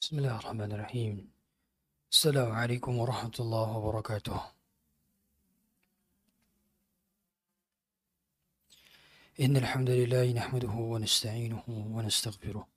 بسم 0.00 0.18
الله 0.18 0.36
الرحمن 0.38 0.72
الرحيم. 0.72 1.30
السلام 2.12 2.52
عليكم 2.52 2.98
ورحمة 2.98 3.36
الله 3.40 3.76
وبركاته. 3.76 4.40
إن 9.40 9.56
الحمد 9.56 9.90
لله 9.90 10.32
نحمده 10.32 10.68
ونستعينه 10.68 11.62
ونستغفره. 11.68 12.68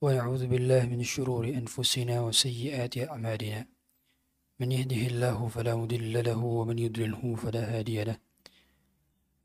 ونعوذ 0.00 0.46
بالله 0.46 0.86
من 0.86 1.04
شرور 1.04 1.44
أنفسنا 1.48 2.20
وسيئات 2.20 2.98
أعمالنا. 2.98 3.66
من 4.60 4.72
يهده 4.72 5.02
الله 5.12 5.48
فلا 5.48 5.74
مضل 5.76 6.24
له 6.24 6.38
ومن 6.38 6.78
يضلله 6.78 7.36
فلا 7.36 7.78
هادي 7.78 8.04
له. 8.04 8.18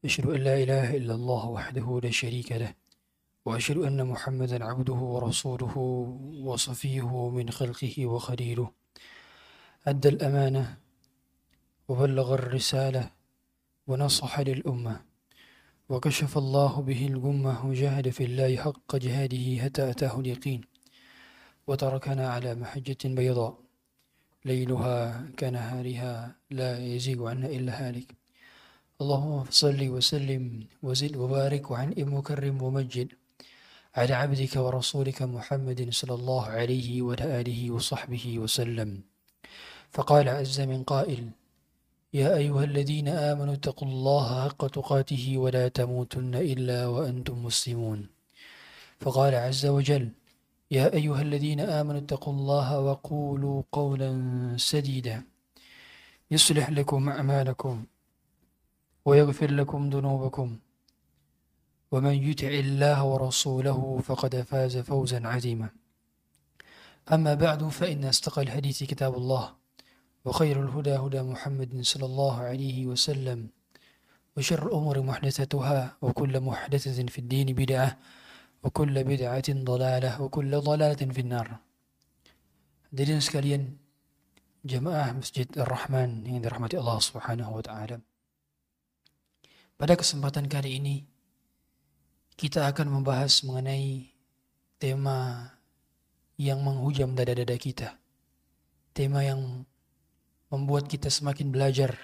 أشهد 0.06 0.26
أن 0.26 0.42
لا 0.44 0.64
إله 0.64 0.98
إلا 0.98 1.14
الله 1.16 1.46
وحده 1.50 2.00
لا 2.04 2.12
شريك 2.12 2.52
له. 2.52 2.74
وأشهد 3.48 3.78
أن 3.78 4.08
محمدا 4.08 4.66
عبده 4.66 4.94
ورسوله 4.94 5.78
وصفيه 6.44 7.30
من 7.30 7.50
خلقه 7.50 8.06
وخليله. 8.06 8.68
أدى 9.88 10.10
الأمانة 10.10 10.78
وبلغ 11.88 12.34
الرسالة 12.34 13.04
ونصح 13.88 14.40
للأمة 14.40 14.96
وكشف 15.90 16.38
الله 16.38 16.82
به 16.82 17.02
الغمة 17.08 17.66
وجاهد 17.66 18.10
في 18.10 18.24
الله 18.24 18.52
حق 18.58 18.96
جهاده 18.96 19.64
حتى 19.64 19.90
أتاه 19.90 20.20
اليقين 20.20 20.62
وتركنا 21.68 22.26
على 22.30 22.56
محجة 22.56 23.02
بيضاء. 23.06 23.54
ليلها 24.46 25.28
كنهارها 25.40 26.36
لا 26.52 26.72
يزيغ 26.80 27.20
عنا 27.30 27.48
إلا 27.48 27.72
هالك. 27.88 28.10
اللهم 29.02 29.46
صل 29.50 29.80
وسلم 29.96 30.44
وزد 30.84 31.16
وبارك 31.16 31.72
وعنئم 31.72 32.14
وكرم 32.14 32.62
ومجد. 32.62 33.10
على 33.98 34.14
عبدك 34.14 34.54
ورسولك 34.56 35.22
محمد 35.22 35.90
صلى 35.90 36.14
الله 36.14 36.44
عليه 36.46 37.02
وعلى 37.02 37.26
آله 37.42 37.72
وصحبه 37.72 38.26
وسلم. 38.40 39.02
فقال 39.92 40.30
عز 40.30 40.62
من 40.62 40.84
قائل 40.84 41.30
يا 42.14 42.38
أيها 42.38 42.64
الذين 42.64 43.08
آمنوا 43.08 43.54
اتقوا 43.54 43.88
الله 43.88 44.28
حق 44.46 44.62
تقاته 44.68 45.38
ولا 45.38 45.68
تموتن 45.68 46.36
إلا 46.36 46.88
وأنتم 46.88 47.46
مسلمون. 47.46 48.00
فقال 49.02 49.34
عز 49.36 49.66
وجل 49.66 50.06
يا 50.72 50.94
أيها 50.94 51.22
الذين 51.22 51.60
آمنوا 51.60 52.02
اتقوا 52.06 52.34
الله 52.34 52.80
وقولوا 52.80 53.58
قولا 53.72 54.12
سديدا. 54.58 55.24
يصلح 56.32 56.70
لكم 56.70 57.10
أعمالكم 57.10 57.76
ويغفر 59.06 59.52
لكم 59.52 59.90
ذنوبكم. 59.90 60.50
ومن 61.92 62.16
يطع 62.30 62.48
الله 62.48 63.04
ورسوله 63.04 64.00
فقد 64.04 64.42
فاز 64.42 64.78
فوزا 64.78 65.28
عظيما 65.28 65.70
أما 67.12 67.34
بعد 67.34 67.68
فإن 67.68 68.06
أصدق 68.06 68.40
الحديث 68.40 68.84
كتاب 68.84 69.16
الله 69.16 69.56
وخير 70.26 70.64
الهدى 70.64 70.96
هدى 70.96 71.22
محمد 71.22 71.82
صلى 71.82 72.06
الله 72.06 72.36
عليه 72.42 72.86
وسلم 72.86 73.50
وشر 74.38 74.68
الأمور 74.68 75.02
محدثتها 75.02 75.98
وكل 76.02 76.40
محدثة 76.40 77.06
في 77.06 77.20
الدين 77.20 77.48
بدعة 77.56 77.98
وكل 78.64 79.04
بدعة 79.04 79.50
ضلالة 79.50 80.22
وكل 80.22 80.52
ضلالة 80.60 81.02
في 81.14 81.22
النار 81.22 81.50
Hadirin 82.88 83.20
sekalian 83.20 83.76
Masjid 85.20 85.44
Ar-Rahman 85.60 86.24
yang 86.24 86.40
dirahmati 86.40 86.80
Allah 86.80 87.04
Subhanahu 87.04 87.60
wa 87.60 87.64
taala. 87.64 88.00
Pada 89.76 89.94
kesempatan 90.00 90.48
kali 90.48 90.80
ini 90.80 90.96
kita 92.38 92.70
akan 92.70 93.02
membahas 93.02 93.42
mengenai 93.42 94.14
tema 94.78 95.50
yang 96.38 96.62
menghujam 96.62 97.18
dada-dada 97.18 97.58
kita. 97.58 97.98
Tema 98.94 99.26
yang 99.26 99.66
membuat 100.54 100.86
kita 100.86 101.10
semakin 101.10 101.50
belajar. 101.50 101.98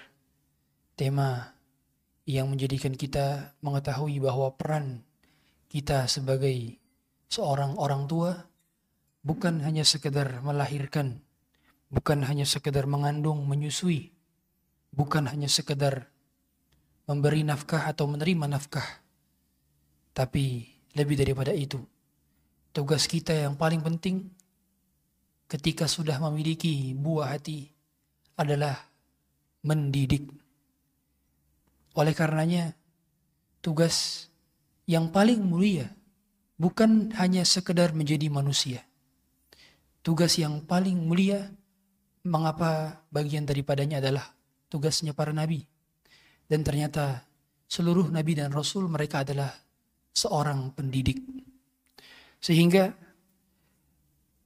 Tema 0.98 1.54
yang 2.26 2.50
menjadikan 2.50 2.98
kita 2.98 3.54
mengetahui 3.62 4.18
bahwa 4.18 4.50
peran 4.58 5.06
kita 5.70 6.10
sebagai 6.10 6.82
seorang 7.30 7.78
orang 7.78 8.10
tua 8.10 8.34
bukan 9.22 9.62
hanya 9.62 9.86
sekedar 9.86 10.42
melahirkan, 10.42 11.22
bukan 11.94 12.26
hanya 12.26 12.42
sekedar 12.42 12.90
mengandung, 12.90 13.46
menyusui, 13.46 14.10
bukan 14.90 15.30
hanya 15.30 15.46
sekedar 15.46 16.10
memberi 17.06 17.46
nafkah 17.46 17.86
atau 17.86 18.10
menerima 18.10 18.50
nafkah. 18.50 19.03
Tapi 20.14 20.62
lebih 20.94 21.18
daripada 21.18 21.50
itu, 21.50 21.82
tugas 22.70 23.10
kita 23.10 23.34
yang 23.34 23.58
paling 23.58 23.82
penting 23.82 24.30
ketika 25.50 25.90
sudah 25.90 26.22
memiliki 26.22 26.94
buah 26.94 27.34
hati 27.34 27.66
adalah 28.38 28.78
mendidik. 29.66 30.30
Oleh 31.98 32.14
karenanya, 32.14 32.78
tugas 33.58 34.26
yang 34.86 35.10
paling 35.10 35.42
mulia 35.42 35.90
bukan 36.58 37.10
hanya 37.18 37.42
sekedar 37.42 37.90
menjadi 37.90 38.30
manusia. 38.30 38.86
Tugas 40.04 40.36
yang 40.36 40.62
paling 40.62 41.00
mulia, 41.00 41.48
mengapa 42.24 43.02
bagian 43.08 43.48
daripadanya 43.48 43.98
adalah 44.04 44.30
tugasnya 44.68 45.16
para 45.16 45.32
nabi. 45.32 45.64
Dan 46.44 46.60
ternyata 46.60 47.24
seluruh 47.68 48.12
nabi 48.12 48.36
dan 48.36 48.52
rasul 48.52 48.84
mereka 48.86 49.24
adalah 49.24 49.63
seorang 50.14 50.70
pendidik. 50.72 51.18
Sehingga 52.38 52.94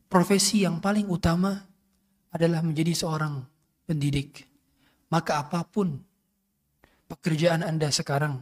profesi 0.08 0.64
yang 0.64 0.80
paling 0.80 1.06
utama 1.06 1.52
adalah 2.32 2.64
menjadi 2.64 2.96
seorang 2.96 3.44
pendidik. 3.84 4.48
Maka 5.12 5.44
apa 5.44 5.64
pun 5.68 6.00
pekerjaan 7.08 7.64
Anda 7.64 7.92
sekarang, 7.92 8.40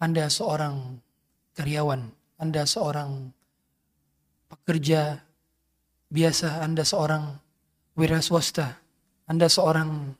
Anda 0.00 0.28
seorang 0.28 1.00
karyawan, 1.56 2.00
Anda 2.40 2.64
seorang 2.64 3.32
pekerja 4.48 5.20
biasa, 6.12 6.64
Anda 6.64 6.84
seorang 6.84 7.24
wira 7.96 8.20
swasta, 8.20 8.80
Anda 9.24 9.48
seorang 9.48 10.12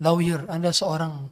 lawyer, 0.00 0.48
Anda 0.48 0.72
seorang 0.72 1.28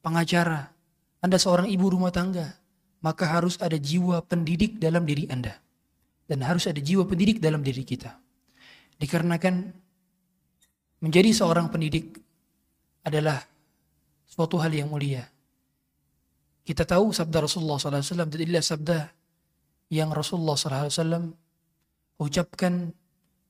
pengacara, 0.00 0.72
Anda 1.20 1.36
seorang 1.36 1.68
ibu 1.68 1.92
rumah 1.92 2.12
tangga, 2.12 2.59
maka 3.00 3.24
harus 3.28 3.56
ada 3.60 3.76
jiwa 3.76 4.20
pendidik 4.24 4.76
dalam 4.76 5.04
diri 5.08 5.28
Anda. 5.28 5.56
Dan 6.28 6.46
harus 6.46 6.70
ada 6.70 6.78
jiwa 6.78 7.04
pendidik 7.08 7.42
dalam 7.42 7.64
diri 7.64 7.82
kita. 7.82 8.14
Dikarenakan 9.00 9.72
menjadi 11.02 11.32
seorang 11.32 11.72
pendidik 11.72 12.20
adalah 13.02 13.40
suatu 14.28 14.60
hal 14.60 14.70
yang 14.70 14.92
mulia. 14.92 15.24
Kita 16.62 16.86
tahu 16.86 17.10
sabda 17.10 17.42
Rasulullah 17.42 17.80
SAW 17.80 18.30
dan 18.30 18.38
inilah 18.38 18.62
sabda 18.62 18.98
yang 19.90 20.14
Rasulullah 20.14 20.54
SAW 20.54 21.34
ucapkan 22.20 22.94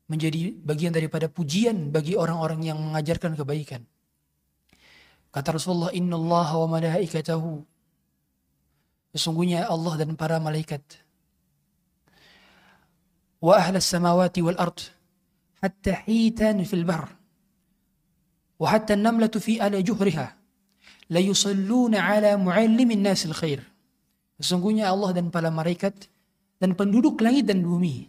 menjadi 0.08 0.54
bagian 0.56 0.90
daripada 0.94 1.30
pujian 1.30 1.94
bagi 1.94 2.16
orang-orang 2.16 2.66
yang 2.66 2.78
mengajarkan 2.80 3.36
kebaikan. 3.36 3.84
Kata 5.30 5.54
Rasulullah, 5.54 5.94
Inna 5.94 6.18
Allah 6.18 6.50
wa 6.58 6.68
malaikatahu. 6.80 7.62
Sesungguhnya 9.10 9.66
Allah 9.66 9.94
dan 9.98 10.14
para 10.14 10.38
malaikat. 10.38 10.82
Wa 13.42 13.58
ahlas 13.58 13.88
samawati 13.90 14.44
wal 14.44 14.58
ard. 14.60 14.78
Hatta 15.58 16.06
hitan 16.06 16.62
fil 16.62 16.86
bahr. 16.86 17.10
Wa 18.60 18.76
hatta 18.76 18.94
namlatu 18.94 19.42
fi 19.42 19.58
ala 19.58 19.82
juhriha. 19.82 20.26
La 21.10 21.18
yusalluna 21.18 22.06
ala 22.06 22.38
muallimin 22.38 23.02
nasil 23.02 23.34
khair. 23.34 23.66
Sesungguhnya 24.38 24.88
Allah 24.88 25.10
dan 25.10 25.28
para 25.34 25.50
malaikat 25.50 26.06
dan 26.62 26.78
penduduk 26.78 27.18
langit 27.18 27.50
dan 27.50 27.66
bumi. 27.66 28.06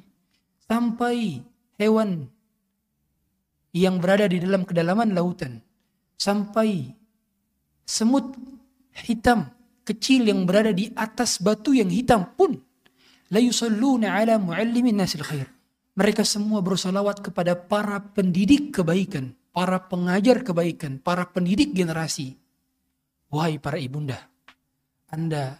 Sampai 0.69 1.41
hewan 1.81 2.29
yang 3.73 3.97
berada 3.97 4.29
di 4.29 4.37
dalam 4.37 4.63
kedalaman 4.67 5.17
lautan. 5.17 5.65
Sampai 6.15 6.93
semut 7.89 8.37
hitam 8.93 9.49
kecil 9.91 10.31
yang 10.31 10.47
berada 10.47 10.71
di 10.71 10.87
atas 10.95 11.43
batu 11.43 11.75
yang 11.75 11.91
hitam 11.91 12.31
pun 12.33 12.55
la 13.31 13.39
yusalluna 13.39 14.19
ala 14.19 14.39
muallimin 14.39 14.99
nasil 14.99 15.23
khair. 15.23 15.47
Mereka 15.95 16.23
semua 16.23 16.63
bersolawat 16.63 17.19
kepada 17.19 17.55
para 17.55 17.99
pendidik 17.99 18.71
kebaikan, 18.71 19.35
para 19.51 19.75
pengajar 19.91 20.39
kebaikan, 20.39 21.03
para 21.03 21.27
pendidik 21.27 21.75
generasi. 21.75 22.39
Wahai 23.31 23.59
para 23.59 23.79
ibunda, 23.79 24.19
Anda 25.11 25.59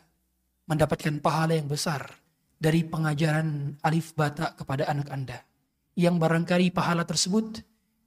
mendapatkan 0.68 1.20
pahala 1.20 1.60
yang 1.60 1.68
besar 1.68 2.08
dari 2.56 2.88
pengajaran 2.88 3.80
alif 3.84 4.16
bata 4.16 4.56
kepada 4.56 4.88
anak 4.88 5.08
Anda. 5.12 5.40
Yang 6.00 6.16
barangkali 6.24 6.68
pahala 6.72 7.04
tersebut 7.04 7.60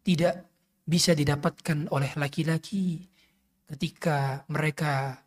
tidak 0.05 0.49
bisa 0.85 1.17
didapatkan 1.17 1.89
oleh 1.93 2.13
laki-laki 2.17 3.09
ketika 3.69 4.45
mereka 4.53 5.24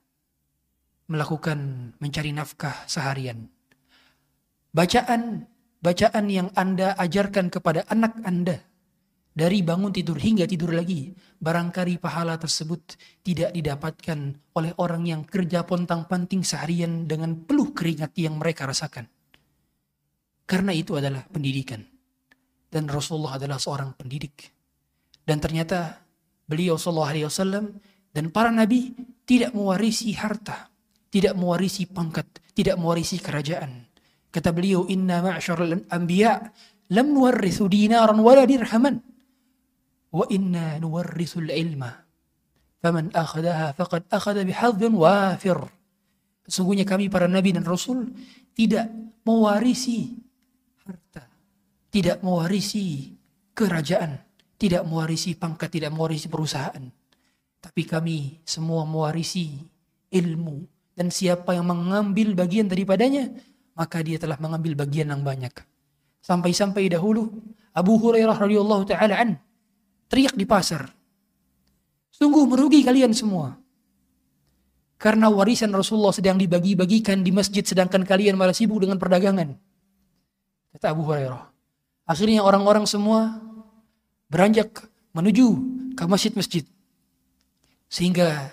melakukan 1.07 1.91
mencari 1.99 2.31
nafkah 2.35 2.87
seharian. 2.87 3.47
Bacaan 4.71 5.47
bacaan 5.79 6.25
yang 6.27 6.51
Anda 6.53 6.93
ajarkan 6.99 7.51
kepada 7.51 7.87
anak 7.87 8.19
Anda 8.27 8.67
dari 9.37 9.61
bangun 9.61 9.93
tidur 9.93 10.17
hingga 10.17 10.49
tidur 10.49 10.73
lagi, 10.73 11.13
barangkali 11.13 12.01
pahala 12.01 12.41
tersebut 12.41 12.97
tidak 13.21 13.53
didapatkan 13.53 14.33
oleh 14.57 14.73
orang 14.81 15.05
yang 15.05 15.21
kerja 15.29 15.61
pontang-panting 15.61 16.41
seharian 16.41 17.05
dengan 17.05 17.45
peluh 17.45 17.69
keringat 17.69 18.17
yang 18.17 18.41
mereka 18.41 18.65
rasakan. 18.65 19.05
Karena 20.49 20.73
itu 20.73 20.97
adalah 20.97 21.21
pendidikan. 21.29 21.85
Dan 22.65 22.89
Rasulullah 22.89 23.37
adalah 23.37 23.61
seorang 23.61 23.93
pendidik. 23.93 24.49
Dan 25.21 25.37
ternyata 25.37 26.01
beliau 26.49 26.73
sallallahu 26.73 27.11
alaihi 27.13 27.29
wasallam 27.29 27.77
dan 28.09 28.33
para 28.33 28.49
nabi 28.49 28.97
tidak 29.29 29.53
mewarisi 29.53 30.17
harta, 30.17 30.65
tidak 31.07 31.33
mewarisi 31.35 31.87
pangkat, 31.87 32.27
tidak 32.51 32.75
mewarisi 32.79 33.17
kerajaan. 33.21 33.87
Kata 34.31 34.51
beliau, 34.51 34.85
"Inna 34.91 35.23
ma'syarul 35.23 35.87
anbiya 35.87 36.51
lam 36.91 37.07
nuwarrithu 37.11 37.67
dinaran 37.71 38.19
wala 38.19 38.43
dirhaman." 38.43 38.99
wa 40.11 40.25
inna 40.31 40.79
nuwarrisul 40.79 41.51
ilma 41.51 41.91
faman 42.79 43.11
akhadaha 43.11 43.75
faqad 43.75 44.07
akhada 44.07 44.41
bihadzin 44.47 44.93
wafir 44.95 45.59
sesungguhnya 46.47 46.87
kami 46.87 47.11
para 47.11 47.27
nabi 47.27 47.51
dan 47.51 47.67
rasul 47.67 48.07
tidak 48.55 48.87
mewarisi 49.27 50.15
harta 50.87 51.27
tidak 51.91 52.23
mewarisi 52.23 53.11
kerajaan 53.51 54.15
tidak 54.55 54.87
mewarisi 54.87 55.35
pangkat 55.35 55.69
tidak 55.69 55.91
mewarisi 55.91 56.31
perusahaan 56.31 56.87
tapi 57.59 57.83
kami 57.83 58.39
semua 58.47 58.87
mewarisi 58.87 59.59
ilmu 60.07 60.76
dan 60.97 61.13
siapa 61.13 61.53
yang 61.53 61.69
mengambil 61.69 62.33
bagian 62.33 62.65
daripadanya 62.65 63.29
maka 63.77 64.01
dia 64.01 64.17
telah 64.17 64.41
mengambil 64.41 64.73
bagian 64.73 65.13
yang 65.13 65.21
banyak 65.21 65.53
sampai-sampai 66.25 66.89
dahulu 66.89 67.29
Abu 67.77 68.01
Hurairah 68.01 68.33
radhiyallahu 68.33 68.83
taala 68.89 69.15
an 69.21 69.37
teriak 70.09 70.33
di 70.33 70.43
pasar. 70.47 70.89
Sungguh 72.09 72.49
merugi 72.49 72.81
kalian 72.81 73.13
semua. 73.13 73.53
Karena 74.97 75.29
warisan 75.29 75.69
Rasulullah 75.69 76.09
sedang 76.09 76.41
dibagi-bagikan 76.41 77.21
di 77.21 77.29
masjid 77.29 77.61
sedangkan 77.61 78.01
kalian 78.01 78.33
malah 78.33 78.57
sibuk 78.57 78.81
dengan 78.81 78.97
perdagangan. 78.97 79.53
Kata 80.73 80.89
Abu 80.89 81.05
Hurairah. 81.05 81.53
Akhirnya 82.09 82.41
orang-orang 82.41 82.89
semua 82.89 83.37
beranjak 84.25 84.89
menuju 85.13 85.47
ke 85.93 86.03
masjid-masjid. 86.09 86.65
Sehingga 87.85 88.49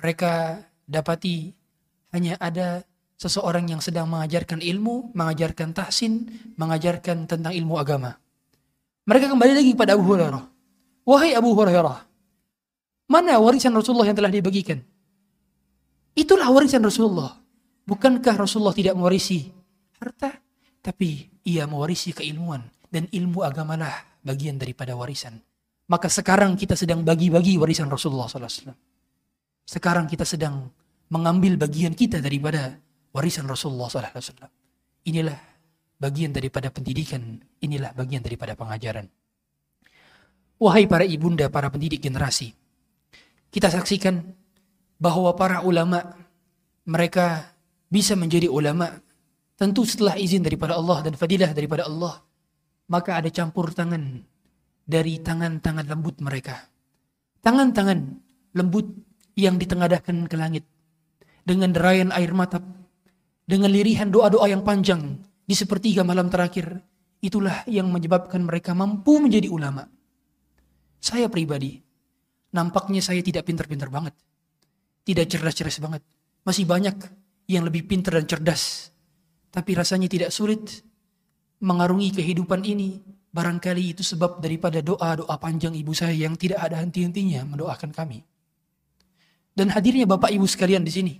mereka 0.00 0.64
dapati 0.88 1.52
hanya 2.12 2.36
ada 2.38 2.84
seseorang 3.18 3.68
yang 3.68 3.80
sedang 3.80 4.08
mengajarkan 4.08 4.60
ilmu, 4.60 5.12
mengajarkan 5.16 5.72
tahsin, 5.72 6.28
mengajarkan 6.54 7.26
tentang 7.26 7.52
ilmu 7.52 7.80
agama. 7.80 8.20
Mereka 9.08 9.32
kembali 9.32 9.52
lagi 9.56 9.70
kepada 9.74 9.98
Abu 9.98 10.06
Hurairah. 10.06 10.44
Wahai 11.02 11.34
Abu 11.34 11.50
Hurairah, 11.56 12.12
mana 13.12 13.36
warisan 13.36 13.76
Rasulullah 13.76 14.08
yang 14.08 14.16
telah 14.16 14.32
dibagikan? 14.32 14.80
Itulah 16.16 16.48
warisan 16.48 16.80
Rasulullah. 16.80 17.36
Bukankah 17.84 18.40
Rasulullah 18.40 18.72
tidak 18.72 18.94
mewarisi 18.96 19.52
harta? 20.00 20.32
Tapi 20.80 21.28
ia 21.44 21.68
mewarisi 21.68 22.16
keilmuan. 22.16 22.64
Dan 22.92 23.08
ilmu 23.08 23.44
agamalah 23.44 24.20
bagian 24.24 24.60
daripada 24.60 24.96
warisan. 24.96 25.40
Maka 25.88 26.08
sekarang 26.08 26.56
kita 26.56 26.72
sedang 26.72 27.04
bagi-bagi 27.04 27.60
warisan 27.60 27.88
Rasulullah 27.92 28.28
SAW. 28.28 28.72
Sekarang 29.64 30.08
kita 30.08 30.24
sedang 30.24 30.72
mengambil 31.12 31.60
bagian 31.60 31.92
kita 31.92 32.24
daripada 32.24 32.80
warisan 33.12 33.44
Rasulullah 33.44 33.92
SAW. 33.92 34.48
Inilah 35.04 35.36
bagian 36.00 36.32
daripada 36.32 36.72
pendidikan. 36.72 37.36
Inilah 37.60 37.92
bagian 37.92 38.24
daripada 38.24 38.56
pengajaran. 38.56 39.04
Wahai 40.56 40.88
para 40.88 41.04
ibunda, 41.04 41.52
para 41.52 41.68
pendidik 41.68 42.00
generasi. 42.00 42.56
Kita 43.52 43.68
saksikan 43.68 44.24
bahwa 44.96 45.36
para 45.36 45.60
ulama 45.60 46.00
mereka 46.88 47.52
bisa 47.92 48.16
menjadi 48.16 48.48
ulama 48.48 48.88
tentu 49.60 49.84
setelah 49.84 50.16
izin 50.16 50.40
daripada 50.40 50.80
Allah 50.80 51.04
dan 51.04 51.12
fadilah 51.12 51.52
daripada 51.52 51.84
Allah. 51.84 52.24
Maka 52.88 53.20
ada 53.20 53.28
campur 53.28 53.68
tangan 53.76 54.24
dari 54.88 55.20
tangan-tangan 55.20 55.86
lembut 55.92 56.16
mereka. 56.24 56.56
Tangan-tangan 57.44 57.98
lembut 58.56 58.86
yang 59.36 59.60
ditengadahkan 59.60 60.30
ke 60.30 60.36
langit 60.40 60.64
dengan 61.42 61.74
derayan 61.74 62.14
air 62.14 62.30
mata, 62.32 62.62
dengan 63.42 63.70
lirihan 63.70 64.08
doa-doa 64.08 64.46
yang 64.48 64.62
panjang 64.62 65.18
di 65.42 65.54
sepertiga 65.54 66.06
malam 66.06 66.30
terakhir. 66.30 66.80
Itulah 67.22 67.62
yang 67.70 67.86
menyebabkan 67.86 68.42
mereka 68.42 68.74
mampu 68.74 69.22
menjadi 69.22 69.46
ulama. 69.46 69.86
Saya 70.98 71.30
pribadi, 71.30 71.78
nampaknya 72.50 72.98
saya 72.98 73.22
tidak 73.22 73.46
pintar-pintar 73.46 73.90
banget. 73.90 74.14
Tidak 75.06 75.26
cerdas-cerdas 75.30 75.78
banget. 75.78 76.02
Masih 76.42 76.66
banyak 76.66 76.98
yang 77.46 77.62
lebih 77.66 77.86
pintar 77.86 78.18
dan 78.18 78.26
cerdas. 78.26 78.90
Tapi 79.54 79.70
rasanya 79.74 80.10
tidak 80.10 80.34
sulit 80.34 80.82
mengarungi 81.62 82.10
kehidupan 82.10 82.66
ini. 82.66 82.98
Barangkali 83.32 83.96
itu 83.96 84.04
sebab 84.04 84.44
daripada 84.44 84.84
doa-doa 84.84 85.40
panjang 85.40 85.72
ibu 85.72 85.96
saya 85.96 86.12
yang 86.12 86.36
tidak 86.36 86.60
ada 86.60 86.82
henti-hentinya 86.84 87.48
mendoakan 87.48 87.88
kami. 87.88 88.20
Dan 89.56 89.72
hadirnya 89.72 90.04
Bapak 90.04 90.28
Ibu 90.32 90.44
sekalian 90.44 90.84
di 90.84 90.92
sini. 90.92 91.14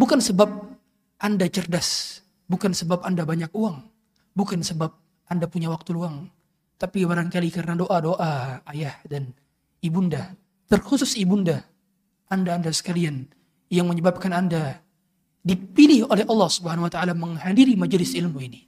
Bukan 0.00 0.24
sebab 0.24 0.48
Anda 1.20 1.44
cerdas. 1.52 2.24
Bukan 2.48 2.72
sebab 2.72 3.04
Anda 3.04 3.28
banyak 3.28 3.52
uang. 3.52 3.84
Bukan 4.32 4.64
sebab 4.64 4.96
Anda 5.28 5.44
punya 5.44 5.68
waktu 5.68 5.92
luang 5.92 6.32
tapi 6.80 7.04
barangkali 7.04 7.52
karena 7.52 7.76
doa-doa 7.76 8.64
ayah 8.72 8.96
dan 9.04 9.36
ibunda, 9.84 10.32
terkhusus 10.64 11.12
ibunda, 11.20 11.60
anda-anda 12.32 12.72
sekalian 12.72 13.28
yang 13.68 13.84
menyebabkan 13.84 14.32
anda 14.32 14.80
dipilih 15.44 16.08
oleh 16.08 16.24
Allah 16.24 16.48
Subhanahu 16.48 16.88
wa 16.88 16.92
taala 16.92 17.12
menghadiri 17.12 17.76
majelis 17.76 18.16
ilmu 18.16 18.40
ini. 18.40 18.64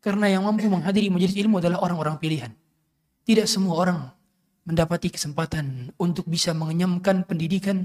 Karena 0.00 0.32
yang 0.32 0.48
mampu 0.48 0.64
menghadiri 0.72 1.12
majelis 1.12 1.36
ilmu 1.36 1.60
adalah 1.60 1.84
orang-orang 1.84 2.16
pilihan. 2.16 2.52
Tidak 3.28 3.44
semua 3.44 3.76
orang 3.76 4.00
mendapati 4.64 5.12
kesempatan 5.12 5.92
untuk 6.00 6.24
bisa 6.24 6.56
mengenyamkan 6.56 7.28
pendidikan 7.28 7.84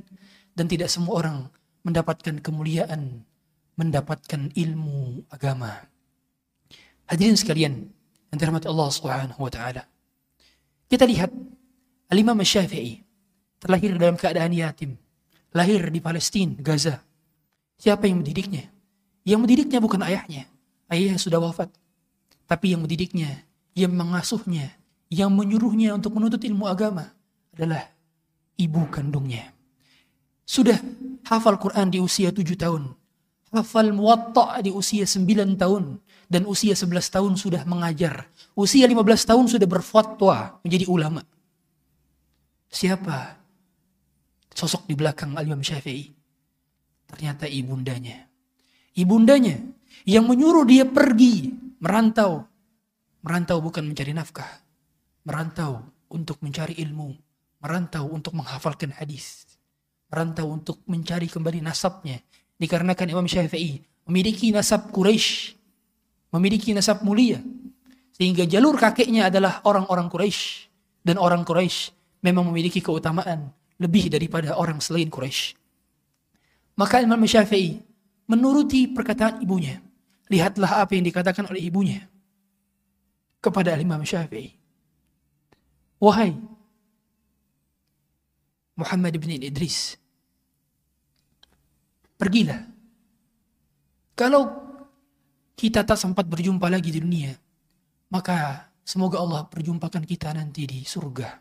dan 0.55 0.71
tidak 0.71 0.88
semua 0.88 1.19
orang 1.19 1.51
mendapatkan 1.89 2.38
kemuliaan 2.39 3.25
mendapatkan 3.79 4.51
ilmu 4.53 5.24
agama. 5.31 5.88
Hadirin 7.08 7.39
sekalian, 7.39 7.88
yang 8.29 8.38
dirahmati 8.38 8.67
Allah 8.67 8.89
Subhanahu 8.91 9.39
wa 9.39 9.51
taala. 9.51 9.88
Kita 10.91 11.08
lihat 11.08 11.31
Al-Imam 12.12 12.38
Syafi'i 12.43 13.01
terlahir 13.58 13.96
dalam 13.96 14.19
keadaan 14.19 14.51
yatim, 14.51 15.00
lahir 15.55 15.79
di 15.89 16.03
Palestina, 16.03 16.60
Gaza. 16.60 17.00
Siapa 17.79 18.05
yang 18.05 18.19
mendidiknya? 18.22 18.67
Yang 19.24 19.39
mendidiknya 19.48 19.79
bukan 19.79 20.03
ayahnya. 20.03 20.46
Ayahnya 20.91 21.17
sudah 21.22 21.39
wafat. 21.39 21.72
Tapi 22.50 22.75
yang 22.75 22.84
mendidiknya, 22.84 23.46
yang 23.77 23.93
mengasuhnya, 23.96 24.75
yang 25.08 25.31
menyuruhnya 25.31 25.96
untuk 25.96 26.17
menuntut 26.17 26.41
ilmu 26.43 26.67
agama 26.67 27.13
adalah 27.55 27.88
ibu 28.58 28.84
kandungnya. 28.91 29.58
Sudah 30.50 30.82
hafal 31.29 31.62
Quran 31.62 31.94
di 31.94 32.01
usia 32.01 32.34
tujuh 32.34 32.58
tahun. 32.58 32.89
Hafal 33.53 33.94
muwatta 33.94 34.58
di 34.65 34.74
usia 34.74 35.06
sembilan 35.06 35.53
tahun 35.53 36.01
dan 36.25 36.50
usia 36.50 36.74
11 36.74 36.89
tahun 36.89 37.34
sudah 37.38 37.70
mengajar. 37.70 38.25
Usia 38.58 38.89
15 38.89 39.29
tahun 39.29 39.46
sudah 39.46 39.70
berfatwa 39.70 40.58
menjadi 40.65 40.89
ulama. 40.89 41.22
Siapa 42.65 43.38
sosok 44.50 44.89
di 44.89 44.98
belakang 44.98 45.38
Al-Imam 45.38 45.62
Syafi'i? 45.62 46.10
Ternyata 47.06 47.46
ibundanya. 47.46 48.25
Ibundanya 48.98 49.53
yang 50.10 50.25
menyuruh 50.25 50.65
dia 50.65 50.86
pergi 50.89 51.53
merantau. 51.77 52.46
Merantau 53.22 53.62
bukan 53.62 53.86
mencari 53.86 54.18
nafkah. 54.18 54.50
Merantau 55.29 55.94
untuk 56.10 56.41
mencari 56.41 56.74
ilmu. 56.82 57.13
Merantau 57.62 58.10
untuk 58.10 58.34
menghafalkan 58.34 58.98
hadis. 58.98 59.49
Merantau 60.09 60.49
untuk 60.49 60.81
mencari 60.89 61.29
kembali 61.29 61.61
nasabnya. 61.61 62.17
Dikarenakan 62.59 63.07
Imam 63.13 63.27
Syafi'i 63.29 63.79
memiliki 64.09 64.49
nasab 64.49 64.89
Quraisy 64.89 65.59
memiliki 66.33 66.73
nasab 66.73 67.01
mulia. 67.01 67.41
Sehingga 68.13 68.43
jalur 68.45 68.75
kakeknya 68.75 69.31
adalah 69.31 69.63
orang-orang 69.63 70.11
Quraisy 70.11 70.67
dan 71.01 71.15
orang 71.17 71.47
Quraisy 71.47 71.95
memang 72.19 72.51
memiliki 72.51 72.83
keutamaan 72.83 73.49
lebih 73.79 74.11
daripada 74.11 74.59
orang 74.59 74.83
selain 74.83 75.07
Quraisy. 75.07 75.55
Maka 76.75 76.99
Imam 76.99 77.19
Syafi'i 77.23 77.79
menuruti 78.27 78.91
perkataan 78.91 79.39
ibunya. 79.39 79.79
Lihatlah 80.29 80.83
apa 80.85 80.93
yang 80.93 81.07
dikatakan 81.07 81.47
oleh 81.49 81.63
ibunya 81.63 82.05
kepada 83.39 83.79
Imam 83.79 84.03
Syafi'i. 84.03 84.53
Wahai 85.99 86.31
Muhammad 88.79 89.11
bin 89.19 89.35
Idris, 89.35 89.99
pergilah. 92.19 92.67
Kalau 94.19 94.43
kita 95.55 95.88
tak 95.88 95.95
sempat 95.95 96.27
berjumpa 96.27 96.67
lagi 96.67 96.91
di 96.91 96.99
dunia, 96.99 97.31
maka 98.11 98.67
semoga 98.83 99.23
Allah 99.23 99.47
perjumpakan 99.47 100.03
kita 100.03 100.35
nanti 100.35 100.67
di 100.67 100.83
surga. 100.83 101.39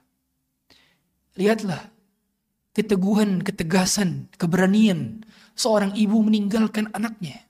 Lihatlah 1.34 1.82
keteguhan, 2.78 3.42
ketegasan, 3.42 4.30
keberanian 4.38 5.26
seorang 5.58 5.98
ibu 5.98 6.22
meninggalkan 6.22 6.86
anaknya 6.94 7.42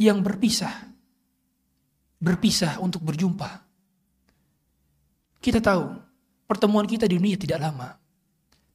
yang 0.00 0.24
berpisah. 0.24 0.88
Berpisah 2.22 2.80
untuk 2.80 3.04
berjumpa. 3.04 3.60
Kita 5.42 5.60
tahu 5.60 6.00
pertemuan 6.48 6.88
kita 6.88 7.04
di 7.04 7.20
dunia 7.20 7.36
tidak 7.36 7.60
lama. 7.60 7.98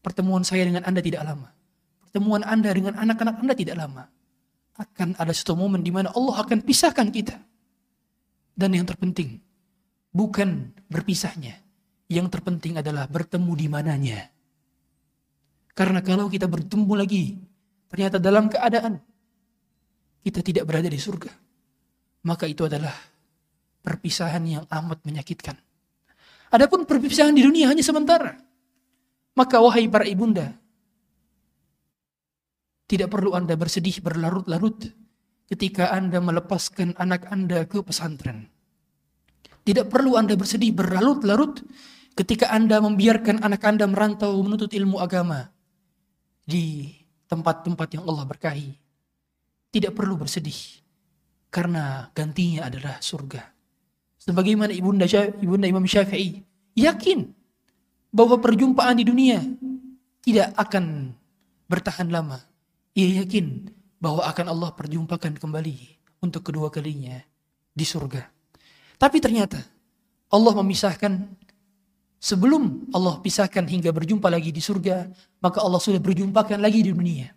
Pertemuan 0.03 0.45
saya 0.45 0.67
dengan 0.67 0.85
Anda 0.85 1.01
tidak 1.01 1.25
lama. 1.25 1.56
Pertemuan 2.07 2.39
Anda 2.47 2.71
dengan 2.71 2.95
anak-anak 2.95 3.43
Anda 3.43 3.51
tidak 3.51 3.75
lama. 3.83 4.07
Akan 4.79 5.11
ada 5.19 5.35
satu 5.35 5.59
momen 5.59 5.83
di 5.83 5.91
mana 5.91 6.07
Allah 6.15 6.39
akan 6.39 6.63
pisahkan 6.63 7.11
kita. 7.11 7.35
Dan 8.55 8.71
yang 8.71 8.87
terpenting, 8.87 9.43
bukan 10.15 10.71
berpisahnya. 10.87 11.59
Yang 12.07 12.39
terpenting 12.39 12.79
adalah 12.79 13.11
bertemu 13.11 13.51
di 13.59 13.67
mananya. 13.67 14.31
Karena 15.75 15.99
kalau 15.99 16.31
kita 16.31 16.47
bertemu 16.47 16.93
lagi, 16.95 17.35
ternyata 17.91 18.23
dalam 18.23 18.47
keadaan 18.47 19.03
kita 20.23 20.39
tidak 20.39 20.63
berada 20.63 20.87
di 20.87 20.95
surga, 20.95 21.29
maka 22.23 22.47
itu 22.47 22.63
adalah 22.63 22.95
perpisahan 23.83 24.47
yang 24.47 24.63
amat 24.71 25.03
menyakitkan. 25.03 25.59
Adapun 26.55 26.87
perpisahan 26.87 27.35
di 27.35 27.43
dunia 27.43 27.67
hanya 27.67 27.83
sementara. 27.83 28.39
Maka 29.35 29.59
wahai 29.59 29.91
para 29.91 30.07
ibunda, 30.07 30.55
tidak 32.87 33.11
perlu 33.11 33.35
Anda 33.35 33.59
bersedih 33.59 33.99
berlarut-larut 33.99 34.87
ketika 35.51 35.91
Anda 35.91 36.23
melepaskan 36.23 36.95
anak 36.95 37.27
Anda 37.27 37.67
ke 37.67 37.83
pesantren. 37.83 38.47
Tidak 39.67 39.91
perlu 39.91 40.15
Anda 40.15 40.39
bersedih 40.39 40.71
berlarut-larut 40.71 41.59
ketika 42.15 42.47
Anda 42.47 42.79
membiarkan 42.79 43.43
anak 43.43 43.61
Anda 43.67 43.85
merantau 43.91 44.39
menuntut 44.39 44.71
ilmu 44.71 45.03
agama 45.03 45.51
di 46.47 46.95
tempat-tempat 47.27 47.99
yang 47.99 48.07
Allah 48.07 48.23
berkahi. 48.23 48.71
Tidak 49.67 49.91
perlu 49.91 50.15
bersedih 50.15 50.55
karena 51.51 52.07
gantinya 52.15 52.71
adalah 52.71 53.03
surga. 53.03 53.43
Sebagaimana 54.15 54.71
ibunda, 54.71 55.03
ibunda 55.43 55.67
Imam 55.67 55.83
Syafi'i 55.83 56.39
yakin 56.79 57.27
bahwa 58.15 58.39
perjumpaan 58.39 58.95
di 58.95 59.03
dunia 59.03 59.43
tidak 60.23 60.55
akan 60.55 61.11
bertahan 61.67 62.07
lama 62.07 62.39
ia 62.97 63.21
yakin 63.21 63.69
bahwa 64.01 64.25
akan 64.25 64.49
Allah 64.49 64.73
perjumpakan 64.73 65.37
kembali 65.37 65.77
untuk 66.25 66.49
kedua 66.49 66.73
kalinya 66.73 67.21
di 67.69 67.85
surga. 67.85 68.25
Tapi 68.97 69.21
ternyata 69.21 69.61
Allah 70.33 70.53
memisahkan 70.57 71.13
sebelum 72.17 72.89
Allah 72.89 73.21
pisahkan 73.21 73.69
hingga 73.69 73.93
berjumpa 73.93 74.25
lagi 74.33 74.49
di 74.49 74.57
surga, 74.57 75.13
maka 75.45 75.61
Allah 75.61 75.77
sudah 75.77 76.01
berjumpakan 76.01 76.57
lagi 76.57 76.81
di 76.81 76.89
dunia. 76.89 77.29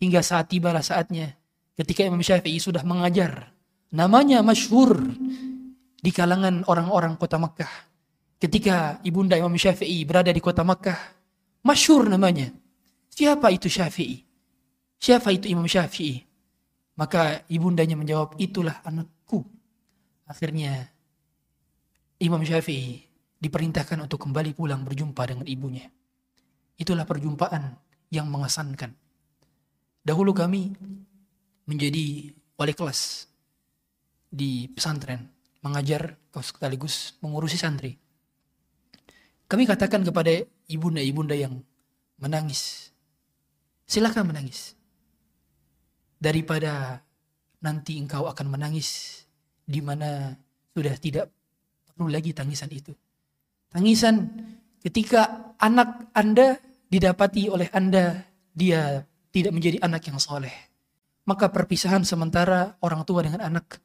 Hingga 0.00 0.24
saat 0.24 0.48
tibalah 0.48 0.80
saatnya 0.80 1.36
ketika 1.76 2.08
Imam 2.08 2.24
Syafi'i 2.24 2.56
sudah 2.56 2.80
mengajar 2.80 3.52
namanya 3.92 4.40
masyhur 4.40 4.96
di 6.00 6.10
kalangan 6.14 6.64
orang-orang 6.64 7.20
kota 7.20 7.36
Makkah. 7.36 7.72
Ketika 8.40 9.04
ibunda 9.04 9.36
Imam 9.36 9.52
Syafi'i 9.52 10.06
berada 10.08 10.32
di 10.32 10.40
kota 10.40 10.64
Makkah, 10.64 10.96
masyhur 11.60 12.08
namanya. 12.08 12.48
Siapa 13.10 13.50
itu 13.50 13.66
Syafi'i? 13.66 14.27
Siapa 14.98 15.30
itu 15.30 15.46
Imam 15.46 15.64
Syafi'i? 15.64 16.26
Maka 16.98 17.46
ibundanya 17.46 17.94
menjawab, 17.94 18.34
itulah 18.42 18.82
anakku. 18.82 19.46
Akhirnya 20.26 20.90
Imam 22.18 22.42
Syafi'i 22.42 23.06
diperintahkan 23.38 24.02
untuk 24.02 24.26
kembali 24.26 24.50
pulang 24.58 24.82
berjumpa 24.82 25.22
dengan 25.22 25.46
ibunya. 25.46 25.86
Itulah 26.74 27.06
perjumpaan 27.06 27.78
yang 28.10 28.26
mengesankan. 28.26 28.90
Dahulu 30.02 30.34
kami 30.34 30.74
menjadi 31.70 32.34
wali 32.58 32.74
kelas 32.74 33.30
di 34.26 34.66
pesantren, 34.66 35.30
mengajar 35.62 36.18
sekaligus 36.42 37.14
mengurusi 37.22 37.54
santri. 37.54 37.94
Kami 39.46 39.64
katakan 39.64 40.02
kepada 40.02 40.42
ibunda-ibunda 40.66 41.38
yang 41.38 41.62
menangis, 42.18 42.90
silakan 43.86 44.34
menangis 44.34 44.77
daripada 46.18 47.02
nanti 47.62 47.98
engkau 47.98 48.26
akan 48.26 48.46
menangis 48.50 49.22
di 49.62 49.82
mana 49.82 50.34
sudah 50.74 50.94
tidak 50.98 51.26
perlu 51.94 52.10
lagi 52.10 52.30
tangisan 52.34 52.70
itu. 52.70 52.94
Tangisan 53.70 54.30
ketika 54.82 55.54
anak 55.58 56.10
Anda 56.14 56.58
didapati 56.86 57.50
oleh 57.50 57.66
Anda 57.74 58.22
dia 58.54 59.02
tidak 59.34 59.52
menjadi 59.54 59.78
anak 59.82 60.02
yang 60.06 60.18
soleh. 60.18 60.54
Maka 61.28 61.52
perpisahan 61.52 62.08
sementara 62.08 62.80
orang 62.80 63.04
tua 63.04 63.20
dengan 63.20 63.44
anak 63.44 63.78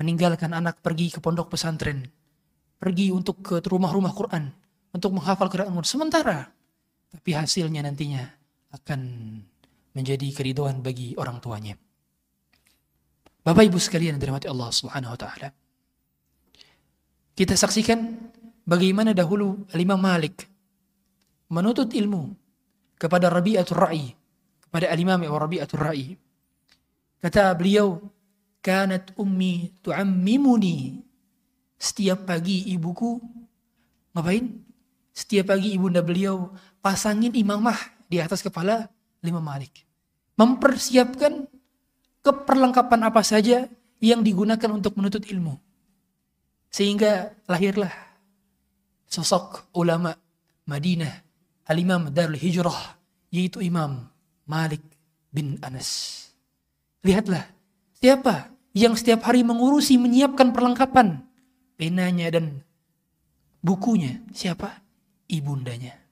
meninggalkan 0.00 0.50
anak 0.50 0.82
pergi 0.82 1.14
ke 1.14 1.22
pondok 1.22 1.54
pesantren. 1.54 2.10
Pergi 2.78 3.14
untuk 3.14 3.42
ke 3.42 3.62
rumah-rumah 3.62 4.10
Quran. 4.14 4.50
Untuk 4.90 5.14
menghafal 5.14 5.46
Quran. 5.46 5.70
Sementara. 5.86 6.50
Tapi 7.08 7.30
hasilnya 7.34 7.86
nantinya 7.86 8.26
akan 8.74 9.00
menjadi 9.98 10.30
keriduan 10.30 10.78
bagi 10.78 11.18
orang 11.18 11.42
tuanya. 11.42 11.74
Bapak 13.42 13.66
Ibu 13.66 13.82
sekalian 13.82 14.14
yang 14.14 14.22
dirahmati 14.22 14.46
Allah 14.46 14.70
Subhanahu 14.70 15.14
wa 15.14 15.18
taala. 15.18 15.48
Kita 17.34 17.58
saksikan 17.58 17.98
bagaimana 18.62 19.10
dahulu 19.10 19.66
Imam 19.74 19.98
Malik 19.98 20.46
menuntut 21.50 21.90
ilmu 21.90 22.30
kepada 22.94 23.26
Rabi'atul 23.26 23.78
Ra'i, 23.78 24.06
kepada 24.62 24.92
Al-Imam 24.94 25.26
Rabi'atul 25.26 25.82
Ra'i. 25.82 26.14
Kata 27.18 27.50
beliau, 27.58 27.98
"Kanat 28.62 29.16
ummi 29.18 29.82
tu'ammimuni." 29.82 31.02
Setiap 31.78 32.26
pagi 32.26 32.68
ibuku 32.74 33.16
ngapain? 34.12 34.44
Setiap 35.14 35.54
pagi 35.54 35.72
ibunda 35.74 36.02
beliau 36.02 36.52
pasangin 36.82 37.32
imamah 37.32 37.78
di 38.06 38.18
atas 38.20 38.42
kepala 38.42 38.90
Imam 39.22 39.42
Malik 39.42 39.87
mempersiapkan 40.38 41.50
keperlengkapan 42.22 43.00
apa 43.10 43.20
saja 43.26 43.66
yang 43.98 44.22
digunakan 44.22 44.70
untuk 44.70 44.94
menuntut 44.94 45.26
ilmu. 45.26 45.58
Sehingga 46.70 47.34
lahirlah 47.50 47.90
sosok 49.10 49.74
ulama 49.74 50.14
Madinah, 50.68 51.14
al-Imam 51.66 52.12
Darul 52.14 52.38
Hijrah, 52.38 53.00
yaitu 53.34 53.58
Imam 53.64 54.06
Malik 54.46 54.84
bin 55.32 55.58
Anas. 55.64 56.22
Lihatlah, 57.02 57.42
siapa 57.98 58.52
yang 58.76 58.94
setiap 58.94 59.26
hari 59.26 59.42
mengurusi, 59.42 59.98
menyiapkan 59.98 60.54
perlengkapan, 60.54 61.24
penanya 61.74 62.30
dan 62.30 62.62
bukunya, 63.64 64.22
siapa? 64.30 64.84
Ibundanya. 65.26 66.07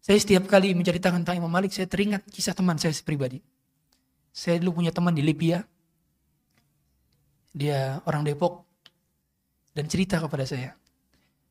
Saya 0.00 0.16
setiap 0.16 0.48
kali 0.48 0.72
menceritakan 0.72 1.20
tentang 1.20 1.44
Imam 1.44 1.52
Malik, 1.52 1.76
saya 1.76 1.84
teringat 1.84 2.24
kisah 2.32 2.56
teman 2.56 2.80
saya 2.80 2.96
pribadi. 3.04 3.44
Saya 4.32 4.56
dulu 4.56 4.80
punya 4.80 4.88
teman 4.96 5.12
di 5.12 5.20
Libya. 5.20 5.60
Dia 7.52 8.00
orang 8.08 8.24
Depok. 8.24 8.64
Dan 9.76 9.86
cerita 9.86 10.16
kepada 10.18 10.48
saya. 10.48 10.72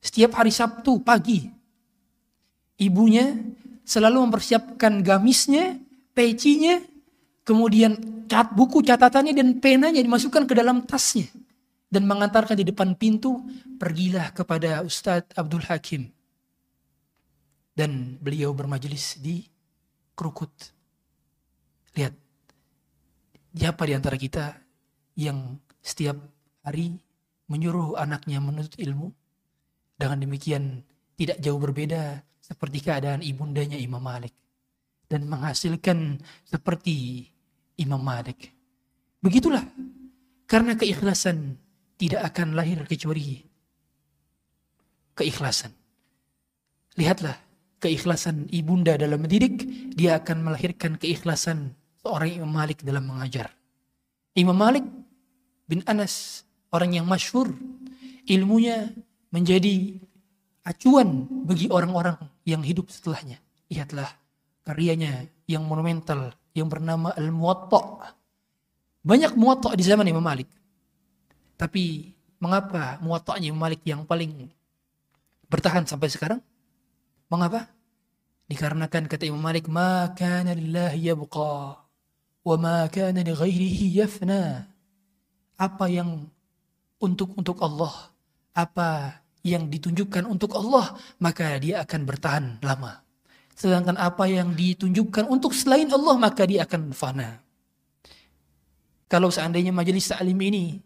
Setiap 0.01 0.35
hari 0.41 0.49
Sabtu 0.49 0.99
pagi, 1.05 1.47
ibunya 2.81 3.37
selalu 3.85 4.27
mempersiapkan 4.27 5.05
gamisnya, 5.05 5.77
pecinya, 6.11 6.81
kemudian 7.45 8.25
cat 8.25 8.53
buku 8.53 8.81
catatannya 8.81 9.33
dan 9.33 9.61
penanya 9.61 10.01
dimasukkan 10.01 10.49
ke 10.49 10.53
dalam 10.57 10.83
tasnya 10.85 11.29
dan 11.89 12.05
mengantarkan 12.05 12.53
di 12.53 12.65
depan 12.69 12.93
pintu 12.93 13.41
pergilah 13.81 14.29
kepada 14.33 14.85
Ustadz 14.85 15.33
Abdul 15.33 15.65
Hakim 15.65 16.05
dan 17.79 18.19
beliau 18.19 18.51
bermajelis 18.51 19.15
di 19.23 19.47
Krukut. 20.11 20.51
Lihat, 21.95 22.11
siapa 23.55 23.87
di 23.87 23.95
antara 23.95 24.19
kita 24.19 24.51
yang 25.15 25.55
setiap 25.79 26.19
hari 26.59 26.99
menyuruh 27.47 27.95
anaknya 27.95 28.43
menuntut 28.43 28.75
ilmu? 28.75 29.15
Dengan 29.95 30.19
demikian 30.19 30.83
tidak 31.15 31.39
jauh 31.39 31.55
berbeda 31.55 32.19
seperti 32.43 32.83
keadaan 32.83 33.23
ibundanya 33.23 33.79
Imam 33.79 34.03
Malik. 34.03 34.35
Dan 35.07 35.31
menghasilkan 35.31 36.19
seperti 36.43 37.31
Imam 37.79 38.03
Malik. 38.03 38.51
Begitulah. 39.23 39.63
Karena 40.51 40.75
keikhlasan 40.75 41.55
tidak 41.95 42.27
akan 42.27 42.59
lahir 42.59 42.83
kecuali 42.83 43.39
keikhlasan. 45.15 45.71
Lihatlah 46.99 47.48
keikhlasan 47.79 48.45
ibunda 48.51 48.99
dalam 48.99 49.23
mendidik, 49.23 49.63
dia 49.95 50.19
akan 50.19 50.51
melahirkan 50.51 50.99
keikhlasan 50.99 51.73
seorang 52.03 52.43
Imam 52.43 52.51
Malik 52.51 52.83
dalam 52.83 53.07
mengajar. 53.07 53.51
Imam 54.35 54.55
Malik 54.55 54.85
bin 55.65 55.81
Anas, 55.87 56.45
orang 56.71 56.95
yang 56.95 57.07
masyhur, 57.07 57.51
ilmunya 58.27 58.91
menjadi 59.33 59.97
acuan 60.63 61.25
bagi 61.47 61.71
orang-orang 61.71 62.15
yang 62.45 62.61
hidup 62.61 62.91
setelahnya. 62.91 63.41
Lihatlah 63.71 64.09
karyanya 64.67 65.25
yang 65.49 65.65
monumental 65.65 66.35
yang 66.53 66.69
bernama 66.69 67.15
Al-Muwatta. 67.15 68.13
Banyak 69.01 69.33
Muwatta 69.33 69.73
di 69.73 69.83
zaman 69.85 70.05
Imam 70.05 70.21
Malik. 70.21 70.49
Tapi 71.57 72.13
mengapa 72.39 73.01
Muwatta'nya 73.03 73.51
Imam 73.51 73.61
Malik 73.61 73.83
yang 73.83 74.05
paling 74.07 74.47
bertahan 75.49 75.89
sampai 75.89 76.07
sekarang? 76.07 76.39
Mengapa? 77.29 77.69
Dikarenakan 78.49 79.05
kata 79.05 79.29
Imam 79.29 79.45
Malik, 79.45 79.69
"Ma 79.69 80.09
kana 80.17 80.57
lillahi 80.57 81.13
yabqa 81.13 81.77
wa 82.41 82.55
ma 82.57 82.89
kana 82.89 83.21
li 83.21 83.29
ghairihi 83.29 83.85
yafna." 84.01 84.65
Apa 85.53 85.85
yang 85.85 86.25
untuk 86.97 87.37
untuk 87.37 87.61
Allah, 87.61 88.09
apa 88.57 89.21
yang 89.45 89.69
ditunjukkan 89.69 90.25
untuk 90.25 90.57
Allah, 90.57 90.97
maka 91.21 91.61
dia 91.61 91.85
akan 91.85 92.01
bertahan 92.09 92.45
lama. 92.65 93.05
Sedangkan 93.53 93.99
apa 93.99 94.25
yang 94.25 94.57
ditunjukkan 94.57 95.29
untuk 95.29 95.53
selain 95.53 95.87
Allah, 95.93 96.15
maka 96.17 96.49
dia 96.49 96.65
akan 96.65 96.89
fana. 96.95 97.43
Kalau 99.05 99.29
seandainya 99.29 99.69
majelis 99.69 100.09
ta'lim 100.09 100.37
ini 100.41 100.79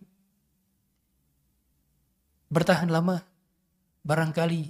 bertahan 2.51 2.91
lama, 2.91 3.23
barangkali 4.03 4.63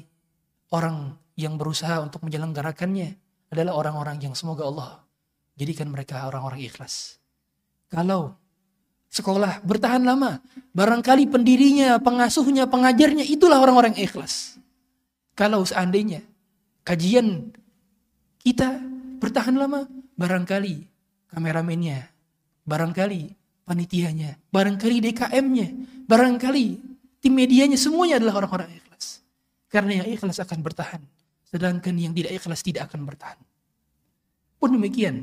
orang 0.73 1.22
yang 1.34 1.58
berusaha 1.58 2.02
untuk 2.02 2.22
menyelenggarakannya 2.26 3.17
adalah 3.54 3.74
orang-orang 3.78 4.17
yang 4.22 4.34
semoga 4.34 4.65
Allah 4.65 5.04
jadikan 5.58 5.89
mereka 5.89 6.26
orang-orang 6.26 6.65
ikhlas. 6.65 7.22
Kalau 7.89 8.34
sekolah 9.13 9.62
bertahan 9.62 10.02
lama, 10.02 10.41
barangkali 10.74 11.30
pendirinya, 11.30 12.02
pengasuhnya, 12.02 12.65
pengajarnya 12.65 13.26
itulah 13.26 13.62
orang-orang 13.62 13.93
ikhlas. 13.98 14.58
Kalau 15.38 15.62
seandainya 15.65 16.26
kajian 16.86 17.54
kita 18.41 18.82
bertahan 19.22 19.54
lama, 19.54 19.86
barangkali 20.17 20.89
kameramennya, 21.30 22.10
barangkali 22.65 23.22
panitianya, 23.65 24.38
barangkali 24.50 24.98
DKM-nya, 25.10 25.67
barangkali 26.10 26.65
tim 27.22 27.34
medianya 27.34 27.78
semuanya 27.78 28.17
adalah 28.22 28.43
orang-orang 28.46 28.74
ikhlas. 28.74 29.22
Karena 29.69 30.02
yang 30.04 30.08
ikhlas 30.10 30.38
akan 30.41 30.60
bertahan. 30.62 31.02
Sedangkan 31.54 31.94
yang 32.02 32.18
tidak 32.18 32.34
ikhlas 32.34 32.66
tidak 32.66 32.89
akan 32.89 33.06
bertahan. 33.06 33.38
Pun 34.58 34.74
demikian, 34.74 35.22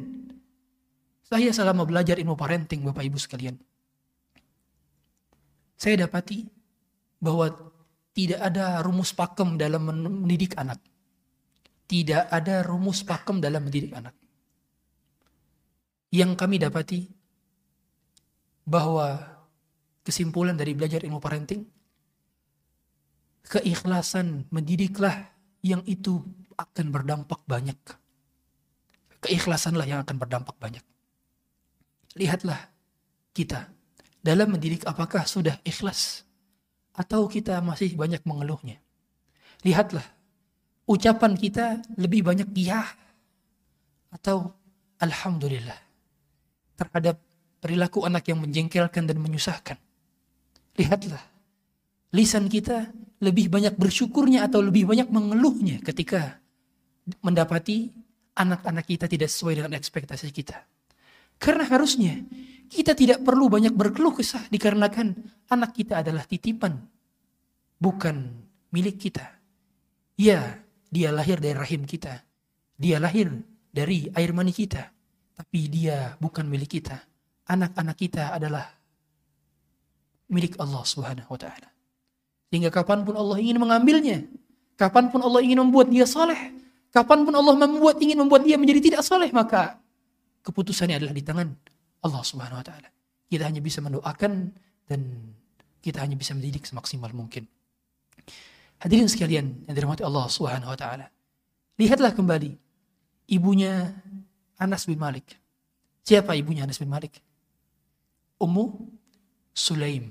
saya 1.26 1.50
selama 1.50 1.82
belajar 1.82 2.22
ilmu 2.22 2.38
parenting 2.38 2.86
Bapak 2.86 3.02
Ibu 3.02 3.18
sekalian, 3.18 3.58
saya 5.74 6.06
dapati 6.06 6.46
bahwa 7.18 7.50
tidak 8.14 8.38
ada 8.46 8.78
rumus 8.78 9.10
pakem 9.10 9.58
dalam 9.58 9.90
mendidik 10.22 10.54
anak. 10.54 10.78
Tidak 11.90 12.30
ada 12.30 12.62
rumus 12.62 13.02
pakem 13.02 13.42
dalam 13.42 13.66
mendidik 13.66 13.90
anak. 13.90 14.14
Yang 16.14 16.38
kami 16.38 16.62
dapati 16.62 17.10
bahwa 18.62 19.18
kesimpulan 20.06 20.54
dari 20.54 20.78
belajar 20.78 21.02
ilmu 21.02 21.18
parenting, 21.18 21.66
keikhlasan 23.50 24.46
mendidiklah 24.54 25.39
yang 25.60 25.84
itu 25.84 26.24
akan 26.56 26.86
berdampak 26.92 27.40
banyak. 27.44 27.76
Keikhlasanlah 29.20 29.84
yang 29.84 30.00
akan 30.00 30.16
berdampak 30.16 30.56
banyak. 30.56 30.84
Lihatlah 32.16 32.58
kita 33.36 33.68
dalam 34.20 34.52
mendidik 34.52 34.84
apakah 34.84 35.24
sudah 35.24 35.60
ikhlas 35.64 36.24
atau 36.96 37.28
kita 37.28 37.60
masih 37.60 37.96
banyak 37.96 38.24
mengeluhnya. 38.24 38.80
Lihatlah 39.64 40.04
ucapan 40.88 41.36
kita 41.36 41.84
lebih 42.00 42.24
banyak 42.24 42.48
ya 42.56 42.82
atau 44.10 44.56
alhamdulillah 44.98 45.78
terhadap 46.76 47.20
perilaku 47.60 48.08
anak 48.08 48.24
yang 48.26 48.40
menjengkelkan 48.40 49.04
dan 49.04 49.20
menyusahkan. 49.20 49.76
Lihatlah 50.80 51.20
lisan 52.16 52.48
kita 52.48 52.88
lebih 53.20 53.52
banyak 53.52 53.76
bersyukurnya 53.76 54.48
atau 54.48 54.64
lebih 54.64 54.88
banyak 54.88 55.12
mengeluhnya 55.12 55.84
ketika 55.84 56.40
mendapati 57.20 57.92
anak-anak 58.32 58.88
kita 58.88 59.04
tidak 59.04 59.28
sesuai 59.28 59.60
dengan 59.60 59.76
ekspektasi 59.76 60.32
kita. 60.32 60.64
Karena 61.40 61.64
harusnya 61.68 62.20
kita 62.68 62.96
tidak 62.96 63.24
perlu 63.24 63.48
banyak 63.48 63.72
berkeluh 63.72 64.16
kesah 64.16 64.44
dikarenakan 64.48 65.16
anak 65.52 65.72
kita 65.76 66.00
adalah 66.00 66.24
titipan, 66.24 66.80
bukan 67.76 68.28
milik 68.72 69.00
kita. 69.00 69.36
Ya, 70.20 70.60
dia 70.92 71.08
lahir 71.12 71.40
dari 71.40 71.56
rahim 71.56 71.88
kita. 71.88 72.24
Dia 72.76 73.00
lahir 73.00 73.32
dari 73.72 74.08
air 74.12 74.30
mani 74.36 74.52
kita. 74.52 74.92
Tapi 75.36 75.60
dia 75.72 76.16
bukan 76.20 76.44
milik 76.44 76.80
kita. 76.80 77.00
Anak-anak 77.48 77.96
kita 77.96 78.36
adalah 78.36 78.68
milik 80.28 80.60
Allah 80.60 80.84
Subhanahu 80.84 81.32
wa 81.32 81.40
taala. 81.40 81.79
Sehingga 82.50 82.74
kapan 82.74 83.06
pun 83.06 83.14
Allah 83.14 83.38
ingin 83.38 83.62
mengambilnya. 83.62 84.26
Kapan 84.74 85.08
pun 85.14 85.22
Allah 85.22 85.40
ingin 85.40 85.62
membuat 85.62 85.86
dia 85.86 86.04
soleh. 86.04 86.58
Kapan 86.90 87.22
pun 87.22 87.30
Allah 87.32 87.54
membuat 87.54 88.02
ingin 88.02 88.18
membuat 88.18 88.42
dia 88.42 88.58
menjadi 88.58 88.90
tidak 88.90 89.02
soleh. 89.06 89.30
Maka 89.30 89.78
keputusannya 90.42 90.98
adalah 90.98 91.14
di 91.14 91.22
tangan 91.22 91.48
Allah 92.02 92.22
subhanahu 92.26 92.58
wa 92.58 92.66
ta'ala. 92.66 92.88
Kita 93.30 93.46
hanya 93.46 93.62
bisa 93.62 93.78
mendoakan 93.78 94.50
dan 94.90 95.00
kita 95.78 96.02
hanya 96.02 96.18
bisa 96.18 96.34
mendidik 96.34 96.66
semaksimal 96.66 97.14
mungkin. 97.14 97.46
Hadirin 98.82 99.06
sekalian 99.06 99.70
yang 99.70 99.74
dirahmati 99.76 100.02
Allah 100.02 100.26
subhanahu 100.26 100.74
wa 100.74 100.78
ta'ala. 100.78 101.06
Lihatlah 101.78 102.10
kembali 102.10 102.50
ibunya 103.30 103.94
Anas 104.58 104.90
bin 104.90 104.98
Malik. 104.98 105.38
Siapa 106.02 106.34
ibunya 106.34 106.66
Anas 106.66 106.82
bin 106.82 106.90
Malik? 106.90 107.22
Ummu 108.40 108.64
Sulaim. 109.54 110.10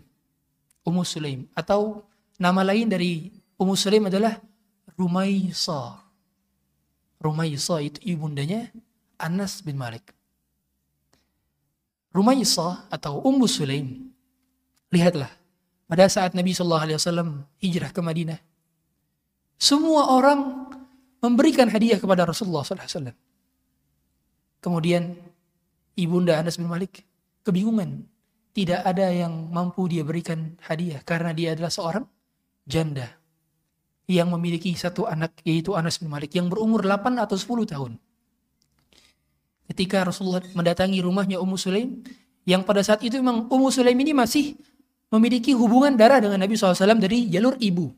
Ummu 0.88 1.02
Sulaim 1.04 1.50
atau 1.58 2.06
Nama 2.40 2.64
lain 2.64 2.88
dari 2.88 3.28
Ummu 3.60 3.76
Sulaim 3.76 4.08
adalah 4.08 4.40
Rumaisa. 4.96 6.00
Rumaisa 7.20 7.84
itu 7.84 8.00
ibundanya 8.08 8.72
Anas 9.20 9.60
bin 9.60 9.76
Malik. 9.76 10.16
Rumaisa 12.16 12.88
atau 12.88 13.20
Ummu 13.20 13.44
Sulaim. 13.44 14.08
Lihatlah, 14.88 15.28
pada 15.86 16.08
saat 16.08 16.32
Nabi 16.32 16.56
Shallallahu 16.56 16.86
Alaihi 16.88 16.98
Wasallam 16.98 17.30
hijrah 17.60 17.92
ke 17.92 18.00
Madinah, 18.00 18.40
semua 19.60 20.16
orang 20.16 20.72
memberikan 21.20 21.68
hadiah 21.68 22.00
kepada 22.00 22.24
Rasulullah 22.24 22.64
SAW. 22.64 23.12
Kemudian 24.64 25.12
ibunda 26.00 26.40
Anas 26.40 26.56
bin 26.56 26.72
Malik 26.72 27.04
kebingungan. 27.44 28.08
Tidak 28.56 28.82
ada 28.82 29.12
yang 29.12 29.52
mampu 29.52 29.86
dia 29.92 30.02
berikan 30.08 30.56
hadiah 30.64 31.04
karena 31.04 31.36
dia 31.36 31.54
adalah 31.54 31.70
seorang 31.70 32.08
janda 32.70 33.10
yang 34.06 34.30
memiliki 34.30 34.70
satu 34.78 35.10
anak 35.10 35.42
yaitu 35.42 35.74
Anas 35.74 35.98
bin 35.98 36.14
Malik 36.14 36.38
yang 36.38 36.46
berumur 36.50 36.86
8 36.86 37.18
atau 37.18 37.38
10 37.38 37.74
tahun. 37.74 37.92
Ketika 39.70 40.06
Rasulullah 40.06 40.42
mendatangi 40.54 41.02
rumahnya 41.02 41.38
Ummu 41.42 41.58
Sulaim 41.58 42.02
yang 42.46 42.66
pada 42.66 42.82
saat 42.82 43.02
itu 43.06 43.18
memang 43.22 43.50
Ummu 43.50 43.70
Sulaim 43.70 43.98
ini 43.98 44.14
masih 44.18 44.58
memiliki 45.14 45.54
hubungan 45.54 45.94
darah 45.94 46.22
dengan 46.22 46.42
Nabi 46.42 46.58
SAW 46.58 46.98
dari 46.98 47.30
jalur 47.30 47.58
ibu. 47.62 47.90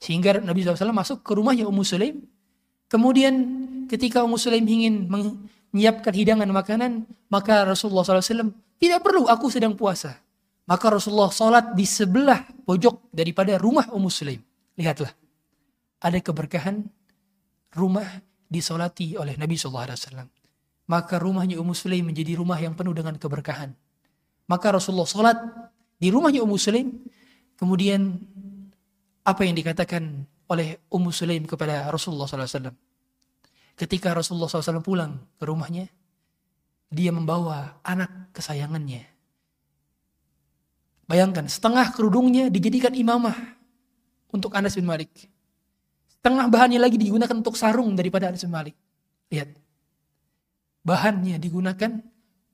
Sehingga 0.00 0.40
Nabi 0.40 0.64
SAW 0.64 0.96
masuk 0.96 1.24
ke 1.24 1.32
rumahnya 1.32 1.64
Ummu 1.68 1.84
Sulaim. 1.84 2.24
Kemudian 2.92 3.34
ketika 3.88 4.20
Ummu 4.20 4.36
Sulaim 4.36 4.64
ingin 4.68 5.08
menyiapkan 5.08 6.12
hidangan 6.12 6.48
makanan, 6.52 7.08
maka 7.32 7.64
Rasulullah 7.64 8.04
SAW 8.04 8.52
tidak 8.76 9.00
perlu, 9.00 9.28
aku 9.28 9.48
sedang 9.52 9.76
puasa. 9.76 10.20
Maka 10.70 10.86
Rasulullah 10.86 11.34
sholat 11.34 11.74
di 11.74 11.82
sebelah 11.82 12.46
pojok 12.62 13.10
daripada 13.10 13.58
rumah 13.58 13.90
Ummu 13.90 14.06
Sulaim. 14.06 14.38
Lihatlah. 14.78 15.10
Ada 15.98 16.22
keberkahan 16.22 16.86
rumah 17.74 18.06
disolati 18.46 19.18
oleh 19.18 19.34
Nabi 19.34 19.58
SAW. 19.58 20.30
Maka 20.86 21.18
rumahnya 21.18 21.58
Ummu 21.58 21.74
Sulaim 21.74 22.06
menjadi 22.06 22.38
rumah 22.38 22.54
yang 22.62 22.78
penuh 22.78 22.94
dengan 22.94 23.18
keberkahan. 23.18 23.74
Maka 24.46 24.78
Rasulullah 24.78 25.10
sholat 25.10 25.38
di 25.98 26.06
rumahnya 26.06 26.46
Ummu 26.46 26.54
Sulaim. 26.54 27.02
Kemudian 27.58 28.14
apa 29.26 29.42
yang 29.42 29.58
dikatakan 29.58 30.22
oleh 30.46 30.78
Ummu 30.86 31.10
Sulaim 31.10 31.50
kepada 31.50 31.90
Rasulullah 31.90 32.30
SAW. 32.30 32.70
Ketika 33.74 34.14
Rasulullah 34.14 34.46
SAW 34.46 34.86
pulang 34.86 35.18
ke 35.34 35.50
rumahnya, 35.50 35.90
dia 36.94 37.10
membawa 37.10 37.82
anak 37.82 38.30
kesayangannya 38.30 39.09
Bayangkan, 41.10 41.50
setengah 41.50 41.90
kerudungnya 41.90 42.46
dijadikan 42.46 42.94
imamah 42.94 43.34
untuk 44.30 44.54
Anas 44.54 44.78
bin 44.78 44.86
Malik. 44.86 45.10
Setengah 46.06 46.46
bahannya 46.46 46.78
lagi 46.78 46.94
digunakan 46.94 47.34
untuk 47.34 47.58
sarung 47.58 47.98
daripada 47.98 48.30
Anas 48.30 48.46
bin 48.46 48.54
Malik. 48.54 48.78
Lihat. 49.34 49.50
Bahannya 50.86 51.42
digunakan 51.42 51.98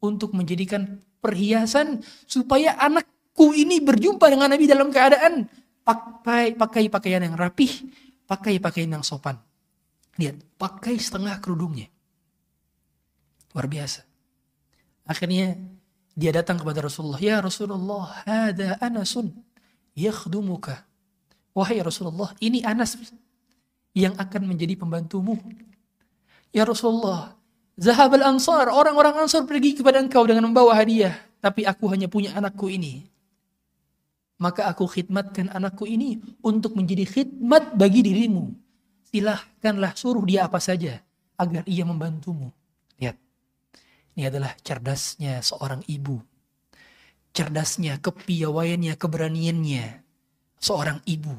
untuk 0.01 0.33
menjadikan 0.33 1.05
perhiasan 1.21 2.01
supaya 2.25 2.81
anakku 2.81 3.53
ini 3.53 3.85
berjumpa 3.85 4.25
dengan 4.25 4.49
Nabi 4.49 4.65
dalam 4.65 4.89
keadaan 4.89 5.53
pakai 5.85 6.57
pakai 6.57 6.89
pakaian 6.89 7.29
yang 7.29 7.37
rapih, 7.37 7.93
pakai 8.25 8.57
pakaian 8.57 8.89
yang 8.89 9.05
sopan. 9.05 9.37
Lihat, 10.17 10.57
pakai 10.57 10.97
setengah 10.97 11.37
kerudungnya. 11.45 11.93
Luar 13.53 13.69
biasa. 13.69 14.01
Akhirnya 15.05 15.76
dia 16.17 16.33
datang 16.33 16.57
kepada 16.57 16.81
Rasulullah, 16.81 17.21
"Ya 17.21 17.37
Rasulullah, 17.45 18.25
hada 18.25 18.81
Anasun 18.81 19.37
yakhdumuka." 19.93 20.83
Wahai 21.53 21.81
Rasulullah, 21.81 22.33
ini 22.41 22.65
Anas 22.65 22.97
yang 23.97 24.13
akan 24.17 24.45
menjadi 24.45 24.77
pembantumu. 24.77 25.41
Ya 26.53 26.69
Rasulullah, 26.69 27.33
Zahab 27.77 28.17
al-Ansar, 28.17 28.69
orang-orang 28.69 29.25
Ansar 29.25 29.45
pergi 29.49 29.77
kepada 29.77 30.01
engkau 30.01 30.25
dengan 30.29 30.49
membawa 30.49 30.77
hadiah, 30.77 31.17
tapi 31.41 31.65
aku 31.65 31.89
hanya 31.93 32.09
punya 32.09 32.33
anakku 32.37 32.69
ini. 32.69 33.09
Maka 34.37 34.69
aku 34.69 34.85
khidmatkan 34.85 35.49
anakku 35.49 35.89
ini 35.89 36.21
untuk 36.45 36.77
menjadi 36.77 37.09
khidmat 37.09 37.73
bagi 37.73 38.05
dirimu. 38.05 38.53
Silahkanlah 39.09 39.97
suruh 39.97 40.25
dia 40.29 40.45
apa 40.45 40.61
saja 40.61 41.01
agar 41.41 41.65
ia 41.65 41.89
membantumu. 41.89 42.53
Ini 44.17 44.33
adalah 44.33 44.57
cerdasnya 44.65 45.45
seorang 45.45 45.85
ibu. 45.93 46.17
Cerdasnya, 47.37 48.01
kepiawaiannya, 48.01 48.97
keberaniannya 48.97 49.85
seorang 50.57 51.05
ibu. 51.05 51.37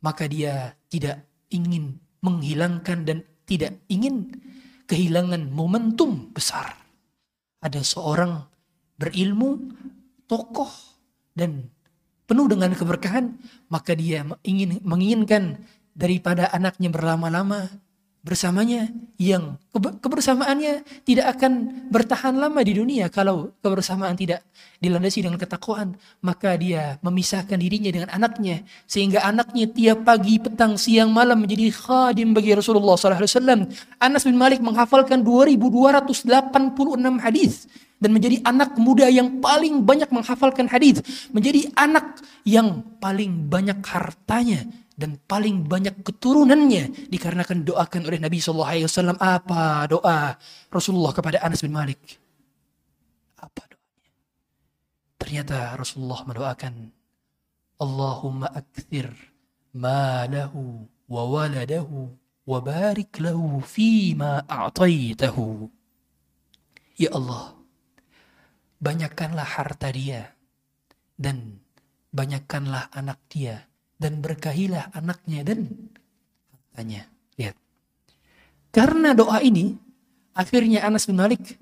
Maka 0.00 0.24
dia 0.24 0.72
tidak 0.88 1.28
ingin 1.52 2.00
menghilangkan 2.24 3.04
dan 3.04 3.18
tidak 3.44 3.76
ingin 3.92 4.32
kehilangan 4.88 5.52
momentum 5.52 6.32
besar. 6.32 6.80
Ada 7.60 7.84
seorang 7.84 8.40
berilmu, 8.96 9.60
tokoh, 10.24 10.72
dan 11.36 11.68
penuh 12.24 12.48
dengan 12.48 12.72
keberkahan, 12.72 13.36
maka 13.68 13.92
dia 13.92 14.24
ingin 14.40 14.80
menginginkan 14.80 15.60
daripada 15.92 16.48
anaknya 16.56 16.88
berlama-lama 16.88 17.68
bersamanya 18.22 18.86
yang 19.18 19.58
kebersamaannya 19.74 20.86
tidak 21.02 21.34
akan 21.36 21.82
bertahan 21.90 22.38
lama 22.38 22.62
di 22.62 22.78
dunia. 22.78 23.10
Kalau 23.10 23.50
kebersamaan 23.58 24.14
tidak 24.14 24.46
dilandasi 24.78 25.26
dengan 25.26 25.42
ketakwaan 25.42 25.98
maka 26.22 26.54
dia 26.54 27.02
memisahkan 27.02 27.58
dirinya 27.58 27.90
dengan 27.90 28.08
anaknya. 28.14 28.62
Sehingga 28.86 29.26
anaknya 29.26 29.66
tiap 29.74 30.06
pagi 30.06 30.38
petang 30.38 30.78
siang 30.78 31.10
malam 31.10 31.42
menjadi 31.42 31.74
khadim 31.74 32.30
bagi 32.30 32.54
Rasulullah 32.54 32.94
SAW 32.94 33.66
Anas 33.98 34.22
bin 34.22 34.38
Malik 34.38 34.62
menghafalkan 34.62 35.26
2286 35.26 37.26
hadis 37.26 37.66
dan 37.98 38.10
menjadi 38.14 38.38
anak 38.46 38.78
muda 38.78 39.10
yang 39.10 39.42
paling 39.42 39.82
banyak 39.82 40.06
menghafalkan 40.14 40.70
hadis. 40.70 41.02
Menjadi 41.34 41.74
anak 41.74 42.22
yang 42.46 42.86
paling 43.02 43.50
banyak 43.50 43.82
hartanya 43.82 44.62
dan 45.02 45.18
paling 45.26 45.66
banyak 45.66 46.06
keturunannya 46.06 47.10
dikarenakan 47.10 47.66
doakan 47.66 48.06
oleh 48.06 48.22
Nabi 48.22 48.38
Shallallahu 48.38 48.70
Alaihi 48.70 48.86
Wasallam. 48.86 49.18
Apa 49.18 49.90
doa 49.90 50.38
Rasulullah 50.70 51.10
kepada 51.10 51.42
Anas 51.42 51.58
bin 51.66 51.74
Malik? 51.74 51.98
Apa 53.42 53.66
doanya? 53.66 54.10
Ternyata 55.18 55.74
Rasulullah 55.74 56.22
mendoakan 56.22 56.94
Allahumma 57.82 58.46
akthir 58.54 59.10
malahu 59.74 60.86
wa 61.10 61.22
waladahu 61.26 62.14
wa 62.46 62.58
barik 62.62 63.18
lahu 63.18 63.58
ma 64.14 64.38
a'taitahu 64.46 65.66
ya 66.94 67.10
Allah 67.10 67.58
banyakkanlah 68.78 69.46
harta 69.58 69.90
dia 69.90 70.30
dan 71.18 71.58
banyakkanlah 72.14 72.86
anak 72.94 73.18
dia 73.26 73.66
dan 74.02 74.18
berkahilah 74.18 74.90
anaknya 74.90 75.46
dan 75.46 75.70
hartanya. 76.50 77.06
Lihat. 77.38 77.54
Karena 78.74 79.14
doa 79.14 79.38
ini, 79.38 79.78
akhirnya 80.34 80.82
Anas 80.82 81.06
bin 81.06 81.22
Malik 81.22 81.54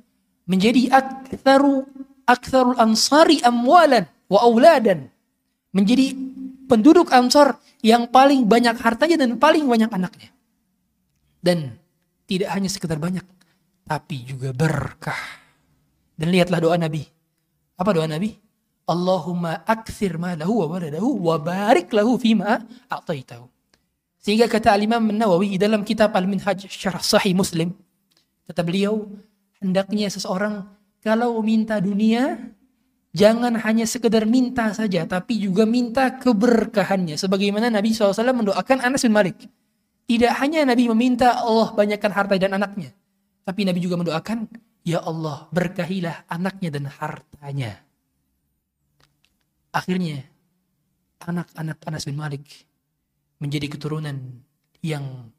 menjadi 0.48 0.88
aktsaru 0.88 1.84
aktsarul 2.24 2.80
ansari 2.80 3.44
amwalan 3.44 4.08
wa 4.32 4.40
auladan. 4.40 5.12
Menjadi 5.70 6.10
penduduk 6.66 7.14
Ansar 7.14 7.58
yang 7.78 8.10
paling 8.10 8.46
banyak 8.46 8.74
hartanya 8.78 9.22
dan 9.22 9.38
paling 9.38 9.66
banyak 9.66 9.90
anaknya. 9.90 10.30
Dan 11.38 11.78
tidak 12.26 12.50
hanya 12.54 12.66
sekedar 12.66 12.98
banyak, 12.98 13.22
tapi 13.86 14.22
juga 14.26 14.50
berkah. 14.50 15.18
Dan 16.18 16.34
lihatlah 16.34 16.58
doa 16.58 16.74
Nabi. 16.74 17.06
Apa 17.78 17.90
doa 17.94 18.10
Nabi? 18.10 18.34
Allahumma 18.88 19.62
akthir 19.64 20.16
malahu 20.16 20.64
wa 20.64 20.76
waladahu 20.76 21.08
wa 21.20 21.36
barik 21.38 21.92
lahu 21.94 22.16
fima 22.16 22.64
a'taitahu. 22.90 23.46
Sehingga 24.20 24.52
kata 24.52 24.76
Al-Imam 24.76 25.00
Nawawi 25.08 25.56
dalam 25.56 25.80
kitab 25.80 26.12
Al-Minhaj 26.12 26.68
Syarah 26.68 27.00
Sahih 27.00 27.32
Muslim, 27.32 27.72
kata 28.44 28.60
beliau, 28.60 29.08
hendaknya 29.64 30.12
seseorang 30.12 30.68
kalau 31.00 31.40
minta 31.40 31.80
dunia, 31.80 32.36
jangan 33.16 33.56
hanya 33.64 33.88
sekedar 33.88 34.28
minta 34.28 34.68
saja, 34.76 35.08
tapi 35.08 35.40
juga 35.40 35.64
minta 35.64 36.12
keberkahannya. 36.20 37.16
Sebagaimana 37.16 37.72
Nabi 37.72 37.96
SAW 37.96 38.12
mendoakan 38.20 38.78
Anas 38.84 39.08
bin 39.08 39.16
Malik. 39.16 39.48
Tidak 40.04 40.32
hanya 40.42 40.66
Nabi 40.66 40.90
meminta 40.90 41.40
Allah 41.40 41.72
banyakkan 41.72 42.12
harta 42.12 42.34
dan 42.36 42.58
anaknya. 42.58 42.92
Tapi 43.46 43.64
Nabi 43.64 43.80
juga 43.80 43.96
mendoakan, 43.96 44.50
Ya 44.84 45.00
Allah 45.00 45.48
berkahilah 45.54 46.28
anaknya 46.28 46.68
dan 46.72 46.90
hartanya. 46.90 47.80
Akhirnya 49.70 50.26
anak-anak 51.22 51.78
Anas 51.86 52.04
bin 52.08 52.18
Malik 52.18 52.42
menjadi 53.38 53.70
keturunan 53.70 54.16
yang 54.82 55.30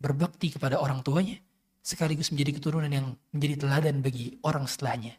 berbakti 0.00 0.54
kepada 0.54 0.80
orang 0.80 1.04
tuanya 1.04 1.36
sekaligus 1.84 2.32
menjadi 2.32 2.56
keturunan 2.56 2.88
yang 2.88 3.12
menjadi 3.28 3.68
teladan 3.68 4.00
bagi 4.00 4.40
orang 4.40 4.64
setelahnya. 4.64 5.12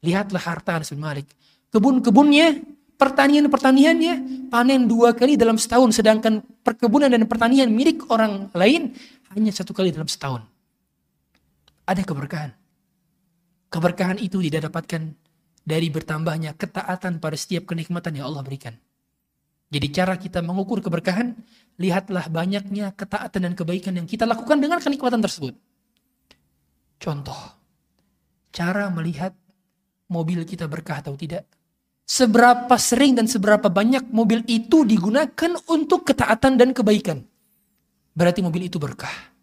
Lihatlah 0.00 0.40
harta 0.40 0.80
Anas 0.80 0.88
bin 0.88 1.04
Malik. 1.04 1.28
Kebun-kebunnya, 1.68 2.56
pertanian-pertaniannya 2.96 4.48
panen 4.48 4.88
dua 4.88 5.12
kali 5.12 5.36
dalam 5.36 5.60
setahun. 5.60 5.92
Sedangkan 5.92 6.40
perkebunan 6.64 7.12
dan 7.12 7.28
pertanian 7.28 7.68
milik 7.68 8.08
orang 8.08 8.48
lain 8.56 8.96
hanya 9.36 9.52
satu 9.52 9.76
kali 9.76 9.92
dalam 9.92 10.08
setahun. 10.08 10.40
Ada 11.84 12.00
keberkahan. 12.00 12.50
Keberkahan 13.68 14.16
itu 14.16 14.40
tidak 14.40 14.72
dapatkan 14.72 15.12
dari 15.66 15.90
bertambahnya 15.90 16.54
ketaatan 16.54 17.18
pada 17.18 17.34
setiap 17.34 17.66
kenikmatan 17.66 18.14
yang 18.14 18.30
Allah 18.30 18.46
berikan. 18.46 18.78
Jadi 19.66 19.86
cara 19.90 20.14
kita 20.14 20.38
mengukur 20.46 20.78
keberkahan, 20.78 21.34
lihatlah 21.82 22.30
banyaknya 22.30 22.94
ketaatan 22.94 23.50
dan 23.50 23.52
kebaikan 23.58 23.98
yang 23.98 24.06
kita 24.06 24.22
lakukan 24.22 24.62
dengan 24.62 24.78
kenikmatan 24.78 25.18
tersebut. 25.18 25.58
Contoh, 27.02 27.36
cara 28.54 28.86
melihat 28.94 29.34
mobil 30.06 30.46
kita 30.46 30.70
berkah 30.70 31.02
atau 31.02 31.18
tidak. 31.18 31.42
Seberapa 32.06 32.78
sering 32.78 33.18
dan 33.18 33.26
seberapa 33.26 33.66
banyak 33.66 34.14
mobil 34.14 34.46
itu 34.46 34.86
digunakan 34.86 35.58
untuk 35.66 36.06
ketaatan 36.06 36.54
dan 36.54 36.70
kebaikan. 36.70 37.26
Berarti 38.14 38.46
mobil 38.46 38.70
itu 38.70 38.78
berkah. 38.78 39.34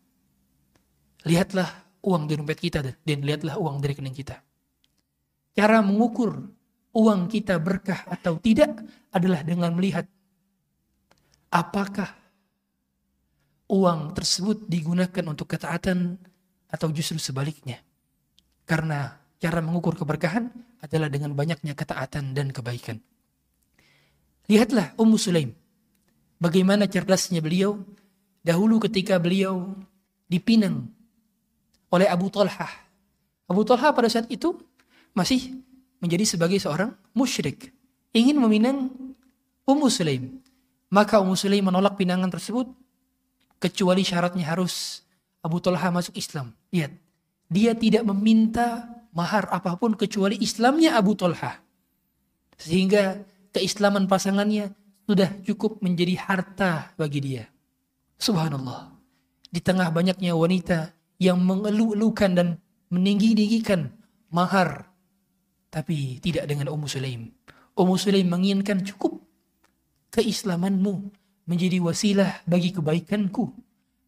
Lihatlah 1.28 1.68
uang 2.00 2.32
di 2.32 2.40
dompet 2.40 2.60
kita 2.64 2.80
dan 2.80 3.20
lihatlah 3.20 3.60
uang 3.60 3.84
dari 3.84 3.92
rekening 3.92 4.16
kita. 4.16 4.40
Cara 5.54 5.86
mengukur 5.86 6.50
uang 6.94 7.22
kita 7.30 7.58
berkah 7.62 8.06
atau 8.10 8.38
tidak 8.42 8.82
adalah 9.14 9.46
dengan 9.46 9.74
melihat 9.74 10.06
apakah 11.54 12.10
uang 13.70 14.14
tersebut 14.18 14.66
digunakan 14.66 15.26
untuk 15.30 15.50
ketaatan 15.54 16.18
atau 16.70 16.90
justru 16.90 17.22
sebaliknya. 17.22 17.82
Karena 18.66 19.14
cara 19.38 19.62
mengukur 19.62 19.94
keberkahan 19.94 20.50
adalah 20.82 21.10
dengan 21.10 21.38
banyaknya 21.38 21.78
ketaatan 21.78 22.34
dan 22.34 22.50
kebaikan. 22.50 22.98
Lihatlah 24.50 24.98
Ummu 24.98 25.18
Sulaim. 25.18 25.54
Bagaimana 26.42 26.90
cerdasnya 26.90 27.40
beliau 27.40 27.80
dahulu 28.44 28.82
ketika 28.84 29.16
beliau 29.22 29.72
dipinang 30.28 30.92
oleh 31.94 32.10
Abu 32.10 32.28
Talha. 32.28 32.68
Abu 33.48 33.62
Talha 33.64 33.94
pada 33.96 34.10
saat 34.12 34.28
itu 34.28 34.58
masih 35.14 35.62
menjadi 36.02 36.26
sebagai 36.28 36.60
seorang 36.60 36.94
musyrik. 37.16 37.72
Ingin 38.14 38.38
meminang 38.38 38.92
Ummu 39.64 39.88
Sulaim. 39.88 40.44
Maka 40.92 41.24
Ummu 41.24 41.34
Sulaim 41.34 41.66
menolak 41.66 41.96
pinangan 41.98 42.30
tersebut. 42.30 42.70
Kecuali 43.58 44.04
syaratnya 44.04 44.44
harus 44.44 45.06
Abu 45.40 45.64
Talha 45.64 45.90
masuk 45.90 46.14
Islam. 46.20 46.52
Lihat. 46.76 46.92
Dia 47.48 47.78
tidak 47.78 48.04
meminta 48.10 48.90
mahar 49.14 49.48
apa 49.54 49.78
pun 49.78 49.94
kecuali 49.94 50.36
Islamnya 50.42 50.98
Abu 50.98 51.14
Talha. 51.14 51.62
Sehingga 52.58 53.22
keislaman 53.54 54.10
pasangannya 54.10 54.74
sudah 55.06 55.30
cukup 55.46 55.80
menjadi 55.80 56.18
harta 56.18 56.92
bagi 56.98 57.20
dia. 57.22 57.44
Subhanallah. 58.18 58.90
Di 59.54 59.62
tengah 59.62 59.94
banyaknya 59.94 60.34
wanita 60.34 60.96
yang 61.22 61.40
mengeluh-elukan 61.46 62.32
dan 62.34 62.48
meninggi-tinggikan 62.90 63.94
mahar 64.34 64.93
Tapi 65.74 66.22
tidak 66.22 66.46
dengan 66.46 66.70
Ummu 66.70 66.86
Sulaim. 66.86 67.34
Ummu 67.74 67.98
Sulaim 67.98 68.30
menginginkan 68.30 68.86
cukup 68.86 69.18
keislamanmu 70.14 71.10
menjadi 71.50 71.82
wasilah 71.82 72.46
bagi 72.46 72.70
kebaikanku. 72.70 73.50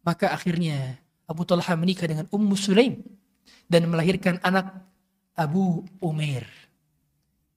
Maka 0.06 0.30
akhirnya 0.30 1.02
Abu 1.26 1.42
Talha 1.42 1.74
menikah 1.74 2.06
dengan 2.06 2.30
Ummu 2.30 2.54
Sulaim 2.54 3.02
dan 3.66 3.90
melahirkan 3.90 4.38
anak 4.46 4.70
Abu 5.34 5.82
Umair. 5.98 6.46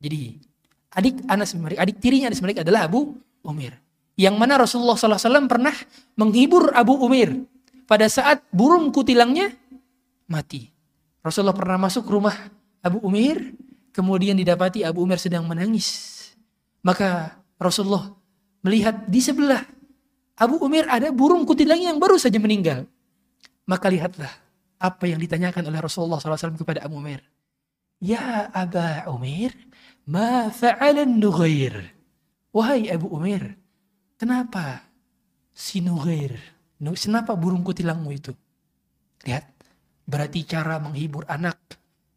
Jadi 0.01 0.41
adik 0.89 1.21
Anas 1.29 1.53
bin 1.53 1.61
Malik, 1.61 1.77
adik 1.77 2.01
tirinya 2.01 2.33
Anas 2.33 2.41
bin 2.41 2.49
Malik 2.49 2.65
adalah 2.65 2.89
Abu 2.89 3.13
Umair. 3.45 3.77
Yang 4.19 4.35
mana 4.35 4.59
Rasulullah 4.59 4.99
SAW 4.99 5.47
pernah 5.47 5.71
menghibur 6.17 6.73
Abu 6.75 6.97
Umair 6.97 7.45
pada 7.85 8.09
saat 8.09 8.43
burung 8.51 8.91
kutilangnya 8.91 9.53
mati. 10.27 10.67
Rasulullah 11.23 11.55
pernah 11.55 11.77
masuk 11.79 12.09
rumah 12.09 12.35
Abu 12.83 12.99
Umair, 13.05 13.53
kemudian 13.91 14.37
didapati 14.37 14.85
Abu 14.85 15.05
Umair 15.05 15.21
sedang 15.21 15.45
menangis. 15.45 16.17
Maka 16.81 17.39
Rasulullah 17.59 18.15
melihat 18.63 19.07
di 19.07 19.19
sebelah 19.19 19.61
Abu 20.39 20.55
Umair 20.63 20.87
ada 20.87 21.11
burung 21.11 21.43
kutilang 21.43 21.79
yang 21.79 21.99
baru 21.99 22.15
saja 22.15 22.39
meninggal. 22.39 22.87
Maka 23.67 23.91
lihatlah 23.91 24.31
apa 24.79 25.03
yang 25.05 25.19
ditanyakan 25.19 25.67
oleh 25.67 25.79
Rasulullah 25.83 26.17
SAW 26.17 26.55
kepada 26.55 26.87
Abu 26.87 26.97
Umair. 26.97 27.19
Ya 27.99 28.47
Aba 28.55 29.03
Umair, 29.11 29.51
ma 30.07 30.47
fa'alan 30.47 31.19
nughair. 31.19 31.91
Wahai 32.55 32.87
Abu 32.87 33.11
Umair, 33.11 33.59
kenapa 34.15 34.87
si 35.51 35.83
nughair? 35.83 36.39
Kenapa 36.79 37.35
burung 37.35 37.59
kutilangmu 37.59 38.09
itu? 38.15 38.31
Lihat, 39.27 39.45
berarti 40.07 40.47
cara 40.47 40.79
menghibur 40.79 41.27
anak 41.27 41.59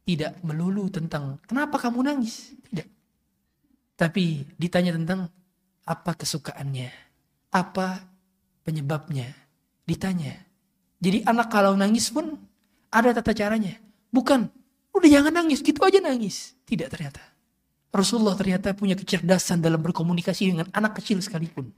tidak 0.03 0.39
melulu 0.43 0.91
tentang 0.91 1.39
kenapa 1.47 1.79
kamu 1.79 2.07
nangis. 2.07 2.55
Tidak. 2.69 2.89
Tapi 3.95 4.47
ditanya 4.59 4.95
tentang 4.99 5.31
apa 5.87 6.13
kesukaannya, 6.15 6.91
apa 7.55 8.03
penyebabnya, 8.67 9.31
ditanya. 9.87 10.39
Jadi 11.03 11.27
anak 11.27 11.51
kalau 11.51 11.75
nangis 11.75 12.11
pun 12.15 12.39
ada 12.91 13.11
tata 13.11 13.35
caranya. 13.35 13.75
Bukan, 14.15 14.47
udah 14.95 15.09
jangan 15.11 15.35
nangis, 15.35 15.65
gitu 15.65 15.83
aja 15.83 15.99
nangis. 15.99 16.55
Tidak 16.63 16.87
ternyata. 16.87 17.23
Rasulullah 17.93 18.33
ternyata 18.39 18.73
punya 18.73 18.97
kecerdasan 18.97 19.61
dalam 19.61 19.83
berkomunikasi 19.83 20.55
dengan 20.55 20.67
anak 20.73 21.03
kecil 21.03 21.21
sekalipun. 21.21 21.69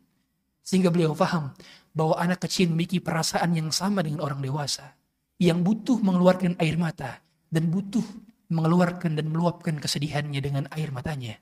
Sehingga 0.63 0.93
beliau 0.93 1.17
paham 1.17 1.51
bahwa 1.91 2.15
anak 2.21 2.45
kecil 2.47 2.71
memiliki 2.71 3.03
perasaan 3.03 3.51
yang 3.57 3.75
sama 3.75 4.05
dengan 4.05 4.23
orang 4.23 4.39
dewasa. 4.45 4.95
Yang 5.41 5.59
butuh 5.67 5.99
mengeluarkan 6.05 6.55
air 6.63 6.79
mata. 6.79 7.24
Dan 7.49 7.71
butuh 7.71 8.05
mengeluarkan 8.51 9.17
dan 9.17 9.27
meluapkan 9.31 9.81
kesedihannya 9.81 10.41
dengan 10.41 10.65
air 10.75 10.93
matanya. 10.93 11.41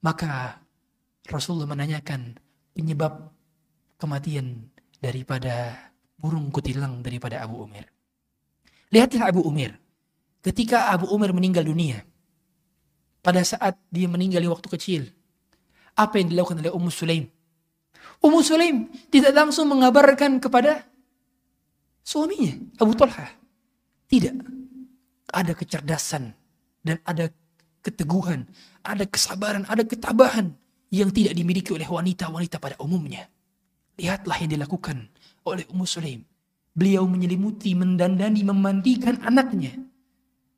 Maka 0.00 0.62
Rasulullah 1.28 1.68
menanyakan 1.68 2.38
penyebab 2.72 3.30
kematian 3.98 4.70
daripada 4.98 5.74
burung 6.18 6.50
kutilang 6.50 7.02
daripada 7.02 7.42
Abu 7.42 7.62
Umar. 7.62 7.86
Lihatlah 8.90 9.30
Abu 9.30 9.44
Umar. 9.44 9.76
Ketika 10.40 10.94
Abu 10.94 11.10
Umar 11.10 11.34
meninggal 11.34 11.66
dunia, 11.66 12.00
pada 13.20 13.42
saat 13.42 13.76
dia 13.90 14.06
meninggal 14.06 14.40
di 14.40 14.48
waktu 14.48 14.68
kecil, 14.70 15.02
apa 15.98 16.22
yang 16.22 16.30
dilakukan 16.32 16.62
oleh 16.62 16.72
Ummu 16.72 16.90
Sulaim? 16.90 17.26
Ummu 18.22 18.40
Sulaim 18.40 18.88
tidak 19.10 19.34
langsung 19.34 19.68
mengabarkan 19.68 20.38
kepada 20.38 20.86
suaminya, 22.06 22.54
Abu 22.78 22.94
Talha. 22.94 23.28
Tidak. 24.08 24.57
Ada 25.28 25.52
kecerdasan 25.52 26.32
dan 26.80 26.96
ada 27.04 27.28
keteguhan, 27.84 28.48
ada 28.84 29.04
kesabaran, 29.04 29.64
ada 29.68 29.84
ketabahan 29.84 30.56
yang 30.88 31.12
tidak 31.12 31.36
dimiliki 31.36 31.70
oleh 31.72 31.84
wanita-wanita 31.84 32.56
pada 32.56 32.76
umumnya. 32.80 33.28
Lihatlah 33.98 34.38
yang 34.40 34.56
dilakukan 34.56 35.10
oleh 35.44 35.64
Ummu 35.68 35.84
Sulaim. 35.84 36.22
Beliau 36.72 37.04
menyelimuti, 37.10 37.74
mendandani, 37.74 38.46
memandikan 38.46 39.18
anaknya. 39.26 39.74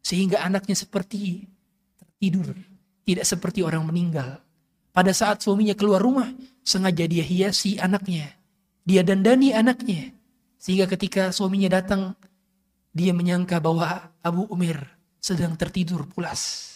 Sehingga 0.04 0.44
anaknya 0.44 0.76
seperti 0.76 1.48
tertidur. 1.96 2.52
Tidak 3.09 3.24
seperti 3.24 3.64
orang 3.64 3.88
meninggal. 3.88 4.38
Pada 4.92 5.11
saat 5.16 5.40
suaminya 5.40 5.72
keluar 5.72 6.04
rumah, 6.04 6.28
sengaja 6.61 7.09
dia 7.09 7.24
hiasi 7.24 7.80
anaknya. 7.80 8.28
Dia 8.85 9.00
dandani 9.00 9.56
anaknya. 9.56 10.12
Sehingga 10.61 10.85
ketika 10.85 11.33
suaminya 11.33 11.80
datang, 11.80 12.12
dia 12.90 13.14
menyangka 13.14 13.62
bahwa 13.62 14.11
Abu 14.20 14.46
Umar 14.50 14.98
sedang 15.22 15.55
tertidur 15.55 16.09
pulas. 16.11 16.68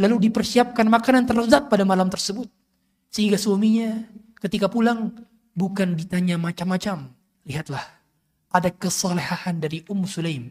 Lalu 0.00 0.30
dipersiapkan 0.30 0.88
makanan 0.88 1.28
terlezat 1.28 1.68
pada 1.68 1.84
malam 1.84 2.08
tersebut. 2.08 2.48
Sehingga 3.10 3.36
suaminya 3.36 4.06
ketika 4.38 4.70
pulang 4.70 5.12
bukan 5.52 5.94
ditanya 5.94 6.40
macam-macam. 6.40 7.10
Lihatlah, 7.44 7.84
ada 8.50 8.70
kesalehan 8.72 9.60
dari 9.60 9.84
Ummu 9.86 10.06
Sulaim. 10.08 10.50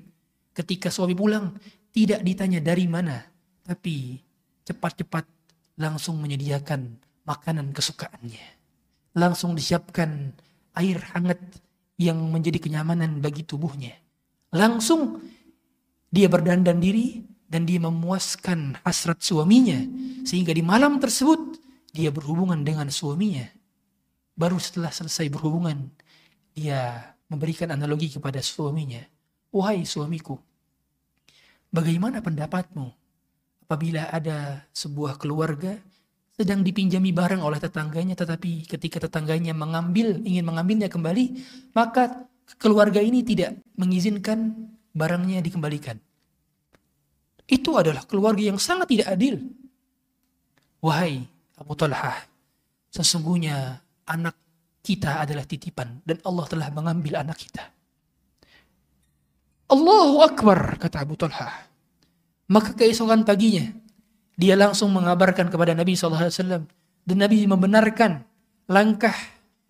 Ketika 0.53 0.91
suami 0.91 1.15
pulang, 1.15 1.55
tidak 1.89 2.21
ditanya 2.21 2.59
dari 2.59 2.85
mana. 2.85 3.25
Tapi 3.63 4.19
cepat-cepat 4.67 5.25
langsung 5.79 6.19
menyediakan 6.19 6.99
makanan 7.25 7.71
kesukaannya. 7.73 8.59
Langsung 9.17 9.57
disiapkan 9.57 10.35
air 10.77 11.01
hangat 11.15 11.39
yang 11.97 12.19
menjadi 12.29 12.61
kenyamanan 12.61 13.19
bagi 13.19 13.43
tubuhnya. 13.43 13.97
Langsung 14.53 15.21
dia 16.09 16.25
berdandan 16.25 16.81
diri 16.81 17.21
dan 17.45 17.65
dia 17.65 17.81
memuaskan 17.81 18.81
hasrat 18.85 19.21
suaminya. 19.21 19.77
Sehingga 20.25 20.53
di 20.53 20.61
malam 20.65 20.97
tersebut 20.97 21.57
dia 21.93 22.09
berhubungan 22.09 22.61
dengan 22.61 22.89
suaminya. 22.89 23.45
Baru 24.37 24.55
setelah 24.61 24.93
selesai 24.93 25.27
berhubungan, 25.27 25.91
dia 26.55 27.11
memberikan 27.27 27.69
analogi 27.75 28.13
kepada 28.13 28.39
suaminya. 28.39 29.03
Wahai 29.49 29.83
suamiku, 29.83 30.37
bagaimana 31.73 32.21
pendapatmu 32.21 32.85
apabila 33.65 34.09
ada 34.09 34.65
sebuah 34.73 35.21
keluarga 35.21 35.77
sedang 36.33 36.63
dipinjami 36.63 37.11
barang 37.11 37.41
oleh 37.43 37.59
tetangganya 37.61 38.15
tetapi 38.17 38.65
ketika 38.65 39.05
tetangganya 39.05 39.53
mengambil 39.53 40.21
ingin 40.25 40.45
mengambilnya 40.45 40.89
kembali 40.89 41.37
maka 41.75 42.28
keluarga 42.57 43.03
ini 43.03 43.21
tidak 43.21 43.59
mengizinkan 43.77 44.69
barangnya 44.95 45.43
dikembalikan. 45.45 45.99
Itu 47.49 47.77
adalah 47.77 48.05
keluarga 48.05 48.41
yang 48.45 48.61
sangat 48.61 48.89
tidak 48.89 49.07
adil. 49.09 49.41
Wahai 50.79 51.25
Abu 51.59 51.73
Talha, 51.75 52.23
sesungguhnya 52.93 53.81
anak 54.07 54.37
kita 54.85 55.21
adalah 55.21 55.43
titipan 55.43 56.01
dan 56.07 56.17
Allah 56.23 56.45
telah 56.47 56.67
mengambil 56.71 57.19
anak 57.19 57.37
kita. 57.41 57.67
Allahu 59.69 60.25
Akbar, 60.25 60.81
kata 60.81 61.05
Abu 61.05 61.13
Talha. 61.13 61.69
Maka 62.49 62.73
keesokan 62.73 63.21
paginya, 63.21 63.69
dia 64.33 64.57
langsung 64.57 64.89
mengabarkan 64.89 65.53
kepada 65.53 65.77
Nabi 65.77 65.93
SAW. 65.93 66.65
Dan 67.05 67.17
Nabi 67.21 67.45
membenarkan 67.45 68.25
langkah 68.65 69.13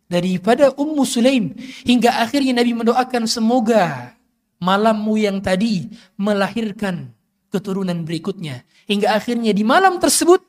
daripada 0.10 0.74
Ummu 0.74 1.06
Sulaim. 1.06 1.54
Hingga 1.86 2.20
akhirnya 2.20 2.60
Nabi 2.60 2.74
mendoakan 2.76 3.30
semoga 3.30 4.18
malammu 4.60 5.16
yang 5.16 5.40
tadi 5.40 5.88
melahirkan 6.20 7.14
keturunan 7.54 8.04
berikutnya. 8.04 8.66
Hingga 8.90 9.16
akhirnya 9.16 9.54
di 9.54 9.62
malam 9.64 10.02
tersebut 10.02 10.42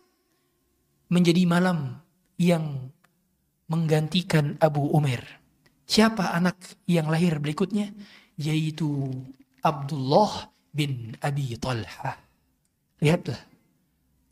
menjadi 1.12 1.44
malam 1.44 2.01
yang 2.40 2.90
menggantikan 3.68 4.57
Abu 4.59 4.88
Umar. 4.90 5.23
Siapa 5.85 6.33
anak 6.35 6.57
yang 6.88 7.12
lahir 7.12 7.38
berikutnya? 7.38 7.92
Yaitu 8.40 8.88
Abdullah 9.61 10.49
bin 10.73 11.14
Abi 11.20 11.55
Talha. 11.61 12.16
Lihatlah, 13.03 13.38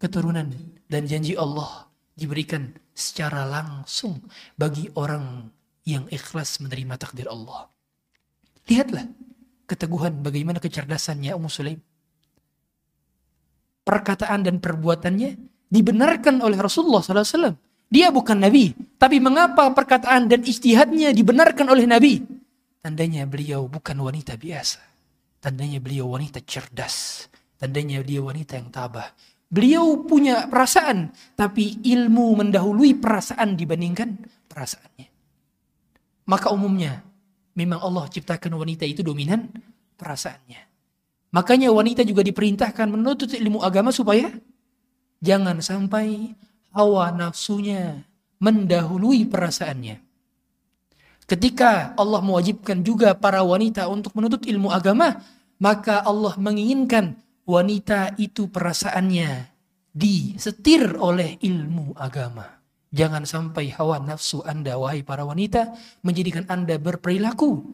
keturunan 0.01 0.49
dan 0.87 1.05
janji 1.05 1.35
Allah 1.35 1.91
diberikan 2.15 2.73
secara 2.99 3.47
langsung 3.47 4.19
bagi 4.59 4.91
orang 4.99 5.47
yang 5.87 6.11
ikhlas 6.11 6.59
menerima 6.59 6.99
takdir 6.99 7.31
Allah. 7.31 7.71
Lihatlah 8.67 9.07
keteguhan 9.71 10.19
bagaimana 10.19 10.59
kecerdasannya 10.59 11.33
Ummu 11.39 11.47
Sulaim. 11.47 11.79
Perkataan 13.87 14.45
dan 14.45 14.61
perbuatannya 14.61 15.39
dibenarkan 15.71 16.45
oleh 16.45 16.59
Rasulullah 16.61 17.01
SAW. 17.01 17.57
Dia 17.89 18.13
bukan 18.13 18.37
Nabi. 18.37 18.77
Tapi 19.01 19.17
mengapa 19.17 19.65
perkataan 19.73 20.29
dan 20.29 20.45
istihadnya 20.45 21.15
dibenarkan 21.17 21.73
oleh 21.73 21.89
Nabi? 21.89 22.21
Tandanya 22.85 23.25
beliau 23.25 23.65
bukan 23.65 23.97
wanita 23.97 24.37
biasa. 24.37 24.85
Tandanya 25.41 25.81
beliau 25.81 26.13
wanita 26.13 26.45
cerdas. 26.45 27.29
Tandanya 27.57 28.05
dia 28.05 28.21
wanita 28.21 28.61
yang 28.61 28.69
tabah. 28.69 29.09
Beliau 29.49 30.05
punya 30.05 30.49
perasaan. 30.49 31.13
Tapi 31.37 31.81
ilmu 31.85 32.37
mendahului 32.39 32.97
perasaan 33.01 33.57
dibandingkan 33.57 34.15
perasaannya. 34.49 35.09
Maka 36.29 36.53
umumnya 36.53 37.01
memang 37.57 37.81
Allah 37.81 38.05
ciptakan 38.13 38.53
wanita 38.61 38.85
itu 38.85 39.01
dominan 39.01 39.49
perasaannya. 39.97 40.61
Makanya 41.33 41.73
wanita 41.73 42.05
juga 42.05 42.21
diperintahkan 42.25 42.89
menuntut 42.89 43.33
ilmu 43.33 43.61
agama 43.65 43.93
supaya 43.93 44.33
Jangan 45.19 45.59
sampai 45.59 46.31
hawa 46.71 47.11
nafsunya 47.11 48.07
mendahului 48.39 49.27
perasaannya. 49.27 49.99
Ketika 51.29 51.93
Allah 51.99 52.23
mewajibkan 52.25 52.81
juga 52.81 53.13
para 53.13 53.43
wanita 53.43 53.91
untuk 53.91 54.15
menuntut 54.17 54.47
ilmu 54.47 54.71
agama, 54.71 55.21
maka 55.59 56.01
Allah 56.07 56.39
menginginkan 56.39 57.19
wanita 57.49 58.13
itu 58.21 58.53
perasaannya 58.53 59.49
disetir 59.97 61.01
oleh 61.01 61.41
ilmu 61.41 61.97
agama. 61.97 62.61
Jangan 62.93 63.25
sampai 63.25 63.73
hawa 63.73 64.01
nafsu 64.05 64.45
Anda, 64.45 64.77
wahai 64.77 65.01
para 65.01 65.25
wanita, 65.25 65.73
menjadikan 66.05 66.45
Anda 66.49 66.77
berperilaku. 66.77 67.65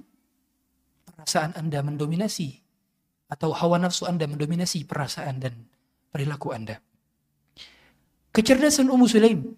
Perasaan 1.10 1.58
Anda 1.58 1.82
mendominasi. 1.82 2.62
Atau 3.30 3.50
hawa 3.50 3.82
nafsu 3.82 4.06
Anda 4.06 4.30
mendominasi 4.30 4.86
perasaan 4.86 5.42
dan 5.42 5.54
perilaku 6.10 6.54
Anda. 6.54 6.78
Kecerdasan 8.34 8.90
Ummu 8.90 9.06
Sulaim. 9.06 9.54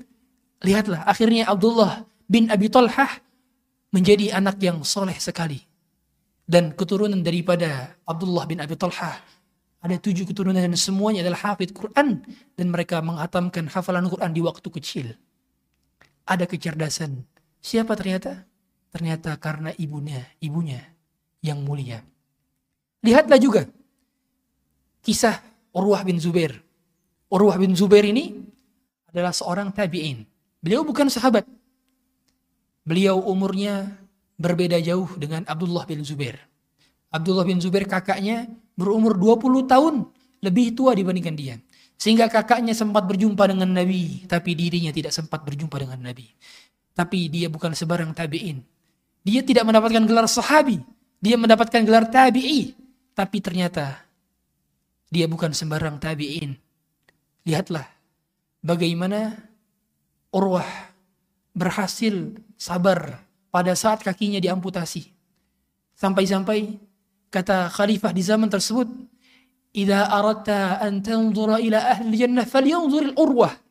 Lihatlah, 0.65 1.05
akhirnya 1.09 1.49
Abdullah 1.49 2.05
bin 2.29 2.49
Abi 2.53 2.69
Talhah 2.69 3.21
menjadi 3.93 4.37
anak 4.37 4.61
yang 4.61 4.81
soleh 4.85 5.17
sekali. 5.17 5.61
Dan 6.45 6.77
keturunan 6.77 7.21
daripada 7.25 7.97
Abdullah 8.05 8.45
bin 8.45 8.61
Abi 8.61 8.77
Talhah 8.77 9.36
ada 9.87 10.03
tujuh 10.03 10.27
keturunan 10.27 10.59
dan 10.59 10.75
semuanya 10.75 11.23
adalah 11.23 11.55
hafid 11.55 11.71
Quran 11.71 12.27
dan 12.59 12.67
mereka 12.75 12.99
menghatamkan 12.99 13.71
hafalan 13.71 14.11
Quran 14.11 14.35
di 14.35 14.43
waktu 14.43 14.67
kecil. 14.67 15.07
Ada 16.27 16.51
kecerdasan. 16.51 17.23
Siapa 17.63 17.95
ternyata? 17.95 18.43
Ternyata 18.91 19.39
karena 19.39 19.71
ibunya, 19.79 20.27
ibunya 20.43 20.83
yang 21.39 21.63
mulia. 21.63 22.03
Lihatlah 23.07 23.39
juga 23.39 23.63
kisah 25.07 25.39
Urwah 25.71 26.03
bin 26.03 26.19
Zubair. 26.19 26.59
Urwah 27.31 27.55
bin 27.55 27.79
Zubair 27.79 28.03
ini 28.11 28.35
adalah 29.07 29.31
seorang 29.31 29.71
tabi'in. 29.71 30.27
Beliau 30.59 30.83
bukan 30.83 31.07
sahabat. 31.07 31.47
Beliau 32.83 33.23
umurnya 33.23 33.95
berbeda 34.35 34.83
jauh 34.83 35.15
dengan 35.15 35.47
Abdullah 35.47 35.87
bin 35.87 36.03
Zubair. 36.03 36.43
Abdullah 37.15 37.47
bin 37.47 37.63
Zubair 37.63 37.87
kakaknya 37.87 38.51
berumur 38.77 39.17
20 39.17 39.67
tahun 39.67 39.95
lebih 40.45 40.77
tua 40.77 40.93
dibandingkan 40.93 41.35
dia. 41.35 41.57
Sehingga 41.97 42.29
kakaknya 42.29 42.77
sempat 42.77 43.09
berjumpa 43.09 43.49
dengan 43.49 43.73
Nabi, 43.73 44.29
tapi 44.29 44.53
dirinya 44.53 44.93
tidak 44.93 45.17
sempat 45.17 45.41
berjumpa 45.43 45.81
dengan 45.81 45.97
Nabi. 46.05 46.29
Tapi 46.93 47.33
dia 47.33 47.49
bukan 47.49 47.73
sebarang 47.73 48.13
tabi'in. 48.13 48.61
Dia 49.25 49.41
tidak 49.41 49.65
mendapatkan 49.65 50.05
gelar 50.05 50.29
sahabi. 50.29 50.81
Dia 51.25 51.41
mendapatkan 51.41 51.83
gelar 51.83 52.13
tabi'i. 52.13 52.77
Tapi 53.17 53.41
ternyata 53.41 54.05
dia 55.09 55.25
bukan 55.25 55.57
sembarang 55.57 55.97
tabi'in. 55.97 56.53
Lihatlah 57.49 57.89
bagaimana 58.61 59.33
Urwah 60.37 60.69
berhasil 61.57 62.37
sabar 62.61 63.25
pada 63.49 63.73
saat 63.73 64.05
kakinya 64.05 64.37
diamputasi. 64.37 65.09
Sampai-sampai 65.97 66.77
kata 67.29 67.71
khalifah 67.73 68.13
di 68.15 68.23
zaman 68.23 68.49
tersebut, 68.51 68.87
"Idza 69.75 70.09
aradta 70.09 70.83
an 70.83 71.03
tanzura 71.05 71.61
ila 71.61 71.79
ahli 71.97 72.15
jannah 72.17 72.47
falyanzur 72.47 73.13
al-urwah." 73.13 73.67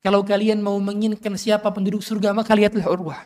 Kalau 0.00 0.24
kalian 0.24 0.64
mau 0.64 0.80
menginginkan 0.80 1.36
siapa 1.36 1.68
penduduk 1.68 2.00
surga, 2.00 2.32
maka 2.32 2.56
lihatlah 2.56 2.88
Urwah. 2.88 3.20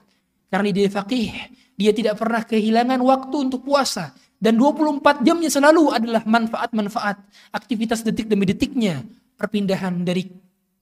Karena 0.50 0.74
dia 0.74 0.90
faqih, 0.90 1.30
dia 1.78 1.94
tidak 1.94 2.18
pernah 2.18 2.42
kehilangan 2.42 2.98
waktu 2.98 3.36
untuk 3.46 3.62
puasa. 3.62 4.10
Dan 4.34 4.58
24 4.58 5.22
jamnya 5.22 5.46
selalu 5.46 5.94
adalah 5.94 6.26
manfaat-manfaat. 6.26 7.16
Aktivitas 7.54 8.02
detik 8.02 8.26
demi 8.26 8.42
detiknya. 8.42 9.06
Perpindahan 9.38 10.02
dari 10.02 10.26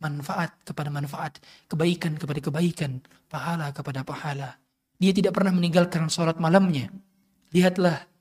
manfaat 0.00 0.64
kepada 0.64 0.88
manfaat, 0.88 1.38
kebaikan 1.68 2.18
kepada 2.18 2.40
kebaikan, 2.42 2.98
pahala 3.28 3.70
kepada 3.70 4.02
pahala. 4.02 4.56
Dia 4.96 5.12
tidak 5.14 5.36
pernah 5.36 5.54
meninggalkan 5.54 6.08
sholat 6.08 6.40
malamnya. 6.40 6.90
Lihatlah 7.52 8.11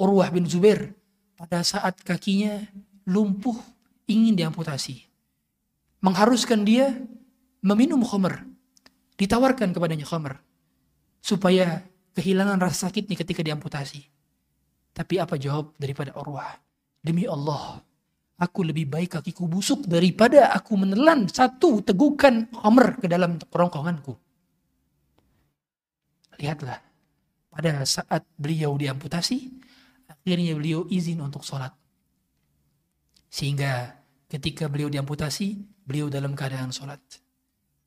Urwah 0.00 0.32
bin 0.32 0.48
Zubair 0.48 0.96
pada 1.36 1.60
saat 1.60 2.00
kakinya 2.00 2.64
lumpuh 3.04 3.56
ingin 4.08 4.32
diamputasi. 4.32 5.04
Mengharuskan 6.00 6.64
dia 6.64 6.96
meminum 7.60 8.00
khamr. 8.00 8.48
Ditawarkan 9.20 9.76
kepadanya 9.76 10.08
khamr. 10.08 10.40
Supaya 11.20 11.84
kehilangan 12.16 12.56
rasa 12.56 12.88
sakitnya 12.88 13.20
ketika 13.20 13.44
diamputasi. 13.44 14.08
Tapi 14.96 15.20
apa 15.20 15.36
jawab 15.36 15.76
daripada 15.76 16.16
Urwah? 16.16 16.56
Demi 17.04 17.28
Allah, 17.28 17.84
Aku 18.40 18.64
lebih 18.64 18.88
baik 18.88 19.20
kakiku 19.20 19.44
busuk 19.44 19.84
daripada 19.84 20.48
aku 20.56 20.72
menelan 20.72 21.28
satu 21.28 21.84
tegukan 21.84 22.48
homer 22.56 22.96
ke 22.96 23.04
dalam 23.04 23.36
kerongkonganku. 23.36 24.16
Lihatlah, 26.40 26.80
pada 27.52 27.84
saat 27.84 28.24
beliau 28.40 28.80
diamputasi, 28.80 29.59
akhirnya 30.09 30.53
beliau 30.57 30.85
izin 30.89 31.21
untuk 31.21 31.41
sholat. 31.41 31.73
Sehingga 33.29 33.99
ketika 34.31 34.71
beliau 34.71 34.87
diamputasi, 34.87 35.59
beliau 35.83 36.07
dalam 36.07 36.33
keadaan 36.33 36.71
sholat. 36.71 37.01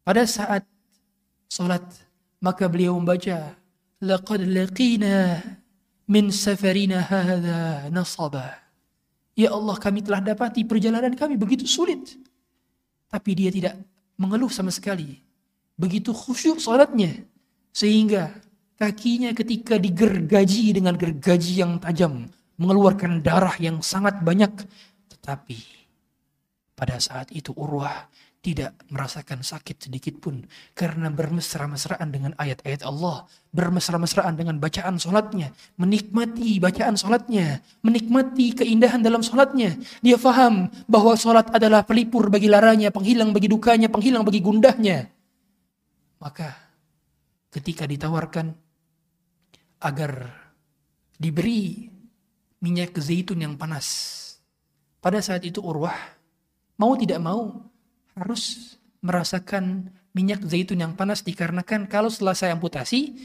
Pada 0.04 0.24
saat 0.24 0.64
sholat, 1.48 1.84
maka 2.40 2.68
beliau 2.68 2.96
membaca, 2.96 3.56
لَقَدْ 3.98 4.40
لَقِينَا 4.46 5.16
مِنْ 6.08 6.24
سَفَرِنَا 6.30 6.98
هَذَا 7.10 7.90
نَصَبًا 7.90 8.48
Ya 9.38 9.54
Allah 9.54 9.76
kami 9.78 10.02
telah 10.02 10.18
dapati 10.18 10.66
perjalanan 10.66 11.14
kami 11.14 11.38
begitu 11.38 11.62
sulit. 11.62 12.18
Tapi 13.06 13.30
dia 13.38 13.54
tidak 13.54 13.78
mengeluh 14.18 14.50
sama 14.50 14.74
sekali. 14.74 15.22
Begitu 15.78 16.10
khusyuk 16.10 16.58
sholatnya. 16.58 17.22
Sehingga 17.70 18.34
kakinya 18.77 19.31
ketika 19.35 19.77
digergaji 19.77 20.73
dengan 20.75 20.97
gergaji 20.97 21.53
yang 21.61 21.81
tajam. 21.81 22.29
Mengeluarkan 22.57 23.25
darah 23.25 23.57
yang 23.57 23.81
sangat 23.81 24.21
banyak. 24.21 24.53
Tetapi 25.09 25.59
pada 26.77 26.97
saat 27.01 27.33
itu 27.33 27.53
Urwah 27.57 28.09
tidak 28.43 28.75
merasakan 28.91 29.39
sakit 29.39 29.87
sedikit 29.87 30.19
pun 30.19 30.43
karena 30.75 31.07
bermesra-mesraan 31.07 32.11
dengan 32.11 32.35
ayat-ayat 32.35 32.83
Allah, 32.83 33.23
bermesra-mesraan 33.55 34.35
dengan 34.35 34.59
bacaan 34.59 34.99
solatnya, 34.99 35.55
menikmati 35.79 36.59
bacaan 36.59 36.99
solatnya, 36.99 37.63
menikmati 37.87 38.51
keindahan 38.51 38.99
dalam 38.99 39.23
solatnya. 39.23 39.79
Dia 40.03 40.19
faham 40.19 40.67
bahwa 40.91 41.15
solat 41.15 41.55
adalah 41.55 41.87
pelipur 41.87 42.27
bagi 42.27 42.51
laranya, 42.51 42.91
penghilang 42.91 43.31
bagi 43.31 43.47
dukanya, 43.47 43.87
penghilang 43.87 44.27
bagi 44.27 44.43
gundahnya. 44.43 45.07
Maka 46.19 46.51
ketika 47.47 47.87
ditawarkan 47.87 48.51
agar 49.83 50.31
diberi 51.19 51.91
minyak 52.63 52.95
zaitun 52.95 53.43
yang 53.43 53.59
panas, 53.59 53.85
pada 55.03 55.19
saat 55.19 55.43
itu 55.43 55.59
Urwah 55.59 55.95
mau 56.79 56.95
tidak 56.95 57.19
mau 57.19 57.67
harus 58.15 58.75
merasakan 59.03 59.91
minyak 60.15 60.41
zaitun 60.47 60.79
yang 60.79 60.95
panas 60.95 61.21
dikarenakan 61.27 61.91
kalau 61.91 62.07
selesai 62.07 62.55
amputasi 62.55 63.19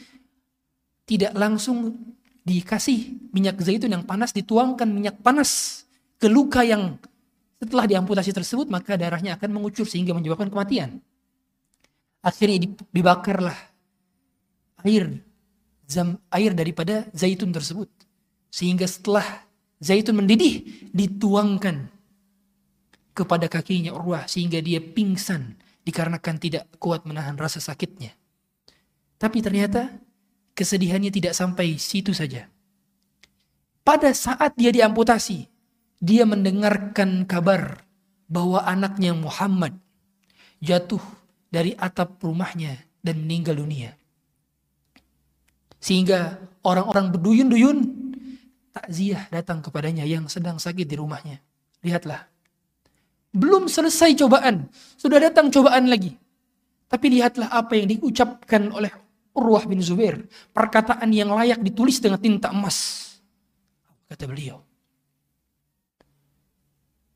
tidak 1.07 1.33
langsung 1.39 1.95
dikasih 2.43 3.31
minyak 3.31 3.61
zaitun 3.63 3.95
yang 3.95 4.05
panas 4.05 4.35
dituangkan 4.35 4.89
minyak 4.91 5.21
panas 5.23 5.85
ke 6.19 6.27
luka 6.27 6.67
yang 6.67 6.99
setelah 7.63 7.87
diamputasi 7.87 8.35
tersebut 8.35 8.67
maka 8.67 8.99
darahnya 8.99 9.39
akan 9.39 9.51
mengucur 9.55 9.87
sehingga 9.87 10.17
menyebabkan 10.17 10.51
kematian. 10.51 10.99
Akhirnya 12.19 12.67
dibakarlah 12.91 13.55
air 14.83 15.23
zam, 15.89 16.21
air 16.29 16.53
daripada 16.53 17.09
zaitun 17.17 17.51
tersebut 17.51 17.89
sehingga 18.53 18.85
setelah 18.85 19.25
zaitun 19.83 20.21
mendidih 20.23 20.87
dituangkan 20.93 21.89
kepada 23.17 23.51
kakinya 23.51 23.91
Urwah 23.99 24.31
sehingga 24.31 24.63
dia 24.63 24.79
pingsan 24.79 25.59
dikarenakan 25.83 26.37
tidak 26.39 26.71
kuat 26.79 27.03
menahan 27.03 27.35
rasa 27.35 27.59
sakitnya. 27.59 28.15
Tapi 29.19 29.43
ternyata 29.43 29.91
kesedihannya 30.55 31.11
tidak 31.11 31.35
sampai 31.35 31.75
situ 31.83 32.15
saja. 32.15 32.47
Pada 33.83 34.15
saat 34.15 34.55
dia 34.55 34.71
diamputasi, 34.71 35.51
dia 35.99 36.23
mendengarkan 36.23 37.27
kabar 37.27 37.83
bahwa 38.31 38.63
anaknya 38.63 39.17
Muhammad 39.17 39.75
jatuh 40.63 41.03
dari 41.51 41.75
atap 41.75 42.23
rumahnya 42.23 42.79
dan 43.03 43.27
meninggal 43.27 43.59
dunia. 43.59 43.98
Sehingga 45.79 46.39
orang-orang 46.67 47.15
berduyun-duyun 47.15 47.79
takziah 48.75 49.27
datang 49.31 49.63
kepadanya 49.63 50.07
yang 50.07 50.27
sedang 50.27 50.59
sakit 50.59 50.87
di 50.87 50.97
rumahnya. 50.99 51.39
Lihatlah, 51.83 52.27
belum 53.35 53.71
selesai 53.71 54.19
cobaan, 54.19 54.67
sudah 54.99 55.23
datang 55.23 55.51
cobaan 55.51 55.87
lagi. 55.87 56.19
Tapi 56.89 57.21
lihatlah 57.21 57.53
apa 57.53 57.77
yang 57.77 57.87
diucapkan 57.93 58.73
oleh 58.73 58.89
Urwah 59.37 59.63
bin 59.69 59.79
Zubair. 59.79 60.25
Perkataan 60.51 61.13
yang 61.15 61.31
layak 61.31 61.61
ditulis 61.63 62.01
dengan 62.03 62.19
tinta 62.19 62.51
emas. 62.51 63.07
Kata 64.09 64.25
beliau. 64.25 64.65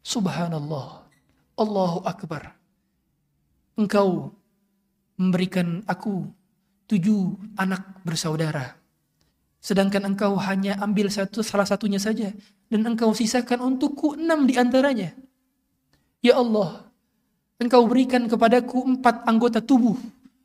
Subhanallah. 0.05 1.09
Allahu 1.57 2.05
Akbar. 2.05 2.53
Engkau 3.81 4.37
memberikan 5.17 5.81
aku 5.89 6.29
tujuh 6.93 7.41
anak 7.57 8.05
bersaudara. 8.05 8.77
Sedangkan 9.63 10.05
engkau 10.13 10.37
hanya 10.37 10.77
ambil 10.85 11.09
satu 11.09 11.41
salah 11.41 11.65
satunya 11.65 11.97
saja. 11.97 12.35
Dan 12.69 12.85
engkau 12.85 13.17
sisakan 13.17 13.65
untukku 13.65 14.19
enam 14.19 14.45
di 14.45 14.61
antaranya. 14.61 15.17
Ya 16.21 16.37
Allah, 16.37 16.85
engkau 17.57 17.87
berikan 17.89 18.29
kepadaku 18.29 18.85
empat 18.85 19.25
anggota 19.25 19.65
tubuh. 19.65 19.97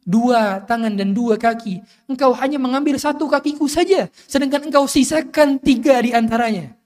Dua 0.08 0.64
tangan 0.64 0.96
dan 0.96 1.12
dua 1.12 1.36
kaki. 1.36 1.84
Engkau 2.08 2.32
hanya 2.40 2.56
mengambil 2.56 2.96
satu 2.96 3.28
kakiku 3.28 3.68
saja. 3.68 4.08
Sedangkan 4.24 4.72
engkau 4.72 4.88
sisakan 4.88 5.60
tiga 5.60 6.00
di 6.00 6.16
antaranya. 6.16 6.78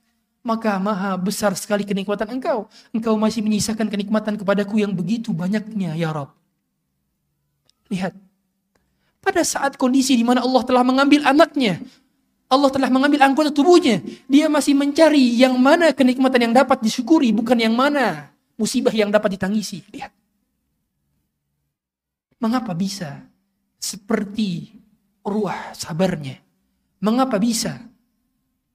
Maka 0.42 0.82
maha 0.82 1.14
besar 1.22 1.54
sekali 1.54 1.86
kenikmatan 1.86 2.34
engkau. 2.34 2.66
Engkau 2.90 3.14
masih 3.14 3.46
menyisakan 3.46 3.86
kenikmatan 3.94 4.42
kepadaku 4.42 4.82
yang 4.82 4.90
begitu 4.90 5.30
banyaknya 5.38 5.94
ya 5.94 6.10
Rabb. 6.10 6.34
Lihat. 7.94 8.31
Pada 9.22 9.46
saat 9.46 9.78
kondisi 9.78 10.18
di 10.18 10.26
mana 10.26 10.42
Allah 10.42 10.66
telah 10.66 10.82
mengambil 10.82 11.22
anaknya. 11.30 11.78
Allah 12.52 12.68
telah 12.74 12.90
mengambil 12.90 13.22
anggota 13.24 13.54
tubuhnya. 13.54 14.02
Dia 14.28 14.50
masih 14.50 14.76
mencari 14.76 15.38
yang 15.38 15.56
mana 15.56 15.94
kenikmatan 15.94 16.50
yang 16.50 16.54
dapat 16.58 16.82
disyukuri. 16.82 17.30
Bukan 17.32 17.56
yang 17.56 17.72
mana 17.72 18.34
musibah 18.60 18.92
yang 18.92 19.14
dapat 19.14 19.38
ditangisi. 19.40 19.86
Lihat. 19.94 20.12
Mengapa 22.42 22.74
bisa 22.74 23.22
seperti 23.78 24.74
ruah 25.24 25.72
sabarnya? 25.78 26.42
Mengapa 27.00 27.38
bisa 27.38 27.78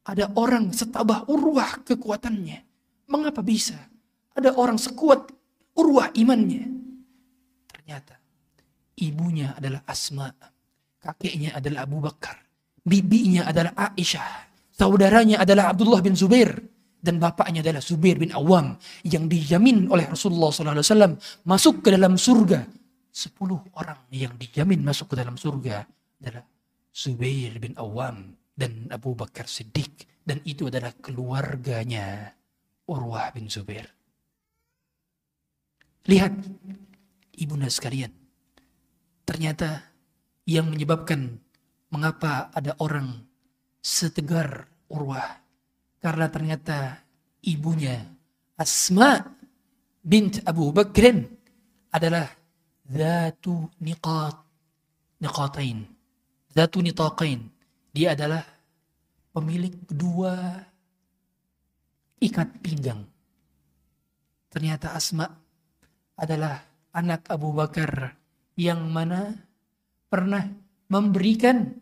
ada 0.07 0.31
orang 0.39 0.71
setabah 0.71 1.27
urwah 1.27 1.83
kekuatannya? 1.83 2.63
Mengapa 3.11 3.43
bisa 3.43 3.77
ada 4.33 4.55
orang 4.55 4.79
sekuat 4.79 5.31
urwah 5.75 6.15
imannya? 6.15 6.65
Ternyata 7.67 8.16
ibunya 9.01 9.57
adalah 9.57 9.85
Asma, 9.85 10.33
kakeknya 11.01 11.57
adalah 11.57 11.85
Abu 11.85 12.01
Bakar, 12.01 12.41
bibinya 12.83 13.47
adalah 13.49 13.73
Aisyah, 13.77 14.51
saudaranya 14.73 15.41
adalah 15.45 15.73
Abdullah 15.73 16.01
bin 16.01 16.17
Zubair, 16.17 16.53
dan 17.07 17.23
bapaknya 17.23 17.63
adalah 17.63 17.79
Zubair 17.79 18.19
bin 18.19 18.35
Awam 18.35 18.75
yang 19.07 19.31
dijamin 19.31 19.87
oleh 19.87 20.11
Rasulullah 20.11 20.51
SAW 20.51 21.15
masuk 21.47 21.87
ke 21.87 21.95
dalam 21.95 22.19
surga. 22.19 22.67
Sepuluh 23.15 23.63
orang 23.79 24.11
yang 24.11 24.35
dijamin 24.35 24.83
masuk 24.83 25.15
ke 25.15 25.23
dalam 25.23 25.39
surga 25.39 25.87
adalah 26.19 26.45
Zubair 26.91 27.55
bin 27.63 27.79
Awam 27.79 28.35
dan 28.53 28.91
Abu 28.91 29.15
Bakar 29.15 29.47
Siddiq. 29.47 30.05
Dan 30.27 30.43
itu 30.43 30.67
adalah 30.67 30.91
keluarganya 30.99 32.35
Urwah 32.91 33.31
bin 33.31 33.47
Zubair. 33.47 33.87
Lihat 36.11 36.35
ibunda 37.39 37.71
sekalian. 37.71 38.11
Ternyata 39.27 39.83
yang 40.47 40.71
menyebabkan 40.71 41.43
mengapa 41.91 42.49
ada 42.55 42.79
orang 42.79 43.27
setegar 43.83 44.71
Urwah 44.87 45.43
karena 45.99 46.31
ternyata 46.31 47.03
ibunya 47.43 48.07
Asma 48.55 49.19
bint 50.01 50.41
Abu 50.47 50.71
Bakrin 50.71 51.27
adalah 51.91 52.31
Zatu 52.87 53.67
niqat 53.83 54.37
niqatain. 55.19 55.83
Zatu 56.55 56.79
nitaqain. 56.79 57.51
Dia 57.91 58.15
adalah 58.15 58.47
pemilik 59.35 59.75
dua 59.91 60.63
ikat 62.23 62.49
pinggang. 62.63 63.03
Ternyata 64.49 64.95
Asma 64.95 65.27
adalah 66.17 66.63
anak 66.95 67.27
Abu 67.29 67.51
Bakar 67.53 68.15
yang 68.57 68.89
mana 68.89 69.37
pernah 70.09 70.49
memberikan 70.89 71.77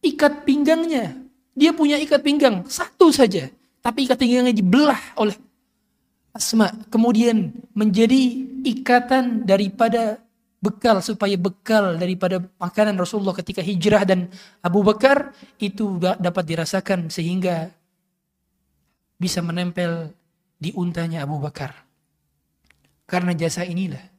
ikat 0.00 0.48
pinggangnya. 0.48 1.14
Dia 1.56 1.72
punya 1.72 1.96
ikat 1.96 2.20
pinggang 2.20 2.64
satu 2.68 3.08
saja, 3.08 3.48
tapi 3.80 4.04
ikat 4.04 4.18
pinggangnya 4.20 4.52
dibelah 4.52 5.00
oleh 5.16 5.36
Asma. 6.36 6.68
Kemudian 6.92 7.52
menjadi 7.72 8.44
ikatan 8.60 9.48
daripada 9.48 10.20
bekal 10.60 11.00
supaya 11.00 11.36
bekal 11.40 11.96
daripada 11.96 12.44
makanan 12.60 12.96
Rasulullah 12.96 13.36
ketika 13.36 13.64
hijrah 13.64 14.04
dan 14.04 14.28
Abu 14.60 14.84
Bakar 14.84 15.32
itu 15.60 15.96
dapat 16.00 16.44
dirasakan 16.44 17.08
sehingga 17.08 17.72
bisa 19.16 19.40
menempel 19.40 20.12
di 20.60 20.72
untanya 20.76 21.24
Abu 21.24 21.40
Bakar. 21.40 21.72
Karena 23.08 23.32
jasa 23.32 23.64
inilah 23.64 24.15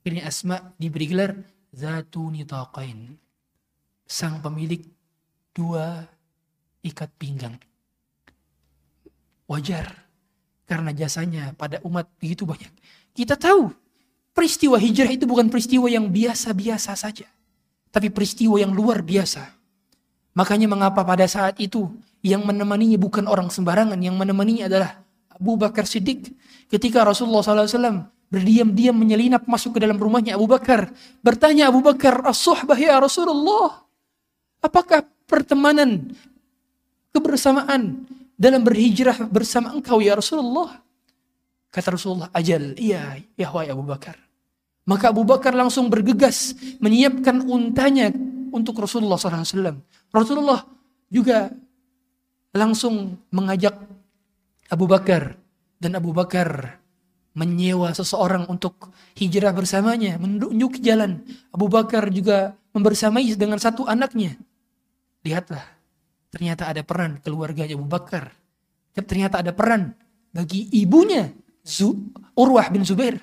akhirnya 0.00 0.24
Asma 0.26 0.56
diberi 0.80 1.06
gelar 1.06 1.36
Zatu 1.70 2.32
Nitaqain. 2.32 3.14
Sang 4.08 4.42
pemilik 4.42 4.82
dua 5.54 6.02
ikat 6.82 7.12
pinggang. 7.20 7.54
Wajar 9.46 9.92
karena 10.66 10.90
jasanya 10.90 11.54
pada 11.54 11.78
umat 11.86 12.10
begitu 12.18 12.42
banyak. 12.42 12.70
Kita 13.14 13.38
tahu 13.38 13.70
Peristiwa 14.30 14.78
hijrah 14.78 15.10
itu 15.10 15.26
bukan 15.26 15.50
peristiwa 15.50 15.90
yang 15.90 16.06
biasa-biasa 16.06 16.94
saja. 16.94 17.26
Tapi 17.90 18.08
peristiwa 18.14 18.62
yang 18.62 18.70
luar 18.70 19.02
biasa. 19.02 19.50
Makanya 20.38 20.70
mengapa 20.70 21.02
pada 21.02 21.26
saat 21.26 21.58
itu 21.58 21.90
yang 22.22 22.46
menemaninya 22.46 22.94
bukan 22.94 23.26
orang 23.26 23.50
sembarangan. 23.50 23.98
Yang 23.98 24.16
menemaninya 24.16 24.70
adalah 24.70 25.02
Abu 25.34 25.58
Bakar 25.58 25.82
Siddiq. 25.82 26.30
Ketika 26.70 27.02
Rasulullah 27.02 27.42
SAW 27.42 28.06
berdiam-diam 28.30 28.94
menyelinap 28.94 29.44
masuk 29.44 29.76
ke 29.76 29.78
dalam 29.82 29.98
rumahnya 29.98 30.38
Abu 30.38 30.46
Bakar. 30.46 30.94
Bertanya 31.20 31.68
Abu 31.68 31.82
Bakar, 31.82 32.22
As-suhbah 32.22 32.78
ya 32.78 32.96
Rasulullah. 33.02 33.82
Apakah 34.62 35.02
pertemanan, 35.26 36.14
kebersamaan 37.10 38.06
dalam 38.38 38.62
berhijrah 38.62 39.26
bersama 39.26 39.74
engkau 39.74 39.98
ya 39.98 40.14
Rasulullah? 40.14 40.78
Kata 41.70 41.98
Rasulullah, 41.98 42.30
ajal, 42.30 42.78
iya, 42.78 43.18
ya 43.34 43.50
wahai 43.50 43.74
Abu 43.74 43.82
Bakar. 43.82 44.14
Maka 44.86 45.10
Abu 45.10 45.26
Bakar 45.26 45.54
langsung 45.54 45.90
bergegas 45.90 46.54
menyiapkan 46.82 47.46
untanya 47.46 48.10
untuk 48.50 48.78
Rasulullah 48.78 49.18
SAW. 49.18 49.78
Rasulullah 50.10 50.66
juga 51.06 51.50
langsung 52.50 53.18
mengajak 53.30 53.74
Abu 54.70 54.86
Bakar 54.90 55.38
dan 55.78 55.94
Abu 55.94 56.10
Bakar 56.10 56.79
menyewa 57.34 57.94
seseorang 57.94 58.50
untuk 58.50 58.90
hijrah 59.14 59.54
bersamanya, 59.54 60.18
menunjuk 60.18 60.82
jalan. 60.82 61.22
Abu 61.54 61.70
Bakar 61.70 62.10
juga 62.10 62.58
membersamai 62.74 63.26
dengan 63.38 63.58
satu 63.58 63.86
anaknya. 63.86 64.34
Lihatlah, 65.22 65.62
ternyata 66.34 66.66
ada 66.70 66.82
peran 66.82 67.22
keluarganya 67.22 67.78
Abu 67.78 67.86
Bakar. 67.86 68.34
Ternyata 68.90 69.40
ada 69.40 69.54
peran 69.54 69.94
bagi 70.34 70.66
ibunya 70.74 71.30
Urwah 72.34 72.66
bin 72.72 72.82
Zubair 72.82 73.22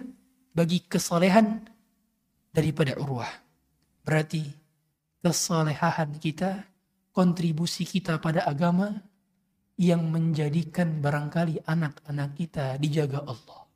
bagi 0.55 0.81
kesalehan 0.87 1.67
daripada 2.55 2.95
Urwah. 2.95 3.29
Berarti 4.07 4.47
kesalehan 5.19 6.15
kita, 6.15 6.63
kontribusi 7.11 7.83
kita 7.83 8.23
pada 8.23 8.47
agama 8.47 8.95
yang 9.77 10.09
menjadikan 10.09 11.03
barangkali 11.03 11.67
anak-anak 11.67 12.29
kita 12.33 12.79
dijaga 12.81 13.21
Allah. 13.27 13.66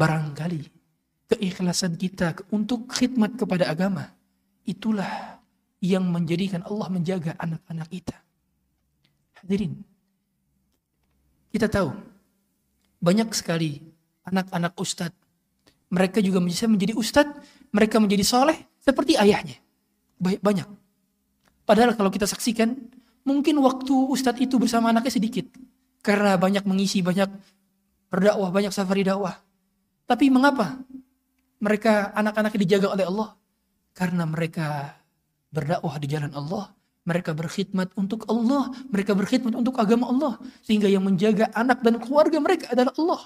Barangkali 0.00 0.64
keikhlasan 1.28 2.00
kita 2.00 2.32
untuk 2.48 2.88
khidmat 2.88 3.36
kepada 3.36 3.68
agama 3.68 4.08
itulah 4.64 5.36
yang 5.84 6.08
menjadikan 6.08 6.64
Allah 6.64 6.88
menjaga 6.88 7.36
anak-anak 7.36 7.88
kita. 7.92 8.16
Hadirin, 9.44 9.76
kita 11.52 11.68
tahu 11.68 11.92
banyak 13.00 13.28
sekali 13.36 13.80
anak-anak 14.24 14.72
ustadz. 14.80 15.16
Mereka 15.92 16.24
juga 16.24 16.40
bisa 16.40 16.64
menjadi 16.64 16.96
ustadz, 16.96 17.40
mereka 17.68 18.00
menjadi 18.00 18.24
soleh 18.24 18.56
seperti 18.80 19.20
ayahnya. 19.20 19.60
Banyak. 20.20 20.68
Padahal 21.68 21.92
kalau 21.96 22.08
kita 22.08 22.24
saksikan, 22.24 22.72
mungkin 23.24 23.60
waktu 23.60 23.92
ustadz 23.92 24.40
itu 24.40 24.56
bersama 24.56 24.92
anaknya 24.92 25.12
sedikit. 25.12 25.48
Karena 26.00 26.36
banyak 26.40 26.64
mengisi, 26.64 27.04
banyak 27.04 27.28
berdakwah, 28.08 28.48
banyak 28.48 28.72
safari 28.72 29.04
dakwah. 29.04 29.49
Tapi 30.10 30.26
mengapa 30.26 30.82
mereka 31.62 32.10
anak-anaknya 32.18 32.60
dijaga 32.66 32.98
oleh 32.98 33.06
Allah? 33.06 33.38
Karena 33.94 34.26
mereka 34.26 34.98
berdakwah 35.54 35.94
di 36.02 36.06
jalan 36.10 36.34
Allah, 36.34 36.74
mereka 37.06 37.30
berkhidmat 37.30 37.94
untuk 37.94 38.26
Allah. 38.26 38.74
Mereka 38.90 39.14
berkhidmat 39.14 39.54
untuk 39.54 39.78
agama 39.78 40.10
Allah. 40.10 40.42
Sehingga 40.66 40.90
yang 40.90 41.06
menjaga 41.06 41.54
anak 41.54 41.78
dan 41.86 42.02
keluarga 42.02 42.42
mereka 42.42 42.74
adalah 42.74 42.90
Allah. 42.98 43.22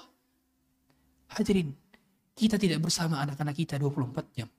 Hadirin, 1.33 1.73
kita 2.37 2.61
tidak 2.61 2.85
bersama 2.85 3.17
anak-anak 3.25 3.55
kita 3.57 3.81
24 3.81 4.37
jam. 4.37 4.49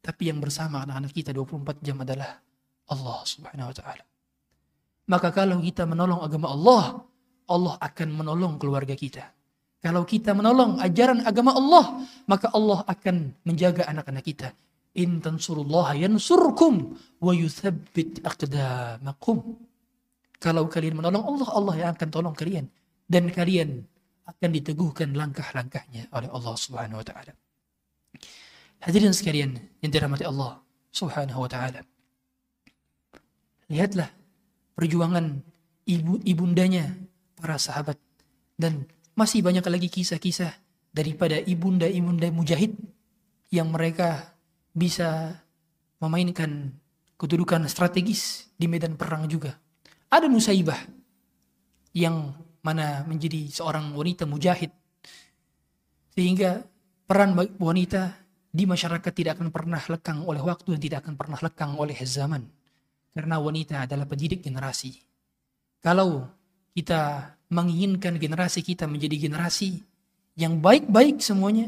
Tapi 0.00 0.22
yang 0.32 0.40
bersama 0.40 0.88
anak-anak 0.88 1.12
kita 1.12 1.36
24 1.36 1.84
jam 1.84 2.00
adalah 2.00 2.40
Allah 2.88 3.18
subhanahu 3.28 3.68
wa 3.68 3.76
ta'ala. 3.76 4.04
Maka 5.10 5.28
kalau 5.36 5.60
kita 5.60 5.84
menolong 5.84 6.24
agama 6.24 6.48
Allah, 6.48 6.84
Allah 7.50 7.74
akan 7.76 8.08
menolong 8.08 8.56
keluarga 8.56 8.96
kita. 8.96 9.39
Kalau 9.80 10.04
kita 10.04 10.36
menolong 10.36 10.76
ajaran 10.76 11.24
agama 11.24 11.56
Allah, 11.56 12.04
maka 12.28 12.52
Allah 12.52 12.84
akan 12.84 13.32
menjaga 13.48 13.88
anak-anak 13.88 14.24
kita. 14.28 14.52
In 14.92 15.24
tansurullah 15.24 15.96
yansurkum 15.96 17.00
wa 17.16 17.32
yuthabbit 17.32 18.20
aqdamakum. 18.20 19.56
Kalau 20.36 20.68
kalian 20.68 21.00
menolong 21.00 21.24
Allah, 21.24 21.48
Allah 21.56 21.74
yang 21.80 21.90
akan 21.96 22.08
tolong 22.12 22.36
kalian. 22.36 22.68
Dan 23.08 23.32
kalian 23.32 23.88
akan 24.28 24.50
diteguhkan 24.52 25.16
langkah-langkahnya 25.16 26.12
oleh 26.12 26.28
Allah 26.28 26.54
subhanahu 26.54 27.00
wa 27.00 27.06
ta'ala. 27.06 27.32
Hadirin 28.84 29.16
sekalian 29.16 29.56
yang 29.80 29.90
dirahmati 29.90 30.28
Allah 30.28 30.60
subhanahu 30.92 31.40
wa 31.44 31.50
ta'ala. 31.50 31.80
Lihatlah 33.72 34.12
perjuangan 34.76 35.40
ibu 35.88 36.20
ibundanya 36.26 36.94
para 37.38 37.56
sahabat 37.56 37.96
dan 38.60 38.84
masih 39.20 39.44
banyak 39.44 39.60
lagi 39.68 39.92
kisah-kisah 39.92 40.48
daripada 40.96 41.36
ibunda-ibunda 41.36 42.32
mujahid 42.32 42.72
yang 43.52 43.68
mereka 43.68 44.32
bisa 44.72 45.36
memainkan 46.00 46.72
kedudukan 47.20 47.68
strategis 47.68 48.48
di 48.56 48.64
medan 48.64 48.96
perang 48.96 49.28
juga. 49.28 49.60
Ada 50.08 50.24
Nusaibah 50.24 50.80
yang 51.92 52.32
mana 52.64 53.04
menjadi 53.04 53.52
seorang 53.52 53.92
wanita 53.92 54.24
mujahid. 54.24 54.72
Sehingga 56.16 56.64
peran 57.04 57.36
wanita 57.36 58.16
di 58.50 58.64
masyarakat 58.64 59.12
tidak 59.12 59.36
akan 59.36 59.52
pernah 59.52 59.84
lekang 59.84 60.24
oleh 60.24 60.40
waktu 60.40 60.74
dan 60.74 60.80
tidak 60.80 60.98
akan 61.04 61.14
pernah 61.20 61.38
lekang 61.44 61.76
oleh 61.76 61.96
zaman. 62.08 62.48
Karena 63.12 63.36
wanita 63.36 63.84
adalah 63.84 64.08
pendidik 64.08 64.40
generasi. 64.40 64.96
Kalau 65.84 66.24
kita 66.72 67.34
menginginkan 67.50 68.16
generasi 68.16 68.62
kita 68.62 68.86
menjadi 68.86 69.26
generasi 69.26 69.82
yang 70.38 70.62
baik-baik 70.62 71.18
semuanya, 71.18 71.66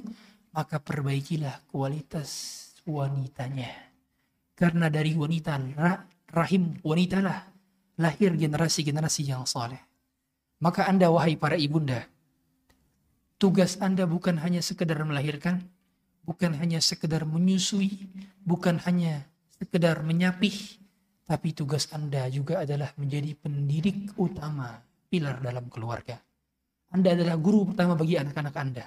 maka 0.55 0.79
perbaikilah 0.79 1.67
kualitas 1.69 2.31
wanitanya. 2.87 3.91
Karena 4.55 4.87
dari 4.87 5.19
wanita 5.19 5.59
rahim 6.31 6.79
wanita 6.87 7.19
lah 7.19 7.39
lahir 7.99 8.33
generasi-generasi 8.39 9.23
yang 9.27 9.43
saleh. 9.43 9.83
Maka 10.63 10.87
Anda 10.87 11.11
wahai 11.11 11.35
para 11.35 11.59
ibunda, 11.59 12.07
tugas 13.43 13.83
Anda 13.83 14.07
bukan 14.07 14.39
hanya 14.39 14.63
sekedar 14.63 15.03
melahirkan, 15.03 15.67
bukan 16.23 16.55
hanya 16.63 16.79
sekedar 16.79 17.27
menyusui, 17.27 18.07
bukan 18.47 18.79
hanya 18.87 19.27
sekedar 19.59 20.07
menyapih, 20.07 20.55
tapi 21.27 21.51
tugas 21.51 21.91
Anda 21.91 22.31
juga 22.31 22.63
adalah 22.63 22.95
menjadi 22.95 23.35
pendidik 23.35 24.15
utama 24.15 24.79
pilar 25.13 25.45
dalam 25.45 25.69
keluarga. 25.69 26.17
Anda 26.97 27.13
adalah 27.13 27.37
guru 27.37 27.69
pertama 27.69 27.93
bagi 27.93 28.17
anak-anak 28.17 28.55
Anda. 28.57 28.85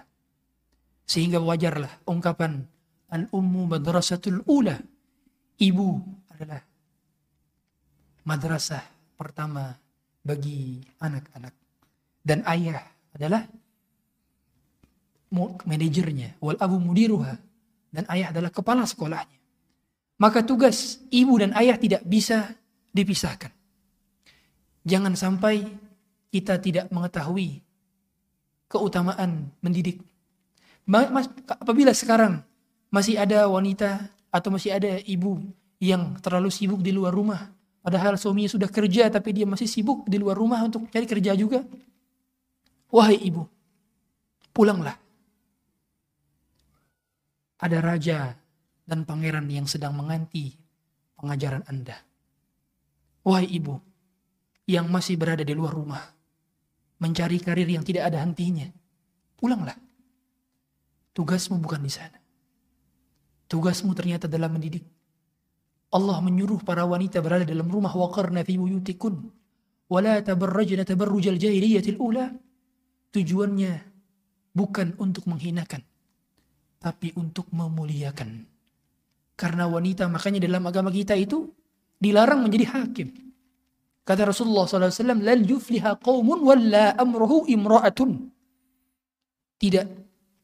Sehingga 1.06 1.38
wajarlah 1.38 2.10
ungkapan 2.10 2.66
al-ummu 3.14 3.70
madrasatul 3.70 4.42
ula. 4.50 4.74
Ibu 5.62 5.90
adalah 6.34 6.62
madrasah 8.26 8.82
pertama 9.14 9.70
bagi 10.26 10.82
anak-anak. 10.98 11.54
Dan 12.26 12.42
ayah 12.50 12.82
adalah 13.14 13.46
manajernya. 15.70 16.42
Wal 16.42 16.58
abu 16.58 16.82
mudiruha. 16.82 17.38
Dan 17.94 18.04
ayah 18.10 18.34
adalah 18.34 18.50
kepala 18.50 18.84
sekolahnya. 18.90 19.38
Maka 20.18 20.42
tugas 20.42 21.06
ibu 21.14 21.38
dan 21.38 21.54
ayah 21.54 21.78
tidak 21.78 22.02
bisa 22.02 22.50
dipisahkan. 22.90 23.54
Jangan 24.86 25.14
sampai 25.18 25.85
kita 26.36 26.60
tidak 26.60 26.92
mengetahui 26.92 27.64
keutamaan 28.68 29.56
mendidik. 29.64 30.04
Mas, 30.84 31.32
apabila 31.48 31.96
sekarang 31.96 32.44
masih 32.92 33.16
ada 33.16 33.48
wanita 33.48 34.12
atau 34.28 34.52
masih 34.52 34.76
ada 34.76 35.00
ibu 35.08 35.40
yang 35.80 36.20
terlalu 36.20 36.52
sibuk 36.52 36.84
di 36.84 36.92
luar 36.92 37.16
rumah, 37.16 37.56
padahal 37.80 38.20
suaminya 38.20 38.52
sudah 38.52 38.68
kerja 38.68 39.08
tapi 39.08 39.32
dia 39.32 39.48
masih 39.48 39.64
sibuk 39.64 40.04
di 40.12 40.20
luar 40.20 40.36
rumah 40.36 40.60
untuk 40.60 40.92
cari 40.92 41.08
kerja 41.08 41.32
juga. 41.40 41.64
Wahai 42.92 43.16
ibu, 43.16 43.48
pulanglah. 44.52 45.00
Ada 47.64 47.80
raja 47.80 48.36
dan 48.84 49.08
pangeran 49.08 49.48
yang 49.48 49.72
sedang 49.72 49.96
menganti 49.96 50.52
pengajaran 51.16 51.64
Anda. 51.72 51.96
Wahai 53.24 53.48
ibu, 53.48 53.80
yang 54.68 54.92
masih 54.92 55.18
berada 55.18 55.42
di 55.42 55.56
luar 55.56 55.74
rumah, 55.74 56.04
mencari 57.06 57.38
karir 57.38 57.70
yang 57.70 57.86
tidak 57.86 58.10
ada 58.10 58.26
hentinya. 58.26 58.66
Pulanglah. 59.38 59.78
Tugasmu 61.14 61.62
bukan 61.62 61.86
di 61.86 61.92
sana. 61.94 62.18
Tugasmu 63.46 63.94
ternyata 63.94 64.26
dalam 64.26 64.58
mendidik. 64.58 64.82
Allah 65.94 66.18
menyuruh 66.20 66.66
para 66.66 66.84
wanita 66.84 67.22
berada 67.22 67.46
dalam 67.46 67.70
rumah 67.70 67.94
waqarna 67.94 68.42
fi 68.42 68.58
buyutikun 68.58 69.16
wa 69.86 70.00
la 70.02 70.18
tabarrajna 70.26 70.82
tabarrujal 70.82 71.38
jahiliyatil 71.38 72.02
ula. 72.02 72.34
Tujuannya 73.14 73.72
bukan 74.52 74.98
untuk 74.98 75.30
menghinakan 75.30 75.86
tapi 76.86 77.10
untuk 77.18 77.50
memuliakan. 77.50 78.46
Karena 79.34 79.66
wanita 79.66 80.06
makanya 80.06 80.46
dalam 80.46 80.64
agama 80.70 80.94
kita 80.94 81.18
itu 81.18 81.50
dilarang 81.98 82.46
menjadi 82.46 82.66
hakim. 82.78 83.10
Kata 84.06 84.22
Rasulullah 84.30 84.70
SAW, 84.70 85.18
Lal 85.26 85.42
yufliha 85.42 85.98
qawmun 85.98 86.46
walla 86.46 86.94
amruhu 86.94 87.50
imra'atun. 87.50 88.30
Tidak 89.58 89.88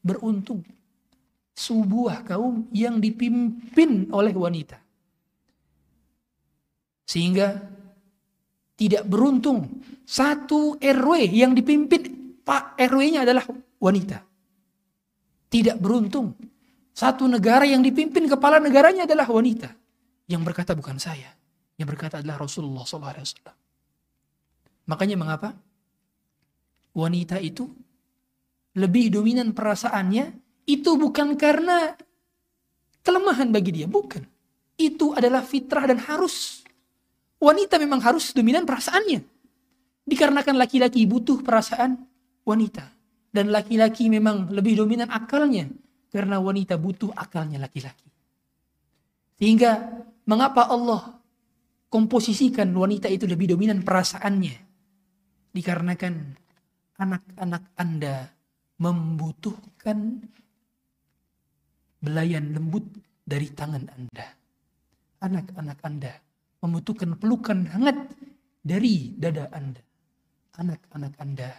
beruntung 0.02 0.66
sebuah 1.54 2.26
kaum 2.26 2.66
yang 2.74 2.98
dipimpin 2.98 4.10
oleh 4.10 4.34
wanita. 4.34 4.82
Sehingga 7.06 7.62
tidak 8.74 9.06
beruntung 9.06 9.70
satu 10.10 10.82
RW 10.82 11.30
yang 11.30 11.54
dipimpin 11.54 12.34
Pak 12.42 12.82
RW-nya 12.82 13.22
adalah 13.22 13.46
wanita. 13.78 14.26
Tidak 15.52 15.78
beruntung 15.78 16.34
satu 16.90 17.30
negara 17.30 17.70
yang 17.70 17.86
dipimpin 17.86 18.26
kepala 18.26 18.58
negaranya 18.58 19.06
adalah 19.06 19.30
wanita. 19.30 19.70
Yang 20.26 20.42
berkata 20.50 20.74
bukan 20.74 20.98
saya. 20.98 21.30
Yang 21.82 21.98
berkata 21.98 22.22
adalah 22.22 22.46
Rasulullah 22.46 22.86
SAW. 22.86 23.42
Makanya 24.86 25.18
mengapa? 25.18 25.50
Wanita 26.94 27.42
itu 27.42 27.66
lebih 28.78 29.10
dominan 29.10 29.50
perasaannya 29.50 30.38
itu 30.70 30.92
bukan 30.94 31.34
karena 31.34 31.98
kelemahan 33.02 33.50
bagi 33.50 33.82
dia, 33.82 33.90
bukan. 33.90 34.22
Itu 34.78 35.18
adalah 35.18 35.42
fitrah 35.42 35.90
dan 35.90 35.98
harus. 36.06 36.62
Wanita 37.42 37.82
memang 37.82 37.98
harus 38.06 38.30
dominan 38.30 38.62
perasaannya. 38.62 39.26
Dikarenakan 40.06 40.62
laki-laki 40.62 41.10
butuh 41.10 41.42
perasaan 41.42 41.98
wanita. 42.46 42.86
Dan 43.34 43.50
laki-laki 43.50 44.06
memang 44.06 44.54
lebih 44.54 44.86
dominan 44.86 45.10
akalnya. 45.10 45.66
Karena 46.14 46.38
wanita 46.38 46.78
butuh 46.78 47.10
akalnya 47.18 47.58
laki-laki. 47.58 48.06
Sehingga 49.42 49.82
mengapa 50.30 50.70
Allah 50.70 51.21
komposisikan 51.92 52.72
wanita 52.72 53.12
itu 53.12 53.28
lebih 53.28 53.52
dominan 53.52 53.84
perasaannya. 53.84 54.56
Dikarenakan 55.52 56.14
anak-anak 56.96 57.64
Anda 57.76 58.32
membutuhkan 58.80 60.24
belayan 62.00 62.56
lembut 62.56 62.88
dari 63.28 63.52
tangan 63.52 63.92
Anda. 63.92 64.28
Anak-anak 65.20 65.80
Anda 65.84 66.16
membutuhkan 66.64 67.20
pelukan 67.20 67.68
hangat 67.68 68.08
dari 68.64 69.12
dada 69.20 69.52
Anda. 69.52 69.84
Anak-anak 70.56 71.14
Anda 71.20 71.52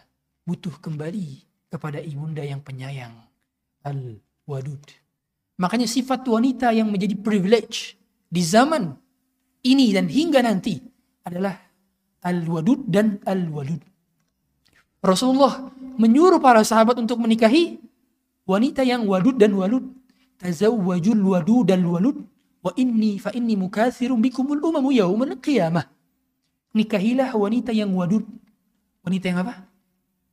butuh 0.48 0.80
kembali 0.80 1.28
kepada 1.68 2.00
ibunda 2.00 2.40
yang 2.40 2.64
penyayang. 2.64 3.12
Al-Wadud. 3.84 4.82
Makanya 5.60 5.90
sifat 5.90 6.24
wanita 6.24 6.72
yang 6.72 6.88
menjadi 6.88 7.18
privilege 7.18 7.98
di 8.32 8.40
zaman 8.40 8.96
ini 9.62 9.94
dan 9.94 10.10
hingga 10.10 10.42
nanti 10.42 10.78
adalah 11.22 11.54
al-wadud 12.22 12.86
dan 12.86 13.18
al-walud. 13.26 13.82
Rasulullah 15.02 15.70
menyuruh 15.98 16.38
para 16.38 16.62
sahabat 16.62 16.98
untuk 16.98 17.18
menikahi 17.18 17.82
wanita 18.46 18.86
yang 18.86 19.06
wadud 19.06 19.34
dan 19.34 19.54
walud. 19.58 19.90
Tazawwajul 20.38 21.22
wadud 21.22 21.66
dan 21.66 21.86
walud 21.86 22.22
wa 22.62 22.70
inni 22.78 23.18
fa 23.18 23.34
inni 23.34 23.58
mukathirun 23.58 24.22
bikumul 24.22 24.62
umamu 24.62 24.94
yaumal 24.94 25.34
qiyamah. 25.38 25.86
Nikahilah 26.74 27.34
wanita 27.34 27.74
yang 27.74 27.90
wadud. 27.94 28.22
Wanita 29.02 29.24
yang 29.30 29.42
apa? 29.42 29.66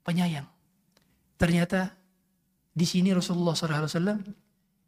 Penyayang. 0.06 0.46
Ternyata 1.38 1.94
di 2.70 2.86
sini 2.86 3.10
Rasulullah 3.12 3.58
SAW 3.58 4.22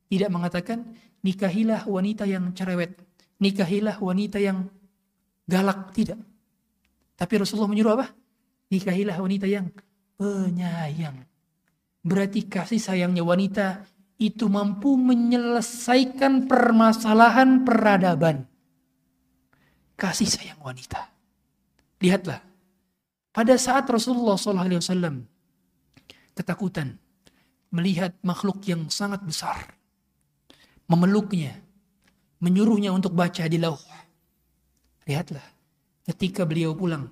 tidak 0.07 0.29
mengatakan 0.29 0.85
nikahilah 1.25 1.89
wanita 1.89 2.29
yang 2.29 2.53
cerewet 2.53 2.93
nikahilah 3.41 3.97
wanita 3.97 4.37
yang 4.37 4.69
galak. 5.49 5.91
Tidak. 5.91 6.19
Tapi 7.17 7.33
Rasulullah 7.35 7.69
menyuruh 7.69 7.93
apa? 7.97 8.07
Nikahilah 8.71 9.17
wanita 9.19 9.49
yang 9.49 9.67
penyayang. 10.15 11.27
berarti 12.01 12.49
kasih 12.49 12.81
sayangnya 12.81 13.21
wanita 13.21 13.85
itu 14.21 14.49
mampu 14.49 14.97
menyelesaikan 14.97 16.49
permasalahan 16.49 17.61
peradaban. 17.61 18.45
Kasih 19.97 20.25
sayang 20.25 20.61
wanita. 20.61 21.09
Lihatlah, 22.01 22.41
pada 23.29 23.53
saat 23.57 23.85
Rasulullah 23.85 24.33
SAW 24.37 25.29
ketakutan 26.33 26.97
melihat 27.69 28.17
makhluk 28.25 28.65
yang 28.65 28.89
sangat 28.89 29.21
besar, 29.21 29.77
memeluknya, 30.89 31.61
menyuruhnya 32.41 32.89
untuk 32.89 33.13
baca 33.13 33.45
di 33.45 33.61
lauh. 33.61 33.79
Lihatlah, 35.05 35.45
ketika 36.09 36.43
beliau 36.43 36.73
pulang, 36.73 37.07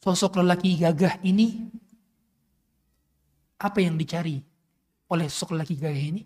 sosok 0.00 0.40
lelaki 0.40 0.80
gagah 0.80 1.20
ini, 1.20 1.68
apa 3.60 3.78
yang 3.84 4.00
dicari 4.00 4.40
oleh 5.12 5.28
sosok 5.28 5.54
lelaki 5.54 5.76
gagah 5.76 6.04
ini? 6.16 6.24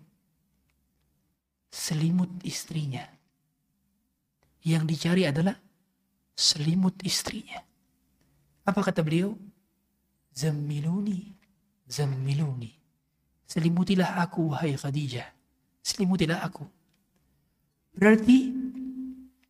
Selimut 1.67 2.31
istrinya. 2.47 3.03
Yang 4.63 4.83
dicari 4.95 5.27
adalah 5.27 5.59
selimut 6.33 6.95
istrinya. 7.03 7.59
Apa 8.65 8.81
kata 8.81 9.03
beliau? 9.03 9.35
Zammiluni, 10.31 11.35
zammiluni. 11.85 12.71
Selimutilah 13.45 14.17
aku, 14.23 14.51
wahai 14.55 14.73
Khadijah. 14.73 15.29
Selimutilah 15.85 16.41
aku. 16.41 16.65
Berarti 17.95 18.51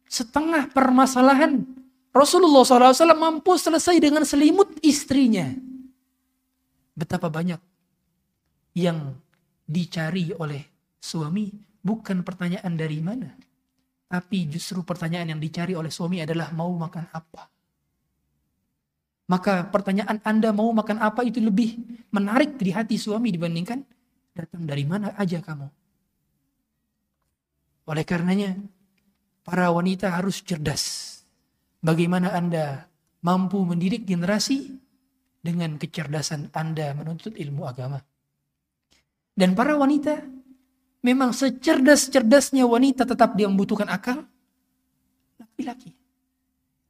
setengah 0.05 0.69
permasalahan 0.69 1.65
Rasulullah 2.15 2.63
SAW 2.63 3.17
mampu 3.17 3.59
selesai 3.59 3.99
dengan 3.99 4.23
selimut 4.23 4.79
istrinya. 4.79 5.51
Betapa 6.95 7.27
banyak 7.27 7.59
yang 8.79 9.19
dicari 9.67 10.31
oleh 10.31 10.63
suami 11.01 11.51
bukan 11.83 12.23
pertanyaan 12.23 12.73
dari 12.79 13.03
mana. 13.03 13.35
Tapi 14.07 14.47
justru 14.47 14.85
pertanyaan 14.85 15.35
yang 15.35 15.41
dicari 15.41 15.75
oleh 15.75 15.91
suami 15.91 16.23
adalah 16.23 16.55
mau 16.55 16.71
makan 16.71 17.11
apa. 17.11 17.51
Maka 19.25 19.65
pertanyaan 19.73 20.21
Anda 20.21 20.53
mau 20.53 20.69
makan 20.69 21.01
apa 21.01 21.25
itu 21.25 21.41
lebih 21.41 21.75
menarik 22.13 22.61
di 22.61 22.69
hati 22.69 22.95
suami 22.95 23.33
dibandingkan 23.33 23.81
datang 24.31 24.63
dari 24.63 24.85
mana 24.85 25.17
aja 25.17 25.41
kamu. 25.41 25.67
Oleh 27.85 28.01
karenanya, 28.01 28.57
para 29.45 29.69
wanita 29.69 30.09
harus 30.09 30.41
cerdas. 30.41 31.13
Bagaimana 31.85 32.33
Anda 32.33 32.89
mampu 33.21 33.61
mendidik 33.61 34.09
generasi 34.09 34.73
dengan 35.45 35.77
kecerdasan 35.77 36.49
Anda 36.49 36.97
menuntut 36.97 37.37
ilmu 37.37 37.69
agama. 37.69 38.01
Dan 39.37 39.53
para 39.53 39.77
wanita, 39.77 40.25
memang 41.05 41.29
secerdas-cerdasnya 41.29 42.65
wanita 42.65 43.05
tetap 43.05 43.37
dia 43.37 43.45
membutuhkan 43.45 43.85
akal, 43.85 44.25
laki-laki. 45.37 45.93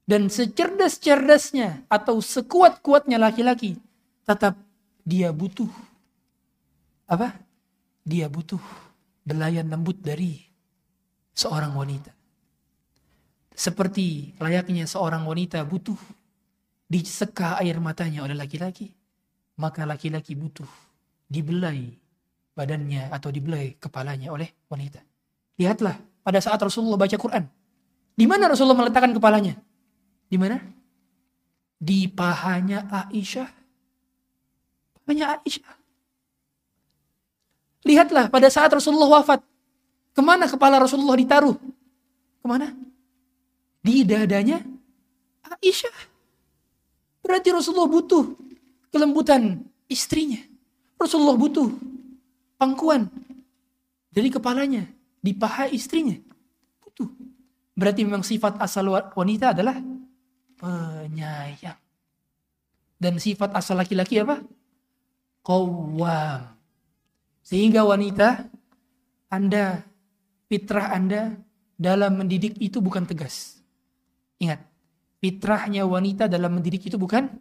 Dan 0.05 0.29
secerdas-cerdasnya 0.29 1.89
atau 1.91 2.21
sekuat-kuatnya 2.23 3.17
laki-laki, 3.19 3.75
tetap 4.23 4.55
dia 5.01 5.33
butuh 5.33 5.67
apa? 7.09 7.33
Dia 8.05 8.29
butuh 8.29 8.61
belayan 9.25 9.65
lembut 9.65 9.97
dari 9.97 10.44
seorang 11.35 11.75
wanita. 11.75 12.15
Seperti 13.55 14.35
layaknya 14.39 14.87
seorang 14.87 15.27
wanita 15.27 15.63
butuh 15.67 15.99
diseka 16.87 17.59
air 17.59 17.77
matanya 17.83 18.23
oleh 18.23 18.35
laki-laki, 18.35 18.91
maka 19.59 19.83
laki-laki 19.83 20.35
butuh 20.35 20.67
dibelai 21.27 21.91
badannya 22.55 23.11
atau 23.11 23.29
dibelai 23.31 23.75
kepalanya 23.75 24.31
oleh 24.31 24.47
wanita. 24.71 25.03
Lihatlah 25.59 25.95
pada 26.23 26.39
saat 26.39 26.59
Rasulullah 26.59 26.99
baca 26.99 27.15
Quran. 27.19 27.43
Di 28.15 28.25
mana 28.27 28.47
Rasulullah 28.47 28.79
meletakkan 28.79 29.11
kepalanya? 29.11 29.59
Di 30.31 30.39
mana? 30.39 30.59
Di 31.75 32.07
pahanya 32.07 32.87
Aisyah. 32.87 33.49
Pahanya 35.03 35.39
Aisyah. 35.43 35.75
Lihatlah 37.85 38.25
pada 38.31 38.47
saat 38.47 38.71
Rasulullah 38.71 39.19
wafat. 39.19 39.43
Ke 40.15 40.23
mana 40.23 40.47
kepala 40.47 40.79
Rasulullah 40.79 41.19
ditaruh? 41.19 41.59
Ke 42.39 42.45
mana? 42.47 42.71
Di 43.83 44.07
dadanya 44.07 44.63
Aisyah. 45.43 46.15
Berarti 47.19 47.51
Rasulullah 47.51 47.91
butuh 47.91 48.37
kelembutan 48.89 49.59
istrinya. 49.91 50.39
Rasulullah 50.95 51.35
butuh 51.35 51.67
pangkuan 52.55 53.11
dari 54.07 54.31
kepalanya 54.31 54.87
di 55.19 55.35
paha 55.35 55.67
istrinya. 55.67 56.15
Butuh. 56.79 57.11
Berarti 57.75 58.07
memang 58.07 58.23
sifat 58.23 58.55
asal 58.63 58.87
wanita 58.89 59.51
adalah 59.51 59.75
penyayang. 60.55 61.75
Dan 62.95 63.19
sifat 63.19 63.51
asal 63.51 63.75
laki-laki 63.75 64.23
apa? 64.23 64.39
Qawwam. 65.43 66.55
Sehingga 67.43 67.83
wanita, 67.83 68.47
Anda 69.29 69.83
fitrah 70.47 70.93
Anda 70.93 71.35
dalam 71.75 72.23
mendidik 72.23 72.55
itu 72.61 72.79
bukan 72.79 73.03
tegas. 73.03 73.59
Ingat, 74.39 74.63
fitrahnya 75.19 75.83
wanita 75.87 76.27
dalam 76.31 76.59
mendidik 76.59 76.87
itu 76.87 76.95
bukan 76.95 77.31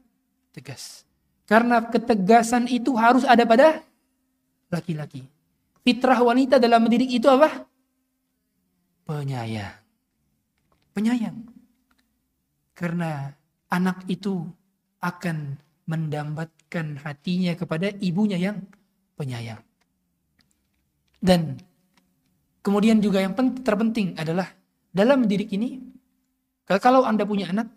tegas. 0.55 1.07
Karena 1.45 1.85
ketegasan 1.85 2.71
itu 2.71 2.97
harus 2.97 3.23
ada 3.27 3.45
pada 3.45 3.85
laki-laki. 4.73 5.27
Fitrah 5.85 6.17
wanita 6.25 6.57
dalam 6.57 6.89
mendidik 6.89 7.13
itu 7.13 7.29
apa? 7.29 7.69
Penyayang. 9.05 9.77
Penyayang. 10.97 11.37
Karena 12.73 13.29
anak 13.69 14.09
itu 14.09 14.49
akan 15.05 15.61
mendambatkan 15.85 16.97
hatinya 17.05 17.53
kepada 17.53 17.93
ibunya 18.01 18.41
yang 18.41 18.65
penyayang. 19.21 19.61
Dan 21.21 21.61
Kemudian 22.65 22.97
juga 23.05 23.21
yang 23.21 23.37
terpenting 23.61 24.17
adalah 24.17 24.49
dalam 24.89 25.29
mendidik 25.29 25.53
ini, 25.53 25.85
kalau 26.81 27.05
Anda 27.05 27.29
punya 27.29 27.53
anak, 27.53 27.69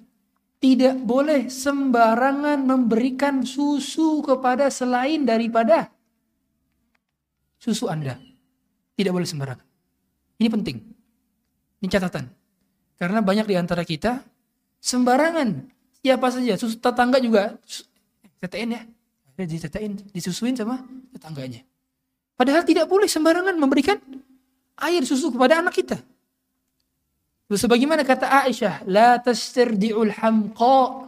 tidak 0.64 0.96
boleh 1.04 1.52
sembarangan 1.52 2.64
memberikan 2.64 3.44
susu 3.44 4.24
kepada 4.24 4.72
selain 4.72 5.28
daripada 5.28 5.92
susu 7.60 7.92
Anda. 7.92 8.16
Tidak 8.96 9.12
boleh 9.12 9.28
sembarangan. 9.28 9.68
Ini 10.40 10.48
penting. 10.50 10.78
Ini 11.84 11.88
catatan. 11.92 12.26
Karena 12.98 13.20
banyak 13.22 13.46
di 13.46 13.56
antara 13.60 13.84
kita 13.84 14.24
sembarangan. 14.82 15.68
Siapa 16.02 16.28
saja, 16.32 16.56
susu 16.56 16.80
tetangga 16.80 17.20
juga 17.20 17.60
tetein 18.40 18.72
ya. 18.72 18.82
Ditetein, 19.38 20.16
disusuin 20.16 20.58
sama 20.58 20.82
tetangganya. 21.14 21.62
Padahal 22.34 22.66
tidak 22.66 22.90
boleh 22.90 23.06
sembarangan 23.06 23.54
memberikan 23.54 24.02
air 24.78 25.02
susu 25.04 25.34
kepada 25.34 25.62
anak 25.66 25.74
kita. 25.74 25.98
Sebagaimana 27.48 28.04
kata 28.04 28.28
Aisyah, 28.44 28.84
la 28.86 29.18
tastardi'ul 29.24 30.12
hamqa. 30.20 31.08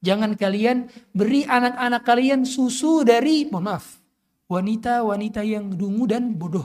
Jangan 0.00 0.38
kalian 0.38 0.88
beri 1.12 1.44
anak-anak 1.44 2.02
kalian 2.06 2.46
susu 2.48 3.04
dari, 3.04 3.50
mohon 3.50 3.66
maaf, 3.68 4.00
wanita-wanita 4.48 5.44
yang 5.44 5.74
dungu 5.74 6.08
dan 6.08 6.32
bodoh. 6.32 6.64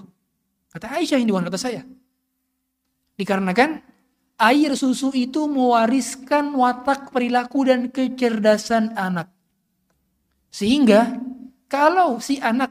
Kata 0.72 0.96
Aisyah 0.96 1.20
ini 1.20 1.30
bukan 1.34 1.52
kata 1.52 1.60
saya. 1.60 1.82
Dikarenakan 3.20 3.84
air 4.40 4.72
susu 4.74 5.12
itu 5.14 5.46
mewariskan 5.52 6.56
watak 6.56 7.12
perilaku 7.12 7.68
dan 7.68 7.92
kecerdasan 7.92 8.96
anak. 8.96 9.30
Sehingga 10.54 11.18
kalau 11.68 12.22
si 12.22 12.38
anak 12.38 12.70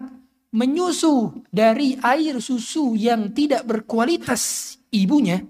menyusu 0.52 1.42
dari 1.48 1.96
air 1.98 2.36
susu 2.38 2.92
yang 2.92 3.32
tidak 3.32 3.64
berkualitas 3.64 4.76
ibunya, 4.92 5.40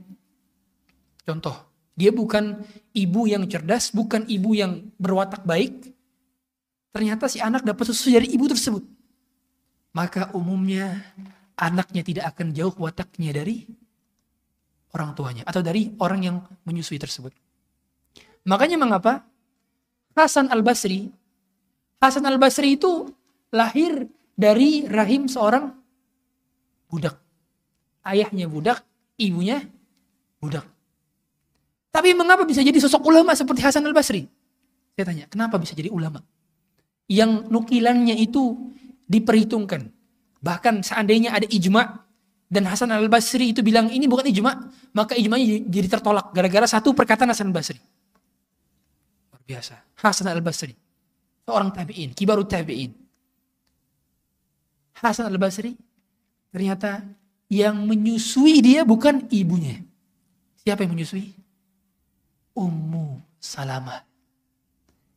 contoh, 1.27 1.55
dia 1.99 2.15
bukan 2.15 2.63
ibu 2.95 3.27
yang 3.27 3.45
cerdas, 3.51 3.91
bukan 3.91 4.25
ibu 4.31 4.55
yang 4.55 4.89
berwatak 4.97 5.43
baik, 5.43 5.91
ternyata 6.95 7.27
si 7.27 7.43
anak 7.43 7.67
dapat 7.67 7.91
susu 7.91 8.15
dari 8.15 8.31
ibu 8.31 8.47
tersebut. 8.47 8.87
Maka 9.93 10.33
umumnya 10.33 11.05
anaknya 11.59 12.01
tidak 12.01 12.25
akan 12.33 12.57
jauh 12.57 12.73
wataknya 12.81 13.35
dari 13.35 13.69
orang 14.97 15.13
tuanya 15.13 15.43
atau 15.45 15.61
dari 15.61 15.93
orang 16.01 16.21
yang 16.25 16.37
menyusui 16.65 16.97
tersebut. 16.97 17.35
Makanya 18.49 18.81
mengapa 18.81 19.27
Hasan 20.17 20.49
Al-Basri 20.49 21.13
Hasan 22.03 22.27
Al-Basri 22.27 22.75
itu 22.75 23.15
lahir 23.55 24.11
dari 24.43 24.91
rahim 24.91 25.31
seorang 25.31 25.71
budak. 26.91 27.15
Ayahnya 28.03 28.51
budak, 28.51 28.83
ibunya 29.15 29.63
budak. 30.43 30.67
Tapi 31.95 32.19
mengapa 32.19 32.43
bisa 32.43 32.59
jadi 32.59 32.83
sosok 32.83 33.07
ulama 33.07 33.39
seperti 33.39 33.63
Hasan 33.63 33.87
al-Basri? 33.87 34.27
Saya 34.99 35.05
tanya, 35.07 35.25
kenapa 35.31 35.63
bisa 35.63 35.79
jadi 35.79 35.89
ulama? 35.95 36.19
Yang 37.07 37.47
nukilannya 37.47 38.19
itu 38.19 38.59
diperhitungkan. 39.07 39.93
Bahkan 40.43 40.83
seandainya 40.83 41.31
ada 41.37 41.47
ijma 41.47 42.03
dan 42.53 42.69
Hasan 42.69 42.93
al 42.93 43.09
Basri 43.09 43.57
itu 43.57 43.65
bilang 43.65 43.89
ini 43.89 44.05
bukan 44.05 44.29
ijma, 44.29 44.53
maka 44.93 45.17
ijmanya 45.17 45.65
jadi 45.69 45.89
tertolak 45.89 46.37
gara-gara 46.37 46.69
satu 46.69 46.93
perkataan 46.93 47.33
Hasan 47.33 47.49
al 47.49 47.57
Basri. 47.57 47.81
Luar 49.33 49.43
biasa. 49.47 49.75
Hasan 50.03 50.29
al 50.29 50.43
Basri, 50.45 50.75
seorang 51.47 51.71
tabiin, 51.73 52.13
kibarut 52.13 52.49
tabiin. 52.51 53.02
Hasan 55.03 55.27
al 55.27 55.37
Basri 55.37 55.75
ternyata 56.55 57.03
yang 57.51 57.85
menyusui 57.85 58.63
dia 58.63 58.87
bukan 58.87 59.27
ibunya. 59.29 59.83
Siapa 60.63 60.87
yang 60.87 60.95
menyusui? 60.95 61.35
Ummu 62.55 63.19
Salamah. 63.43 64.07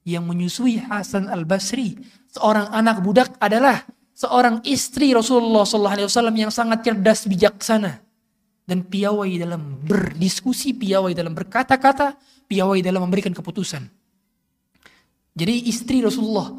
Yang 0.01 0.23
menyusui 0.25 0.81
Hasan 0.81 1.29
al 1.29 1.45
Basri, 1.45 1.95
seorang 2.33 2.73
anak 2.73 3.05
budak 3.05 3.37
adalah 3.37 3.85
seorang 4.15 4.65
istri 4.65 5.13
Rasulullah 5.13 5.67
SAW 5.67 6.33
yang 6.33 6.49
sangat 6.49 6.81
cerdas 6.81 7.29
bijaksana 7.29 8.01
dan 8.65 8.81
piawai 8.81 9.29
dalam 9.37 9.85
berdiskusi, 9.85 10.73
piawai 10.73 11.13
dalam 11.13 11.37
berkata-kata, 11.37 12.17
piawai 12.49 12.81
dalam 12.81 13.05
memberikan 13.05 13.35
keputusan. 13.35 13.85
Jadi 15.35 15.67
istri 15.67 15.99
Rasulullah 16.01 16.55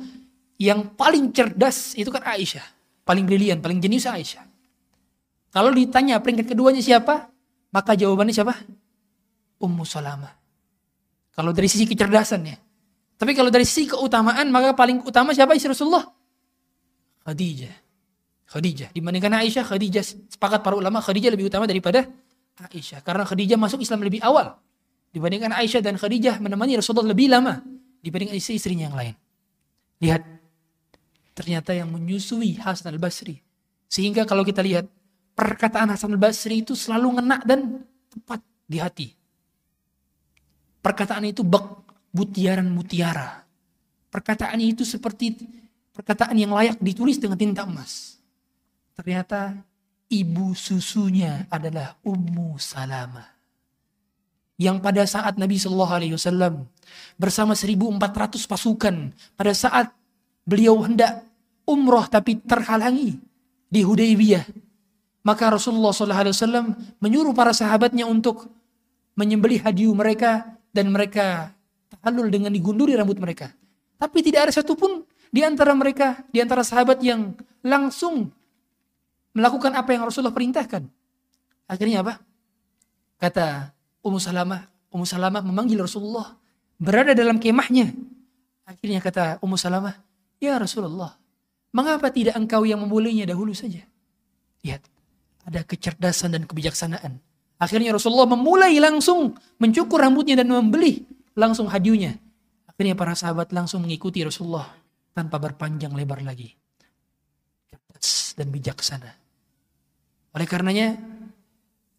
yang 0.60 0.94
paling 0.94 1.32
cerdas 1.32 1.96
itu 1.96 2.12
kan 2.12 2.22
Aisyah, 2.22 2.75
paling 3.06 3.24
brilian, 3.24 3.62
paling 3.62 3.78
jenius 3.78 4.10
Aisyah. 4.10 4.42
Kalau 5.54 5.70
ditanya 5.70 6.18
peringkat 6.18 6.52
keduanya 6.52 6.82
siapa, 6.82 7.30
maka 7.70 7.94
jawabannya 7.94 8.34
siapa? 8.34 8.52
Ummu 9.62 9.86
Salamah. 9.86 10.34
Kalau 11.32 11.54
dari 11.54 11.70
sisi 11.70 11.86
kecerdasannya. 11.86 12.56
Tapi 13.16 13.32
kalau 13.32 13.48
dari 13.48 13.64
sisi 13.64 13.88
keutamaan, 13.88 14.52
maka 14.52 14.76
paling 14.76 15.00
utama 15.06 15.32
siapa 15.32 15.56
istri 15.56 15.72
Rasulullah? 15.72 16.04
Khadijah. 17.24 17.72
Khadijah. 18.52 18.92
Dibandingkan 18.92 19.32
Aisyah, 19.40 19.64
Khadijah 19.64 20.04
sepakat 20.36 20.60
para 20.60 20.76
ulama 20.76 21.00
Khadijah 21.00 21.32
lebih 21.32 21.48
utama 21.48 21.64
daripada 21.64 22.04
Aisyah. 22.68 23.00
Karena 23.00 23.24
Khadijah 23.24 23.56
masuk 23.56 23.80
Islam 23.80 24.04
lebih 24.04 24.20
awal. 24.20 24.60
Dibandingkan 25.16 25.56
Aisyah 25.56 25.80
dan 25.80 25.96
Khadijah 25.96 26.36
menemani 26.44 26.76
Rasulullah 26.76 27.16
lebih 27.16 27.32
lama 27.32 27.64
dibandingkan 28.04 28.36
istri-istrinya 28.36 28.92
yang 28.92 28.96
lain. 28.96 29.14
Lihat, 30.04 30.22
ternyata 31.36 31.76
yang 31.76 31.92
menyusui 31.92 32.56
Hasan 32.56 32.96
al-Basri. 32.96 33.44
Sehingga 33.92 34.24
kalau 34.24 34.40
kita 34.40 34.64
lihat, 34.64 34.88
perkataan 35.36 35.92
Hasan 35.92 36.16
al-Basri 36.16 36.64
itu 36.64 36.72
selalu 36.72 37.20
ngena 37.20 37.44
dan 37.44 37.84
tepat 38.08 38.40
di 38.64 38.80
hati. 38.80 39.08
Perkataan 40.80 41.28
itu 41.28 41.44
bak 41.44 41.84
butiaran 42.08 42.72
mutiara. 42.72 43.44
Perkataan 44.08 44.56
itu 44.64 44.88
seperti 44.88 45.36
perkataan 45.92 46.40
yang 46.40 46.56
layak 46.56 46.80
ditulis 46.80 47.20
dengan 47.20 47.36
tinta 47.36 47.68
emas. 47.68 48.16
Ternyata 48.96 49.52
ibu 50.08 50.56
susunya 50.56 51.44
adalah 51.52 52.00
Ummu 52.00 52.56
Salamah. 52.56 53.28
Yang 54.56 54.76
pada 54.80 55.02
saat 55.04 55.36
Nabi 55.36 55.60
Shallallahu 55.60 55.92
Alaihi 55.92 56.14
Wasallam 56.16 56.64
bersama 57.20 57.52
1.400 57.52 58.00
pasukan 58.48 59.12
pada 59.36 59.52
saat 59.52 59.92
beliau 60.48 60.80
hendak 60.80 61.25
umroh 61.66 62.06
tapi 62.06 62.38
terhalangi 62.40 63.18
di 63.66 63.80
Hudaybiyah. 63.82 64.46
Maka 65.26 65.50
Rasulullah 65.50 65.90
Wasallam 65.90 66.78
menyuruh 67.02 67.34
para 67.34 67.50
sahabatnya 67.50 68.06
untuk 68.06 68.46
menyembelih 69.18 69.58
hadiu 69.66 69.90
mereka 69.90 70.54
dan 70.70 70.86
mereka 70.94 71.50
tahallul 71.90 72.30
dengan 72.30 72.54
digunduri 72.54 72.94
rambut 72.94 73.18
mereka. 73.18 73.50
Tapi 73.98 74.22
tidak 74.22 74.48
ada 74.48 74.52
satupun 74.54 75.02
di 75.34 75.42
antara 75.42 75.74
mereka, 75.74 76.22
di 76.30 76.38
antara 76.38 76.62
sahabat 76.62 77.02
yang 77.02 77.34
langsung 77.66 78.30
melakukan 79.34 79.74
apa 79.74 79.90
yang 79.90 80.06
Rasulullah 80.06 80.32
perintahkan. 80.32 80.86
Akhirnya 81.66 82.06
apa? 82.06 82.22
Kata 83.18 83.74
Ummu 84.06 84.22
Salamah, 84.22 84.62
Ummu 84.94 85.06
Salamah 85.08 85.42
memanggil 85.42 85.82
Rasulullah 85.82 86.38
berada 86.78 87.16
dalam 87.16 87.42
kemahnya. 87.42 87.90
Akhirnya 88.62 89.02
kata 89.02 89.42
Ummu 89.42 89.58
Salamah, 89.58 89.98
"Ya 90.38 90.54
Rasulullah, 90.54 91.18
mengapa 91.74 92.10
tidak 92.10 92.36
engkau 92.36 92.66
yang 92.66 92.82
memulainya 92.82 93.26
dahulu 93.26 93.54
saja?" 93.54 93.82
Lihat, 94.66 94.82
ada 95.46 95.62
kecerdasan 95.62 96.34
dan 96.34 96.42
kebijaksanaan. 96.44 97.22
Akhirnya 97.56 97.94
Rasulullah 97.94 98.28
memulai 98.28 98.76
langsung 98.76 99.38
mencukur 99.56 100.02
rambutnya 100.02 100.36
dan 100.36 100.50
membeli 100.50 101.06
langsung 101.38 101.70
hadiunya. 101.70 102.18
Akhirnya 102.68 102.92
para 102.92 103.16
sahabat 103.16 103.54
langsung 103.54 103.86
mengikuti 103.86 104.20
Rasulullah 104.20 104.68
tanpa 105.16 105.40
berpanjang 105.40 105.96
lebar 105.96 106.20
lagi. 106.20 106.52
Cerdas 107.70 108.36
dan 108.36 108.52
bijaksana. 108.52 109.10
Oleh 110.36 110.44
karenanya, 110.44 111.00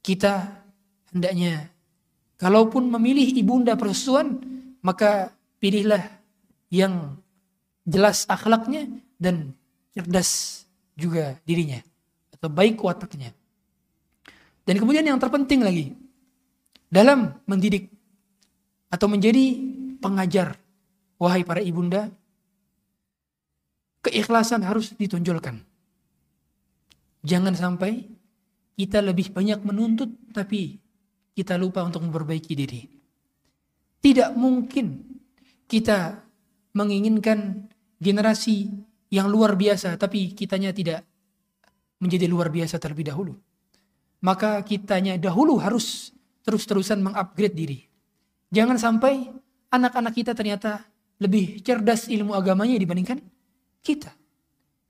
kita 0.05 0.61
hendaknya, 1.09 1.73
kalaupun 2.37 2.85
memilih 2.93 3.25
ibunda 3.33 3.73
persusuan, 3.73 4.37
maka 4.85 5.33
pilihlah 5.57 6.05
yang 6.69 7.17
jelas 7.81 8.29
akhlaknya 8.29 8.85
dan 9.17 9.53
cerdas 9.93 10.63
juga 10.93 11.37
dirinya. 11.43 11.81
Atau 12.33 12.49
baik 12.49 12.81
wataknya. 12.81 13.33
Dan 14.63 14.77
kemudian 14.77 15.05
yang 15.05 15.17
terpenting 15.17 15.63
lagi, 15.63 15.95
dalam 16.87 17.35
mendidik 17.49 17.89
atau 18.87 19.07
menjadi 19.09 19.57
pengajar, 19.99 20.55
wahai 21.17 21.43
para 21.43 21.59
ibunda, 21.59 22.11
keikhlasan 24.05 24.63
harus 24.63 24.93
ditonjolkan. 24.95 25.59
Jangan 27.27 27.55
sampai 27.57 28.07
kita 28.77 29.03
lebih 29.03 29.33
banyak 29.33 29.59
menuntut 29.65 30.13
tapi 30.31 30.79
kita 31.35 31.59
lupa 31.59 31.83
untuk 31.83 32.05
memperbaiki 32.05 32.53
diri. 32.55 32.81
Tidak 33.99 34.37
mungkin 34.37 35.03
kita 35.67 36.23
menginginkan 36.71 37.67
generasi 37.99 38.69
yang 39.07 39.31
luar 39.31 39.55
biasa 39.55 39.95
tapi 39.95 40.35
kitanya 40.35 40.75
tidak 40.75 41.03
menjadi 41.97 42.29
luar 42.29 42.51
biasa 42.53 42.77
terlebih 42.77 43.07
dahulu. 43.09 43.33
Maka 44.21 44.61
kitanya 44.65 45.15
dahulu 45.17 45.61
harus 45.61 46.11
terus-terusan 46.41 47.01
mengupgrade 47.01 47.53
diri. 47.53 47.79
Jangan 48.49 48.79
sampai 48.79 49.29
anak-anak 49.69 50.13
kita 50.15 50.31
ternyata 50.33 50.85
lebih 51.19 51.61
cerdas 51.61 52.07
ilmu 52.07 52.33
agamanya 52.33 52.77
dibandingkan 52.77 53.19
kita. 53.83 54.13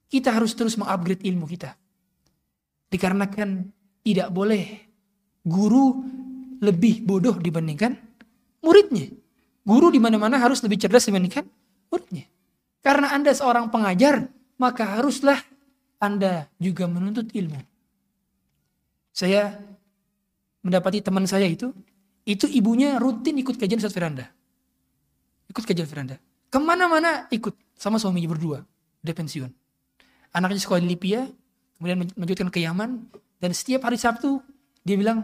Kita 0.07 0.31
harus 0.31 0.55
terus 0.55 0.79
mengupgrade 0.79 1.23
ilmu 1.27 1.45
kita. 1.49 1.75
Dikarenakan 2.87 3.67
tidak 4.03 4.31
boleh 4.31 4.63
guru 5.43 5.99
lebih 6.63 7.03
bodoh 7.03 7.35
dibandingkan 7.35 7.95
muridnya. 8.63 9.11
Guru 9.67 9.91
di 9.91 9.99
mana-mana 9.99 10.39
harus 10.39 10.63
lebih 10.63 10.79
cerdas 10.79 11.03
dibandingkan 11.11 11.43
muridnya. 11.91 12.27
Karena 12.81 13.11
Anda 13.13 13.35
seorang 13.35 13.69
pengajar, 13.73 14.27
maka 14.57 14.97
haruslah 14.97 15.37
Anda 15.97 16.49
juga 16.61 16.85
menuntut 16.85 17.29
ilmu. 17.33 17.59
Saya 19.13 19.57
mendapati 20.61 21.01
teman 21.01 21.25
saya 21.25 21.49
itu, 21.49 21.73
itu 22.27 22.45
ibunya 22.45 22.99
rutin 23.01 23.39
ikut 23.39 23.57
kajian 23.57 23.81
Ustaz 23.81 23.95
Firanda. 23.95 24.29
Ikut 25.49 25.63
kajian 25.63 25.87
Firanda. 25.89 26.19
Ke 26.47 26.59
mana-mana 26.61 27.25
ikut 27.33 27.55
sama 27.73 27.97
suaminya 27.97 28.29
berdua 28.29 28.61
udah 29.01 29.15
pensiun. 29.15 29.51
Anaknya 30.35 30.61
sekolah 30.61 30.83
di 30.83 30.89
Libya, 30.91 31.23
kemudian 31.79 32.03
melanjutkan 32.13 32.51
ke 32.51 32.59
Yaman, 32.61 33.09
dan 33.39 33.51
setiap 33.55 33.87
hari 33.87 33.95
Sabtu 33.95 34.43
dia 34.83 34.99
bilang 34.99 35.23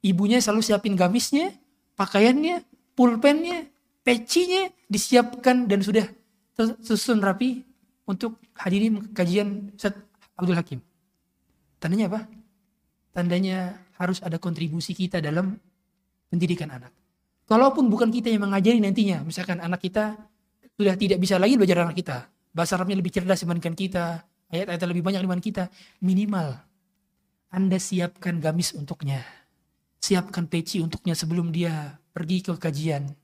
ibunya 0.00 0.40
selalu 0.40 0.64
siapin 0.64 0.96
gamisnya, 0.96 1.52
pakaiannya, 1.94 2.64
pulpennya, 2.96 3.68
pecinya 4.02 4.72
disiapkan 4.88 5.68
dan 5.68 5.84
sudah 5.84 6.08
tersusun 6.58 7.22
rapi 7.22 7.62
untuk 8.10 8.42
hadiri 8.58 8.90
kajian 9.14 9.70
Ustaz 9.78 9.94
Abdul 10.34 10.58
Hakim. 10.58 10.82
Tandanya 11.78 12.10
apa? 12.10 12.20
Tandanya 13.14 13.78
harus 13.94 14.18
ada 14.26 14.42
kontribusi 14.42 14.90
kita 14.90 15.22
dalam 15.22 15.54
pendidikan 16.26 16.74
anak. 16.74 16.90
Kalaupun 17.46 17.86
bukan 17.86 18.10
kita 18.10 18.28
yang 18.28 18.50
mengajari 18.50 18.82
nantinya, 18.82 19.22
misalkan 19.22 19.62
anak 19.62 19.78
kita 19.80 20.18
sudah 20.74 20.98
tidak 20.98 21.22
bisa 21.22 21.38
lagi 21.38 21.54
belajar 21.54 21.86
anak 21.86 21.96
kita, 21.96 22.26
bahasa 22.50 22.74
Arabnya 22.74 22.98
lebih 22.98 23.14
cerdas 23.14 23.40
dibandingkan 23.46 23.78
kita, 23.78 24.26
ayat-ayat 24.50 24.82
lebih 24.90 25.06
banyak 25.06 25.22
dibandingkan 25.22 25.48
kita, 25.48 25.64
minimal 26.02 26.58
Anda 27.54 27.78
siapkan 27.78 28.42
gamis 28.42 28.74
untuknya. 28.74 29.24
Siapkan 29.98 30.46
peci 30.46 30.78
untuknya 30.82 31.14
sebelum 31.14 31.50
dia 31.50 31.98
pergi 32.12 32.44
ke 32.44 32.52
kajian. 32.54 33.14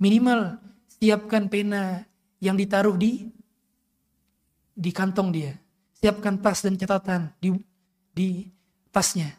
Minimal 0.00 0.60
siapkan 1.00 1.48
pena 1.50 2.06
yang 2.40 2.56
ditaruh 2.56 2.96
di 2.96 3.28
di 4.76 4.90
kantong 4.92 5.32
dia. 5.32 5.52
Siapkan 5.96 6.36
tas 6.38 6.60
dan 6.60 6.76
catatan 6.76 7.32
di 7.40 7.56
di 8.12 8.48
tasnya. 8.92 9.32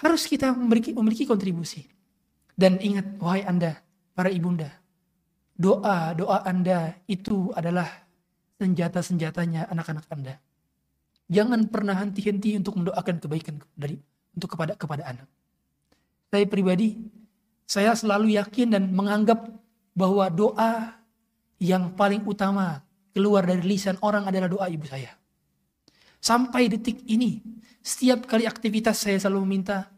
Harus 0.00 0.24
kita 0.24 0.56
memiliki 0.56 0.96
memiliki 0.96 1.28
kontribusi. 1.28 1.84
Dan 2.56 2.76
ingat 2.80 3.16
wahai 3.20 3.44
Anda 3.44 3.80
para 4.12 4.28
ibunda, 4.28 4.68
doa 5.56 6.12
doa 6.12 6.44
Anda 6.44 6.92
itu 7.08 7.48
adalah 7.56 7.88
senjata-senjatanya 8.60 9.72
anak-anak 9.72 10.04
Anda. 10.12 10.36
Jangan 11.32 11.72
pernah 11.72 11.96
henti-henti 11.96 12.60
untuk 12.60 12.76
mendoakan 12.76 13.16
kebaikan 13.16 13.64
dari 13.72 13.96
untuk 14.36 14.52
kepada 14.52 14.76
kepada 14.76 15.08
anak. 15.08 15.28
Saya 16.28 16.44
pribadi, 16.44 17.00
saya 17.64 17.96
selalu 17.96 18.36
yakin 18.36 18.76
dan 18.76 18.92
menganggap 18.92 19.40
bahwa 19.96 20.28
doa 20.28 20.99
yang 21.60 21.92
paling 21.92 22.24
utama 22.24 22.80
keluar 23.12 23.44
dari 23.44 23.60
lisan 23.62 24.00
orang 24.00 24.24
adalah 24.26 24.48
doa 24.48 24.66
ibu 24.66 24.88
saya. 24.88 25.12
Sampai 26.20 26.72
detik 26.72 27.04
ini, 27.08 27.40
setiap 27.84 28.24
kali 28.24 28.48
aktivitas 28.48 29.04
saya 29.04 29.20
selalu 29.20 29.44
meminta, 29.44 29.88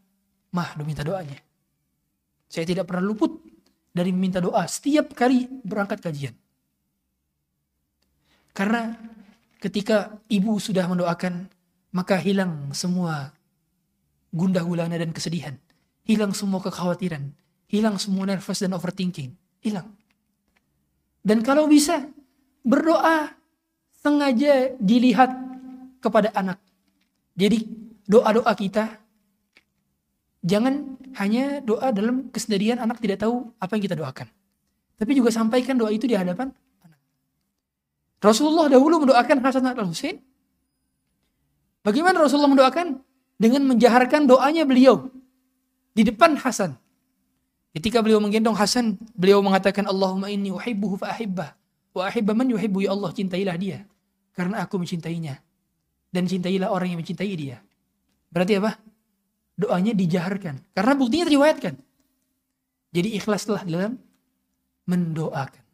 mah, 0.54 0.74
do 0.74 0.82
minta 0.82 1.06
doanya. 1.06 1.38
Saya 2.50 2.66
tidak 2.66 2.90
pernah 2.90 3.02
luput 3.02 3.42
dari 3.94 4.10
meminta 4.10 4.42
doa 4.42 4.66
setiap 4.66 5.14
kali 5.14 5.46
berangkat 5.62 6.02
kajian. 6.02 6.34
Karena 8.52 8.92
ketika 9.62 10.20
ibu 10.28 10.60
sudah 10.60 10.84
mendoakan, 10.84 11.48
maka 11.94 12.20
hilang 12.20 12.74
semua 12.76 13.32
gundah 14.32 14.64
gulana 14.64 14.96
dan 14.96 15.12
kesedihan. 15.12 15.56
Hilang 16.02 16.34
semua 16.34 16.58
kekhawatiran. 16.60 17.32
Hilang 17.70 17.96
semua 17.96 18.28
nervous 18.28 18.60
dan 18.60 18.74
overthinking. 18.76 19.32
Hilang. 19.62 19.88
Dan 21.22 21.40
kalau 21.46 21.70
bisa, 21.70 22.10
berdoa 22.66 23.30
sengaja 24.02 24.74
dilihat 24.78 25.30
kepada 26.02 26.34
anak. 26.34 26.58
Jadi 27.38 27.66
doa-doa 28.06 28.50
kita 28.58 28.98
jangan 30.42 30.98
hanya 31.16 31.62
doa 31.62 31.94
dalam 31.94 32.28
kesendirian 32.34 32.82
anak 32.82 32.98
tidak 32.98 33.22
tahu 33.22 33.54
apa 33.62 33.72
yang 33.78 33.84
kita 33.86 33.96
doakan. 33.96 34.26
Tapi 34.98 35.12
juga 35.14 35.30
sampaikan 35.30 35.78
doa 35.78 35.90
itu 35.94 36.10
di 36.10 36.18
hadapan 36.18 36.50
anak. 36.82 36.98
Rasulullah 38.18 38.66
dahulu 38.66 39.06
mendoakan 39.06 39.38
Hasan 39.42 39.62
dan 39.62 39.86
Husain. 39.86 40.18
Bagaimana 41.82 42.22
Rasulullah 42.22 42.50
mendoakan? 42.50 42.98
Dengan 43.42 43.66
menjaharkan 43.74 44.30
doanya 44.30 44.62
beliau 44.62 45.10
di 45.98 46.06
depan 46.06 46.38
Hasan. 46.38 46.78
Ketika 47.72 48.04
beliau 48.04 48.20
menggendong 48.20 48.52
Hasan, 48.52 49.00
beliau 49.16 49.40
mengatakan 49.40 49.88
Allahumma 49.88 50.28
inni 50.28 50.52
uhibbuhu 50.52 51.00
fa 51.00 51.16
ahibbah 51.16 51.56
wa 51.92 52.08
ahibba 52.08 52.32
man 52.32 52.48
yuhibbu 52.48 52.84
ya 52.84 52.92
Allah 52.92 53.12
cintailah 53.12 53.56
dia 53.56 53.84
karena 54.32 54.64
aku 54.64 54.80
mencintainya 54.80 55.40
dan 56.12 56.28
cintailah 56.28 56.68
orang 56.68 56.92
yang 56.92 57.00
mencintai 57.00 57.32
dia. 57.32 57.60
Berarti 58.28 58.60
apa? 58.60 58.76
Doanya 59.56 59.92
dijaharkan. 59.96 60.60
Karena 60.72 60.92
buktinya 60.96 61.28
diriwayatkan. 61.28 61.74
Jadi 62.92 63.08
ikhlaslah 63.16 63.64
dalam 63.64 63.96
mendoakan. 64.84 65.64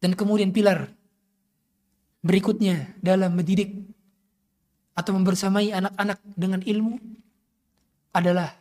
Dan 0.00 0.16
kemudian 0.16 0.52
pilar 0.52 0.88
berikutnya 2.24 2.96
dalam 3.04 3.36
mendidik 3.36 3.76
atau 4.96 5.12
membersamai 5.16 5.72
anak-anak 5.72 6.18
dengan 6.36 6.60
ilmu 6.64 6.96
adalah 8.12 8.52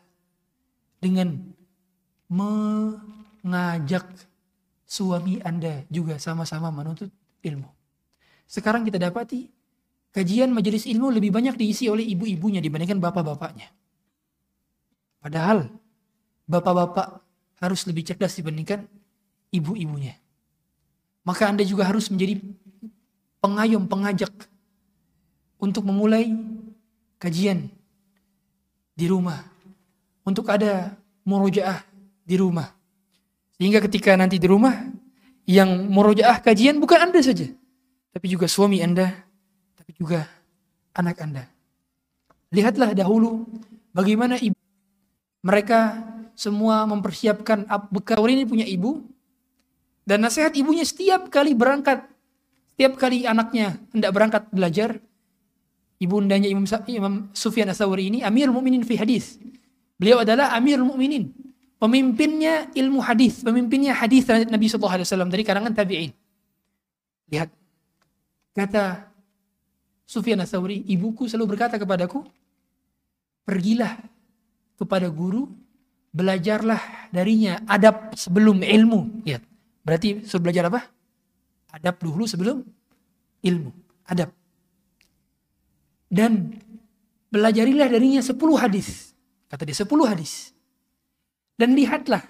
dengan 1.04 1.51
mengajak 2.32 4.08
suami 4.88 5.44
Anda 5.44 5.84
juga 5.92 6.16
sama-sama 6.16 6.72
menuntut 6.72 7.12
ilmu. 7.44 7.68
Sekarang 8.48 8.88
kita 8.88 8.96
dapati 8.96 9.52
kajian 10.16 10.56
majelis 10.56 10.88
ilmu 10.88 11.12
lebih 11.12 11.32
banyak 11.32 11.60
diisi 11.60 11.92
oleh 11.92 12.08
ibu-ibunya 12.08 12.64
dibandingkan 12.64 13.04
bapak-bapaknya. 13.04 13.68
Padahal 15.20 15.68
bapak-bapak 16.48 17.20
harus 17.60 17.84
lebih 17.86 18.08
cerdas 18.08 18.40
dibandingkan 18.40 18.88
ibu-ibunya. 19.52 20.16
Maka 21.28 21.52
Anda 21.52 21.62
juga 21.62 21.86
harus 21.86 22.10
menjadi 22.10 22.42
pengayom, 23.44 23.86
pengajak 23.86 24.34
untuk 25.62 25.86
memulai 25.86 26.34
kajian 27.22 27.70
di 28.98 29.06
rumah. 29.06 29.46
Untuk 30.26 30.50
ada 30.50 30.98
murojaah 31.22 31.91
di 32.32 32.40
rumah. 32.40 32.72
Sehingga 33.60 33.84
ketika 33.84 34.16
nanti 34.16 34.40
di 34.40 34.48
rumah, 34.48 34.88
yang 35.44 35.92
murojaah 35.92 36.40
kajian 36.40 36.80
bukan 36.80 37.12
Anda 37.12 37.20
saja. 37.20 37.52
Tapi 38.16 38.26
juga 38.32 38.48
suami 38.48 38.80
Anda, 38.80 39.12
tapi 39.76 39.92
juga 40.00 40.24
anak 40.96 41.20
Anda. 41.20 41.44
Lihatlah 42.56 42.96
dahulu 42.96 43.48
bagaimana 43.92 44.40
ibu 44.40 44.56
mereka 45.44 46.00
semua 46.36 46.84
mempersiapkan 46.88 47.68
bekal 47.92 48.24
ini 48.28 48.44
punya 48.48 48.68
ibu 48.68 49.04
dan 50.04 50.24
nasihat 50.24 50.52
ibunya 50.56 50.84
setiap 50.84 51.32
kali 51.32 51.56
berangkat 51.56 52.04
setiap 52.76 53.00
kali 53.00 53.24
anaknya 53.24 53.80
hendak 53.96 54.12
berangkat 54.12 54.44
belajar 54.52 54.90
ibundanya 56.02 56.50
Imam, 56.52 56.68
Imam 56.68 57.14
Sufyan 57.32 57.72
As-Sawri 57.72 58.12
ini 58.12 58.20
Amir 58.20 58.52
Mukminin 58.52 58.84
fi 58.84 59.00
hadis 59.00 59.40
beliau 59.96 60.20
adalah 60.24 60.52
Amir 60.52 60.82
Mukminin 60.84 61.32
pemimpinnya 61.82 62.70
ilmu 62.78 63.02
hadis 63.02 63.42
pemimpinnya 63.42 63.98
hadis 63.98 64.30
Nabi 64.30 64.70
Shallallahu 64.70 65.02
Alaihi 65.02 65.08
Wasallam 65.10 65.34
dari 65.34 65.42
kalangan 65.42 65.74
tabi'in 65.74 66.14
lihat 67.34 67.50
kata 68.54 69.12
Sufyan 70.12 70.44
Ats-Tsauri, 70.44 70.84
ibuku 70.92 71.24
selalu 71.24 71.56
berkata 71.56 71.80
kepadaku, 71.80 72.20
pergilah 73.48 73.96
kepada 74.76 75.08
guru, 75.08 75.48
belajarlah 76.12 77.08
darinya 77.16 77.64
adab 77.64 78.12
sebelum 78.12 78.60
ilmu. 78.60 79.24
Lihat, 79.24 79.40
berarti 79.88 80.28
suruh 80.28 80.44
belajar 80.44 80.68
apa? 80.68 80.84
Adab 81.72 81.96
dulu 82.04 82.28
sebelum 82.28 82.60
ilmu. 83.40 83.72
Adab. 84.12 84.36
Dan 86.12 86.60
belajarilah 87.32 87.88
darinya 87.88 88.20
10 88.20 88.36
hadis. 88.60 89.16
Kata 89.48 89.64
dia 89.64 89.80
10 89.80 89.88
hadis. 90.12 90.52
Dan 91.56 91.78
lihatlah, 91.78 92.24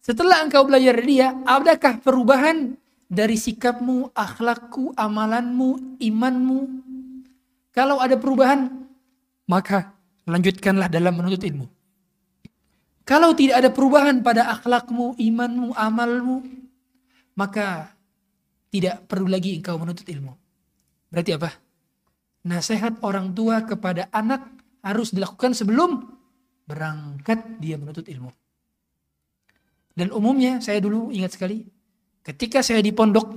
setelah 0.00 0.42
engkau 0.44 0.66
belajar 0.66 0.96
dia, 1.02 1.34
adakah 1.46 1.98
perubahan 2.02 2.78
dari 3.06 3.38
sikapmu, 3.38 4.12
akhlakku, 4.12 4.94
amalanmu, 4.98 5.98
imanmu, 6.02 6.60
kalau 7.76 8.00
ada 8.00 8.16
perubahan, 8.16 8.72
maka 9.44 9.92
lanjutkanlah 10.24 10.88
dalam 10.88 11.12
menuntut 11.12 11.44
ilmu. 11.44 11.68
Kalau 13.04 13.36
tidak 13.36 13.60
ada 13.60 13.70
perubahan 13.70 14.24
pada 14.24 14.48
akhlakmu, 14.48 15.12
imanmu, 15.20 15.76
amalmu, 15.76 16.40
maka 17.36 17.92
tidak 18.72 19.04
perlu 19.04 19.28
lagi 19.28 19.60
engkau 19.60 19.76
menuntut 19.76 20.08
ilmu. 20.08 20.32
Berarti 21.12 21.36
apa? 21.36 21.52
Nasihat 22.48 22.96
orang 23.04 23.36
tua 23.36 23.60
kepada 23.68 24.08
anak 24.08 24.48
harus 24.80 25.12
dilakukan 25.12 25.52
sebelum 25.52 26.00
berangkat 26.64 27.60
dia 27.60 27.76
menuntut 27.76 28.08
ilmu. 28.08 28.32
Dan 29.96 30.12
umumnya 30.12 30.60
saya 30.60 30.76
dulu 30.76 31.08
ingat 31.08 31.40
sekali, 31.40 31.64
ketika 32.20 32.60
saya 32.60 32.84
di 32.84 32.92
pondok, 32.92 33.32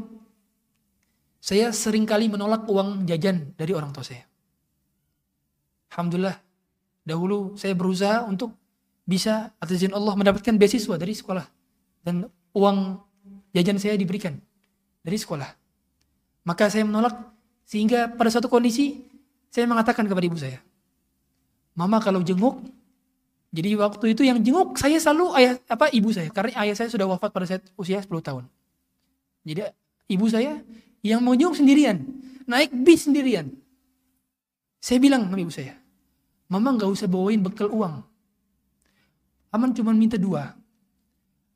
saya 1.39 1.71
sering 1.71 2.03
kali 2.03 2.27
menolak 2.27 2.67
uang 2.67 3.07
jajan 3.07 3.55
dari 3.55 3.71
orang 3.71 3.95
tua 3.95 4.03
saya. 4.03 4.27
Alhamdulillah, 5.95 6.35
dahulu 7.07 7.55
saya 7.55 7.71
berusaha 7.73 8.27
untuk 8.27 8.51
bisa 9.07 9.55
atas 9.55 9.79
izin 9.79 9.95
Allah 9.95 10.13
mendapatkan 10.19 10.53
beasiswa 10.59 10.99
dari 10.99 11.15
sekolah. 11.15 11.47
Dan 12.03 12.27
uang 12.53 12.77
jajan 13.55 13.79
saya 13.79 13.95
diberikan 13.95 14.35
dari 14.99 15.15
sekolah. 15.15 15.47
Maka 16.43 16.67
saya 16.67 16.83
menolak 16.83 17.15
sehingga 17.63 18.11
pada 18.11 18.29
suatu 18.29 18.51
kondisi 18.51 18.99
saya 19.47 19.63
mengatakan 19.63 20.05
kepada 20.05 20.25
ibu 20.27 20.37
saya, 20.37 20.59
Mama 21.73 22.03
kalau 22.03 22.19
jenguk, 22.19 22.59
jadi 23.49 23.73
waktu 23.81 24.13
itu 24.13 24.21
yang 24.21 24.37
jenguk 24.45 24.77
saya 24.77 25.01
selalu 25.01 25.33
ayah 25.41 25.57
apa 25.65 25.89
ibu 25.89 26.13
saya 26.13 26.29
karena 26.29 26.53
ayah 26.61 26.75
saya 26.77 26.89
sudah 26.93 27.09
wafat 27.09 27.33
pada 27.33 27.45
saat 27.49 27.65
usia 27.73 27.97
10 27.97 28.09
tahun. 28.21 28.45
Jadi 29.41 29.65
ibu 30.13 30.25
saya 30.29 30.61
yang 31.01 31.25
mau 31.25 31.33
jenguk 31.33 31.57
sendirian, 31.57 31.97
naik 32.45 32.69
bis 32.85 33.09
sendirian. 33.09 33.49
Saya 34.77 35.01
bilang 35.01 35.25
sama 35.25 35.41
ibu 35.41 35.51
saya, 35.51 35.75
Mama 36.49 36.73
nggak 36.73 36.89
usah 36.89 37.05
bawain 37.05 37.41
bekal 37.45 37.69
uang. 37.69 38.01
Aman 39.53 39.73
cuma 39.73 39.93
minta 39.93 40.17
dua. 40.17 40.53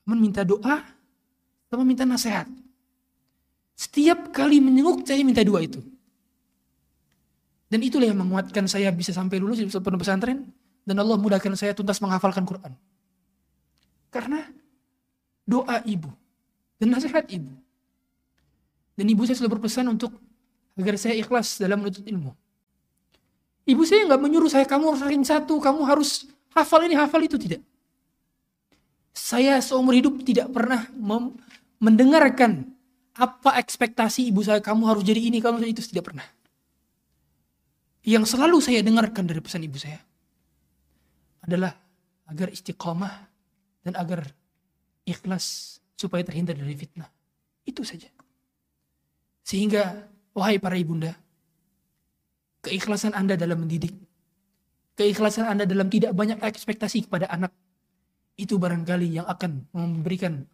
Aman 0.06 0.22
minta 0.22 0.46
doa, 0.46 0.86
sama 1.70 1.82
minta 1.82 2.06
nasihat. 2.06 2.46
Setiap 3.74 4.30
kali 4.30 4.62
menyenguk 4.62 5.02
saya 5.06 5.26
minta 5.26 5.42
dua 5.42 5.66
itu. 5.66 5.82
Dan 7.70 7.82
itulah 7.82 8.06
yang 8.06 8.22
menguatkan 8.22 8.70
saya 8.70 8.94
bisa 8.94 9.10
sampai 9.10 9.42
lulus 9.42 9.58
di 9.58 9.66
pesantren. 9.70 10.46
Dan 10.84 11.00
Allah 11.00 11.16
mudahkan 11.16 11.56
saya 11.56 11.72
tuntas 11.72 12.00
menghafalkan 12.04 12.44
Quran. 12.44 12.76
Karena 14.12 14.46
doa 15.48 15.84
ibu 15.88 16.12
dan 16.80 16.92
nasihat 16.92 17.28
ibu. 17.32 17.52
Dan 18.94 19.06
ibu 19.10 19.26
saya 19.26 19.40
selalu 19.40 19.58
berpesan 19.58 19.90
untuk 19.90 20.14
agar 20.78 20.96
saya 21.00 21.18
ikhlas 21.18 21.58
dalam 21.58 21.82
menuntut 21.82 22.06
ilmu. 22.06 22.32
Ibu 23.64 23.82
saya 23.88 24.04
nggak 24.06 24.22
menyuruh 24.22 24.52
saya 24.52 24.68
kamu 24.68 24.92
harus 24.92 25.02
ranking 25.02 25.26
satu, 25.26 25.56
kamu 25.58 25.82
harus 25.88 26.28
hafal 26.52 26.84
ini, 26.84 27.00
hafal 27.00 27.24
itu 27.24 27.40
tidak. 27.40 27.64
Saya 29.16 29.58
seumur 29.64 29.96
hidup 29.96 30.20
tidak 30.26 30.52
pernah 30.52 30.90
mendengarkan 31.80 32.70
apa 33.14 33.56
ekspektasi 33.62 34.30
ibu 34.34 34.42
saya 34.44 34.60
kamu 34.60 34.84
harus 34.90 35.04
jadi 35.06 35.22
ini, 35.32 35.40
kamu 35.40 35.64
itu 35.64 35.82
tidak 35.90 36.12
pernah. 36.12 36.28
yang 38.04 38.28
selalu 38.28 38.60
saya 38.60 38.84
dengarkan 38.84 39.24
dari 39.24 39.40
pesan 39.40 39.64
ibu 39.64 39.80
saya 39.80 39.96
adalah 41.44 41.76
agar 42.32 42.48
istiqomah 42.50 43.14
dan 43.84 43.94
agar 44.00 44.32
ikhlas 45.04 45.78
supaya 46.00 46.24
terhindar 46.24 46.56
dari 46.56 46.74
fitnah. 46.74 47.12
Itu 47.68 47.84
saja. 47.84 48.08
Sehingga, 49.44 50.08
wahai 50.32 50.58
para 50.58 50.80
ibunda, 50.80 51.12
keikhlasan 52.64 53.12
Anda 53.12 53.36
dalam 53.36 53.68
mendidik, 53.68 53.92
keikhlasan 54.96 55.52
Anda 55.52 55.68
dalam 55.68 55.92
tidak 55.92 56.16
banyak 56.16 56.40
ekspektasi 56.40 57.12
kepada 57.12 57.28
anak, 57.28 57.52
itu 58.40 58.56
barangkali 58.56 59.20
yang 59.20 59.28
akan 59.28 59.68
memberikan 59.76 60.48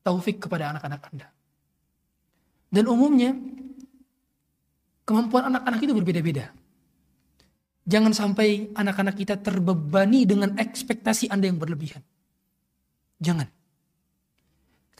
taufik 0.00 0.40
kepada 0.40 0.72
anak-anak 0.72 1.02
Anda. 1.12 1.28
Dan 2.72 2.84
umumnya, 2.88 3.36
kemampuan 5.04 5.52
anak-anak 5.52 5.80
itu 5.84 5.92
berbeda-beda. 5.96 6.52
Jangan 7.88 8.12
sampai 8.12 8.68
anak-anak 8.76 9.16
kita 9.16 9.40
terbebani 9.40 10.28
dengan 10.28 10.52
ekspektasi 10.60 11.32
Anda 11.32 11.48
yang 11.48 11.56
berlebihan. 11.56 12.04
Jangan. 13.16 13.48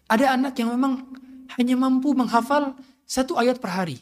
Ada 0.09 0.41
anak 0.41 0.57
yang 0.57 0.73
memang 0.73 1.05
hanya 1.61 1.77
mampu 1.77 2.17
menghafal 2.17 2.73
satu 3.05 3.37
ayat 3.37 3.61
per 3.61 3.77
hari. 3.77 4.01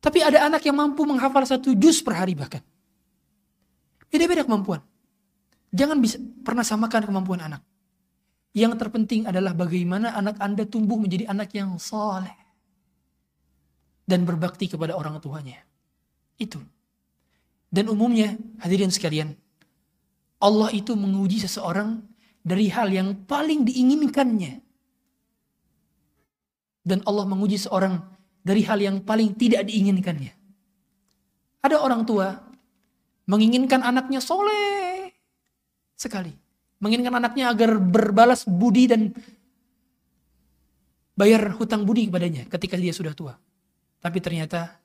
Tapi 0.00 0.24
ada 0.24 0.48
anak 0.48 0.64
yang 0.64 0.80
mampu 0.80 1.04
menghafal 1.04 1.44
satu 1.44 1.76
juz 1.76 2.00
per 2.00 2.16
hari 2.16 2.32
bahkan. 2.32 2.64
Beda-beda 4.08 4.48
kemampuan. 4.48 4.80
Jangan 5.68 6.00
bisa 6.00 6.16
pernah 6.40 6.64
samakan 6.64 7.04
kemampuan 7.04 7.44
anak. 7.44 7.60
Yang 8.56 8.80
terpenting 8.80 9.28
adalah 9.28 9.52
bagaimana 9.52 10.16
anak 10.16 10.40
Anda 10.40 10.64
tumbuh 10.64 10.96
menjadi 10.96 11.28
anak 11.28 11.52
yang 11.52 11.76
soleh. 11.76 12.32
Dan 14.08 14.24
berbakti 14.24 14.64
kepada 14.64 14.96
orang 14.96 15.20
tuanya. 15.20 15.60
Itu. 16.40 16.75
Dan 17.70 17.90
umumnya, 17.90 18.38
hadirin 18.62 18.92
sekalian, 18.92 19.34
Allah 20.40 20.70
itu 20.72 20.94
menguji 20.94 21.42
seseorang 21.42 22.04
dari 22.46 22.70
hal 22.70 22.92
yang 22.92 23.26
paling 23.26 23.66
diinginkannya. 23.66 24.62
Dan 26.86 27.02
Allah 27.02 27.26
menguji 27.26 27.58
seorang 27.58 27.98
dari 28.46 28.62
hal 28.62 28.78
yang 28.78 29.02
paling 29.02 29.34
tidak 29.34 29.66
diinginkannya. 29.66 30.30
Ada 31.66 31.82
orang 31.82 32.06
tua 32.06 32.38
menginginkan 33.26 33.82
anaknya 33.82 34.22
soleh 34.22 35.10
sekali. 35.98 36.30
Menginginkan 36.78 37.18
anaknya 37.18 37.50
agar 37.50 37.74
berbalas 37.82 38.46
budi 38.46 38.86
dan 38.86 39.10
bayar 41.18 41.50
hutang 41.58 41.82
budi 41.82 42.06
kepadanya 42.06 42.46
ketika 42.46 42.78
dia 42.78 42.94
sudah 42.94 43.16
tua. 43.16 43.34
Tapi 43.98 44.22
ternyata 44.22 44.78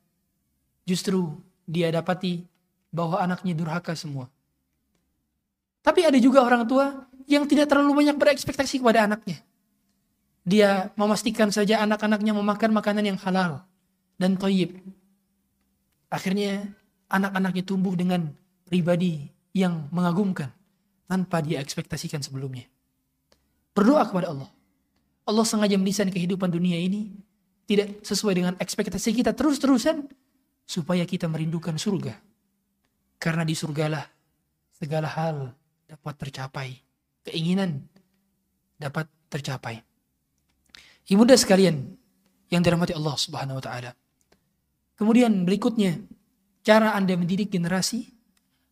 justru 0.87 1.37
dia 1.69 1.93
dapati 1.93 2.50
bahwa 2.91 3.17
anaknya 3.17 3.55
durhaka 3.55 3.95
semua. 3.95 4.27
Tapi 5.81 6.05
ada 6.05 6.19
juga 6.21 6.45
orang 6.45 6.67
tua 6.67 7.09
yang 7.25 7.47
tidak 7.49 7.71
terlalu 7.71 8.05
banyak 8.05 8.19
berekspektasi 8.19 8.83
kepada 8.83 9.09
anaknya. 9.09 9.41
Dia 10.45 10.93
memastikan 10.99 11.49
saja 11.49 11.81
anak-anaknya 11.81 12.35
memakan 12.35 12.71
makanan 12.75 13.15
yang 13.15 13.17
halal 13.23 13.65
dan 14.19 14.37
toyib. 14.37 14.77
Akhirnya 16.11 16.69
anak-anaknya 17.09 17.63
tumbuh 17.65 17.95
dengan 17.97 18.29
pribadi 18.67 19.31
yang 19.55 19.89
mengagumkan 19.89 20.51
tanpa 21.07 21.41
dia 21.41 21.63
ekspektasikan 21.63 22.21
sebelumnya. 22.21 22.67
Berdoa 23.71 24.03
kepada 24.05 24.31
Allah. 24.31 24.49
Allah 25.25 25.45
sengaja 25.45 25.77
mendesain 25.79 26.09
kehidupan 26.11 26.51
dunia 26.51 26.75
ini 26.75 27.13
tidak 27.69 28.03
sesuai 28.03 28.33
dengan 28.35 28.53
ekspektasi 28.59 29.15
kita 29.15 29.31
terus-terusan 29.31 30.09
supaya 30.65 31.05
kita 31.07 31.29
merindukan 31.29 31.77
surga. 31.77 32.30
Karena 33.21 33.45
di 33.45 33.53
surgalah 33.53 34.01
segala 34.73 35.05
hal 35.05 35.53
dapat 35.85 36.13
tercapai. 36.17 36.73
Keinginan 37.21 37.85
dapat 38.81 39.05
tercapai. 39.29 39.77
Ibunda 41.05 41.37
sekalian 41.37 41.85
yang 42.49 42.65
dirahmati 42.65 42.97
Allah 42.97 43.13
Subhanahu 43.13 43.61
wa 43.61 43.63
taala. 43.63 43.91
Kemudian 44.97 45.45
berikutnya, 45.45 46.01
cara 46.65 46.97
Anda 46.97 47.13
mendidik 47.13 47.53
generasi 47.53 48.09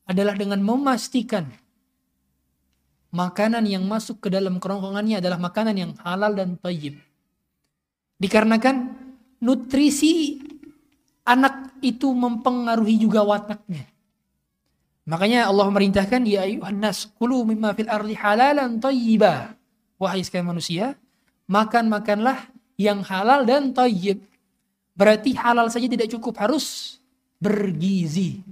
adalah 0.10 0.34
dengan 0.34 0.66
memastikan 0.66 1.46
makanan 3.14 3.66
yang 3.66 3.86
masuk 3.86 4.22
ke 4.22 4.34
dalam 4.34 4.58
kerongkongannya 4.58 5.22
adalah 5.22 5.38
makanan 5.38 5.76
yang 5.78 5.92
halal 6.02 6.34
dan 6.34 6.58
tayyib. 6.58 6.98
Dikarenakan 8.18 8.76
nutrisi 9.42 10.42
anak 11.26 11.78
itu 11.86 12.10
mempengaruhi 12.14 12.98
juga 12.98 13.22
wataknya. 13.22 13.86
Makanya 15.10 15.50
Allah 15.50 15.66
merintahkan 15.74 16.22
ya 16.30 16.46
ayuhan 16.46 16.78
nas 16.78 17.10
kulu 17.18 17.42
mimma 17.42 17.74
fil 17.74 17.90
ardi 17.90 18.14
halalan 18.14 18.78
tayyiba. 18.78 19.58
Wahai 19.98 20.22
sekalian 20.22 20.54
manusia, 20.54 20.94
makan-makanlah 21.50 22.54
yang 22.78 23.02
halal 23.02 23.44
dan 23.44 23.74
tayyib. 23.74 24.22
Berarti 24.94 25.34
halal 25.34 25.68
saja 25.74 25.90
tidak 25.90 26.14
cukup, 26.14 26.38
harus 26.38 27.00
bergizi. 27.42 28.46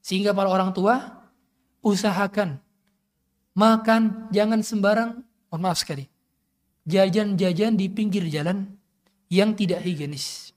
Sehingga 0.00 0.32
para 0.32 0.48
orang 0.48 0.72
tua 0.72 1.22
usahakan 1.84 2.56
makan 3.52 4.32
jangan 4.32 4.64
sembarang, 4.64 5.10
oh 5.52 5.60
maaf 5.60 5.84
sekali. 5.84 6.08
Jajan-jajan 6.86 7.74
di 7.76 7.90
pinggir 7.90 8.24
jalan 8.32 8.64
yang 9.28 9.52
tidak 9.52 9.82
higienis. 9.82 10.54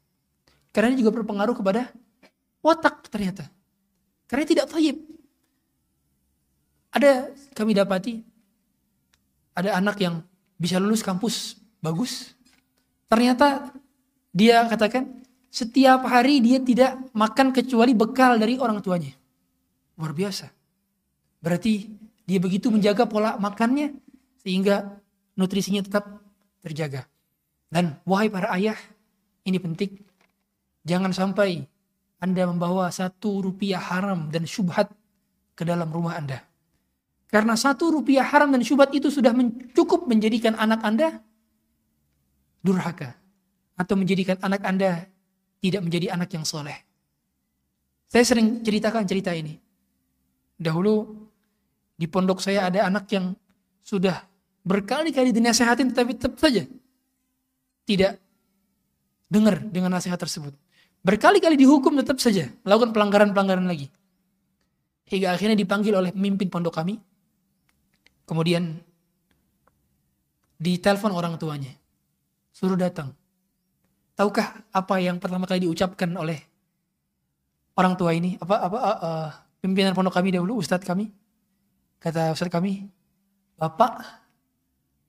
Karena 0.69 0.93
ini 0.93 1.01
juga 1.01 1.11
berpengaruh 1.11 1.57
kepada 1.57 1.89
watak 2.61 3.09
ternyata. 3.09 3.49
Karena 4.29 4.45
tidak 4.45 4.69
tayyib. 4.69 5.08
Ada 6.89 7.29
kami 7.53 7.77
dapati 7.77 8.23
ada 9.53 9.75
anak 9.75 9.99
yang 9.99 10.23
bisa 10.55 10.79
lulus 10.79 11.03
kampus 11.03 11.59
bagus. 11.83 12.33
Ternyata 13.11 13.73
dia 14.31 14.63
katakan 14.65 15.21
setiap 15.49 16.05
hari 16.05 16.39
dia 16.39 16.61
tidak 16.61 16.95
makan 17.11 17.51
kecuali 17.51 17.91
bekal 17.93 18.39
dari 18.39 18.55
orang 18.55 18.79
tuanya. 18.79 19.13
Luar 19.99 20.15
biasa. 20.15 20.47
Berarti 21.43 21.89
dia 22.23 22.39
begitu 22.39 22.71
menjaga 22.71 23.09
pola 23.09 23.35
makannya 23.35 23.95
sehingga 24.39 24.97
nutrisinya 25.35 25.83
tetap 25.83 26.07
terjaga. 26.63 27.05
Dan 27.69 28.01
wahai 28.01 28.33
para 28.33 28.49
ayah, 28.57 28.77
ini 29.45 29.61
penting. 29.61 29.93
Jangan 30.87 31.13
sampai 31.13 31.69
anda 32.19 32.43
membawa 32.43 32.91
satu 32.91 33.39
rupiah 33.39 33.79
haram 33.79 34.27
dan 34.27 34.43
syubhat 34.43 34.91
ke 35.55 35.63
dalam 35.63 35.87
rumah 35.87 36.19
Anda. 36.19 36.43
Karena 37.29 37.53
satu 37.53 37.93
rupiah 37.93 38.25
haram 38.25 38.49
dan 38.49 38.65
syubhat 38.65 38.89
itu 38.89 39.13
sudah 39.13 39.29
cukup 39.77 40.09
menjadikan 40.09 40.57
anak 40.57 40.81
Anda 40.81 41.21
durhaka. 42.65 43.13
Atau 43.77 43.95
menjadikan 43.95 44.41
anak 44.41 44.65
Anda 44.65 45.05
tidak 45.61 45.85
menjadi 45.85 46.11
anak 46.11 46.33
yang 46.33 46.43
soleh. 46.43 46.75
Saya 48.09 48.25
sering 48.25 48.65
ceritakan 48.65 49.05
cerita 49.05 49.29
ini. 49.31 49.55
Dahulu 50.57 51.05
di 51.95 52.09
pondok 52.09 52.41
saya 52.41 52.67
ada 52.67 52.89
anak 52.89 53.05
yang 53.13 53.37
sudah 53.85 54.25
berkali-kali 54.65 55.29
dinasehatin 55.31 55.93
tetapi 55.93 56.11
tetap 56.19 56.35
saja 56.35 56.67
tidak 57.87 58.19
dengar 59.29 59.61
dengan 59.61 59.93
nasihat 59.93 60.17
tersebut. 60.17 60.51
Berkali-kali 61.05 61.55
dihukum 61.55 61.95
tetap 61.95 62.19
saja 62.19 62.51
melakukan 62.65 62.91
pelanggaran-pelanggaran 62.91 63.69
lagi. 63.69 63.87
Hingga 65.09 65.37
akhirnya 65.37 65.57
dipanggil 65.57 65.93
oleh 65.95 66.11
pemimpin 66.11 66.51
pondok 66.51 66.75
kami. 66.75 66.99
Kemudian 68.29 68.77
ditelepon 70.61 71.09
orang 71.09 71.33
tuanya. 71.41 71.73
Suruh 72.53 72.77
datang. 72.77 73.17
Tahukah 74.13 74.69
apa 74.69 75.01
yang 75.01 75.17
pertama 75.17 75.49
kali 75.49 75.65
diucapkan 75.65 76.13
oleh 76.13 76.37
orang 77.73 77.97
tua 77.97 78.13
ini? 78.13 78.37
Apa 78.37 78.69
apa 78.69 78.77
uh, 78.77 78.99
uh, 79.01 79.29
pimpinan 79.63 79.97
pondok 79.97 80.13
kami 80.13 80.29
dahulu, 80.29 80.61
ustadz 80.61 80.85
kami? 80.85 81.09
Kata 81.97 82.35
ustadz 82.37 82.53
kami, 82.53 82.85
Bapak, 83.57 83.97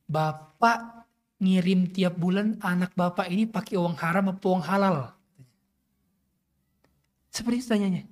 Bapak 0.08 1.04
ngirim 1.44 1.92
tiap 1.92 2.16
bulan 2.16 2.56
anak 2.64 2.96
Bapak 2.96 3.28
ini 3.28 3.44
pakai 3.44 3.76
uang 3.76 4.00
haram 4.00 4.32
atau 4.32 4.56
uang 4.56 4.64
halal? 4.64 5.12
Seperti 7.28 7.60
itu 7.60 7.68
tanyanya. 7.68 8.02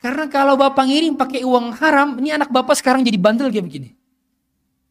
Karena 0.00 0.24
kalau 0.32 0.56
bapak 0.56 0.88
ngirim 0.88 1.12
pakai 1.12 1.44
uang 1.44 1.76
haram, 1.76 2.16
ini 2.16 2.32
anak 2.32 2.48
bapak 2.48 2.72
sekarang 2.72 3.04
jadi 3.04 3.20
bandel 3.20 3.52
kayak 3.52 3.68
begini. 3.68 3.92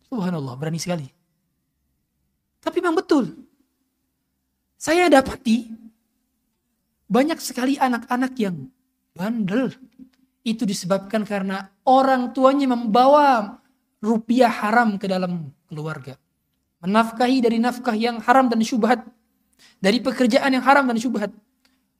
Subhanallah, 0.05 0.53
berani 0.53 0.78
sekali. 0.78 1.10
Tapi 2.62 2.78
memang 2.78 3.01
betul. 3.01 3.34
Saya 4.78 5.10
dapati 5.10 5.66
banyak 7.10 7.41
sekali 7.41 7.82
anak-anak 7.82 8.34
yang 8.38 8.70
bandel. 9.18 9.74
Itu 10.45 10.64
disebabkan 10.70 11.26
karena 11.26 11.74
orang 11.89 12.30
tuanya 12.32 12.70
membawa 12.70 13.60
rupiah 13.99 14.53
haram 14.53 15.01
ke 15.01 15.10
dalam 15.10 15.49
keluarga. 15.66 16.22
Menafkahi 16.86 17.43
dari 17.43 17.57
nafkah 17.57 17.97
yang 17.97 18.22
haram 18.24 18.45
dan 18.45 18.62
syubhat. 18.62 19.03
Dari 19.82 19.99
pekerjaan 19.99 20.53
yang 20.53 20.64
haram 20.64 20.86
dan 20.86 21.01
syubhat 21.01 21.34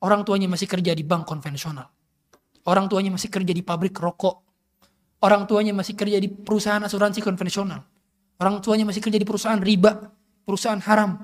orang 0.00 0.24
tuanya 0.24 0.48
masih 0.48 0.70
kerja 0.70 0.94
di 0.94 1.04
bank 1.04 1.28
konvensional. 1.28 1.99
Orang 2.68 2.92
tuanya 2.92 3.12
masih 3.14 3.32
kerja 3.32 3.52
di 3.56 3.64
pabrik 3.64 3.96
rokok. 3.96 4.36
Orang 5.20 5.44
tuanya 5.44 5.76
masih 5.76 5.96
kerja 5.96 6.16
di 6.16 6.28
perusahaan 6.28 6.80
asuransi 6.80 7.20
konvensional. 7.20 7.84
Orang 8.40 8.64
tuanya 8.64 8.88
masih 8.88 9.04
kerja 9.04 9.20
di 9.20 9.28
perusahaan 9.28 9.60
riba, 9.60 10.12
perusahaan 10.44 10.80
haram. 10.80 11.20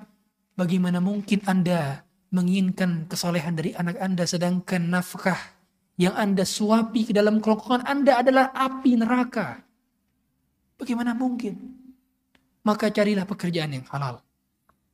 Bagaimana 0.57 1.01
mungkin 1.01 1.45
Anda 1.49 2.05
menginginkan 2.33 3.09
kesolehan 3.09 3.57
dari 3.57 3.73
anak 3.73 3.97
Anda 4.01 4.25
sedangkan 4.29 4.89
nafkah 4.93 5.37
yang 5.97 6.13
Anda 6.13 6.45
suapi 6.45 7.09
ke 7.09 7.13
dalam 7.17 7.41
kerongkongan 7.41 7.89
Anda 7.89 8.21
adalah 8.21 8.53
api 8.53 9.01
neraka. 9.01 9.65
Bagaimana 10.77 11.17
mungkin? 11.17 11.57
Maka 12.65 12.93
carilah 12.93 13.25
pekerjaan 13.25 13.81
yang 13.81 13.85
halal. 13.89 14.21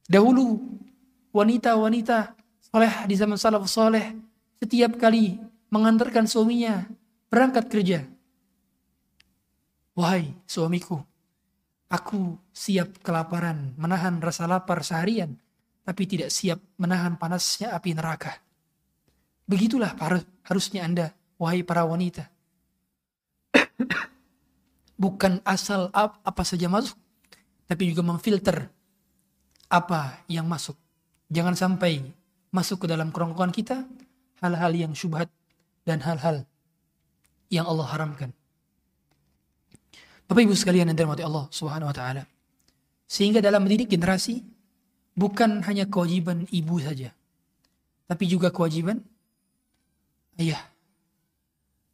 Dahulu 0.06 0.62
wanita-wanita 1.34 2.38
soleh 2.70 2.94
di 3.10 3.14
zaman 3.18 3.38
salafus 3.38 3.74
soleh 3.74 4.14
setiap 4.62 4.94
kali 4.94 5.42
mengantarkan 5.72 6.28
suaminya 6.28 6.84
berangkat 7.32 7.72
kerja. 7.72 8.04
Wahai 9.96 10.36
suamiku, 10.44 11.00
aku 11.88 12.36
siap 12.52 13.00
kelaparan, 13.00 13.72
menahan 13.80 14.20
rasa 14.20 14.44
lapar 14.44 14.84
seharian, 14.84 15.40
tapi 15.84 16.04
tidak 16.04 16.28
siap 16.28 16.60
menahan 16.76 17.16
panasnya 17.16 17.72
api 17.72 17.96
neraka. 17.96 18.36
Begitulah 19.48 19.96
harusnya 20.44 20.84
Anda, 20.84 21.16
wahai 21.40 21.64
para 21.64 21.88
wanita. 21.88 22.28
Bukan 24.96 25.40
asal 25.44 25.88
apa 25.92 26.42
saja 26.44 26.68
masuk, 26.68 26.96
tapi 27.64 27.92
juga 27.92 28.04
memfilter 28.04 28.68
apa 29.72 30.20
yang 30.28 30.44
masuk. 30.44 30.76
Jangan 31.32 31.56
sampai 31.56 32.00
masuk 32.52 32.84
ke 32.84 32.86
dalam 32.92 33.08
kerongkongan 33.08 33.56
kita 33.56 33.88
hal-hal 34.44 34.72
yang 34.76 34.92
syubhat 34.92 35.32
dan 35.82 36.02
hal-hal 36.02 36.46
yang 37.52 37.68
Allah 37.68 37.86
haramkan. 37.90 38.30
Bapak 40.26 40.48
Ibu 40.48 40.56
sekalian 40.56 40.88
yang 40.88 40.96
dirahmati 40.96 41.26
Allah 41.26 41.44
Subhanahu 41.52 41.90
wa 41.90 41.96
taala. 41.96 42.24
Sehingga 43.04 43.44
dalam 43.44 43.60
mendidik 43.60 43.92
generasi 43.92 44.40
bukan 45.12 45.60
hanya 45.68 45.84
kewajiban 45.84 46.48
ibu 46.48 46.80
saja, 46.80 47.12
tapi 48.08 48.24
juga 48.24 48.48
kewajiban 48.48 49.04
ayah. 50.40 50.64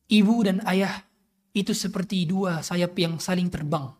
Ibu 0.09 0.35
dan 0.47 0.62
ayah 0.70 1.02
itu 1.51 1.74
seperti 1.74 2.24
dua 2.24 2.62
sayap 2.62 2.94
yang 2.94 3.19
saling 3.19 3.51
terbang. 3.51 3.90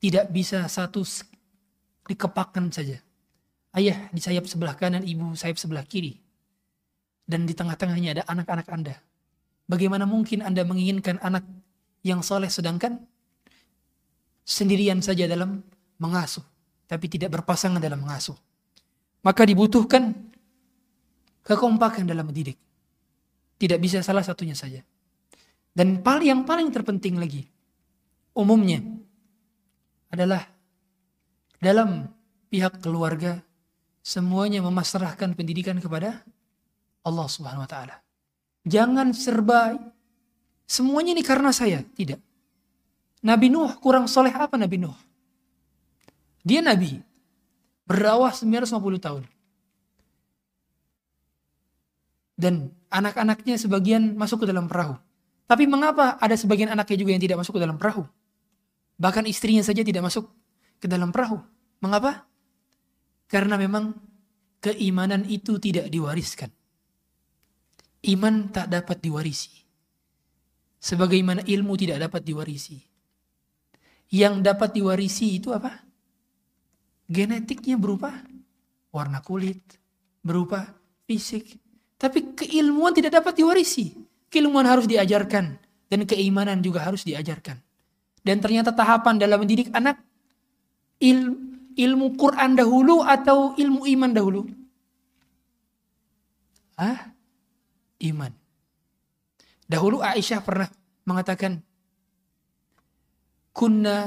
Tidak 0.00 0.28
bisa 0.28 0.68
satu 0.68 1.00
dikepakkan 2.04 2.68
saja. 2.68 3.00
Ayah 3.72 4.12
di 4.12 4.20
sayap 4.20 4.44
sebelah 4.44 4.76
kanan, 4.76 5.02
ibu 5.06 5.32
sayap 5.32 5.56
sebelah 5.56 5.88
kiri. 5.88 6.20
Dan 7.30 7.46
di 7.46 7.54
tengah-tengahnya 7.54 8.10
ada 8.18 8.22
anak-anak 8.26 8.66
Anda. 8.74 8.98
Bagaimana 9.70 10.02
mungkin 10.02 10.42
Anda 10.42 10.66
menginginkan 10.66 11.22
anak 11.22 11.46
yang 12.02 12.26
soleh 12.26 12.50
sedangkan 12.50 12.98
sendirian 14.42 14.98
saja 14.98 15.30
dalam 15.30 15.62
mengasuh, 16.02 16.42
tapi 16.90 17.06
tidak 17.06 17.38
berpasangan 17.38 17.78
dalam 17.78 18.02
mengasuh. 18.02 18.34
Maka 19.22 19.46
dibutuhkan 19.46 20.10
kekompakan 21.46 22.10
dalam 22.10 22.26
mendidik. 22.26 22.58
Tidak 23.62 23.78
bisa 23.78 24.02
salah 24.02 24.26
satunya 24.26 24.58
saja. 24.58 24.82
Dan 25.70 26.02
yang 26.02 26.42
paling 26.42 26.74
terpenting 26.74 27.14
lagi, 27.14 27.46
umumnya 28.34 28.82
adalah 30.10 30.42
dalam 31.62 32.10
pihak 32.50 32.82
keluarga 32.82 33.38
semuanya 34.02 34.64
memasrahkan 34.66 35.38
pendidikan 35.38 35.78
kepada 35.78 36.26
Allah 37.04 37.26
Subhanahu 37.26 37.64
wa 37.64 37.70
taala. 37.70 37.96
Jangan 38.68 39.16
serba 39.16 39.76
semuanya 40.68 41.16
ini 41.16 41.24
karena 41.24 41.50
saya, 41.50 41.80
tidak. 41.96 42.20
Nabi 43.20 43.52
Nuh 43.52 43.72
kurang 43.80 44.08
soleh 44.08 44.32
apa 44.32 44.56
Nabi 44.56 44.80
Nuh? 44.80 44.96
Dia 46.44 46.64
Nabi. 46.64 47.00
Berdakwah 47.84 48.32
950 48.32 49.00
tahun. 49.00 49.22
Dan 52.40 52.72
anak-anaknya 52.88 53.60
sebagian 53.60 54.16
masuk 54.16 54.44
ke 54.44 54.46
dalam 54.48 54.64
perahu. 54.64 54.96
Tapi 55.44 55.66
mengapa 55.66 56.16
ada 56.16 56.32
sebagian 56.38 56.72
anaknya 56.72 56.96
juga 56.96 57.10
yang 57.12 57.20
tidak 57.20 57.42
masuk 57.42 57.58
ke 57.58 57.60
dalam 57.60 57.76
perahu? 57.76 58.06
Bahkan 58.96 59.26
istrinya 59.28 59.60
saja 59.60 59.82
tidak 59.84 60.06
masuk 60.06 60.30
ke 60.80 60.86
dalam 60.88 61.12
perahu. 61.12 61.42
Mengapa? 61.82 62.24
Karena 63.28 63.60
memang 63.60 63.92
keimanan 64.62 65.26
itu 65.28 65.58
tidak 65.58 65.90
diwariskan. 65.90 66.48
Iman 68.08 68.48
tak 68.48 68.72
dapat 68.72 69.02
diwarisi. 69.04 69.52
Sebagaimana 70.80 71.44
ilmu 71.44 71.76
tidak 71.76 72.08
dapat 72.08 72.24
diwarisi 72.24 72.90
yang 74.10 74.42
dapat 74.42 74.74
diwarisi 74.74 75.38
itu 75.38 75.54
apa? 75.54 75.70
Genetiknya 77.10 77.78
berupa 77.78 78.10
warna 78.90 79.22
kulit, 79.22 79.62
berupa 80.22 80.66
fisik. 81.06 81.58
Tapi 81.94 82.34
keilmuan 82.34 82.94
tidak 82.94 83.22
dapat 83.22 83.38
diwarisi. 83.38 83.94
Keilmuan 84.30 84.66
harus 84.66 84.86
diajarkan 84.86 85.58
dan 85.90 86.00
keimanan 86.06 86.62
juga 86.62 86.86
harus 86.86 87.02
diajarkan. 87.02 87.58
Dan 88.22 88.38
ternyata 88.38 88.70
tahapan 88.70 89.18
dalam 89.18 89.42
mendidik 89.42 89.74
anak 89.74 89.98
il, 91.02 91.34
ilmu 91.74 92.14
Quran 92.14 92.54
dahulu 92.54 93.02
atau 93.02 93.58
ilmu 93.58 93.86
iman 93.90 94.10
dahulu? 94.14 94.42
Ah, 96.78 97.10
iman. 98.05 98.33
Dahulu 99.65 100.03
Aisyah 100.03 100.39
pernah 100.45 100.69
mengatakan, 101.05 101.61
كنا 103.55 103.97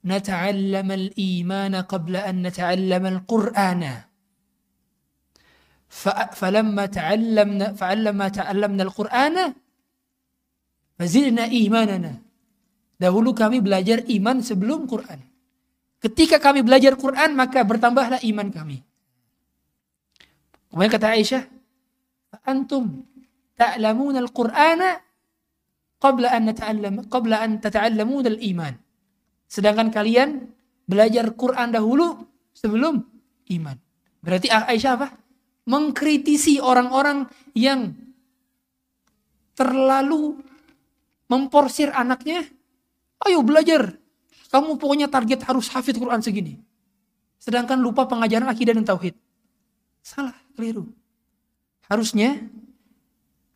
نتعلم 0.00 0.88
الإيمان 0.88 1.74
قبل 1.76 2.14
أن 2.16 2.34
نتعلم 2.40 3.04
القرآن 3.06 3.82
فلما 6.40 6.84
تعلمنا 6.86 7.66
فلما 7.76 8.26
تعلمنا 8.28 8.82
القرآن 8.88 9.36
فزدنا 10.96 11.44
إيماننا 11.52 12.14
Dahulu 12.98 13.30
kami 13.30 13.62
belajar 13.62 14.02
iman 14.10 14.42
sebelum 14.42 14.90
Quran. 14.90 15.22
Ketika 16.02 16.42
kami 16.42 16.66
belajar 16.66 16.98
Quran, 16.98 17.30
maka 17.38 17.62
bertambahlah 17.62 18.18
iman 18.26 18.50
kami. 18.50 18.82
Kemudian 20.66 20.90
kata 20.90 21.14
Aisyah, 21.14 21.46
Antum 22.42 23.06
ta'lamuna 23.53 24.19
al-Qur'ana 24.23 24.99
qabla 26.01 26.35
an 26.35 26.41
nata'allam 26.51 26.95
qabla 27.07 27.41
an 27.43 27.61
tata'allamuna 27.63 28.27
al-iman. 28.33 28.73
Sedangkan 29.47 29.93
kalian 29.93 30.49
belajar 30.83 31.31
Quran 31.37 31.71
dahulu 31.71 32.25
sebelum 32.51 32.99
iman. 33.53 33.77
Berarti 34.23 34.47
Aisyah 34.51 34.93
apa? 34.99 35.07
Mengkritisi 35.63 36.59
orang-orang 36.59 37.27
yang 37.55 37.95
terlalu 39.55 40.41
memporsir 41.31 41.93
anaknya. 41.93 42.43
Ayo 43.23 43.39
belajar. 43.45 43.95
Kamu 44.51 44.75
pokoknya 44.77 45.07
target 45.07 45.47
harus 45.47 45.71
hafid 45.71 45.97
Quran 45.97 46.19
segini. 46.19 46.59
Sedangkan 47.39 47.79
lupa 47.79 48.05
pengajaran 48.07 48.47
akidah 48.47 48.75
dan 48.75 48.85
tauhid. 48.87 49.15
Salah, 50.03 50.35
keliru. 50.55 50.91
Harusnya 51.87 52.43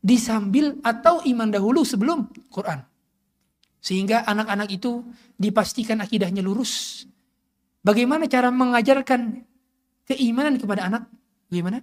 disambil 0.02 0.78
atau 0.86 1.22
iman 1.26 1.50
dahulu 1.50 1.82
sebelum 1.84 2.30
Quran. 2.54 2.82
Sehingga 3.82 4.26
anak-anak 4.26 4.70
itu 4.74 5.06
dipastikan 5.38 6.02
akidahnya 6.04 6.44
lurus. 6.44 7.06
Bagaimana 7.86 8.28
cara 8.28 8.52
mengajarkan 8.52 9.48
keimanan 10.04 10.60
kepada 10.60 10.92
anak? 10.92 11.04
Bagaimana? 11.48 11.80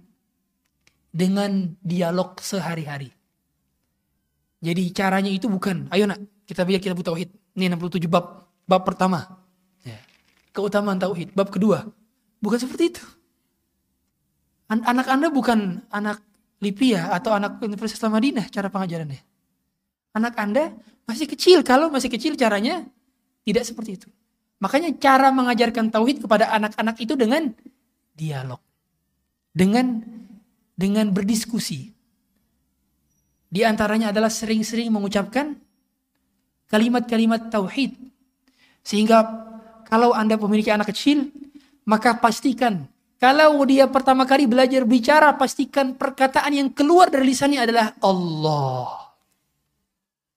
Dengan 1.14 1.72
dialog 1.80 2.36
sehari-hari. 2.42 3.08
Jadi 4.64 4.82
caranya 4.96 5.30
itu 5.30 5.46
bukan, 5.46 5.88
ayo 5.92 6.08
nak, 6.08 6.20
kita 6.44 6.64
biar 6.64 6.80
kita 6.80 6.96
butuh 6.96 7.12
tauhid. 7.16 7.30
Ini 7.56 7.70
67 7.72 8.10
bab. 8.10 8.48
Bab 8.64 8.82
pertama. 8.82 9.44
Ya. 9.84 10.00
Keutamaan 10.56 10.98
tauhid. 10.98 11.36
Bab 11.36 11.52
kedua. 11.52 11.84
Bukan 12.40 12.58
seperti 12.58 12.96
itu. 12.96 13.04
Anak 14.68 15.06
Anda 15.06 15.28
bukan 15.28 15.84
anak 15.92 16.24
Lipia 16.64 17.12
atau 17.12 17.36
anak 17.36 17.60
Universitas 17.60 18.00
Madinah 18.08 18.48
cara 18.48 18.72
pengajarannya. 18.72 19.20
Anak 20.16 20.34
Anda 20.40 20.72
masih 21.04 21.28
kecil. 21.28 21.60
Kalau 21.60 21.92
masih 21.92 22.08
kecil 22.08 22.32
caranya 22.40 22.88
tidak 23.44 23.68
seperti 23.68 24.00
itu. 24.00 24.08
Makanya 24.64 24.96
cara 24.96 25.28
mengajarkan 25.28 25.92
tauhid 25.92 26.24
kepada 26.24 26.48
anak-anak 26.56 26.96
itu 26.96 27.12
dengan 27.12 27.52
dialog. 28.16 28.62
Dengan 29.52 30.00
dengan 30.72 31.12
berdiskusi. 31.12 31.92
Di 33.52 33.62
antaranya 33.62 34.10
adalah 34.10 34.32
sering-sering 34.32 34.90
mengucapkan 34.90 35.54
kalimat-kalimat 36.72 37.52
tauhid. 37.52 37.94
Sehingga 38.82 39.22
kalau 39.86 40.10
Anda 40.10 40.34
memiliki 40.34 40.74
anak 40.74 40.90
kecil, 40.90 41.30
maka 41.86 42.18
pastikan 42.18 42.88
Kalau 43.24 43.56
dia 43.64 43.88
pertama 43.88 44.28
kali 44.28 44.44
belajar 44.44 44.84
bicara, 44.84 45.32
pastikan 45.32 45.96
perkataan 45.96 46.52
yang 46.52 46.68
keluar 46.68 47.08
dari 47.08 47.32
lisannya 47.32 47.56
adalah 47.56 47.96
Allah. 48.04 49.16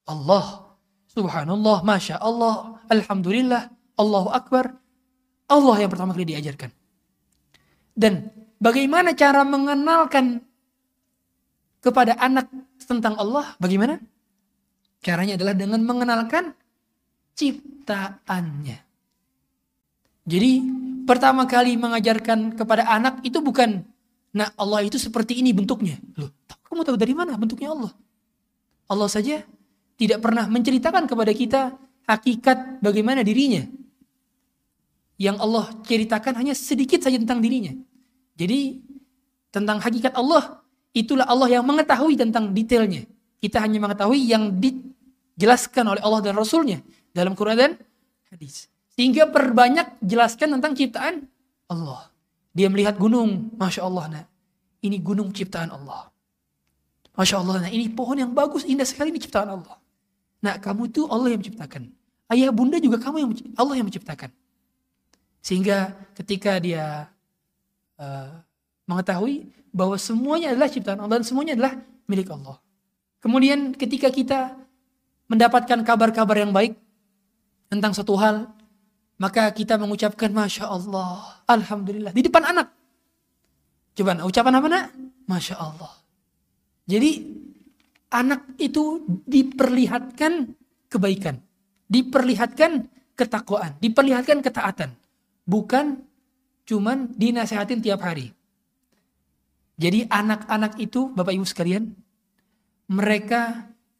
Allah. 0.07 0.45
Subhanallah, 1.11 1.83
Masya 1.83 2.15
Allah, 2.23 2.79
Alhamdulillah, 2.87 3.67
Allahu 3.99 4.31
Akbar. 4.31 4.71
Allah 5.51 5.75
yang 5.83 5.91
pertama 5.91 6.15
kali 6.15 6.31
diajarkan. 6.31 6.71
Dan 7.91 8.31
bagaimana 8.55 9.11
cara 9.19 9.43
mengenalkan 9.43 10.39
kepada 11.83 12.15
anak 12.23 12.47
tentang 12.79 13.19
Allah? 13.19 13.51
Bagaimana? 13.59 13.99
Caranya 15.03 15.35
adalah 15.35 15.59
dengan 15.59 15.83
mengenalkan 15.83 16.55
ciptaannya. 17.35 18.79
Jadi 20.23 20.51
pertama 21.07 21.47
kali 21.47 21.79
mengajarkan 21.79 22.59
kepada 22.59 22.83
anak 22.91 23.23
itu 23.23 23.39
bukan 23.39 23.87
nah 24.35 24.51
Allah 24.59 24.83
itu 24.83 24.99
seperti 24.99 25.39
ini 25.39 25.55
bentuknya. 25.55 25.97
Loh, 26.19 26.29
kamu 26.67 26.83
tahu 26.83 26.97
dari 26.99 27.15
mana 27.15 27.39
bentuknya 27.39 27.71
Allah? 27.71 27.95
Allah 28.91 29.09
saja 29.09 29.41
tidak 29.97 30.19
pernah 30.21 30.45
menceritakan 30.45 31.09
kepada 31.09 31.31
kita 31.33 31.61
hakikat 32.05 32.83
bagaimana 32.83 33.23
dirinya. 33.25 33.65
Yang 35.17 35.37
Allah 35.41 35.65
ceritakan 35.81 36.33
hanya 36.37 36.53
sedikit 36.53 37.01
saja 37.01 37.17
tentang 37.17 37.41
dirinya. 37.41 37.73
Jadi 38.37 38.85
tentang 39.49 39.81
hakikat 39.81 40.13
Allah 40.13 40.61
itulah 40.93 41.25
Allah 41.25 41.57
yang 41.57 41.65
mengetahui 41.65 42.13
tentang 42.13 42.53
detailnya. 42.53 43.09
Kita 43.41 43.57
hanya 43.61 43.81
mengetahui 43.81 44.21
yang 44.21 44.53
dijelaskan 44.61 45.97
oleh 45.97 46.01
Allah 46.05 46.21
dan 46.21 46.37
Rasulnya 46.37 46.85
dalam 47.09 47.33
Quran 47.33 47.57
dan 47.57 47.71
hadis. 48.29 48.69
Sehingga 48.97 49.29
perbanyak 49.29 50.01
jelaskan 50.01 50.57
tentang 50.57 50.73
ciptaan 50.73 51.29
Allah. 51.69 52.09
Dia 52.57 52.65
melihat 52.73 52.97
gunung, 52.97 53.53
Masya 53.53 53.85
Allah. 53.85 54.05
Nah, 54.09 54.23
ini 54.81 54.97
gunung 54.97 55.29
ciptaan 55.29 55.69
Allah. 55.69 56.09
Masya 57.17 57.41
Allah, 57.41 57.65
nah 57.65 57.71
ini 57.73 57.89
pohon 57.89 58.17
yang 58.17 58.29
bagus, 58.29 58.61
indah 58.61 58.85
sekali 58.85 59.09
ini 59.09 59.17
ciptaan 59.17 59.49
Allah. 59.49 59.77
Nah, 60.41 60.61
kamu 60.61 60.89
itu 60.89 61.09
Allah 61.09 61.33
yang 61.33 61.41
menciptakan. 61.41 61.89
Ayah 62.29 62.53
bunda 62.53 62.77
juga 62.77 63.01
kamu 63.01 63.17
yang 63.21 63.31
Allah 63.57 63.73
yang 63.77 63.89
menciptakan. 63.89 64.29
Sehingga 65.41 65.97
ketika 66.13 66.61
dia 66.61 67.09
uh, 67.97 68.29
mengetahui 68.85 69.49
bahwa 69.73 69.97
semuanya 69.97 70.53
adalah 70.53 70.69
ciptaan 70.69 71.01
Allah 71.01 71.21
dan 71.21 71.25
semuanya 71.25 71.53
adalah 71.57 71.73
milik 72.05 72.29
Allah. 72.29 72.61
Kemudian 73.17 73.73
ketika 73.73 74.13
kita 74.13 74.53
mendapatkan 75.25 75.81
kabar-kabar 75.81 76.37
yang 76.37 76.53
baik 76.53 76.77
tentang 77.67 77.97
satu 77.97 78.13
hal, 78.13 78.45
maka 79.17 79.49
kita 79.49 79.81
mengucapkan 79.81 80.29
Masya 80.29 80.69
Allah, 80.69 81.41
Alhamdulillah. 81.49 82.13
Di 82.13 82.21
depan 82.21 82.45
anak. 82.45 82.69
Coba 83.97 84.13
ucapan 84.21 84.53
apa 84.61 84.67
nak? 84.69 84.85
Masya 85.25 85.55
Allah. 85.57 85.91
Jadi 86.85 87.25
anak 88.13 88.55
itu 88.61 89.03
diperlihatkan 89.25 90.53
kebaikan. 90.87 91.41
Diperlihatkan 91.89 92.87
ketakwaan. 93.17 93.75
Diperlihatkan 93.81 94.39
ketaatan. 94.45 94.93
Bukan 95.43 95.99
cuman 96.69 97.11
dinasehatin 97.17 97.81
tiap 97.83 98.05
hari. 98.05 98.31
Jadi 99.77 100.07
anak-anak 100.09 100.79
itu 100.79 101.11
Bapak 101.11 101.33
Ibu 101.35 101.45
sekalian. 101.45 101.89
Mereka 102.87 103.41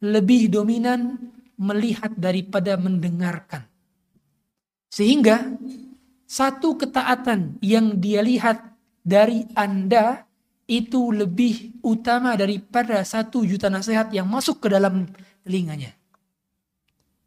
lebih 0.00 0.48
dominan 0.48 1.18
melihat 1.58 2.14
daripada 2.14 2.78
mendengarkan. 2.80 3.67
Sehingga 4.88 5.56
satu 6.28 6.76
ketaatan 6.76 7.60
yang 7.64 7.96
dia 7.96 8.20
lihat 8.24 8.60
dari 9.04 9.48
Anda 9.56 10.28
itu 10.68 11.08
lebih 11.16 11.80
utama 11.80 12.36
daripada 12.36 13.00
satu 13.00 13.40
juta 13.40 13.72
nasihat 13.72 14.12
yang 14.12 14.28
masuk 14.28 14.60
ke 14.60 14.68
dalam 14.68 15.08
telinganya. 15.40 15.96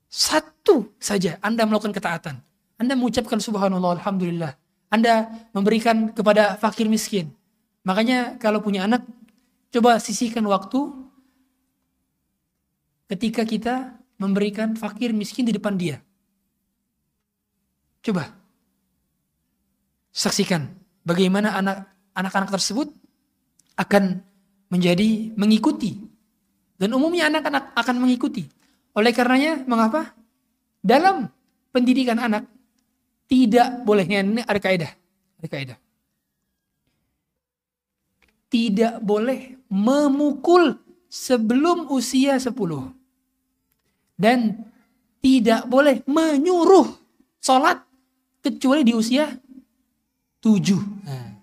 Satu 0.06 0.94
saja 1.02 1.42
Anda 1.42 1.66
melakukan 1.66 1.98
ketaatan. 1.98 2.38
Anda 2.78 2.94
mengucapkan 2.94 3.42
subhanallah, 3.42 3.98
alhamdulillah. 4.02 4.54
Anda 4.94 5.30
memberikan 5.56 6.14
kepada 6.14 6.60
fakir 6.62 6.86
miskin. 6.86 7.34
Makanya 7.82 8.38
kalau 8.38 8.62
punya 8.62 8.86
anak, 8.86 9.06
coba 9.74 9.98
sisihkan 9.98 10.46
waktu 10.46 10.94
ketika 13.10 13.42
kita 13.48 13.98
memberikan 14.22 14.78
fakir 14.78 15.16
miskin 15.16 15.50
di 15.50 15.54
depan 15.58 15.80
dia. 15.80 16.04
Coba 18.02 18.34
saksikan 20.12 20.68
bagaimana 21.06 21.56
anak 21.56 21.78
anak-anak 22.18 22.50
tersebut 22.52 22.92
akan 23.78 24.20
menjadi 24.74 25.32
mengikuti 25.38 26.02
dan 26.82 26.98
umumnya 26.98 27.30
anak-anak 27.30 27.78
akan 27.78 27.96
mengikuti. 28.02 28.50
Oleh 28.98 29.14
karenanya 29.14 29.62
mengapa? 29.70 30.18
Dalam 30.82 31.30
pendidikan 31.70 32.18
anak 32.18 32.50
tidak 33.30 33.86
boleh 33.86 34.04
ini 34.10 34.42
ada 34.42 34.60
kaidah, 34.60 34.92
ada 35.38 35.48
kaidah. 35.48 35.78
Tidak 38.52 39.00
boleh 39.00 39.62
memukul 39.72 40.76
sebelum 41.08 41.88
usia 41.94 42.36
10. 42.36 42.52
Dan 44.18 44.68
tidak 45.22 45.70
boleh 45.70 46.04
menyuruh 46.10 46.90
sholat 47.40 47.91
kecuali 48.42 48.82
di 48.82 48.94
usia 48.98 49.30
tujuh. 50.42 50.82
Nah. 51.06 51.38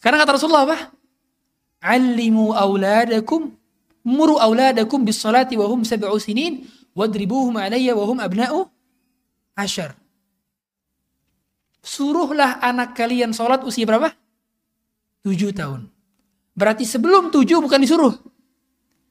Karena 0.00 0.20
kata 0.22 0.36
Rasulullah 0.36 0.64
apa? 0.68 0.78
Alimu 1.80 2.52
auladakum 2.52 3.52
muru 4.04 4.36
auladakum 4.36 5.04
bis 5.04 5.20
salati 5.20 5.56
wa 5.56 5.68
hum 5.68 5.84
sab'u 5.84 6.16
sinin 6.20 6.64
wadribuhum 6.92 7.56
alayya 7.56 7.96
wa 7.96 8.04
hum 8.04 8.20
abna'u 8.20 8.68
ashar. 9.56 9.96
Suruhlah 11.80 12.60
anak 12.60 12.92
kalian 12.92 13.32
sholat 13.32 13.64
usia 13.64 13.88
berapa? 13.88 14.12
Tujuh 15.24 15.52
tahun. 15.56 15.88
Berarti 16.52 16.84
sebelum 16.84 17.32
tujuh 17.32 17.60
bukan 17.60 17.80
disuruh. 17.80 18.12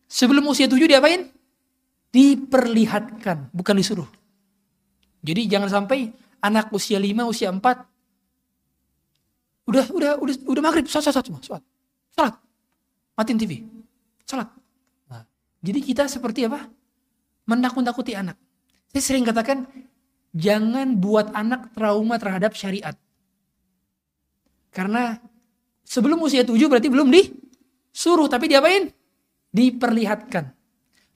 Sebelum 0.09 0.45
usia 0.49 0.69
tujuh 0.69 0.85
diapain? 0.85 1.29
Diperlihatkan, 2.09 3.53
bukan 3.53 3.75
disuruh. 3.77 4.09
Jadi 5.21 5.45
jangan 5.49 5.69
sampai 5.69 6.09
anak 6.39 6.71
usia 6.71 6.97
5, 6.99 7.31
usia 7.31 7.49
4 7.51 7.61
udah 9.69 9.85
udah 9.93 10.11
udah 10.17 10.35
udah 10.49 10.61
maghrib. 10.65 10.89
Salat 10.89 11.13
salat 11.13 11.25
salat 11.29 11.43
salat 11.45 11.63
salat 12.17 12.35
matiin 13.13 13.37
TV 13.37 13.61
salat 14.25 14.49
nah, 15.05 15.23
jadi 15.61 15.79
kita 15.85 16.03
seperti 16.09 16.49
apa? 16.49 16.65
Menakut-nakuti 17.45 18.13
anak. 18.13 18.37
Saya 18.89 19.01
sering 19.01 19.25
katakan 19.25 19.65
jangan 20.33 20.97
buat 20.97 21.33
anak 21.33 21.73
trauma 21.73 22.17
terhadap 22.21 22.53
syariat. 22.53 22.93
Karena 24.69 25.17
sebelum 25.81 26.21
usia 26.21 26.45
7 26.45 26.53
berarti 26.69 26.89
belum 26.93 27.09
disuruh 27.09 28.29
tapi 28.29 28.49
diapain? 28.49 28.93
Diperlihatkan. 29.49 30.45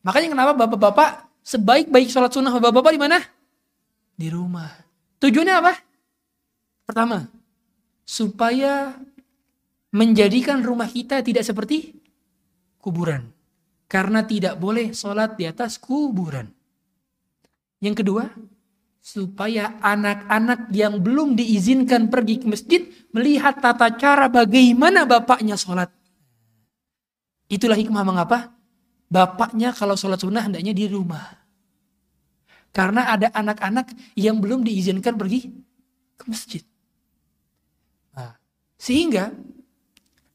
Makanya 0.02 0.34
kenapa 0.34 0.52
bapak-bapak 0.58 1.30
sebaik-baik 1.46 2.10
sholat 2.10 2.34
sunnah 2.34 2.50
bapak-bapak 2.50 2.92
di 2.98 3.02
mana? 3.02 3.18
Di 4.18 4.28
rumah 4.34 4.83
Tujuannya 5.24 5.56
apa? 5.56 5.74
Pertama, 6.84 7.24
supaya 8.04 8.92
menjadikan 9.96 10.60
rumah 10.60 10.92
kita 10.92 11.24
tidak 11.24 11.48
seperti 11.48 11.96
kuburan. 12.84 13.32
Karena 13.88 14.28
tidak 14.28 14.60
boleh 14.60 14.92
sholat 14.92 15.40
di 15.40 15.48
atas 15.48 15.80
kuburan. 15.80 16.52
Yang 17.80 18.04
kedua, 18.04 18.28
supaya 19.00 19.80
anak-anak 19.80 20.72
yang 20.76 21.00
belum 21.00 21.40
diizinkan 21.40 22.12
pergi 22.12 22.44
ke 22.44 22.48
masjid 22.48 22.82
melihat 23.16 23.64
tata 23.64 23.96
cara 23.96 24.28
bagaimana 24.28 25.08
bapaknya 25.08 25.56
sholat. 25.56 25.88
Itulah 27.48 27.80
hikmah 27.80 28.04
mengapa 28.04 28.52
bapaknya 29.08 29.72
kalau 29.72 29.96
sholat 29.96 30.20
sunnah 30.20 30.48
hendaknya 30.48 30.76
di 30.76 30.88
rumah. 30.92 31.43
Karena 32.74 33.06
ada 33.14 33.30
anak-anak 33.30 33.94
yang 34.18 34.42
belum 34.42 34.66
diizinkan 34.66 35.14
pergi 35.14 35.46
ke 36.18 36.24
masjid. 36.26 36.66
Nah, 38.18 38.34
sehingga 38.82 39.30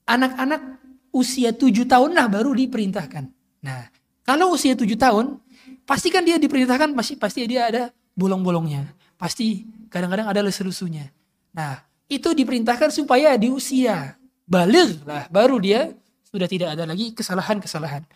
anak-anak 0.06 0.78
usia 1.10 1.51
tujuh 1.51 1.85
tahun 1.90 2.15
lah 2.15 2.31
baru 2.31 2.55
diperintahkan. 2.55 3.27
Nah, 3.66 3.90
kalau 4.23 4.55
usia 4.55 4.78
tujuh 4.78 4.94
tahun, 4.94 5.43
pasti 5.82 6.15
kan 6.15 6.23
dia 6.23 6.39
diperintahkan 6.39 6.94
pasti 6.94 7.19
pasti 7.19 7.43
dia 7.51 7.66
ada 7.66 7.82
bolong-bolongnya. 8.15 8.86
Pasti 9.19 9.66
kadang-kadang 9.90 10.31
ada 10.31 10.40
lesu-lesunya. 10.47 11.10
Nah, 11.51 11.82
itu 12.06 12.31
diperintahkan 12.32 12.94
supaya 12.94 13.35
di 13.35 13.51
usia 13.51 14.15
balik 14.48 15.05
lah 15.05 15.28
baru 15.28 15.60
dia 15.60 15.93
sudah 16.31 16.47
tidak 16.47 16.78
ada 16.78 16.86
lagi 16.86 17.12
kesalahan-kesalahan. 17.12 18.06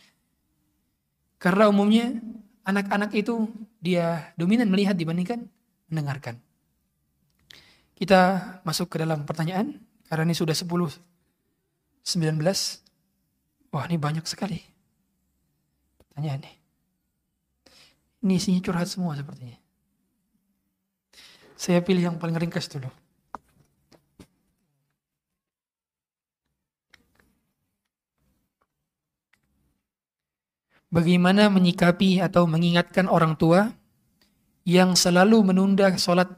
Karena 1.43 1.66
umumnya 1.66 2.23
anak-anak 2.62 3.11
itu 3.19 3.51
dia 3.82 4.32
dominan 4.38 4.70
melihat 4.70 4.94
dibandingkan 4.94 5.50
mendengarkan. 5.90 6.38
Kita 8.02 8.20
masuk 8.66 8.90
ke 8.90 8.98
dalam 8.98 9.22
pertanyaan 9.22 9.78
Karena 10.10 10.26
ini 10.26 10.34
sudah 10.34 10.50
10 10.50 10.66
19 10.66 10.98
Wah 13.70 13.84
ini 13.86 13.94
banyak 13.94 14.26
sekali 14.26 14.59
Pertanyaan 16.02 16.42
nih 16.42 16.56
Ini 18.26 18.34
isinya 18.42 18.59
curhat 18.59 18.90
semua 18.90 19.14
sepertinya. 19.14 19.54
Saya 21.54 21.78
pilih 21.78 22.10
yang 22.10 22.18
paling 22.18 22.34
ringkas 22.34 22.66
dulu 22.66 22.90
Bagaimana 30.93 31.48
menyikapi 31.48 32.20
atau 32.20 32.44
mengingatkan 32.44 33.09
orang 33.09 33.32
tua 33.40 33.73
yang 34.69 34.93
selalu 34.93 35.40
menunda 35.40 35.89
sholat 35.97 36.28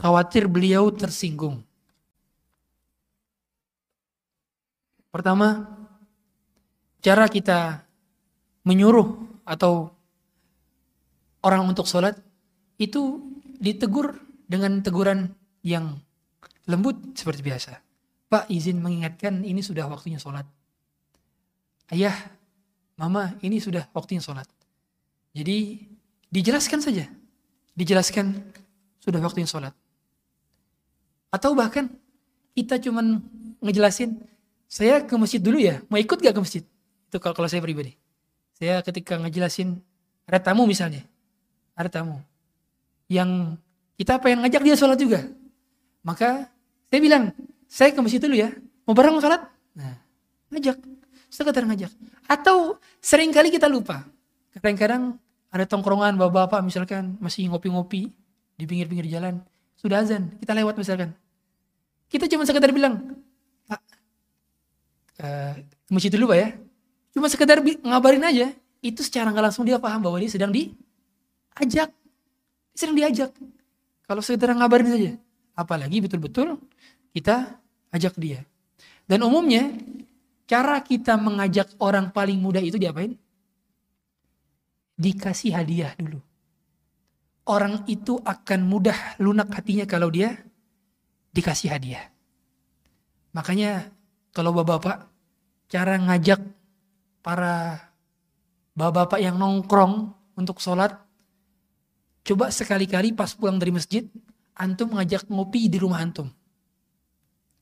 khawatir 0.00 0.48
beliau 0.48 0.88
tersinggung. 0.88 1.60
Pertama, 5.12 5.68
cara 7.04 7.28
kita 7.28 7.84
menyuruh 8.64 9.16
atau 9.44 9.92
orang 11.44 11.68
untuk 11.68 11.84
sholat 11.84 12.16
itu 12.80 13.20
ditegur 13.58 14.16
dengan 14.48 14.80
teguran 14.80 15.34
yang 15.60 15.98
lembut 16.68 16.96
seperti 17.12 17.40
biasa. 17.42 17.72
Pak 18.28 18.52
izin 18.52 18.78
mengingatkan 18.84 19.40
ini 19.42 19.64
sudah 19.64 19.88
waktunya 19.88 20.20
sholat. 20.20 20.44
Ayah 21.88 22.37
Mama, 22.98 23.38
ini 23.46 23.62
sudah 23.62 23.86
waktunya 23.94 24.18
sholat. 24.18 24.44
Jadi 25.30 25.86
dijelaskan 26.34 26.82
saja. 26.82 27.06
Dijelaskan 27.78 28.34
sudah 28.98 29.22
waktunya 29.22 29.46
sholat. 29.46 29.70
Atau 31.30 31.54
bahkan 31.54 31.86
kita 32.58 32.82
cuman 32.82 33.22
ngejelasin, 33.62 34.18
saya 34.66 35.06
ke 35.06 35.14
masjid 35.14 35.38
dulu 35.38 35.62
ya, 35.62 35.78
mau 35.86 36.02
ikut 36.02 36.18
gak 36.18 36.34
ke 36.34 36.42
masjid? 36.42 36.64
Itu 37.06 37.22
kalau, 37.22 37.38
kalau 37.38 37.46
saya 37.46 37.62
pribadi. 37.62 37.94
Saya 38.58 38.82
ketika 38.82 39.14
ngejelasin, 39.14 39.78
ada 40.26 40.42
tamu 40.42 40.66
misalnya. 40.66 41.06
Ada 41.78 42.02
tamu. 42.02 42.18
Yang 43.06 43.62
kita 43.94 44.18
pengen 44.18 44.42
ngajak 44.42 44.62
dia 44.66 44.74
sholat 44.74 44.98
juga. 44.98 45.22
Maka 46.02 46.50
saya 46.90 46.98
bilang, 46.98 47.30
saya 47.70 47.94
ke 47.94 48.00
masjid 48.02 48.18
dulu 48.18 48.34
ya, 48.34 48.50
mau 48.82 48.98
bareng 48.98 49.22
sholat? 49.22 49.46
Nah, 49.78 49.94
ngajak 50.50 50.82
sekedar 51.30 51.62
ngajak. 51.62 51.94
Atau 52.28 52.76
sering 53.00 53.32
kali 53.32 53.48
kita 53.48 53.64
lupa. 53.66 54.04
Kadang-kadang 54.52 55.16
ada 55.48 55.64
tongkrongan 55.64 56.20
bapak-bapak 56.20 56.60
misalkan 56.60 57.16
masih 57.24 57.48
ngopi-ngopi 57.48 58.12
di 58.54 58.64
pinggir-pinggir 58.68 59.08
jalan. 59.08 59.40
Sudah 59.80 60.04
azan, 60.04 60.36
kita 60.36 60.52
lewat 60.52 60.76
misalkan. 60.76 61.16
Kita 62.12 62.28
cuma 62.28 62.44
sekedar 62.44 62.68
bilang, 62.68 63.16
Pak, 63.64 63.80
uh, 65.24 65.52
masjid 65.88 66.12
dulu 66.12 66.34
Pak 66.34 66.38
ya. 66.38 66.48
Cuma 67.16 67.32
sekedar 67.32 67.64
ngabarin 67.64 68.24
aja. 68.28 68.52
Itu 68.84 69.00
secara 69.02 69.32
nggak 69.32 69.50
langsung 69.50 69.64
dia 69.64 69.80
paham 69.80 70.04
bahwa 70.04 70.20
dia 70.20 70.28
sedang 70.28 70.52
diajak. 70.52 71.90
Sedang 72.76 72.94
diajak. 72.94 73.32
Kalau 74.04 74.20
sekedar 74.20 74.52
ngabarin 74.52 74.88
saja. 74.92 75.10
Apalagi 75.56 75.98
betul-betul 76.04 76.60
kita 77.10 77.58
ajak 77.90 78.14
dia. 78.20 78.44
Dan 79.08 79.24
umumnya 79.24 79.72
Cara 80.48 80.80
kita 80.80 81.20
mengajak 81.20 81.76
orang 81.76 82.08
paling 82.08 82.40
muda 82.40 82.56
itu 82.56 82.80
diapain? 82.80 83.12
Dikasih 84.96 85.52
hadiah 85.52 85.92
dulu. 86.00 86.24
Orang 87.44 87.84
itu 87.84 88.16
akan 88.16 88.64
mudah 88.64 88.96
lunak 89.20 89.52
hatinya 89.52 89.84
kalau 89.84 90.08
dia 90.08 90.40
dikasih 91.36 91.68
hadiah. 91.68 92.08
Makanya 93.36 93.92
kalau 94.32 94.56
bapak-bapak 94.56 95.04
cara 95.68 96.00
ngajak 96.00 96.40
para 97.20 97.76
bapak-bapak 98.72 99.20
yang 99.20 99.36
nongkrong 99.36 100.16
untuk 100.32 100.64
sholat, 100.64 100.96
coba 102.24 102.48
sekali-kali 102.48 103.12
pas 103.12 103.36
pulang 103.36 103.60
dari 103.60 103.72
masjid, 103.76 104.08
antum 104.56 104.96
ngajak 104.96 105.28
ngopi 105.28 105.68
di 105.68 105.76
rumah 105.76 106.00
antum. 106.00 106.32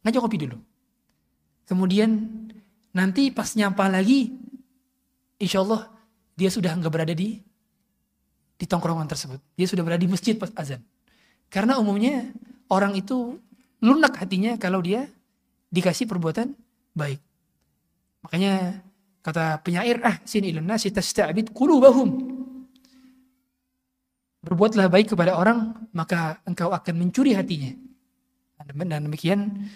Ngajak 0.07 0.23
ngopi 0.23 0.39
dulu. 0.39 0.59
Kemudian 1.67 2.46
Nanti 2.97 3.29
pas 3.29 3.53
nyampa 3.53 3.93
lagi, 3.93 4.33
insya 5.37 5.61
Allah 5.61 5.93
dia 6.33 6.49
sudah 6.49 6.73
nggak 6.73 6.89
berada 6.89 7.13
di 7.13 7.37
di 8.57 8.65
tongkrongan 8.65 9.05
tersebut. 9.05 9.37
Dia 9.53 9.69
sudah 9.69 9.85
berada 9.85 10.01
di 10.01 10.09
masjid 10.09 10.33
pas 10.33 10.49
azan. 10.57 10.81
Karena 11.53 11.77
umumnya 11.77 12.33
orang 12.73 12.97
itu 12.97 13.37
lunak 13.85 14.17
hatinya 14.17 14.57
kalau 14.57 14.81
dia 14.81 15.13
dikasih 15.69 16.09
perbuatan 16.09 16.57
baik. 16.97 17.21
Makanya 18.25 18.81
kata 19.21 19.61
penyair 19.61 20.01
ah 20.01 20.17
sini 20.25 20.57
ilna 20.57 20.81
si 20.81 20.89
tasta'bid 20.89 21.53
qulubahum. 21.53 22.09
Berbuatlah 24.41 24.89
baik 24.89 25.13
kepada 25.13 25.37
orang 25.37 25.85
maka 25.93 26.41
engkau 26.49 26.73
akan 26.73 26.95
mencuri 26.97 27.37
hatinya. 27.37 27.77
Dan 28.73 29.05
demikian 29.05 29.69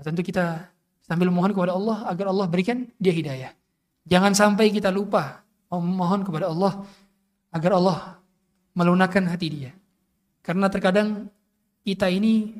tentu 0.00 0.24
kita 0.24 0.71
sambil 1.02 1.28
mohon 1.28 1.50
kepada 1.50 1.74
Allah 1.74 2.06
agar 2.08 2.30
Allah 2.30 2.46
berikan 2.46 2.86
dia 2.96 3.12
hidayah. 3.12 3.52
Jangan 4.06 4.34
sampai 4.34 4.70
kita 4.74 4.90
lupa 4.90 5.42
mohon 5.70 6.26
kepada 6.26 6.50
Allah 6.50 6.82
agar 7.54 7.78
Allah 7.78 7.98
melunakkan 8.74 9.24
hati 9.28 9.48
dia. 9.48 9.72
Karena 10.42 10.66
terkadang 10.66 11.30
kita 11.86 12.10
ini 12.10 12.50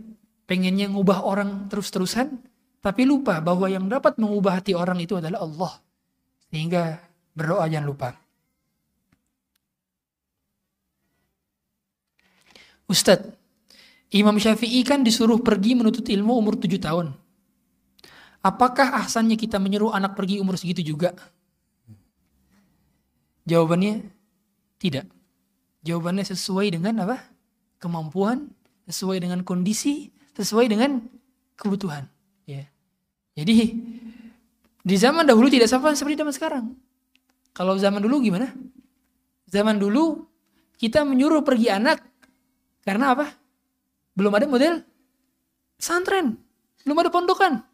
pengennya 0.47 0.87
ngubah 0.93 1.27
orang 1.27 1.67
terus-terusan, 1.67 2.39
tapi 2.79 3.03
lupa 3.07 3.43
bahwa 3.43 3.67
yang 3.67 3.89
dapat 3.91 4.19
mengubah 4.19 4.63
hati 4.63 4.77
orang 4.77 4.99
itu 5.03 5.19
adalah 5.19 5.43
Allah. 5.43 5.73
Sehingga 6.53 7.01
berdoa 7.35 7.67
jangan 7.67 7.89
lupa. 7.89 8.09
Ustadz, 12.87 13.33
Imam 14.13 14.37
Syafi'i 14.37 14.85
kan 14.85 15.01
disuruh 15.01 15.41
pergi 15.41 15.73
menuntut 15.73 16.05
ilmu 16.05 16.37
umur 16.37 16.61
7 16.61 16.77
tahun. 16.77 17.22
Apakah 18.43 19.07
ahsannya 19.07 19.39
kita 19.39 19.63
menyuruh 19.63 19.95
anak 19.95 20.19
pergi 20.19 20.43
umur 20.43 20.59
segitu 20.59 20.83
juga? 20.83 21.15
Jawabannya 23.47 24.03
tidak. 24.83 25.07
Jawabannya 25.87 26.27
sesuai 26.27 26.75
dengan 26.75 27.07
apa? 27.07 27.23
Kemampuan, 27.79 28.51
sesuai 28.91 29.23
dengan 29.23 29.47
kondisi, 29.47 30.11
sesuai 30.35 30.67
dengan 30.67 31.03
kebutuhan. 31.55 32.07
Ya. 32.47 32.67
Jadi 33.39 33.79
di 34.83 34.97
zaman 34.99 35.23
dahulu 35.23 35.47
tidak 35.47 35.71
sama 35.71 35.95
seperti 35.95 36.19
zaman 36.19 36.35
sekarang. 36.35 36.65
Kalau 37.55 37.79
zaman 37.79 38.03
dulu 38.03 38.19
gimana? 38.27 38.51
Zaman 39.47 39.79
dulu 39.79 40.27
kita 40.83 41.07
menyuruh 41.07 41.47
pergi 41.47 41.71
anak 41.71 42.03
karena 42.83 43.15
apa? 43.15 43.31
Belum 44.19 44.35
ada 44.35 44.51
model 44.51 44.83
santren, 45.79 46.35
belum 46.83 46.99
ada 46.99 47.11
pondokan. 47.11 47.72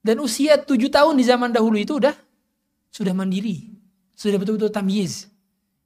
Dan 0.00 0.20
usia 0.24 0.56
tujuh 0.56 0.88
tahun 0.88 1.16
di 1.20 1.24
zaman 1.28 1.52
dahulu 1.52 1.76
itu 1.76 2.00
udah 2.00 2.16
sudah 2.88 3.12
mandiri. 3.12 3.68
Sudah 4.16 4.40
betul-betul 4.40 4.72
tamyiz. 4.72 5.28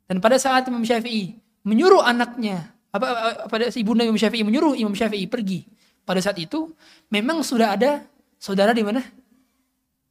Dan 0.07 0.23
pada 0.23 0.39
saat 0.39 0.67
Imam 0.71 0.87
Syafi'i 0.87 1.35
menyuruh 1.67 2.03
anaknya, 2.03 2.71
apa 2.95 3.07
pada 3.51 3.71
ibunda 3.75 4.07
Imam 4.07 4.19
Syafi'i 4.19 4.47
menyuruh 4.47 4.79
Imam 4.79 4.95
Syafi'i 4.95 5.27
pergi. 5.27 5.67
Pada 6.05 6.21
saat 6.21 6.37
itu 6.37 6.71
memang 7.09 7.41
sudah 7.43 7.75
ada 7.75 8.05
saudara 8.39 8.77
di 8.77 8.85
mana? 8.85 9.03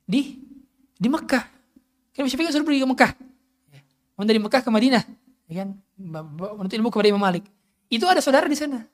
Di 0.03 0.35
di 0.97 1.07
Mekah. 1.07 1.43
Kan 2.11 2.19
Imam 2.23 2.31
Syafi'i 2.31 2.51
sudah 2.51 2.67
pergi 2.67 2.81
ke 2.83 2.89
Mekah. 2.89 3.11
Kemudian 4.13 4.29
dari 4.29 4.41
Mekah 4.45 4.61
ke 4.61 4.69
Madinah, 4.69 5.03
ya 5.49 5.65
kan? 5.65 5.69
Menuntut 5.97 6.75
ilmu 6.77 6.93
kepada 6.93 7.09
Imam 7.09 7.23
Malik. 7.23 7.49
Itu 7.89 8.05
ada 8.05 8.21
saudara 8.21 8.45
di 8.45 8.53
sana. 8.53 8.85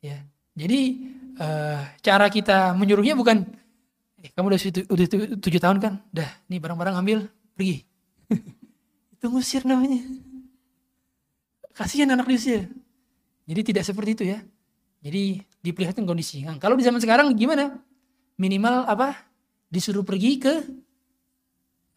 Ya. 0.00 0.24
Jadi 0.56 1.04
uh, 1.36 1.84
cara 2.00 2.32
kita 2.32 2.72
menyuruhnya 2.72 3.12
bukan 3.12 3.44
eh, 4.22 4.30
kamu 4.32 4.52
udah, 4.52 4.60
udah 4.88 5.06
tujuh 5.40 5.60
tahun 5.60 5.78
kan? 5.82 5.94
Dah, 6.12 6.30
nih 6.48 6.60
barang-barang 6.60 6.96
ambil, 7.00 7.18
pergi. 7.56 7.84
itu 9.16 9.26
ngusir 9.28 9.64
namanya. 9.64 10.02
Kasihan 11.76 12.08
anak 12.12 12.28
diusir. 12.28 12.68
Jadi 13.46 13.60
tidak 13.72 13.84
seperti 13.84 14.10
itu 14.16 14.24
ya. 14.26 14.40
Jadi 15.04 15.38
diperlihatkan 15.62 16.02
kondisi. 16.02 16.42
Nah, 16.42 16.58
kalau 16.58 16.74
di 16.74 16.82
zaman 16.82 16.98
sekarang 16.98 17.30
gimana? 17.36 17.78
Minimal 18.36 18.88
apa? 18.88 19.14
Disuruh 19.70 20.02
pergi 20.02 20.40
ke 20.40 20.54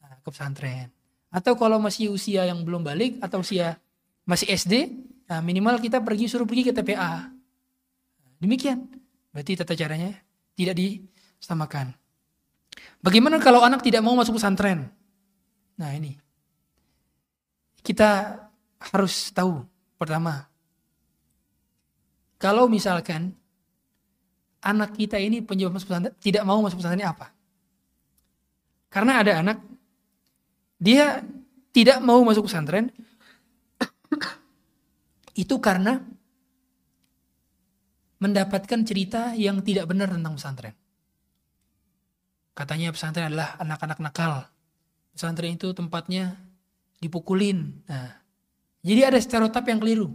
nah, 0.03 0.19
ke 0.19 0.29
pesantren. 0.29 0.91
Atau 1.29 1.53
kalau 1.55 1.77
masih 1.77 2.09
usia 2.09 2.45
yang 2.45 2.61
belum 2.65 2.81
balik 2.81 3.21
atau 3.21 3.41
usia 3.41 3.77
masih 4.25 4.49
SD, 4.49 4.73
nah 5.29 5.41
minimal 5.41 5.77
kita 5.77 6.01
pergi 6.01 6.25
suruh 6.29 6.45
pergi 6.45 6.69
ke 6.69 6.73
TPA. 6.73 7.29
Demikian. 8.41 8.87
Berarti 9.29 9.59
tata 9.59 9.77
caranya 9.77 10.15
tidak 10.57 10.75
disamakan. 10.79 11.98
Bagaimana 12.99 13.39
kalau 13.39 13.63
anak 13.63 13.79
tidak 13.79 14.03
mau 14.03 14.15
masuk 14.15 14.35
pesantren? 14.35 14.91
Nah 15.79 15.89
ini. 15.95 16.19
Kita 17.79 18.35
harus 18.91 19.31
tahu 19.31 19.63
pertama. 19.95 20.47
Kalau 22.39 22.67
misalkan 22.67 23.35
anak 24.59 24.95
kita 24.95 25.15
ini 25.15 25.39
penyebab 25.39 25.79
masuk 25.79 25.91
pesantren 25.91 26.15
tidak 26.19 26.43
mau 26.43 26.59
masuk 26.59 26.79
pesantren 26.83 27.07
apa? 27.07 27.31
Karena 28.91 29.23
ada 29.23 29.39
anak 29.39 29.57
dia 30.79 31.23
tidak 31.71 31.99
mau 32.03 32.19
masuk 32.23 32.47
pesantren 32.47 32.91
itu 35.39 35.55
karena 35.63 36.03
mendapatkan 38.19 38.83
cerita 38.83 39.31
yang 39.39 39.63
tidak 39.63 39.87
benar 39.87 40.11
tentang 40.11 40.35
pesantren. 40.35 40.75
Katanya 42.59 42.91
pesantren 42.91 43.31
adalah 43.31 43.55
anak-anak 43.55 44.03
nakal. 44.03 44.43
Pesantren 45.15 45.55
itu 45.55 45.71
tempatnya 45.71 46.35
dipukulin. 46.99 47.71
Nah, 47.87 48.19
jadi 48.83 49.07
ada 49.07 49.15
stereotip 49.15 49.63
yang 49.63 49.79
keliru 49.79 50.11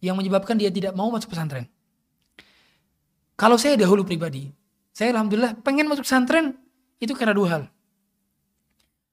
yang 0.00 0.16
menyebabkan 0.16 0.56
dia 0.56 0.72
tidak 0.72 0.96
mau 0.96 1.12
masuk 1.12 1.36
pesantren. 1.36 1.68
Kalau 3.36 3.60
saya 3.60 3.76
dahulu 3.76 4.00
pribadi, 4.00 4.48
saya 4.96 5.12
alhamdulillah 5.12 5.60
pengen 5.60 5.84
masuk 5.92 6.08
pesantren 6.08 6.56
itu 7.04 7.12
karena 7.12 7.36
dua 7.36 7.48
hal. 7.52 7.62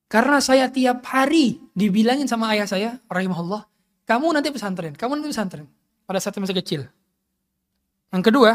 Karena 0.08 0.40
saya 0.40 0.72
tiap 0.72 1.04
hari 1.04 1.60
dibilangin 1.76 2.32
sama 2.32 2.56
ayah 2.56 2.72
saya, 2.72 2.90
rahimahullah, 3.12 3.68
kamu 4.08 4.32
nanti 4.32 4.48
pesantren, 4.48 4.96
kamu 4.96 5.20
nanti 5.20 5.28
pesantren. 5.28 5.68
Pada 6.08 6.24
saat 6.24 6.40
masih 6.40 6.56
kecil. 6.56 6.88
Yang 8.16 8.24
kedua, 8.32 8.52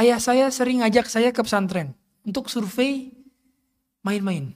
ayah 0.00 0.16
saya 0.16 0.48
sering 0.48 0.80
ngajak 0.80 1.12
saya 1.12 1.28
ke 1.28 1.44
pesantren 1.44 1.92
untuk 2.28 2.52
survei 2.52 3.08
main-main. 4.04 4.52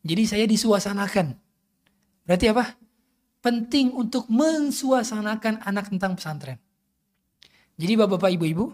Jadi 0.00 0.22
saya 0.24 0.44
disuasanakan. 0.48 1.36
Berarti 2.24 2.46
apa? 2.48 2.72
Penting 3.44 3.92
untuk 3.92 4.28
mensuasanakan 4.32 5.64
anak 5.64 5.92
tentang 5.92 6.16
pesantren. 6.16 6.56
Jadi 7.76 7.92
bapak-bapak 7.96 8.36
ibu-ibu, 8.36 8.72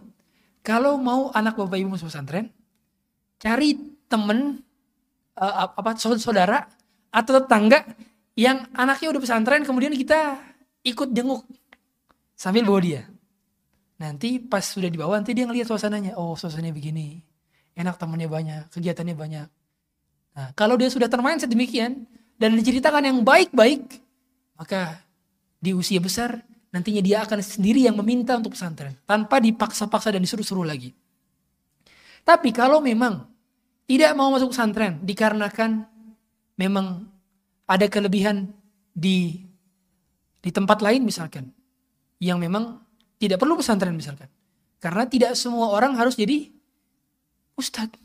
kalau 0.63 0.99
mau 0.99 1.31
anak 1.35 1.59
bapak 1.59 1.79
ibu 1.79 1.95
masuk 1.95 2.11
pesantren, 2.11 2.51
cari 3.39 3.79
temen 4.07 4.63
uh, 5.39 5.71
apa 5.75 5.95
saudara 5.99 6.67
atau 7.11 7.39
tetangga 7.39 7.87
yang 8.35 8.67
anaknya 8.75 9.15
udah 9.15 9.23
pesantren 9.23 9.63
kemudian 9.63 9.95
kita 9.95 10.39
ikut 10.83 11.11
jenguk 11.15 11.47
sambil 12.35 12.67
bawa 12.67 12.83
dia. 12.83 13.03
Nanti 13.97 14.43
pas 14.43 14.63
sudah 14.63 14.91
dibawa 14.91 15.17
nanti 15.23 15.33
dia 15.33 15.47
ngeliat 15.49 15.71
suasananya. 15.71 16.19
Oh 16.19 16.35
suasananya 16.35 16.75
begini. 16.75 17.36
Enak 17.77 18.01
temannya 18.01 18.27
banyak, 18.27 18.63
kegiatannya 18.73 19.13
banyak. 19.13 19.49
Nah, 20.37 20.49
kalau 20.57 20.81
dia 20.81 20.89
sudah 20.89 21.09
termindset 21.13 21.53
demikian 21.53 22.09
dan 22.41 22.57
diceritakan 22.57 23.05
yang 23.05 23.19
baik-baik, 23.21 24.01
maka 24.57 25.01
di 25.61 25.77
usia 25.77 26.01
besar 26.01 26.41
nantinya 26.73 27.01
dia 27.05 27.25
akan 27.25 27.41
sendiri 27.41 27.85
yang 27.85 27.97
meminta 27.97 28.37
untuk 28.37 28.53
pesantren 28.57 28.97
tanpa 29.09 29.41
dipaksa-paksa 29.41 30.13
dan 30.13 30.21
disuruh-suruh 30.25 30.65
lagi. 30.65 30.93
Tapi 32.25 32.51
kalau 32.53 32.81
memang 32.81 33.29
tidak 33.87 34.13
mau 34.19 34.33
masuk 34.35 34.51
pesantren 34.51 34.99
dikarenakan 35.05 35.87
memang 36.59 37.07
ada 37.69 37.87
kelebihan 37.87 38.51
di 38.91 39.41
di 40.43 40.51
tempat 40.51 40.83
lain 40.83 41.07
misalkan 41.07 41.53
yang 42.19 42.41
memang 42.41 42.81
tidak 43.21 43.41
perlu 43.41 43.57
pesantren 43.57 43.95
misalkan. 43.97 44.29
Karena 44.77 45.09
tidak 45.09 45.33
semua 45.39 45.73
orang 45.73 45.97
harus 45.97 46.17
jadi 46.19 46.56
ustadz. 47.57 47.99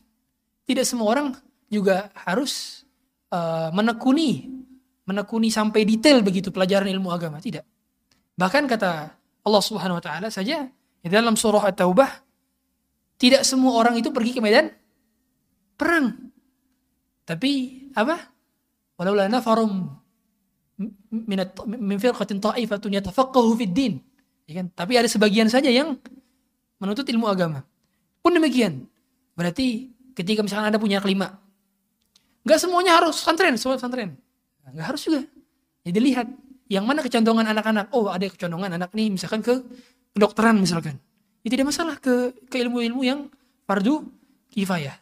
Tidak 0.65 0.83
semua 0.87 1.11
orang 1.11 1.27
juga 1.67 2.09
harus 2.25 2.83
uh, 3.31 3.69
menekuni 3.75 4.61
menekuni 5.05 5.51
sampai 5.51 5.83
detail 5.83 6.23
begitu 6.23 6.53
pelajaran 6.53 6.87
ilmu 6.87 7.11
agama, 7.11 7.43
tidak. 7.43 7.67
Bahkan 8.39 8.63
kata 8.69 9.11
Allah 9.43 9.63
Subhanahu 9.63 9.99
wa 9.99 10.03
taala 10.03 10.31
saja 10.31 10.69
di 11.01 11.09
dalam 11.09 11.35
surah 11.35 11.67
At-Taubah 11.67 12.09
tidak 13.17 13.45
semua 13.45 13.77
orang 13.77 13.97
itu 13.99 14.09
pergi 14.09 14.37
ke 14.37 14.41
medan 14.41 14.71
perang. 15.77 16.31
Tapi 17.25 17.51
apa? 17.93 18.17
Walau 18.97 19.13
la 19.17 19.29
nafarum 19.29 19.89
min 21.09 21.97
firqatin 21.97 22.41
ta'ifatun 22.41 22.97
yatafaqahu 22.97 23.57
fid 23.57 23.73
din. 23.73 23.93
Ya 24.49 24.61
kan? 24.61 24.73
Tapi 24.73 24.97
ada 24.97 25.09
sebagian 25.09 25.49
saja 25.49 25.69
yang 25.69 25.97
menuntut 26.81 27.05
ilmu 27.05 27.29
agama. 27.29 27.65
Pun 28.21 28.33
demikian. 28.33 28.85
Berarti 29.41 29.89
ketika 30.13 30.45
misalkan 30.45 30.69
Anda 30.69 30.77
punya 30.77 31.01
kelima, 31.01 31.33
nggak 32.45 32.59
semuanya 32.61 33.01
harus 33.01 33.17
santren, 33.17 33.57
semua 33.57 33.81
santren. 33.81 34.13
Nggak 34.69 34.85
harus 34.85 35.01
juga. 35.01 35.25
Jadi 35.81 35.97
lihat 35.97 36.29
yang 36.69 36.85
mana 36.85 37.01
kecondongan 37.01 37.49
anak-anak? 37.49 37.89
Oh, 37.89 38.05
ada 38.05 38.21
kecondongan 38.29 38.77
anak 38.77 38.93
nih 38.93 39.09
misalkan 39.09 39.41
ke 39.41 39.65
kedokteran 40.13 40.61
misalkan. 40.61 41.01
Ya 41.41 41.49
tidak 41.49 41.73
masalah 41.73 41.97
ke 41.97 42.37
ke 42.53 42.61
ilmu-ilmu 42.61 43.01
yang 43.01 43.33
fardu 43.65 44.05
kifayah. 44.53 44.93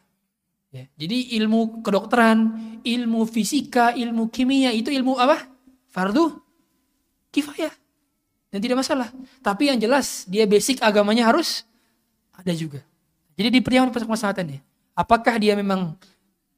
Ya, 0.72 0.88
jadi 0.96 1.36
ilmu 1.44 1.84
kedokteran, 1.84 2.40
ilmu 2.88 3.28
fisika, 3.28 3.92
ilmu 3.92 4.32
kimia 4.32 4.72
itu 4.72 4.88
ilmu 4.88 5.20
apa? 5.20 5.52
Fardu 5.92 6.40
kifayah. 7.36 7.76
Dan 8.56 8.64
tidak 8.64 8.88
masalah. 8.88 9.12
Tapi 9.44 9.68
yang 9.68 9.84
jelas 9.84 10.24
dia 10.32 10.48
basic 10.48 10.80
agamanya 10.80 11.28
harus 11.28 11.68
ada 12.32 12.56
juga. 12.56 12.88
Jadi 13.40 13.56
dipertimbangkan 13.56 14.04
permasalahannya. 14.04 14.60
Apakah 15.00 15.40
dia 15.40 15.56
memang 15.56 15.96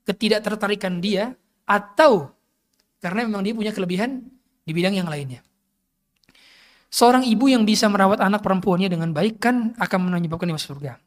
ketidaktertarikan 0.01 0.97
dia 0.97 1.37
atau 1.61 2.33
karena 2.97 3.29
memang 3.29 3.45
dia 3.45 3.53
punya 3.53 3.69
kelebihan 3.69 4.25
di 4.65 4.71
bidang 4.73 4.97
yang 4.97 5.05
lainnya. 5.05 5.45
Seorang 6.89 7.21
ibu 7.23 7.47
yang 7.47 7.63
bisa 7.63 7.85
merawat 7.85 8.17
anak 8.19 8.41
perempuannya 8.41 8.89
dengan 8.89 9.13
baik 9.13 9.37
kan 9.37 9.77
akan 9.77 10.09
menyebabkan 10.09 10.49
dia 10.49 10.57
masuk 10.57 10.75
surga. 10.75 10.97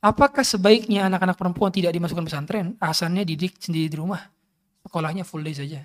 Apakah 0.00 0.40
sebaiknya 0.40 1.04
anak-anak 1.12 1.36
perempuan 1.36 1.68
tidak 1.68 1.92
dimasukkan 1.92 2.24
pesantren, 2.24 2.66
asalnya 2.80 3.20
didik 3.20 3.60
sendiri 3.60 3.92
di 3.92 3.96
rumah, 4.00 4.24
sekolahnya 4.88 5.28
full 5.28 5.44
day 5.44 5.52
saja? 5.52 5.84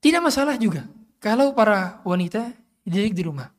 Tidak 0.00 0.24
masalah 0.24 0.56
juga 0.56 0.88
kalau 1.20 1.52
para 1.52 2.00
wanita 2.08 2.56
didik 2.88 3.12
di 3.12 3.28
rumah. 3.28 3.52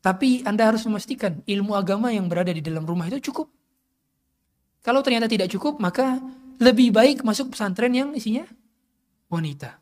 Tapi 0.00 0.40
Anda 0.48 0.72
harus 0.72 0.80
memastikan 0.88 1.44
ilmu 1.44 1.76
agama 1.76 2.08
yang 2.08 2.24
berada 2.24 2.48
di 2.50 2.64
dalam 2.64 2.88
rumah 2.88 3.04
itu 3.12 3.20
cukup. 3.32 3.52
Kalau 4.80 5.04
ternyata 5.04 5.28
tidak 5.28 5.52
cukup, 5.52 5.76
maka 5.76 6.16
lebih 6.56 6.88
baik 6.88 7.20
masuk 7.20 7.52
pesantren 7.52 7.92
yang 7.92 8.16
isinya 8.16 8.48
wanita. 9.28 9.76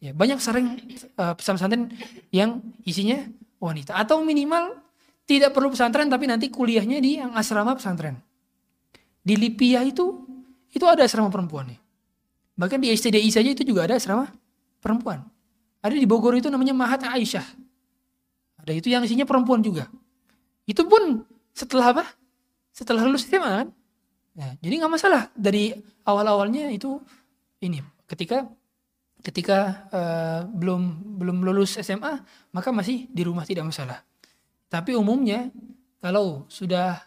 Ya, 0.00 0.16
banyak 0.16 0.40
sering 0.40 0.80
uh, 1.20 1.36
pesantren 1.36 1.92
yang 2.32 2.64
isinya 2.88 3.20
wanita 3.58 3.98
atau 3.98 4.22
minimal 4.22 4.78
tidak 5.28 5.52
perlu 5.52 5.74
pesantren 5.74 6.08
tapi 6.08 6.24
nanti 6.24 6.48
kuliahnya 6.48 7.02
di 7.04 7.20
yang 7.20 7.36
asrama 7.36 7.76
pesantren. 7.76 8.16
Di 9.20 9.36
Lipia 9.36 9.84
itu 9.84 10.24
itu 10.72 10.84
ada 10.88 11.04
asrama 11.04 11.28
perempuan 11.28 11.68
nih. 11.68 11.80
Bahkan 12.56 12.78
di 12.80 12.88
STDI 12.96 13.28
saja 13.28 13.50
itu 13.52 13.60
juga 13.60 13.84
ada 13.84 14.00
asrama 14.00 14.30
perempuan. 14.80 15.20
Ada 15.84 15.94
di 15.94 16.06
Bogor 16.08 16.32
itu 16.34 16.48
namanya 16.48 16.72
Mahat 16.72 17.04
Aisyah. 17.04 17.44
Ada 18.68 18.76
itu 18.76 18.92
yang 18.92 19.00
isinya 19.00 19.24
perempuan 19.24 19.64
juga. 19.64 19.88
Itu 20.68 20.84
pun 20.84 21.24
setelah 21.56 21.96
apa? 21.96 22.04
Setelah 22.76 23.08
lulus 23.08 23.24
SMA 23.24 23.64
kan? 23.64 23.68
Ya, 24.36 24.52
jadi 24.60 24.84
nggak 24.84 24.92
masalah 24.92 25.32
dari 25.32 25.72
awal-awalnya 26.04 26.68
itu 26.68 27.00
ini 27.64 27.80
ketika 28.04 28.44
ketika 29.24 29.88
uh, 29.88 30.40
belum 30.52 31.16
belum 31.16 31.48
lulus 31.48 31.80
SMA 31.80 32.20
maka 32.52 32.68
masih 32.68 33.08
di 33.08 33.24
rumah 33.24 33.48
tidak 33.48 33.64
masalah. 33.64 34.04
Tapi 34.68 34.92
umumnya 34.92 35.48
kalau 36.04 36.44
sudah 36.52 37.00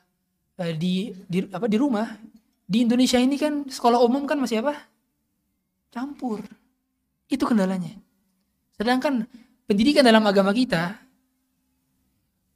uh, 0.57 0.73
di, 0.73 1.13
di 1.29 1.45
apa 1.45 1.69
di 1.69 1.77
rumah 1.77 2.09
di 2.65 2.81
Indonesia 2.89 3.21
ini 3.21 3.38
kan 3.38 3.69
sekolah 3.69 4.01
umum 4.01 4.25
kan 4.25 4.41
masih 4.41 4.65
apa? 4.65 4.75
Campur. 5.93 6.41
Itu 7.29 7.45
kendalanya. 7.45 7.93
Sedangkan 8.75 9.29
pendidikan 9.69 10.01
dalam 10.01 10.25
agama 10.25 10.51
kita 10.51 11.10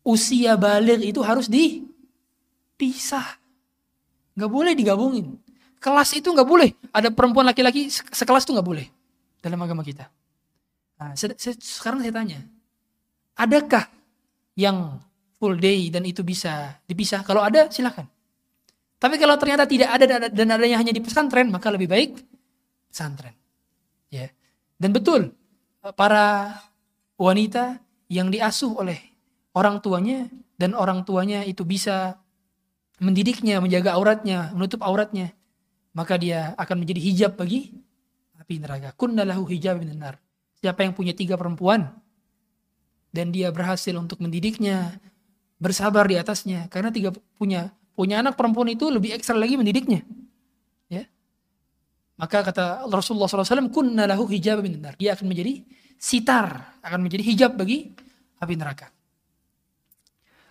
usia 0.05 0.53
balik 0.53 1.01
itu 1.01 1.19
harus 1.25 1.49
dipisah. 1.49 3.25
Nggak 4.37 4.51
boleh 4.53 4.73
digabungin. 4.77 5.33
Kelas 5.81 6.13
itu 6.13 6.29
nggak 6.29 6.45
boleh. 6.45 6.69
Ada 6.93 7.09
perempuan 7.09 7.49
laki-laki 7.49 7.89
sekelas 7.89 8.45
itu 8.45 8.53
nggak 8.53 8.69
boleh 8.69 8.85
dalam 9.41 9.57
agama 9.65 9.81
kita. 9.81 10.05
Nah, 10.95 11.11
sekarang 11.59 11.99
saya 11.99 12.13
tanya, 12.13 12.39
adakah 13.35 13.89
yang 14.55 15.01
full 15.35 15.59
day 15.59 15.91
dan 15.91 16.07
itu 16.07 16.23
bisa 16.23 16.79
dipisah? 16.87 17.25
Kalau 17.27 17.43
ada, 17.43 17.67
silahkan. 17.67 18.07
Tapi 18.95 19.19
kalau 19.19 19.35
ternyata 19.35 19.67
tidak 19.67 19.91
ada 19.91 20.31
dan 20.31 20.47
adanya 20.55 20.79
hanya 20.79 20.95
di 20.95 21.03
pesantren, 21.03 21.51
maka 21.51 21.67
lebih 21.67 21.91
baik 21.91 22.15
pesantren. 22.87 23.35
Ya. 24.07 24.31
Dan 24.79 24.95
betul, 24.95 25.35
para 25.99 26.57
wanita 27.19 27.83
yang 28.07 28.31
diasuh 28.31 28.71
oleh 28.79 29.14
orang 29.55 29.79
tuanya 29.79 30.27
dan 30.59 30.75
orang 30.75 31.07
tuanya 31.07 31.41
itu 31.47 31.63
bisa 31.63 32.19
mendidiknya, 32.99 33.63
menjaga 33.63 33.95
auratnya, 33.95 34.51
menutup 34.51 34.83
auratnya, 34.83 35.31
maka 35.95 36.19
dia 36.19 36.51
akan 36.59 36.83
menjadi 36.83 37.01
hijab 37.01 37.31
bagi 37.39 37.71
api 38.39 38.59
neraka. 38.59 38.91
Kunnalahu 38.95 39.47
hijab 39.47 39.79
nar. 39.95 40.19
Siapa 40.59 40.83
yang 40.83 40.93
punya 40.95 41.15
tiga 41.15 41.39
perempuan 41.39 41.91
dan 43.15 43.31
dia 43.31 43.51
berhasil 43.51 43.95
untuk 43.95 44.19
mendidiknya, 44.19 44.99
bersabar 45.55 46.03
di 46.07 46.19
atasnya 46.19 46.67
karena 46.67 46.91
tiga 46.91 47.15
punya 47.39 47.71
punya 47.95 48.19
anak 48.19 48.35
perempuan 48.35 48.67
itu 48.71 48.91
lebih 48.91 49.15
ekstra 49.15 49.39
lagi 49.39 49.55
mendidiknya. 49.55 50.03
Ya. 50.91 51.07
Maka 52.19 52.43
kata 52.43 52.87
Rasulullah 52.91 53.31
SAW, 53.31 53.71
kunna 53.71 54.03
lahu 54.03 54.27
hijab 54.27 54.59
minar. 54.63 54.99
Dia 54.99 55.15
akan 55.15 55.31
menjadi 55.31 55.63
sitar, 55.95 56.79
akan 56.83 56.99
menjadi 57.07 57.23
hijab 57.23 57.51
bagi 57.55 57.91
api 58.39 58.53
neraka. 58.59 58.91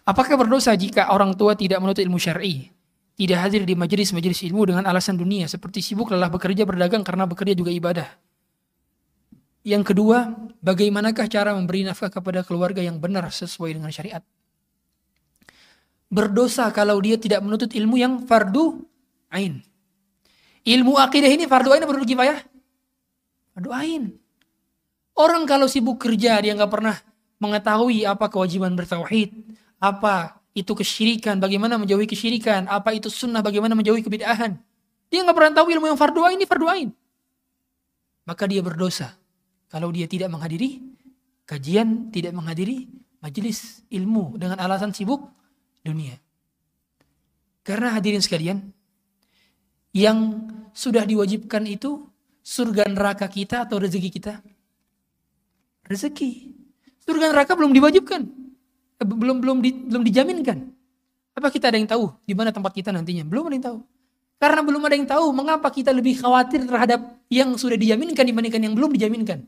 Apakah 0.04 0.36
berdosa 0.36 0.76
jika 0.76 1.08
orang 1.08 1.32
tua 1.32 1.56
tidak 1.56 1.80
menuntut 1.80 2.04
ilmu 2.04 2.20
syar'i, 2.20 2.68
tidak 3.16 3.48
hadir 3.48 3.64
di 3.64 3.72
majelis-majelis 3.72 4.44
ilmu 4.44 4.68
dengan 4.68 4.84
alasan 4.84 5.16
dunia 5.16 5.48
seperti 5.48 5.80
sibuk 5.80 6.12
lelah 6.12 6.28
bekerja 6.28 6.68
berdagang 6.68 7.00
karena 7.00 7.24
bekerja 7.24 7.56
juga 7.56 7.72
ibadah? 7.72 8.08
Yang 9.64 9.96
kedua, 9.96 10.28
bagaimanakah 10.60 11.24
cara 11.32 11.56
memberi 11.56 11.88
nafkah 11.88 12.12
kepada 12.12 12.44
keluarga 12.44 12.84
yang 12.84 13.00
benar 13.00 13.24
sesuai 13.32 13.80
dengan 13.80 13.88
syariat? 13.88 14.20
berdosa 16.14 16.70
kalau 16.70 17.02
dia 17.02 17.18
tidak 17.18 17.42
menuntut 17.42 17.74
ilmu 17.74 17.98
yang 17.98 18.22
fardu 18.22 18.86
ain. 19.34 19.58
Ilmu 20.62 20.94
akidah 20.96 21.28
ini 21.28 21.50
fardu 21.50 21.74
ain 21.74 21.82
atau 21.82 22.06
kifayah? 22.06 22.38
Fardu 23.58 23.70
ain. 23.74 24.02
Orang 25.18 25.42
kalau 25.50 25.66
sibuk 25.66 25.98
kerja 25.98 26.38
dia 26.38 26.54
nggak 26.54 26.70
pernah 26.70 26.96
mengetahui 27.42 28.06
apa 28.06 28.30
kewajiban 28.30 28.78
bertauhid, 28.78 29.34
apa 29.84 30.40
itu 30.56 30.72
kesyirikan, 30.72 31.36
bagaimana 31.36 31.76
menjauhi 31.76 32.08
kesyirikan, 32.08 32.64
apa 32.70 32.96
itu 32.96 33.12
sunnah, 33.12 33.44
bagaimana 33.44 33.76
menjauhi 33.76 34.00
kebid'ahan. 34.00 34.56
Dia 35.12 35.20
nggak 35.20 35.36
pernah 35.36 35.52
tahu 35.60 35.66
ilmu 35.76 35.92
yang 35.92 35.98
fardu 36.00 36.24
ini 36.32 36.48
fardu 36.48 36.66
ain. 36.72 36.88
Maka 38.24 38.48
dia 38.48 38.64
berdosa 38.64 39.12
kalau 39.68 39.92
dia 39.92 40.08
tidak 40.08 40.32
menghadiri 40.32 40.80
kajian, 41.44 42.08
tidak 42.08 42.32
menghadiri 42.32 42.88
majelis 43.20 43.84
ilmu 43.92 44.40
dengan 44.40 44.56
alasan 44.56 44.96
sibuk 44.96 45.28
dunia. 45.84 46.16
Karena 47.60 47.92
hadirin 47.92 48.24
sekalian, 48.24 48.64
yang 49.92 50.48
sudah 50.72 51.04
diwajibkan 51.04 51.68
itu 51.68 52.08
surga 52.40 52.88
neraka 52.88 53.28
kita 53.28 53.68
atau 53.68 53.76
rezeki 53.80 54.10
kita? 54.12 54.40
Rezeki. 55.84 56.52
Surga 57.04 57.32
neraka 57.32 57.52
belum 57.52 57.76
diwajibkan. 57.76 58.43
Eh, 59.00 59.06
belum 59.06 59.42
belum 59.42 59.58
di, 59.64 59.70
belum 59.74 60.02
dijaminkan. 60.06 60.58
Apa 61.34 61.50
kita 61.50 61.70
ada 61.70 61.78
yang 61.78 61.90
tahu 61.90 62.14
di 62.22 62.34
mana 62.34 62.54
tempat 62.54 62.70
kita 62.70 62.94
nantinya? 62.94 63.26
Belum 63.26 63.50
ada 63.50 63.54
yang 63.58 63.66
tahu. 63.66 63.78
Karena 64.38 64.60
belum 64.62 64.82
ada 64.86 64.94
yang 64.94 65.08
tahu 65.08 65.26
mengapa 65.34 65.68
kita 65.70 65.90
lebih 65.90 66.20
khawatir 66.20 66.62
terhadap 66.62 67.00
yang 67.30 67.54
sudah 67.58 67.74
dijaminkan 67.74 68.22
dibandingkan 68.22 68.62
yang 68.62 68.74
belum 68.76 68.94
dijaminkan. 68.94 69.42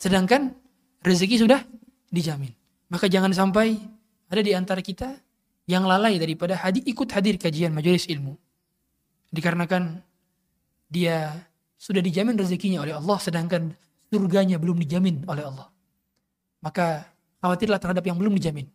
Sedangkan 0.00 0.56
rezeki 1.04 1.44
sudah 1.44 1.60
dijamin. 2.08 2.52
Maka 2.88 3.10
jangan 3.10 3.32
sampai 3.36 3.76
ada 4.30 4.40
di 4.40 4.52
antara 4.56 4.80
kita 4.80 5.12
yang 5.68 5.84
lalai 5.84 6.16
daripada 6.16 6.56
hadir, 6.56 6.82
ikut 6.88 7.08
hadir 7.12 7.36
kajian 7.36 7.70
majelis 7.70 8.08
ilmu. 8.08 8.34
Dikarenakan 9.30 10.02
dia 10.90 11.46
sudah 11.78 12.02
dijamin 12.02 12.34
rezekinya 12.34 12.82
oleh 12.82 12.98
Allah 12.98 13.18
sedangkan 13.22 13.70
surganya 14.10 14.58
belum 14.58 14.80
dijamin 14.82 15.22
oleh 15.30 15.46
Allah. 15.46 15.68
Maka 16.60 17.06
khawatirlah 17.40 17.80
terhadap 17.80 18.04
yang 18.04 18.16
belum 18.20 18.36
dijamin. 18.36 18.68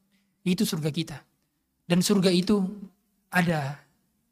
Itu 0.45 0.65
surga 0.65 0.89
kita. 0.89 1.17
Dan 1.85 2.01
surga 2.01 2.33
itu 2.33 2.61
ada 3.29 3.77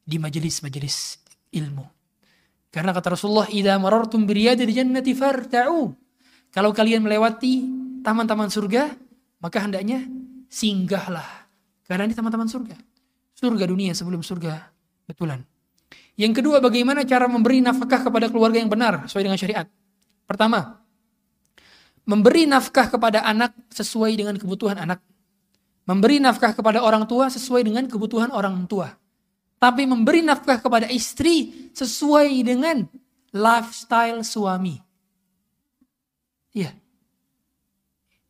di 0.04 0.18
majelis-majelis 0.18 1.22
ilmu. 1.54 1.86
Karena 2.74 2.90
kata 2.90 3.14
Rasulullah, 3.14 3.46
"Idza 3.50 3.78
marartum 3.78 4.26
biriyadil 4.26 4.74
jannati 4.74 5.14
farta'u." 5.14 5.94
Kalau 6.54 6.74
kalian 6.74 7.06
melewati 7.06 7.66
taman-taman 8.02 8.50
surga, 8.50 8.94
maka 9.42 9.58
hendaknya 9.62 10.06
singgahlah. 10.50 11.50
Karena 11.86 12.10
ini 12.10 12.14
teman-teman 12.18 12.50
surga. 12.50 12.78
Surga 13.34 13.66
dunia 13.66 13.94
sebelum 13.98 14.22
surga 14.22 14.70
betulan. 15.10 15.42
Yang 16.14 16.42
kedua, 16.42 16.62
bagaimana 16.62 17.02
cara 17.06 17.26
memberi 17.26 17.58
nafkah 17.62 18.06
kepada 18.06 18.30
keluarga 18.30 18.62
yang 18.62 18.70
benar 18.70 19.10
sesuai 19.10 19.26
dengan 19.26 19.40
syariat? 19.40 19.66
Pertama, 20.30 20.83
memberi 22.04 22.48
nafkah 22.48 22.88
kepada 22.92 23.24
anak 23.24 23.56
sesuai 23.72 24.14
dengan 24.16 24.36
kebutuhan 24.36 24.80
anak. 24.80 25.00
Memberi 25.84 26.24
nafkah 26.24 26.56
kepada 26.56 26.80
orang 26.80 27.04
tua 27.08 27.28
sesuai 27.28 27.68
dengan 27.68 27.84
kebutuhan 27.88 28.32
orang 28.32 28.64
tua. 28.68 28.96
Tapi 29.60 29.84
memberi 29.88 30.24
nafkah 30.24 30.60
kepada 30.60 30.88
istri 30.92 31.70
sesuai 31.72 32.32
dengan 32.44 32.88
lifestyle 33.36 34.24
suami. 34.24 34.80
Iya. 36.56 36.72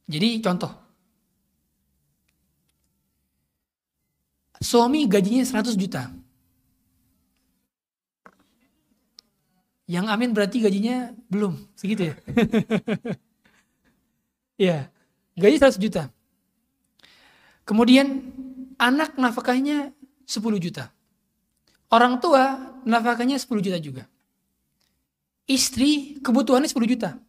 Jadi 0.10 0.42
contoh, 0.42 0.84
Suami 4.64 5.04
gajinya 5.12 5.44
100 5.44 5.76
juta. 5.76 6.08
Yang 9.84 10.06
amin 10.08 10.32
berarti 10.32 10.64
gajinya 10.64 11.12
belum 11.28 11.60
segitu 11.76 12.08
ya. 12.08 12.16
ya, 14.58 14.90
gaji 15.38 15.58
100 15.58 15.80
juta. 15.80 16.10
Kemudian 17.64 18.34
anak 18.76 19.16
nafkahnya 19.16 19.96
10 20.28 20.60
juta. 20.60 20.92
Orang 21.94 22.20
tua 22.20 22.76
nafkahnya 22.84 23.40
10 23.40 23.64
juta 23.64 23.78
juga. 23.80 24.04
Istri 25.48 26.24
kebutuhannya 26.24 26.68
10 26.68 26.88
juta. 26.88 27.20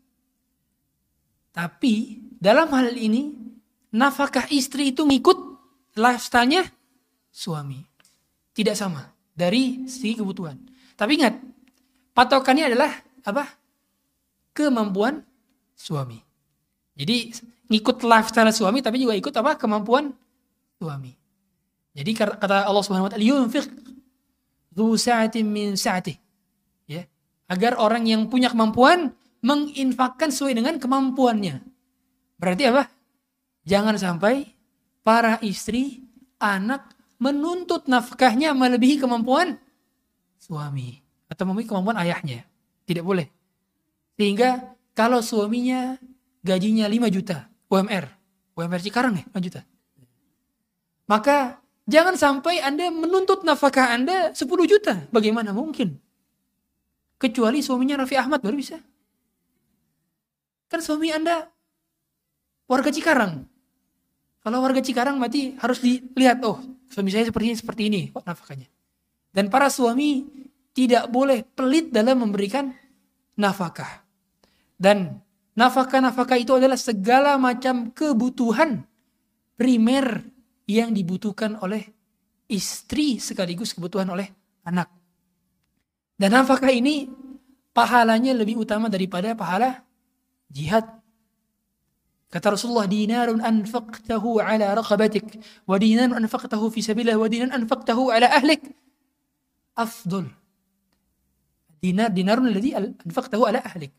Tapi 1.55 2.19
dalam 2.43 2.67
hal 2.75 2.99
ini 2.99 3.31
nafkah 3.95 4.51
istri 4.51 4.91
itu 4.91 5.07
ngikut 5.07 5.39
lifestyle-nya 5.95 6.67
suami. 7.31 7.79
Tidak 8.55 8.75
sama 8.75 9.07
dari 9.35 9.87
segi 9.87 10.19
kebutuhan. 10.19 10.59
Tapi 10.95 11.19
ingat, 11.19 11.35
patokannya 12.15 12.71
adalah 12.71 12.91
apa? 13.27 13.51
Kemampuan 14.55 15.23
suami. 15.75 16.23
Jadi 16.95 17.35
ngikut 17.71 18.07
lifestyle 18.07 18.55
suami 18.55 18.79
tapi 18.81 19.03
juga 19.03 19.19
ikut 19.19 19.35
apa? 19.35 19.59
Kemampuan 19.59 20.15
suami. 20.79 21.13
Jadi 21.95 22.11
kata 22.15 22.67
Allah 22.67 22.83
Subhanahu 22.83 23.07
wa 23.07 23.13
taala, 23.15 23.23
"Yunfiq 23.23 23.67
dzu 24.75 24.99
min 25.47 25.79
sa'ati." 25.79 26.15
Ya. 26.91 27.07
Agar 27.47 27.79
orang 27.79 28.07
yang 28.07 28.27
punya 28.27 28.51
kemampuan 28.51 29.15
menginfakkan 29.45 30.35
sesuai 30.35 30.59
dengan 30.59 30.75
kemampuannya. 30.81 31.63
Berarti 32.41 32.63
apa? 32.67 32.91
Jangan 33.65 33.95
sampai 33.97 34.51
para 35.07 35.39
istri, 35.45 36.03
anak 36.41 36.93
menuntut 37.21 37.87
nafkahnya 37.87 38.53
melebihi 38.53 39.01
kemampuan 39.01 39.57
suami 40.37 41.01
atau 41.31 41.45
melebihi 41.49 41.69
kemampuan 41.71 41.97
ayahnya. 42.05 42.45
Tidak 42.85 43.05
boleh. 43.05 43.29
Sehingga 44.19 44.77
kalau 44.93 45.25
suaminya 45.25 45.97
gajinya 46.45 46.85
5 46.87 47.09
juta 47.09 47.49
UMR, 47.73 48.05
UMR 48.55 48.81
Cikarang 48.85 49.17
ya 49.17 49.25
5 49.33 49.47
juta. 49.49 49.65
Maka 51.09 51.59
jangan 51.89 52.15
sampai 52.15 52.61
Anda 52.61 52.93
menuntut 52.93 53.43
nafkah 53.43 53.97
Anda 53.97 54.37
10 54.37 54.45
juta. 54.69 55.09
Bagaimana 55.09 55.57
mungkin? 55.57 55.97
Kecuali 57.17 57.65
suaminya 57.65 58.05
Raffi 58.05 58.21
Ahmad 58.21 58.45
baru 58.45 58.57
bisa. 58.57 58.77
Kan 60.69 60.81
suami 60.85 61.09
Anda 61.09 61.49
warga 62.69 62.93
Cikarang. 62.93 63.49
Kalau 64.45 64.61
warga 64.61 64.85
Cikarang 64.85 65.17
mati 65.17 65.57
harus 65.57 65.81
dilihat, 65.81 66.45
oh 66.45 66.61
suami 66.93 67.09
saya 67.09 67.25
seperti 67.25 67.49
ini, 67.49 67.57
seperti 67.57 67.83
ini 67.89 68.01
kok 68.13 68.29
nafkahnya. 68.29 68.69
Dan 69.33 69.49
para 69.49 69.73
suami 69.73 70.29
tidak 70.77 71.09
boleh 71.09 71.43
pelit 71.43 71.89
dalam 71.89 72.21
memberikan 72.21 72.77
nafkah. 73.41 74.05
Dan 74.77 75.24
nafkah-nafkah 75.55 76.39
itu 76.39 76.53
adalah 76.55 76.79
segala 76.79 77.39
macam 77.39 77.91
kebutuhan 77.91 78.83
primer 79.55 80.23
yang 80.67 80.91
dibutuhkan 80.91 81.59
oleh 81.63 81.87
istri 82.51 83.19
sekaligus 83.23 83.75
kebutuhan 83.75 84.07
oleh 84.11 84.31
anak. 84.67 84.91
Dan 86.15 86.35
nafkah 86.35 86.71
ini 86.71 87.11
pahalanya 87.75 88.35
lebih 88.35 88.63
utama 88.63 88.87
daripada 88.87 89.35
pahala 89.35 89.83
jihad 90.47 90.87
Kata 92.35 92.59
Rasulullah, 92.59 92.91
dinarun 92.91 93.39
anfaqtahu 93.39 94.43
ala 94.43 94.75
raqabatik, 94.75 95.39
wa 95.71 95.79
dinarun 95.79 96.19
anfaqtahu 96.19 96.67
fi 96.67 96.83
sabilillah, 96.83 97.15
wa 97.15 97.31
dinarun 97.31 97.55
anfaqtahu 97.63 98.11
ala 98.11 98.27
ahlik. 98.27 98.75
Afdol. 99.79 100.27
Dinar, 101.79 102.11
dinarun 102.11 102.51
alladhi 102.51 102.75
anfaqtahu 102.75 103.47
ala 103.47 103.63
ahlik. 103.63 103.95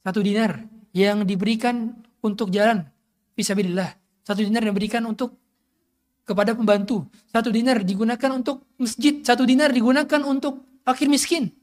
Satu 0.00 0.24
dinar 0.24 0.56
yang 0.92 1.26
diberikan 1.26 1.96
untuk 2.22 2.52
jalan 2.52 2.86
fi 3.34 3.42
sabilillah. 3.42 3.90
Satu 4.26 4.42
dinar 4.42 4.66
yang 4.66 4.74
diberikan 4.74 5.06
untuk 5.06 5.38
kepada 6.26 6.52
pembantu. 6.52 7.06
Satu 7.30 7.54
dinar 7.54 7.82
digunakan 7.86 8.30
untuk 8.34 8.66
masjid. 8.76 9.22
Satu 9.22 9.46
dinar 9.46 9.70
digunakan 9.70 10.20
untuk 10.26 10.66
fakir 10.82 11.06
miskin 11.06 11.54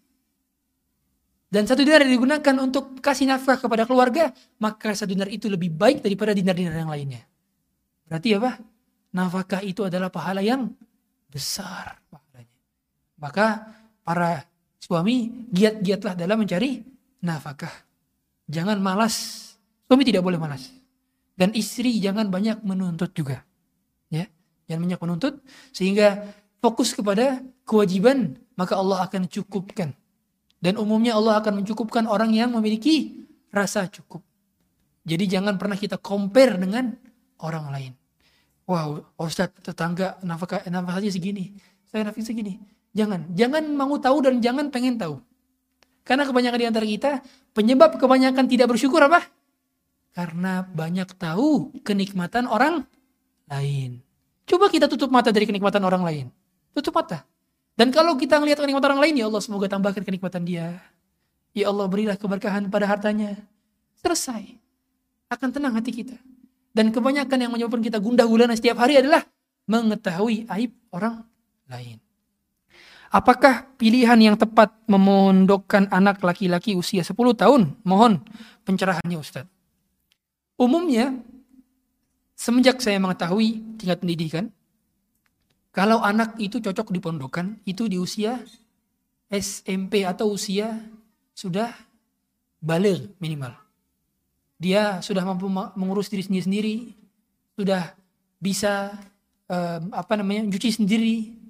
dan 1.54 1.70
satu 1.70 1.86
dinar 1.86 2.02
digunakan 2.02 2.56
untuk 2.66 2.98
kasih 2.98 3.30
nafkah 3.30 3.62
kepada 3.62 3.86
keluarga, 3.86 4.34
maka 4.58 4.98
satu 4.98 5.14
dinar 5.14 5.30
itu 5.30 5.46
lebih 5.46 5.70
baik 5.70 6.02
daripada 6.02 6.34
dinar-dinar 6.34 6.74
yang 6.74 6.90
lainnya. 6.90 7.22
Berarti 8.10 8.34
apa? 8.34 8.58
nafkah 9.14 9.62
itu 9.62 9.86
adalah 9.86 10.10
pahala 10.10 10.42
yang 10.42 10.74
besar 11.30 12.02
pahalanya. 12.10 12.58
Maka 13.22 13.70
para 14.02 14.42
suami 14.82 15.46
giat-giatlah 15.54 16.18
dalam 16.18 16.42
mencari 16.42 16.82
nafkah. 17.22 17.70
Jangan 18.48 18.80
malas. 18.80 19.16
Suami 19.88 20.04
tidak 20.08 20.26
boleh 20.26 20.40
malas. 20.40 20.72
Dan 21.34 21.54
istri 21.58 21.98
jangan 21.98 22.30
banyak 22.30 22.62
menuntut 22.62 23.14
juga. 23.14 23.42
Ya, 24.14 24.30
jangan 24.70 24.86
banyak 24.86 25.00
menuntut 25.02 25.34
sehingga 25.74 26.30
fokus 26.62 26.94
kepada 26.94 27.42
kewajiban 27.66 28.38
maka 28.54 28.78
Allah 28.78 29.06
akan 29.06 29.26
cukupkan. 29.26 29.94
Dan 30.64 30.80
umumnya 30.80 31.18
Allah 31.18 31.44
akan 31.44 31.60
mencukupkan 31.60 32.08
orang 32.08 32.32
yang 32.32 32.54
memiliki 32.56 33.28
rasa 33.52 33.90
cukup. 33.92 34.24
Jadi 35.04 35.28
jangan 35.28 35.60
pernah 35.60 35.76
kita 35.76 36.00
compare 36.00 36.56
dengan 36.56 36.96
orang 37.44 37.66
lain. 37.68 37.94
Wow, 38.64 39.04
Ustaz 39.20 39.52
tetangga 39.60 40.16
nafkah 40.24 40.64
nafkahnya 40.64 41.12
segini, 41.12 41.52
saya 41.92 42.08
nafkah 42.08 42.24
segini. 42.24 42.56
Jangan, 42.96 43.28
jangan 43.36 43.68
mau 43.76 44.00
tahu 44.00 44.24
dan 44.24 44.40
jangan 44.40 44.72
pengen 44.72 44.96
tahu. 44.96 45.20
Karena 46.04 46.28
kebanyakan 46.28 46.60
di 46.60 46.68
antara 46.68 46.86
kita 46.86 47.12
penyebab 47.56 47.96
kebanyakan 47.96 48.46
tidak 48.48 48.76
bersyukur 48.76 49.00
apa? 49.04 49.24
Karena 50.14 50.62
banyak 50.62 51.10
tahu 51.16 51.74
kenikmatan 51.82 52.46
orang 52.46 52.86
lain. 53.50 54.04
Coba 54.44 54.68
kita 54.68 54.92
tutup 54.92 55.10
mata 55.10 55.32
dari 55.32 55.48
kenikmatan 55.48 55.82
orang 55.82 56.04
lain. 56.04 56.26
Tutup 56.76 56.94
mata. 56.94 57.24
Dan 57.74 57.90
kalau 57.90 58.14
kita 58.20 58.38
melihat 58.38 58.62
kenikmatan 58.62 58.94
orang 58.94 59.02
lain, 59.10 59.16
ya 59.18 59.26
Allah 59.26 59.42
semoga 59.42 59.66
tambahkan 59.66 60.06
kenikmatan 60.06 60.46
dia. 60.46 60.78
Ya 61.56 61.72
Allah 61.72 61.90
berilah 61.90 62.20
keberkahan 62.20 62.70
pada 62.70 62.86
hartanya. 62.86 63.40
Selesai. 63.98 64.60
Akan 65.32 65.50
tenang 65.50 65.74
hati 65.74 65.90
kita. 65.90 66.18
Dan 66.74 66.94
kebanyakan 66.94 67.38
yang 67.38 67.52
menyebabkan 67.54 67.82
kita 67.82 67.98
gundah 67.98 68.26
gulana 68.26 68.54
setiap 68.54 68.82
hari 68.82 69.02
adalah 69.02 69.26
mengetahui 69.66 70.46
aib 70.50 70.74
orang 70.94 71.26
lain. 71.70 71.98
Apakah 73.14 73.70
pilihan 73.78 74.18
yang 74.18 74.34
tepat 74.34 74.74
memondokkan 74.90 75.86
anak 75.94 76.26
laki-laki 76.26 76.74
usia 76.74 77.06
10 77.06 77.14
tahun? 77.38 77.78
Mohon 77.86 78.26
pencerahannya 78.66 79.22
Ustaz. 79.22 79.46
Umumnya, 80.58 81.14
semenjak 82.34 82.82
saya 82.82 82.98
mengetahui 82.98 83.78
tingkat 83.78 84.02
pendidikan, 84.02 84.50
kalau 85.70 86.02
anak 86.02 86.34
itu 86.42 86.58
cocok 86.58 86.90
dipondokan, 86.90 87.62
itu 87.70 87.86
di 87.86 88.02
usia 88.02 88.42
SMP 89.30 90.06
atau 90.06 90.34
usia 90.34 90.74
sudah 91.38 91.70
balik 92.62 93.14
minimal. 93.22 93.54
Dia 94.58 95.06
sudah 95.06 95.22
mampu 95.22 95.50
mengurus 95.50 96.10
diri 96.10 96.26
sendiri, 96.26 96.46
sendiri 96.46 96.76
sudah 97.58 97.94
bisa 98.42 98.94
um, 99.50 99.94
apa 99.94 100.14
namanya 100.18 100.50
cuci 100.50 100.82
sendiri. 100.82 101.43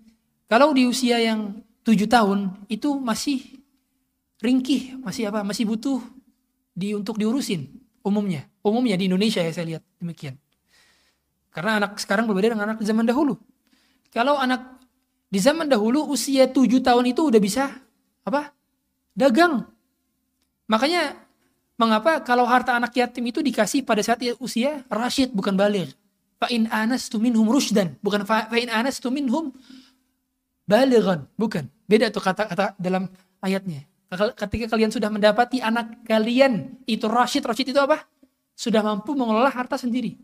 Kalau 0.53 0.69
di 0.69 0.85
usia 0.85 1.17
yang 1.17 1.65
tujuh 1.81 2.05
tahun 2.05 2.53
itu 2.69 2.93
masih 3.01 3.41
ringkih, 4.37 5.01
masih 5.01 5.33
apa, 5.33 5.41
masih 5.41 5.65
butuh 5.65 5.97
di 6.77 6.93
untuk 6.93 7.17
diurusin 7.17 7.73
umumnya. 8.05 8.45
Umumnya 8.61 8.93
di 8.93 9.09
Indonesia 9.09 9.41
ya 9.41 9.49
saya 9.49 9.65
lihat 9.65 9.83
demikian. 9.97 10.37
Karena 11.49 11.81
anak 11.81 11.97
sekarang 11.97 12.29
berbeda 12.29 12.53
dengan 12.53 12.69
anak 12.69 12.85
zaman 12.85 13.01
dahulu. 13.01 13.33
Kalau 14.13 14.37
anak 14.37 14.77
di 15.25 15.41
zaman 15.41 15.65
dahulu 15.65 16.05
usia 16.13 16.45
7 16.45 16.85
tahun 16.85 17.09
itu 17.09 17.33
udah 17.33 17.41
bisa 17.41 17.73
apa? 18.21 18.53
Dagang. 19.17 19.65
Makanya 20.69 21.17
mengapa 21.81 22.21
kalau 22.21 22.45
harta 22.45 22.77
anak 22.77 22.93
yatim 22.93 23.25
itu 23.25 23.41
dikasih 23.41 23.81
pada 23.81 24.05
saat 24.05 24.21
usia 24.37 24.85
rasyid 24.85 25.33
bukan 25.33 25.57
balik. 25.57 25.97
Fa 26.37 26.45
in 26.53 26.69
anastu 26.69 27.17
minhum 27.17 27.49
rushdan, 27.49 27.97
bukan 28.05 28.21
fa 28.21 28.45
in 28.53 28.69
anastu 28.69 29.09
minhum 29.09 29.49
balighan, 30.67 31.27
bukan. 31.35 31.67
Beda 31.87 32.09
tuh 32.09 32.23
kata-kata 32.23 32.75
dalam 32.79 33.09
ayatnya. 33.43 33.83
Ketika 34.13 34.77
kalian 34.77 34.93
sudah 34.93 35.09
mendapati 35.09 35.57
anak 35.57 36.05
kalian 36.05 36.77
itu 36.85 37.09
rasyid, 37.09 37.43
rasyid 37.43 37.73
itu 37.73 37.81
apa? 37.81 38.05
Sudah 38.53 38.85
mampu 38.85 39.17
mengelola 39.17 39.49
harta 39.49 39.75
sendiri. 39.75 40.21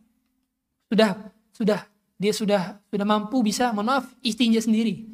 Sudah 0.90 1.18
sudah 1.50 1.80
dia 2.20 2.34
sudah 2.36 2.78
sudah 2.92 3.06
mampu 3.08 3.42
bisa 3.42 3.74
mohon 3.74 3.90
maaf 3.90 4.06
istinja 4.22 4.62
sendiri. 4.62 5.10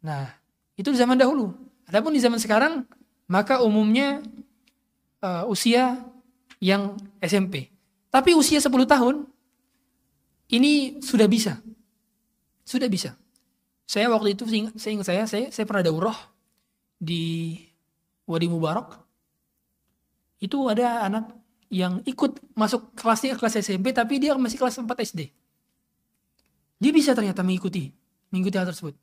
Nah, 0.00 0.30
itu 0.78 0.94
zaman 0.94 1.18
dahulu. 1.18 1.50
Adapun 1.90 2.14
di 2.14 2.22
zaman 2.22 2.38
sekarang 2.38 2.86
maka 3.26 3.62
umumnya 3.62 4.22
uh, 5.22 5.44
usia 5.50 5.98
yang 6.62 6.94
SMP. 7.18 7.70
Tapi 8.10 8.34
usia 8.34 8.58
10 8.58 8.70
tahun 8.86 9.26
ini 10.50 11.02
sudah 11.02 11.26
bisa. 11.30 11.58
Sudah 12.66 12.86
bisa. 12.86 13.19
Saya 13.90 14.06
waktu 14.06 14.38
itu 14.38 14.46
saya 14.78 14.92
ingat 14.94 15.06
saya 15.10 15.26
saya 15.26 15.50
saya 15.50 15.66
pernah 15.66 15.82
daurah 15.82 16.14
di 16.94 17.58
Wadi 18.22 18.46
Mubarak. 18.46 19.02
Itu 20.38 20.70
ada 20.70 21.10
anak 21.10 21.34
yang 21.74 21.98
ikut 22.06 22.38
masuk 22.54 22.94
kelasnya 22.94 23.34
kelas 23.34 23.58
SMP 23.58 23.90
tapi 23.90 24.22
dia 24.22 24.38
masih 24.38 24.62
kelas 24.62 24.78
4 24.78 24.86
SD. 24.86 25.34
Dia 26.78 26.92
bisa 26.94 27.18
ternyata 27.18 27.42
mengikuti 27.42 27.90
mengikuti 28.30 28.62
hal 28.62 28.70
tersebut. 28.70 28.94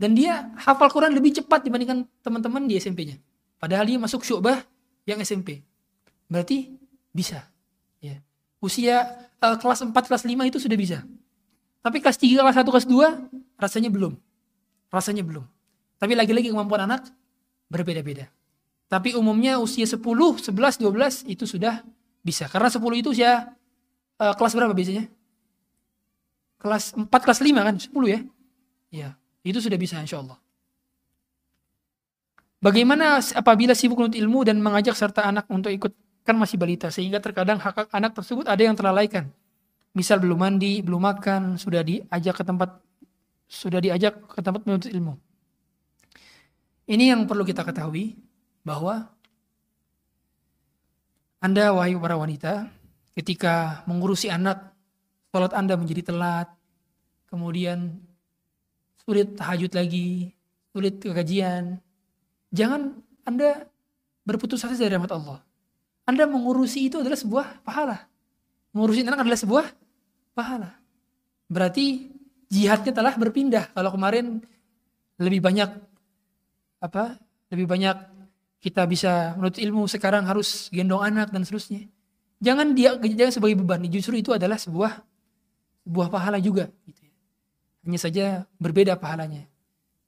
Dan 0.00 0.16
dia 0.16 0.48
hafal 0.64 0.88
Quran 0.88 1.12
lebih 1.12 1.36
cepat 1.36 1.68
dibandingkan 1.68 2.08
teman-teman 2.24 2.64
di 2.64 2.80
SMP-nya. 2.80 3.20
Padahal 3.60 3.84
dia 3.84 4.00
masuk 4.00 4.24
syu'bah 4.24 4.64
yang 5.04 5.20
SMP. 5.20 5.60
Berarti 6.24 6.72
bisa. 7.12 7.44
Ya. 8.00 8.24
Usia 8.64 9.28
uh, 9.44 9.56
kelas 9.60 9.84
4, 9.84 9.92
kelas 9.92 10.24
5 10.24 10.32
itu 10.48 10.56
sudah 10.60 10.76
bisa. 10.80 10.98
Tapi 11.84 12.00
kelas 12.00 12.16
3, 12.16 12.44
kelas 12.44 12.56
1, 12.60 12.64
kelas 12.64 12.88
2 12.88 13.45
rasanya 13.60 13.90
belum. 13.92 14.16
Rasanya 14.92 15.26
belum. 15.26 15.44
Tapi 15.96 16.12
lagi-lagi 16.12 16.52
kemampuan 16.52 16.86
anak 16.86 17.08
berbeda-beda. 17.72 18.28
Tapi 18.86 19.18
umumnya 19.18 19.58
usia 19.58 19.84
10, 19.84 19.98
11, 19.98 20.46
12 20.52 21.26
itu 21.26 21.44
sudah 21.44 21.82
bisa. 22.22 22.46
Karena 22.46 22.70
10 22.70 22.80
itu 23.02 23.10
usia 23.10 23.50
uh, 24.22 24.34
kelas 24.38 24.54
berapa 24.54 24.70
biasanya? 24.70 25.10
kelas 26.60 26.96
4 26.96 27.08
kelas 27.08 27.40
5 27.40 27.54
kan 27.54 27.76
10 27.78 27.92
ya 28.10 28.20
ya 28.90 29.08
itu 29.46 29.58
sudah 29.60 29.78
bisa 29.78 30.00
insya 30.00 30.18
Allah 30.18 30.38
bagaimana 32.58 33.20
apabila 33.20 33.76
sibuk 33.76 34.00
menuntut 34.00 34.18
ilmu 34.18 34.40
dan 34.42 34.58
mengajak 34.58 34.96
serta 34.96 35.28
anak 35.28 35.46
untuk 35.52 35.70
ikut 35.70 35.92
kan 36.26 36.34
masih 36.34 36.58
balita 36.58 36.90
sehingga 36.90 37.22
terkadang 37.22 37.62
hak 37.62 37.92
anak 37.94 38.16
tersebut 38.16 38.50
ada 38.50 38.58
yang 38.58 38.74
terlalaikan 38.74 39.30
misal 39.94 40.18
belum 40.18 40.42
mandi 40.42 40.82
belum 40.82 40.98
makan 40.98 41.54
sudah 41.60 41.86
diajak 41.86 42.42
ke 42.42 42.44
tempat 42.44 42.82
sudah 43.46 43.78
diajak 43.78 44.18
ke 44.26 44.40
tempat 44.42 44.62
menuntut 44.66 44.90
ilmu 44.90 45.14
ini 46.86 47.10
yang 47.10 47.26
perlu 47.26 47.42
kita 47.42 47.62
ketahui 47.62 48.18
bahwa 48.66 49.10
anda 51.42 51.70
wahai 51.70 51.94
para 51.98 52.18
wanita 52.18 52.68
ketika 53.14 53.86
mengurusi 53.86 54.28
anak 54.28 54.76
Sholat 55.36 55.52
Anda 55.52 55.76
menjadi 55.76 56.00
telat, 56.00 56.48
kemudian 57.28 58.00
sulit 59.04 59.36
tahajud 59.36 59.68
lagi, 59.76 60.32
sulit 60.72 60.96
kekajian. 60.96 61.76
Jangan 62.56 62.96
Anda 63.28 63.68
berputus 64.24 64.64
asa 64.64 64.80
dari 64.80 64.96
rahmat 64.96 65.12
Allah. 65.12 65.44
Anda 66.08 66.24
mengurusi 66.24 66.88
itu 66.88 67.04
adalah 67.04 67.20
sebuah 67.20 67.60
pahala. 67.68 68.08
Mengurusi 68.72 69.04
anak 69.04 69.28
adalah 69.28 69.36
sebuah 69.36 69.66
pahala. 70.32 70.72
Berarti 71.52 72.15
jihadnya 72.50 72.92
telah 72.94 73.14
berpindah. 73.14 73.70
Kalau 73.74 73.90
kemarin 73.94 74.42
lebih 75.18 75.40
banyak 75.42 75.70
apa? 76.82 77.18
Lebih 77.50 77.66
banyak 77.66 77.96
kita 78.60 78.82
bisa 78.90 79.38
menuntut 79.38 79.62
ilmu 79.62 79.86
sekarang 79.86 80.26
harus 80.26 80.66
gendong 80.74 81.02
anak 81.02 81.30
dan 81.30 81.46
seterusnya. 81.46 81.86
Jangan 82.42 82.74
dia 82.76 82.98
jangan 82.98 83.32
sebagai 83.32 83.56
beban. 83.62 83.80
Justru 83.88 84.18
itu 84.18 84.34
adalah 84.34 84.58
sebuah 84.58 85.00
buah 85.86 86.08
pahala 86.10 86.42
juga. 86.42 86.68
Gitu 86.84 87.00
ya. 87.06 87.14
Hanya 87.86 87.98
saja 88.02 88.24
berbeda 88.58 88.98
pahalanya. 88.98 89.46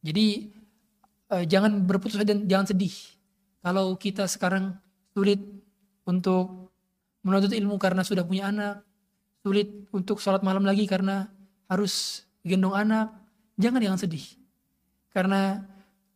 Jadi 0.03 0.51
eh, 1.31 1.45
jangan 1.47 1.87
berputus 1.87 2.19
dan 2.27 2.45
jangan 2.51 2.67
sedih. 2.69 2.95
Kalau 3.63 3.95
kita 3.99 4.27
sekarang 4.31 4.75
sulit 5.15 5.41
untuk 6.07 6.71
menuntut 7.27 7.53
ilmu 7.53 7.77
karena 7.77 8.07
sudah 8.07 8.23
punya 8.23 8.49
anak, 8.49 8.87
sulit 9.43 9.89
untuk 9.91 10.23
sholat 10.23 10.41
malam 10.47 10.63
lagi 10.63 10.87
karena 10.87 11.27
harus 11.69 12.25
gendong 12.49 12.73
anak, 12.73 13.13
jangan 13.61 13.85
jangan 13.85 14.01
sedih. 14.01 14.25
Karena 15.13 15.61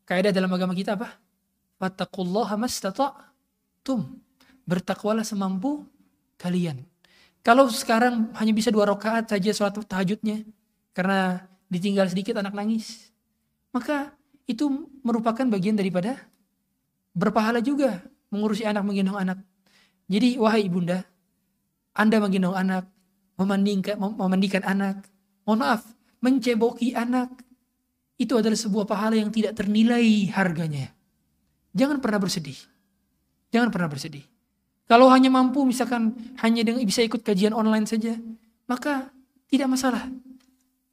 kaidah 0.09 0.33
dalam 0.33 0.49
agama 0.49 0.73
kita 0.73 0.97
apa? 0.97 1.21
Fattaqullaha 1.77 2.57
mastata'tum. 2.57 4.01
Bertakwalah 4.65 5.27
semampu 5.27 5.85
kalian. 6.39 6.87
Kalau 7.43 7.67
sekarang 7.67 8.31
hanya 8.39 8.55
bisa 8.55 8.71
dua 8.71 8.87
rakaat 8.87 9.27
saja 9.27 9.51
sholat 9.51 9.75
tahajudnya 9.83 10.47
karena 10.95 11.43
ditinggal 11.67 12.07
sedikit 12.07 12.39
anak 12.39 12.55
nangis, 12.55 13.11
maka 13.75 14.15
itu 14.47 14.87
merupakan 15.03 15.43
bagian 15.51 15.75
daripada 15.75 16.23
berpahala 17.11 17.59
juga 17.59 17.99
mengurusi 18.31 18.63
anak 18.63 18.87
menggendong 18.87 19.19
anak. 19.19 19.39
Jadi 20.07 20.39
wahai 20.39 20.71
ibunda, 20.71 21.03
anda 21.97 22.23
menggendong 22.23 22.55
anak, 22.55 22.87
memandikan, 23.35 23.97
memandikan 23.99 24.63
anak, 24.63 25.03
mohon 25.43 25.67
maaf, 25.67 25.83
menceboki 26.23 26.95
anak 26.95 27.35
itu 28.17 28.39
adalah 28.39 28.55
sebuah 28.55 28.87
pahala 28.87 29.19
yang 29.19 29.35
tidak 29.35 29.59
ternilai 29.59 30.31
harganya. 30.31 30.95
Jangan 31.75 31.99
pernah 31.99 32.23
bersedih. 32.23 32.57
Jangan 33.51 33.69
pernah 33.75 33.91
bersedih. 33.91 34.25
Kalau 34.87 35.11
hanya 35.11 35.29
mampu 35.33 35.67
misalkan 35.67 36.15
hanya 36.39 36.63
dengan 36.63 36.85
bisa 36.87 37.03
ikut 37.03 37.21
kajian 37.25 37.51
online 37.51 37.89
saja, 37.89 38.15
maka 38.71 39.11
tidak 39.51 39.69
masalah. 39.69 40.07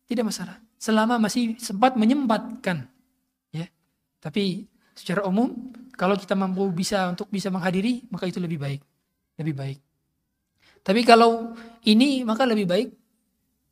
Tidak 0.09 0.25
masalah. 0.25 0.57
Selama 0.79 1.21
masih 1.21 1.59
sempat 1.59 1.99
menyempatkan. 1.99 2.87
Ya. 3.53 3.69
Tapi 4.17 4.65
secara 4.95 5.27
umum 5.27 5.51
kalau 5.93 6.15
kita 6.15 6.33
mampu 6.33 6.63
bisa 6.71 7.11
untuk 7.11 7.27
bisa 7.27 7.51
menghadiri, 7.51 8.07
maka 8.07 8.25
itu 8.25 8.39
lebih 8.39 8.57
baik. 8.57 8.81
Lebih 9.35 9.55
baik. 9.55 9.79
Tapi 10.79 11.01
kalau 11.03 11.53
ini 11.83 12.23
maka 12.23 12.47
lebih 12.47 12.65
baik 12.65 12.89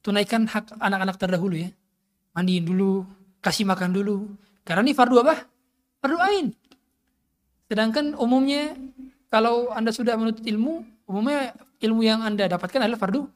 tunaikan 0.07 0.47
hak 0.47 0.79
anak-anak 0.79 1.19
terdahulu 1.19 1.59
ya. 1.59 1.67
Mandiin 2.31 2.63
dulu, 2.63 3.03
kasih 3.43 3.67
makan 3.67 3.91
dulu. 3.91 4.31
Karena 4.63 4.87
ini 4.87 4.95
fardu 4.95 5.19
apa? 5.19 5.35
Fardu 5.99 6.15
ain. 6.23 6.55
Sedangkan 7.67 8.15
umumnya 8.15 8.71
kalau 9.27 9.75
Anda 9.75 9.91
sudah 9.91 10.15
menuntut 10.15 10.47
ilmu, 10.47 11.03
umumnya 11.11 11.51
ilmu 11.83 12.07
yang 12.07 12.23
Anda 12.23 12.47
dapatkan 12.47 12.87
adalah 12.87 12.95
fardu 12.95 13.27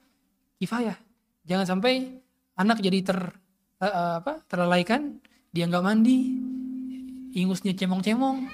kifayah. 0.64 0.96
Jangan 1.44 1.68
sampai 1.68 2.24
anak 2.56 2.80
jadi 2.80 3.04
ter 3.04 3.20
uh, 3.84 4.24
apa? 4.24 4.40
terlalaikan, 4.48 5.20
dia 5.52 5.68
nggak 5.68 5.84
mandi, 5.84 6.32
ingusnya 7.36 7.76
cemong-cemong, 7.76 8.48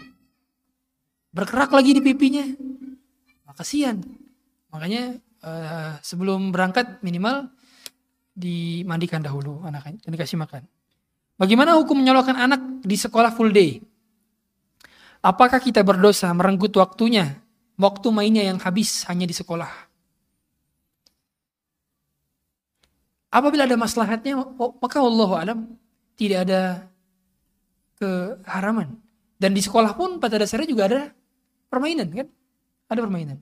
berkerak 1.37 1.69
lagi 1.69 1.93
di 1.93 2.01
pipinya. 2.01 2.45
Nah. 3.45 3.53
Makanya 4.73 5.03
uh, 5.45 5.91
sebelum 6.01 6.49
berangkat 6.49 7.01
minimal 7.05 7.53
dimandikan 8.37 9.25
dahulu 9.25 9.65
anaknya 9.65 9.97
dan 10.05 10.09
dikasih 10.13 10.37
makan. 10.37 10.61
Bagaimana 11.41 11.73
hukum 11.81 11.97
menyolokkan 11.97 12.37
anak 12.37 12.85
di 12.85 12.93
sekolah 12.93 13.33
full 13.33 13.49
day? 13.49 13.81
Apakah 15.25 15.57
kita 15.57 15.81
berdosa 15.81 16.29
merenggut 16.37 16.69
waktunya, 16.77 17.41
waktu 17.81 18.07
mainnya 18.13 18.45
yang 18.45 18.61
habis 18.61 19.01
hanya 19.09 19.25
di 19.25 19.33
sekolah? 19.33 19.69
Apabila 23.33 23.65
ada 23.65 23.75
maslahatnya, 23.75 24.37
maka 24.57 24.97
Allah 25.01 25.31
alam 25.35 25.59
tidak 26.15 26.47
ada 26.47 26.61
keharaman. 27.97 28.97
Dan 29.37 29.53
di 29.53 29.61
sekolah 29.61 29.93
pun 29.93 30.17
pada 30.17 30.41
dasarnya 30.41 30.69
juga 30.69 30.83
ada 30.89 31.01
permainan 31.69 32.09
kan? 32.09 32.27
Ada 32.89 32.99
permainan. 33.03 33.37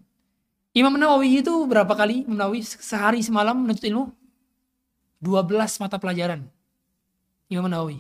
Imam 0.76 0.92
Nawawi 1.00 1.40
itu 1.40 1.54
berapa 1.64 1.96
kali 1.96 2.28
Imam 2.28 2.52
sehari 2.60 3.24
semalam 3.24 3.56
menuntut 3.56 3.88
ilmu? 3.88 4.12
12 5.26 5.82
mata 5.82 5.98
pelajaran. 5.98 6.46
Imam 7.50 7.66
Nawawi. 7.66 7.98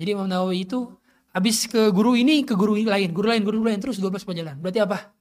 Jadi 0.00 0.16
Imam 0.16 0.24
Nawawi 0.24 0.64
itu 0.64 0.88
habis 1.28 1.68
ke 1.68 1.92
guru 1.92 2.16
ini 2.16 2.44
ke 2.48 2.56
guru 2.56 2.80
lain, 2.80 3.12
guru 3.12 3.28
lain, 3.28 3.44
guru 3.44 3.60
lain 3.60 3.76
terus 3.76 4.00
12 4.00 4.24
pelajaran. 4.24 4.56
Berarti 4.56 4.80
apa? 4.80 5.12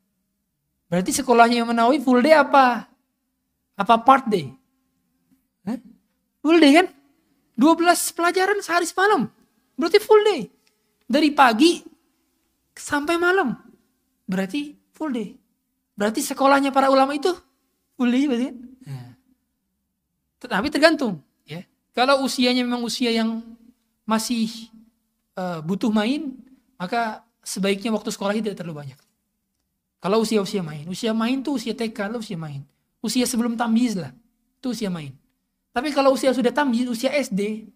Berarti 0.88 1.12
sekolahnya 1.12 1.68
Imam 1.68 1.76
Nawawi 1.76 2.00
full 2.00 2.24
day 2.24 2.36
apa? 2.36 2.88
Apa 3.76 4.00
part 4.00 4.32
day? 4.32 4.52
Full 6.42 6.58
day 6.58 6.72
kan? 6.82 6.88
12 7.60 8.18
pelajaran 8.18 8.58
sehari 8.64 8.88
semalam. 8.90 9.30
Berarti 9.78 10.00
full 10.02 10.24
day. 10.26 10.50
Dari 11.06 11.30
pagi 11.32 11.84
sampai 12.74 13.20
malam. 13.22 13.54
Berarti 14.26 14.74
full 14.96 15.14
day. 15.14 15.38
Berarti 15.94 16.26
sekolahnya 16.26 16.74
para 16.74 16.90
ulama 16.90 17.14
itu 17.14 17.30
full 17.94 18.10
day 18.10 18.26
berarti 18.26 18.46
kan? 18.50 18.58
Tetapi 20.42 20.68
tergantung. 20.74 21.22
Kalau 21.92 22.24
usianya 22.24 22.64
memang 22.64 22.82
usia 22.88 23.12
yang 23.12 23.44
masih 24.08 24.72
uh, 25.36 25.60
butuh 25.60 25.92
main, 25.92 26.40
maka 26.80 27.24
sebaiknya 27.44 27.92
waktu 27.92 28.10
sekolah 28.16 28.32
tidak 28.40 28.56
terlalu 28.56 28.88
banyak. 28.88 29.00
Kalau 30.02 30.24
usia-usia 30.24 30.64
main, 30.66 30.88
usia 30.88 31.12
main 31.12 31.44
tuh 31.44 31.60
usia 31.60 31.76
TK, 31.76 32.16
lah 32.16 32.18
usia 32.18 32.40
main. 32.40 32.64
Usia 33.04 33.28
sebelum 33.28 33.60
tamyiz 33.60 34.00
lah, 34.00 34.16
itu 34.58 34.74
usia 34.74 34.90
main. 34.90 35.14
Tapi 35.76 35.94
kalau 35.94 36.16
usia 36.16 36.34
sudah 36.34 36.50
tamyiz, 36.50 36.88
usia 36.90 37.12
SD, 37.12 37.68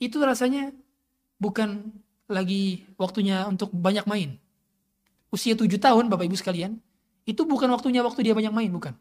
itu 0.00 0.16
rasanya 0.18 0.74
bukan 1.38 1.92
lagi 2.26 2.88
waktunya 2.98 3.46
untuk 3.46 3.70
banyak 3.70 4.08
main. 4.08 4.40
Usia 5.28 5.52
7 5.52 5.68
tahun 5.76 6.08
Bapak 6.08 6.24
Ibu 6.24 6.36
sekalian, 6.40 6.80
itu 7.28 7.44
bukan 7.44 7.68
waktunya 7.68 8.00
waktu 8.00 8.24
dia 8.24 8.34
banyak 8.34 8.50
main, 8.50 8.70
bukan. 8.72 8.96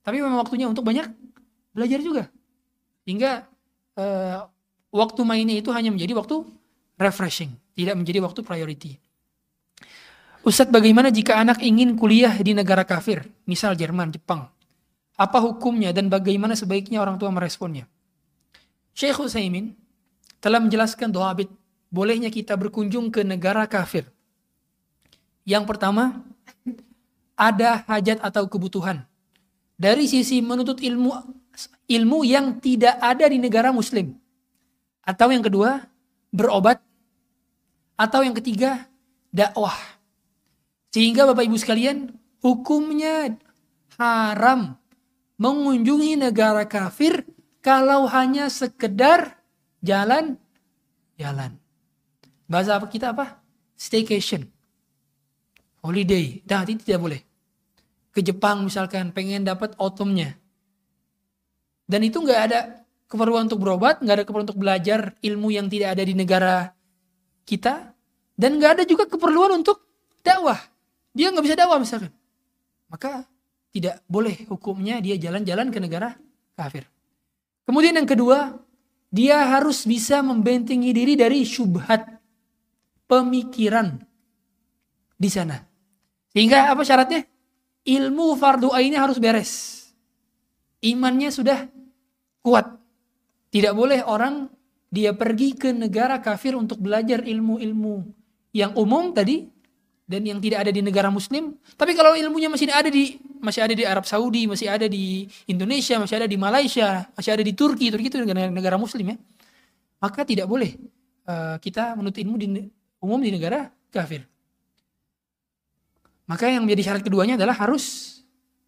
Tapi 0.00 0.16
memang 0.24 0.40
waktunya 0.40 0.64
untuk 0.66 0.82
banyak 0.82 1.06
belajar 1.76 2.00
juga. 2.00 2.32
Hingga 3.08 3.48
uh, 3.96 4.44
waktu 4.92 5.20
mainnya 5.24 5.56
itu 5.56 5.72
hanya 5.72 5.88
menjadi 5.88 6.12
waktu 6.12 6.44
refreshing, 7.00 7.56
tidak 7.72 7.96
menjadi 7.96 8.20
waktu 8.20 8.44
priority. 8.44 9.00
Ustadz 10.44 10.68
bagaimana 10.68 11.08
jika 11.08 11.40
anak 11.40 11.64
ingin 11.64 11.96
kuliah 11.96 12.36
di 12.36 12.52
negara 12.52 12.84
kafir, 12.84 13.24
misal 13.48 13.72
Jerman, 13.72 14.12
Jepang? 14.12 14.52
Apa 15.16 15.40
hukumnya 15.40 15.90
dan 15.90 16.12
bagaimana 16.12 16.52
sebaiknya 16.52 17.00
orang 17.00 17.16
tua 17.16 17.32
meresponnya? 17.32 17.88
Syekh 18.92 19.24
Utsaimin 19.24 19.72
telah 20.38 20.60
menjelaskan 20.60 21.08
doa 21.08 21.32
habit 21.32 21.48
bolehnya 21.88 22.28
kita 22.28 22.54
berkunjung 22.54 23.08
ke 23.08 23.24
negara 23.24 23.64
kafir. 23.64 24.04
Yang 25.48 25.64
pertama, 25.64 26.22
ada 27.34 27.88
hajat 27.88 28.20
atau 28.20 28.44
kebutuhan. 28.46 29.02
Dari 29.78 30.04
sisi 30.10 30.42
menuntut 30.44 30.82
ilmu 30.82 31.14
ilmu 31.88 32.22
yang 32.22 32.60
tidak 32.60 33.00
ada 33.00 33.24
di 33.26 33.40
negara 33.40 33.72
muslim. 33.72 34.12
Atau 35.00 35.32
yang 35.32 35.40
kedua, 35.40 35.88
berobat. 36.28 36.84
Atau 37.96 38.22
yang 38.22 38.36
ketiga, 38.36 38.86
dakwah. 39.32 39.74
Sehingga 40.92 41.24
Bapak 41.24 41.48
Ibu 41.48 41.56
sekalian, 41.56 42.12
hukumnya 42.44 43.34
haram 43.96 44.76
mengunjungi 45.40 46.20
negara 46.20 46.68
kafir 46.68 47.24
kalau 47.64 48.06
hanya 48.06 48.52
sekedar 48.52 49.40
jalan-jalan. 49.82 51.56
Bahasa 52.46 52.78
apa 52.78 52.86
kita 52.86 53.16
apa? 53.16 53.40
Staycation. 53.74 54.46
Holiday. 55.82 56.44
Nah, 56.44 56.64
itu 56.68 56.84
tidak 56.84 57.00
boleh. 57.00 57.20
Ke 58.12 58.20
Jepang 58.24 58.66
misalkan 58.66 59.14
pengen 59.14 59.46
dapat 59.46 59.78
autumnnya 59.78 60.34
dan 61.88 62.00
itu 62.04 62.20
nggak 62.20 62.40
ada 62.52 62.84
keperluan 63.08 63.48
untuk 63.48 63.64
berobat, 63.64 64.04
nggak 64.04 64.14
ada 64.20 64.24
keperluan 64.28 64.46
untuk 64.46 64.60
belajar 64.60 65.16
ilmu 65.24 65.48
yang 65.48 65.66
tidak 65.72 65.96
ada 65.96 66.02
di 66.04 66.14
negara 66.14 66.70
kita, 67.48 67.96
dan 68.36 68.60
nggak 68.60 68.70
ada 68.78 68.84
juga 68.84 69.08
keperluan 69.08 69.64
untuk 69.64 69.80
dakwah. 70.20 70.60
Dia 71.16 71.32
nggak 71.32 71.44
bisa 71.48 71.56
dakwah 71.56 71.80
misalkan. 71.80 72.12
Maka 72.92 73.24
tidak 73.72 74.04
boleh 74.04 74.44
hukumnya 74.52 75.00
dia 75.00 75.16
jalan-jalan 75.16 75.72
ke 75.72 75.80
negara 75.80 76.12
kafir. 76.52 76.84
Kemudian 77.64 77.96
yang 77.96 78.08
kedua, 78.08 78.60
dia 79.08 79.40
harus 79.56 79.88
bisa 79.88 80.20
membentengi 80.20 80.92
diri 80.92 81.16
dari 81.16 81.44
syubhat 81.44 82.04
pemikiran 83.08 83.96
di 85.16 85.28
sana. 85.32 85.56
Sehingga 86.32 86.68
apa 86.68 86.84
syaratnya? 86.84 87.24
Ilmu 87.88 88.36
fardu 88.36 88.68
ainnya 88.76 89.00
harus 89.00 89.16
beres. 89.16 89.52
Imannya 90.84 91.32
sudah 91.32 91.66
kuat. 92.48 92.80
Tidak 93.52 93.76
boleh 93.76 94.00
orang 94.08 94.48
dia 94.88 95.12
pergi 95.12 95.52
ke 95.52 95.68
negara 95.76 96.16
kafir 96.24 96.56
untuk 96.56 96.80
belajar 96.80 97.20
ilmu-ilmu 97.20 98.08
yang 98.56 98.72
umum 98.72 99.12
tadi 99.12 99.44
dan 100.08 100.24
yang 100.24 100.40
tidak 100.40 100.64
ada 100.64 100.72
di 100.72 100.80
negara 100.80 101.12
muslim. 101.12 101.52
Tapi 101.76 101.92
kalau 101.92 102.16
ilmunya 102.16 102.48
masih 102.48 102.72
ada 102.72 102.88
di 102.88 103.20
masih 103.44 103.60
ada 103.60 103.74
di 103.76 103.84
Arab 103.84 104.08
Saudi, 104.08 104.48
masih 104.48 104.72
ada 104.72 104.88
di 104.88 105.28
Indonesia, 105.44 106.00
masih 106.00 106.24
ada 106.24 106.26
di 106.26 106.40
Malaysia, 106.40 107.04
masih 107.12 107.30
ada 107.36 107.44
di 107.44 107.52
Turki, 107.52 107.92
Turki 107.92 108.08
itu 108.08 108.16
negara, 108.24 108.48
negara 108.48 108.76
muslim 108.80 109.12
ya. 109.12 109.16
Maka 110.00 110.24
tidak 110.24 110.48
boleh 110.48 110.80
uh, 111.28 111.60
kita 111.60 111.92
menuntut 112.00 112.24
ilmu 112.24 112.36
di 112.40 112.48
umum 113.04 113.20
di 113.20 113.28
negara 113.28 113.68
kafir. 113.92 114.24
Maka 116.24 116.48
yang 116.48 116.64
menjadi 116.64 116.92
syarat 116.92 117.02
keduanya 117.04 117.36
adalah 117.36 117.56
harus 117.56 118.16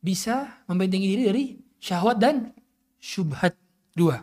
bisa 0.00 0.64
membentengi 0.68 1.06
diri 1.08 1.22
dari 1.24 1.44
syahwat 1.80 2.16
dan 2.20 2.52
syubhat. 3.00 3.56
Dua. 4.00 4.16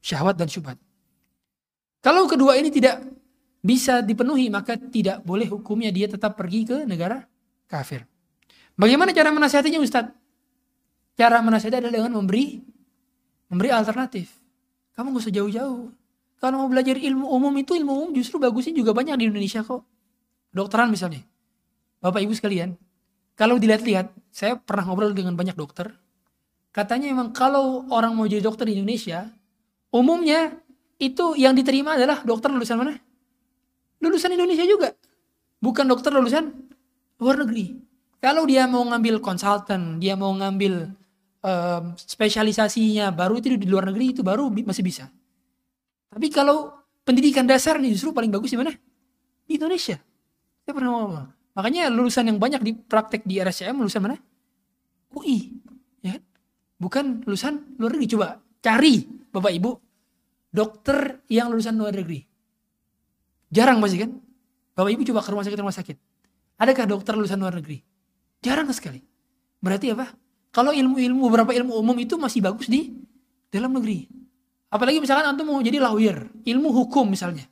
Syahwat 0.00 0.40
dan 0.40 0.48
syubhat. 0.48 0.80
Kalau 2.00 2.24
kedua 2.24 2.56
ini 2.56 2.72
tidak 2.72 3.04
bisa 3.60 4.00
dipenuhi, 4.00 4.48
maka 4.48 4.80
tidak 4.80 5.20
boleh 5.24 5.48
hukumnya 5.48 5.92
dia 5.92 6.08
tetap 6.08 6.36
pergi 6.36 6.64
ke 6.64 6.76
negara 6.88 7.24
kafir. 7.68 8.08
Bagaimana 8.76 9.12
cara 9.12 9.28
menasihatinya 9.28 9.80
Ustadz? 9.80 10.16
Cara 11.20 11.44
menasihati 11.44 11.84
adalah 11.84 11.94
dengan 12.00 12.12
memberi 12.16 12.64
memberi 13.52 13.70
alternatif. 13.72 14.32
Kamu 14.96 15.12
gak 15.12 15.22
usah 15.28 15.34
jauh-jauh. 15.36 15.92
Kalau 16.40 16.56
mau 16.60 16.68
belajar 16.68 17.00
ilmu 17.00 17.24
umum 17.28 17.54
itu 17.56 17.72
ilmu 17.72 17.92
umum 17.92 18.10
justru 18.12 18.36
bagusnya 18.36 18.76
juga 18.76 18.92
banyak 18.92 19.16
di 19.16 19.24
Indonesia 19.32 19.64
kok. 19.64 19.84
Dokteran 20.52 20.92
misalnya. 20.92 21.24
Bapak 22.04 22.20
Ibu 22.20 22.36
sekalian, 22.36 22.76
kalau 23.34 23.56
dilihat-lihat, 23.56 24.12
saya 24.28 24.60
pernah 24.60 24.84
ngobrol 24.84 25.16
dengan 25.16 25.34
banyak 25.34 25.56
dokter. 25.56 25.96
Katanya 26.74 27.14
emang 27.14 27.30
kalau 27.30 27.86
orang 27.94 28.18
mau 28.18 28.26
jadi 28.26 28.42
dokter 28.42 28.66
di 28.66 28.82
Indonesia, 28.82 29.30
umumnya 29.94 30.58
itu 30.98 31.38
yang 31.38 31.54
diterima 31.54 31.94
adalah 31.94 32.26
dokter 32.26 32.50
lulusan 32.50 32.82
mana? 32.82 32.98
Lulusan 34.02 34.34
Indonesia 34.34 34.66
juga. 34.66 34.90
Bukan 35.62 35.86
dokter 35.86 36.10
lulusan 36.10 36.50
luar 37.22 37.46
negeri. 37.46 37.78
Kalau 38.18 38.42
dia 38.42 38.66
mau 38.66 38.82
ngambil 38.82 39.22
konsultan, 39.22 40.02
dia 40.02 40.18
mau 40.18 40.34
ngambil 40.34 40.90
um, 41.46 41.84
spesialisasinya 41.94 43.14
baru 43.14 43.38
itu 43.38 43.54
di 43.54 43.70
luar 43.70 43.94
negeri 43.94 44.10
itu 44.10 44.26
baru 44.26 44.50
masih 44.50 44.82
bisa. 44.82 45.06
Tapi 46.10 46.26
kalau 46.34 46.74
pendidikan 47.06 47.46
dasar 47.46 47.78
nih 47.78 47.94
justru 47.94 48.10
paling 48.10 48.34
bagus 48.34 48.50
di 48.50 48.58
mana? 48.58 48.74
Di 49.46 49.60
Indonesia. 49.60 50.00
Saya 50.66 50.72
pernah 50.74 50.90
ngomong. 50.90 51.26
Makanya 51.54 51.86
lulusan 51.86 52.26
yang 52.26 52.42
banyak 52.42 52.66
di 52.66 52.72
praktek 52.74 53.22
di 53.22 53.38
RSCM 53.38 53.78
lulusan 53.78 54.02
mana? 54.02 54.18
UI. 55.14 55.63
Bukan 56.84 57.24
lulusan 57.24 57.80
luar 57.80 57.96
negeri. 57.96 58.08
Coba 58.12 58.36
cari 58.60 59.08
Bapak 59.32 59.52
Ibu 59.56 59.70
dokter 60.52 61.24
yang 61.32 61.48
lulusan 61.48 61.80
luar 61.80 61.96
negeri. 61.96 62.20
Jarang 63.48 63.80
pasti 63.80 64.04
kan? 64.04 64.12
Bapak 64.76 64.90
Ibu 64.92 65.02
coba 65.08 65.24
ke 65.24 65.28
rumah 65.32 65.44
sakit 65.48 65.58
rumah 65.58 65.74
sakit. 65.74 65.96
Adakah 66.60 66.84
dokter 66.84 67.16
lulusan 67.16 67.40
luar 67.40 67.56
negeri? 67.56 67.80
Jarang 68.44 68.68
sekali. 68.76 69.00
Berarti 69.64 69.96
apa? 69.96 70.12
Kalau 70.52 70.70
ilmu-ilmu 70.70 71.26
beberapa 71.26 71.50
ilmu 71.56 71.74
umum 71.80 71.96
itu 71.98 72.20
masih 72.20 72.44
bagus 72.44 72.68
di 72.68 72.92
dalam 73.48 73.74
negeri. 73.74 74.06
Apalagi 74.70 75.00
misalkan 75.00 75.26
antum 75.26 75.50
mau 75.50 75.58
jadi 75.64 75.82
lawyer, 75.82 76.30
ilmu 76.46 76.70
hukum 76.70 77.08
misalnya. 77.10 77.46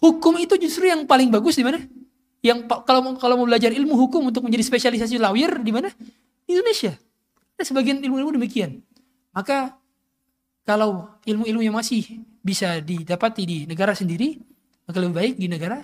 Hukum 0.00 0.36
itu 0.40 0.56
justru 0.60 0.88
yang 0.88 1.04
paling 1.04 1.28
bagus 1.28 1.56
di 1.56 1.64
mana? 1.64 1.80
Yang 2.44 2.68
kalau 2.84 3.16
kalau 3.16 3.34
mau 3.40 3.46
belajar 3.48 3.72
ilmu 3.72 3.96
hukum 3.96 4.28
untuk 4.28 4.44
menjadi 4.44 4.64
spesialisasi 4.64 5.16
lawyer 5.16 5.60
di 5.60 5.72
mana? 5.72 5.88
Indonesia. 6.44 6.96
Ada 7.54 7.70
sebagian 7.70 8.02
ilmu-ilmu 8.02 8.34
demikian. 8.34 8.82
Maka 9.34 9.78
kalau 10.66 11.10
ilmu-ilmu 11.26 11.62
yang 11.62 11.76
masih 11.76 12.22
bisa 12.42 12.82
didapati 12.82 13.42
di 13.46 13.58
negara 13.64 13.94
sendiri, 13.94 14.38
maka 14.86 14.96
lebih 14.98 15.16
baik 15.16 15.34
di 15.38 15.46
negara 15.46 15.82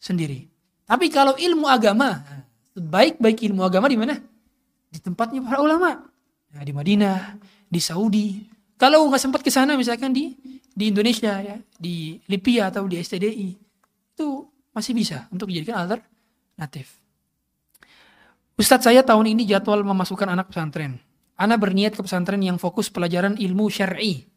sendiri. 0.00 0.48
Tapi 0.84 1.06
kalau 1.08 1.38
ilmu 1.38 1.70
agama, 1.70 2.20
baik-baik 2.74 3.46
ilmu 3.46 3.62
agama 3.62 3.86
di 3.86 3.98
mana? 3.98 4.16
di 4.90 4.98
tempatnya 4.98 5.40
para 5.40 5.62
ulama. 5.62 6.02
Ya, 6.50 6.66
di 6.66 6.74
Madinah, 6.74 7.38
di 7.70 7.80
Saudi. 7.80 8.42
Kalau 8.74 9.06
nggak 9.06 9.22
sempat 9.22 9.40
ke 9.46 9.50
sana 9.54 9.78
misalkan 9.78 10.10
di 10.10 10.34
di 10.74 10.90
Indonesia 10.90 11.38
ya, 11.38 11.56
di 11.78 12.18
Libya 12.26 12.74
atau 12.74 12.90
di 12.90 12.98
STDI, 12.98 13.48
itu 14.14 14.28
masih 14.74 14.92
bisa 14.92 15.30
untuk 15.30 15.46
dijadikan 15.46 15.86
alternatif. 15.86 16.98
Ustadz 18.60 18.92
saya 18.92 19.00
tahun 19.00 19.32
ini 19.32 19.48
jadwal 19.48 19.80
memasukkan 19.80 20.28
anak 20.36 20.52
pesantren. 20.52 21.00
Ana 21.40 21.56
berniat 21.56 21.96
ke 21.96 22.04
pesantren 22.04 22.44
yang 22.44 22.60
fokus 22.60 22.92
pelajaran 22.92 23.40
ilmu 23.40 23.72
syar'i. 23.72 24.28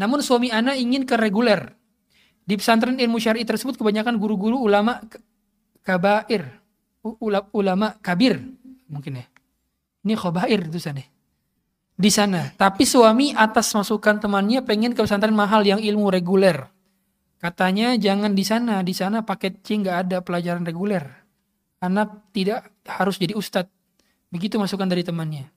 Namun 0.00 0.24
suami 0.24 0.48
Ana 0.48 0.72
ingin 0.72 1.04
ke 1.04 1.12
reguler. 1.20 1.76
Di 2.40 2.56
pesantren 2.56 2.96
ilmu 2.96 3.20
syar'i 3.20 3.44
tersebut 3.44 3.76
kebanyakan 3.76 4.16
guru-guru 4.16 4.56
ulama 4.56 5.04
kabair, 5.84 6.48
ulama 7.52 8.00
kabir 8.00 8.40
mungkin 8.88 9.20
ya. 9.20 9.28
Ini 10.08 10.16
khobair 10.16 10.64
sana. 10.80 11.04
Di 12.00 12.08
sana. 12.08 12.56
Tapi 12.56 12.88
suami 12.88 13.36
atas 13.36 13.76
masukan 13.76 14.24
temannya 14.24 14.64
pengen 14.64 14.96
ke 14.96 15.04
pesantren 15.04 15.36
mahal 15.36 15.68
yang 15.68 15.84
ilmu 15.84 16.08
reguler. 16.08 16.64
Katanya 17.36 17.92
jangan 18.00 18.32
di 18.32 18.40
sana, 18.40 18.80
di 18.80 18.96
sana 18.96 19.20
paket 19.20 19.60
C 19.60 19.76
nggak 19.84 20.08
ada 20.08 20.24
pelajaran 20.24 20.64
reguler. 20.64 21.19
Anak 21.80 22.32
tidak 22.36 22.68
harus 22.84 23.16
jadi 23.16 23.32
ustadz. 23.32 23.72
Begitu 24.30 24.60
masukan 24.60 24.86
dari 24.86 25.02
temannya. 25.02 25.48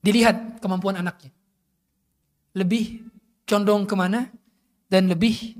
Dilihat 0.00 0.62
kemampuan 0.62 0.96
anaknya. 0.96 1.34
Lebih 2.56 3.04
condong 3.44 3.84
ke 3.84 3.94
mana 3.98 4.30
dan 4.86 5.10
lebih 5.10 5.58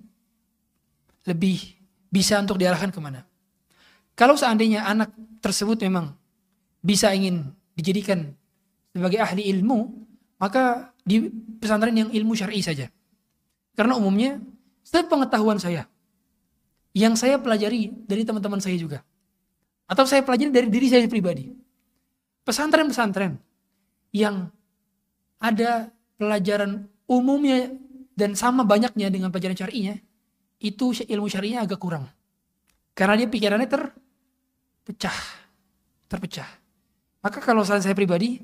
lebih 1.27 1.77
bisa 2.09 2.39
untuk 2.39 2.57
diarahkan 2.57 2.95
ke 2.95 3.01
mana. 3.03 3.27
Kalau 4.17 4.39
seandainya 4.39 4.87
anak 4.87 5.13
tersebut 5.43 5.83
memang 5.85 6.15
bisa 6.81 7.13
ingin 7.13 7.53
dijadikan 7.77 8.33
sebagai 8.95 9.21
ahli 9.21 9.45
ilmu, 9.53 9.93
maka 10.41 10.95
di 11.05 11.29
pesantren 11.61 11.93
yang 11.93 12.09
ilmu 12.09 12.33
syar'i 12.33 12.65
saja. 12.65 12.89
Karena 13.77 13.99
umumnya 14.01 14.41
sepengetahuan 14.81 15.61
saya, 15.61 15.85
yang 16.97 17.13
saya 17.13 17.37
pelajari 17.37 17.93
dari 18.09 18.25
teman-teman 18.25 18.57
saya 18.57 18.81
juga, 18.81 19.05
atau 19.85 20.09
saya 20.09 20.25
pelajari 20.25 20.49
dari 20.49 20.69
diri 20.73 20.89
saya 20.89 21.05
pribadi, 21.05 21.53
pesantren-pesantren 22.49 23.37
yang 24.17 24.49
ada 25.37 25.93
pelajaran 26.17 26.89
umumnya 27.05 27.69
dan 28.17 28.33
sama 28.33 28.65
banyaknya 28.65 29.13
dengan 29.13 29.29
pelajaran 29.29 29.61
syar'inya, 29.61 29.95
itu 30.57 30.97
ilmu 31.05 31.29
syar'inya 31.29 31.69
agak 31.69 31.77
kurang. 31.77 32.09
Karena 32.97 33.21
dia 33.21 33.29
pikirannya 33.29 33.69
terpecah. 33.69 35.19
Terpecah. 36.09 36.49
Maka 37.21 37.45
kalau 37.45 37.61
saran 37.61 37.85
saya 37.85 37.93
pribadi, 37.93 38.41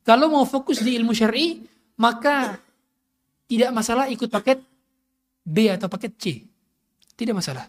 kalau 0.00 0.32
mau 0.32 0.48
fokus 0.48 0.80
di 0.80 0.96
ilmu 0.96 1.12
syar'i, 1.12 1.60
maka 2.00 2.56
tidak 3.44 3.76
masalah 3.76 4.08
ikut 4.08 4.32
paket 4.32 4.64
B 5.44 5.68
atau 5.68 5.92
paket 5.92 6.16
C. 6.16 6.24
Tidak 7.12 7.36
masalah. 7.36 7.68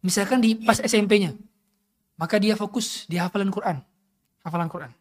Misalkan 0.00 0.40
di 0.40 0.56
pas 0.56 0.80
SMP-nya, 0.80 1.36
maka 2.16 2.40
dia 2.40 2.56
fokus 2.56 3.04
di 3.08 3.20
hafalan 3.20 3.52
Quran. 3.52 3.80
Hafalan 4.40 4.68
Quran. 4.72 4.92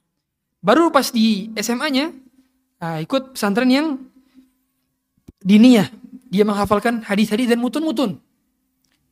Baru 0.59 0.91
pas 0.91 1.07
di 1.11 1.47
SMA-nya, 1.55 2.11
nah, 2.83 2.99
ikut 2.99 3.35
pesantren 3.35 3.71
yang 3.71 3.87
diniyah. 5.39 5.87
Dia 6.29 6.43
menghafalkan 6.45 7.01
hadis-hadis 7.07 7.49
dan 7.49 7.63
mutun-mutun. 7.63 8.19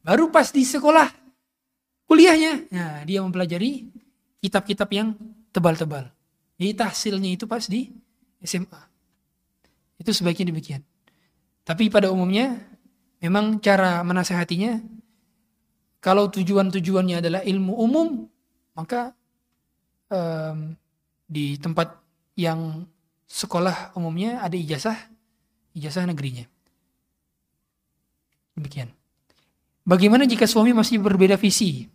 Baru 0.03 0.30
pas 0.30 0.51
di 0.51 0.68
sekolah 0.68 1.07
kuliahnya, 2.07 2.68
nah, 2.72 3.01
dia 3.07 3.23
mempelajari 3.23 3.88
kitab-kitab 4.43 4.89
yang 4.91 5.15
tebal-tebal. 5.55 6.11
Jadi 6.59 6.72
tahsilnya 6.76 7.30
itu 7.35 7.45
pas 7.47 7.64
di 7.64 7.91
SMA. 8.43 8.81
Itu 9.97 10.14
sebaiknya 10.14 10.51
demikian. 10.51 10.81
Tapi 11.68 11.89
pada 11.91 12.14
umumnya 12.14 12.59
memang 13.19 13.59
cara 13.59 14.05
menasehatinya 14.05 14.80
kalau 16.07 16.31
tujuan-tujuannya 16.31 17.19
adalah 17.19 17.41
ilmu 17.43 17.75
umum 17.75 18.07
maka 18.71 19.11
um, 20.07 20.71
di 21.27 21.59
tempat 21.59 21.99
yang 22.39 22.88
sekolah 23.27 23.91
umumnya 23.99 24.39
ada 24.39 24.55
ijazah 24.55 24.95
ijazah 25.75 26.07
negerinya. 26.07 26.47
Demikian. 28.55 28.89
Bagaimana 29.84 30.23
jika 30.23 30.47
suami 30.47 30.71
masih 30.71 30.97
berbeda 31.03 31.35
visi? 31.35 31.85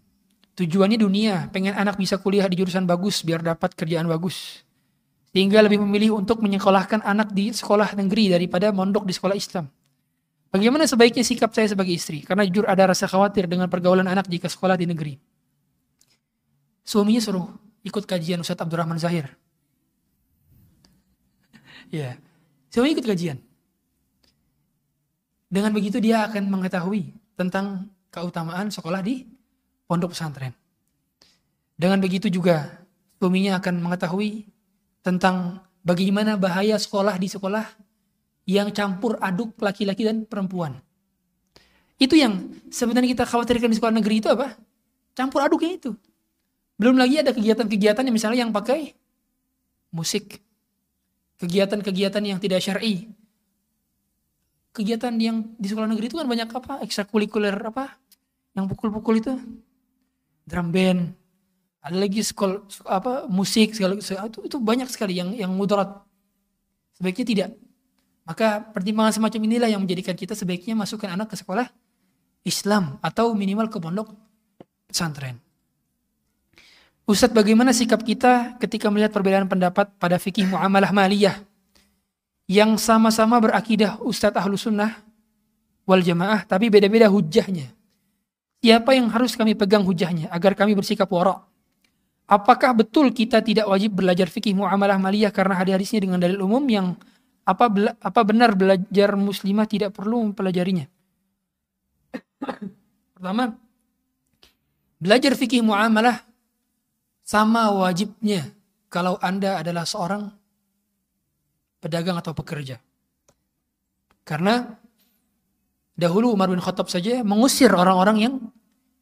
Tujuannya 0.52 1.01
dunia, 1.01 1.48
pengen 1.48 1.72
anak 1.72 1.97
bisa 1.97 2.20
kuliah 2.20 2.44
di 2.47 2.60
jurusan 2.60 2.84
bagus 2.84 3.24
biar 3.24 3.40
dapat 3.40 3.72
kerjaan 3.72 4.05
bagus. 4.05 4.62
Sehingga 5.32 5.64
lebih 5.64 5.80
memilih 5.80 6.20
untuk 6.20 6.44
menyekolahkan 6.44 7.01
anak 7.01 7.32
di 7.32 7.56
sekolah 7.56 7.97
negeri 7.97 8.28
daripada 8.36 8.68
mondok 8.68 9.09
di 9.09 9.16
sekolah 9.16 9.32
Islam. 9.32 9.64
Bagaimana 10.53 10.85
sebaiknya 10.85 11.24
sikap 11.24 11.49
saya 11.57 11.73
sebagai 11.73 11.97
istri? 11.97 12.20
Karena 12.20 12.45
jujur 12.45 12.69
ada 12.69 12.93
rasa 12.93 13.09
khawatir 13.09 13.49
dengan 13.49 13.73
pergaulan 13.73 14.05
anak 14.05 14.29
jika 14.29 14.53
sekolah 14.53 14.77
di 14.77 14.85
negeri. 14.85 15.16
Suaminya 16.85 17.24
suruh 17.24 17.49
ikut 17.81 18.05
kajian 18.05 18.45
Ustadz 18.45 18.61
Abdurrahman 18.61 19.01
Zahir. 19.01 19.33
Ya, 21.93 22.16
suaminya 22.73 23.01
ikut 23.01 23.09
kajian. 23.09 23.37
Dengan 25.53 25.77
begitu 25.77 26.01
dia 26.01 26.24
akan 26.24 26.49
mengetahui 26.49 27.12
tentang 27.37 27.93
keutamaan 28.09 28.73
sekolah 28.73 29.05
di 29.05 29.29
pondok 29.85 30.16
pesantren. 30.16 30.57
Dengan 31.77 32.01
begitu 32.01 32.33
juga 32.33 32.81
suaminya 33.20 33.61
akan 33.61 33.85
mengetahui 33.85 34.49
tentang 35.05 35.61
bagaimana 35.85 36.41
bahaya 36.41 36.81
sekolah 36.81 37.20
di 37.20 37.29
sekolah 37.29 37.69
yang 38.48 38.74
campur 38.74 39.19
aduk 39.23 39.55
laki-laki 39.62 40.02
dan 40.02 40.27
perempuan. 40.27 40.78
Itu 41.98 42.19
yang 42.19 42.51
sebenarnya 42.73 43.14
kita 43.14 43.24
khawatirkan 43.28 43.70
di 43.70 43.77
sekolah 43.78 43.94
negeri 43.94 44.19
itu 44.19 44.28
apa? 44.31 44.59
Campur 45.14 45.47
aduknya 45.47 45.78
itu. 45.78 45.90
Belum 46.74 46.98
lagi 46.98 47.23
ada 47.23 47.31
kegiatan-kegiatan 47.31 48.02
yang 48.02 48.14
misalnya 48.16 48.39
yang 48.43 48.51
pakai 48.51 48.97
musik. 49.94 50.43
Kegiatan-kegiatan 51.39 52.23
yang 52.23 52.43
tidak 52.43 52.59
syar'i. 52.59 53.06
Kegiatan 54.73 55.14
yang 55.20 55.52
di 55.60 55.69
sekolah 55.69 55.86
negeri 55.86 56.10
itu 56.10 56.19
kan 56.19 56.27
banyak 56.27 56.48
apa? 56.51 56.82
Ekstrakurikuler 56.82 57.55
apa? 57.55 57.94
Yang 58.59 58.74
pukul-pukul 58.74 59.23
itu 59.23 59.32
drum 60.43 60.74
band, 60.74 61.14
ada 61.82 61.97
lagi 61.98 62.23
sekolah 62.23 62.62
apa 62.86 63.27
musik 63.27 63.74
segala 63.74 63.98
itu, 63.98 64.39
itu 64.47 64.56
banyak 64.62 64.86
sekali 64.86 65.19
yang 65.19 65.35
yang 65.35 65.51
mudarat. 65.51 66.02
Sebaiknya 66.94 67.27
tidak. 67.27 67.51
Maka 68.23 68.62
pertimbangan 68.70 69.19
semacam 69.19 69.40
inilah 69.51 69.69
yang 69.70 69.82
menjadikan 69.82 70.15
kita 70.15 70.39
sebaiknya 70.39 70.78
masukkan 70.78 71.11
anak 71.11 71.35
ke 71.35 71.36
sekolah 71.39 71.66
Islam 72.47 72.99
atau 73.03 73.35
minimal 73.35 73.66
ke 73.66 73.82
pondok 73.82 74.15
pesantren. 74.86 75.39
Ustadz 77.03 77.35
bagaimana 77.35 77.74
sikap 77.74 78.07
kita 78.07 78.55
ketika 78.62 78.86
melihat 78.86 79.11
perbedaan 79.11 79.51
pendapat 79.51 79.90
pada 79.99 80.23
fikih 80.23 80.47
muamalah 80.47 80.94
maliyah 80.94 81.43
yang 82.47 82.78
sama-sama 82.78 83.43
berakidah 83.43 83.99
Ustadz 83.99 84.39
Ahlu 84.39 84.55
Sunnah 84.55 85.03
wal 85.82 86.03
Jamaah, 86.03 86.47
tapi 86.47 86.70
beda-beda 86.70 87.11
hujahnya. 87.11 87.74
Siapa 88.62 88.94
yang 88.94 89.11
harus 89.11 89.35
kami 89.35 89.59
pegang 89.59 89.82
hujahnya 89.82 90.31
agar 90.31 90.55
kami 90.55 90.78
bersikap 90.78 91.11
warak? 91.11 91.43
Apakah 92.31 92.70
betul 92.70 93.11
kita 93.11 93.43
tidak 93.43 93.66
wajib 93.66 93.99
belajar 93.99 94.31
fikih 94.31 94.55
muamalah 94.55 94.94
maliyah 94.94 95.35
karena 95.35 95.59
hadis-hadisnya 95.59 96.07
dengan 96.07 96.23
dalil 96.23 96.39
umum 96.47 96.62
yang 96.70 96.94
apa 97.43 97.64
apa 97.98 98.20
benar 98.23 98.55
belajar 98.55 99.19
muslimah 99.19 99.66
tidak 99.66 99.94
perlu 99.94 100.31
mempelajarinya? 100.31 100.86
Pertama, 103.14 103.55
belajar 104.98 105.32
fikih 105.35 105.62
muamalah 105.62 106.23
sama 107.23 107.70
wajibnya 107.70 108.51
kalau 108.90 109.19
Anda 109.23 109.62
adalah 109.62 109.86
seorang 109.86 110.27
pedagang 111.82 112.19
atau 112.19 112.35
pekerja. 112.35 112.78
Karena 114.23 114.62
dahulu 115.98 116.31
Umar 116.31 116.51
bin 116.51 116.62
Khattab 116.62 116.86
saja 116.86 117.27
mengusir 117.27 117.70
orang-orang 117.74 118.16
yang 118.23 118.35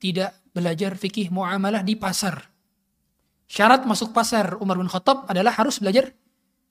tidak 0.01 0.33
belajar 0.57 0.97
fikih 0.97 1.29
muamalah 1.29 1.85
di 1.85 1.93
pasar. 1.97 2.41
Syarat 3.51 3.85
masuk 3.85 4.15
pasar 4.17 4.57
Umar 4.63 4.81
bin 4.81 4.89
Khattab 4.89 5.29
adalah 5.29 5.53
harus 5.53 5.83
belajar 5.83 6.15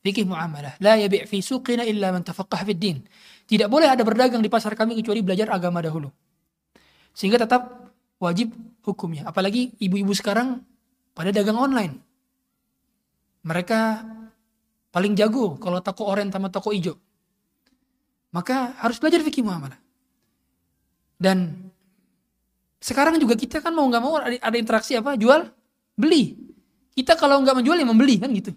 fikih 0.04 0.26
muamalah. 0.28 0.80
La 0.80 0.96
yabi' 0.96 1.28
fi 1.28 1.44
suqina 1.44 1.84
illa 1.84 2.12
man 2.16 2.24
tafaqqah 2.24 2.64
fid 2.68 2.80
din. 2.80 2.98
Tidak 3.50 3.68
boleh 3.68 3.90
ada 3.90 4.06
berdagang 4.06 4.40
di 4.44 4.50
pasar 4.52 4.78
kami 4.78 5.00
kecuali 5.00 5.26
belajar 5.26 5.50
agama 5.50 5.82
dahulu. 5.82 6.08
Sehingga 7.12 7.42
tetap 7.42 7.92
wajib 8.22 8.54
hukumnya. 8.86 9.26
Apalagi 9.28 9.74
ibu-ibu 9.82 10.14
sekarang 10.14 10.62
pada 11.18 11.34
dagang 11.34 11.58
online. 11.58 11.98
Mereka 13.44 13.80
paling 14.94 15.14
jago 15.18 15.58
kalau 15.58 15.82
toko 15.82 16.06
oranye 16.06 16.32
sama 16.32 16.52
toko 16.54 16.70
hijau. 16.76 16.96
Maka 18.30 18.78
harus 18.86 19.02
belajar 19.02 19.26
fikih 19.26 19.42
muamalah. 19.42 19.80
Dan 21.18 21.68
sekarang 22.80 23.20
juga 23.20 23.36
kita 23.36 23.60
kan 23.60 23.76
mau 23.76 23.84
nggak 23.90 24.04
mau 24.04 24.16
ada, 24.22 24.56
interaksi 24.56 24.96
apa? 24.96 25.18
Jual, 25.20 25.50
beli. 25.98 26.38
Kita 26.94 27.18
kalau 27.18 27.42
nggak 27.42 27.60
menjual 27.60 27.76
ya 27.76 27.88
membeli 27.88 28.16
kan 28.22 28.30
gitu. 28.32 28.54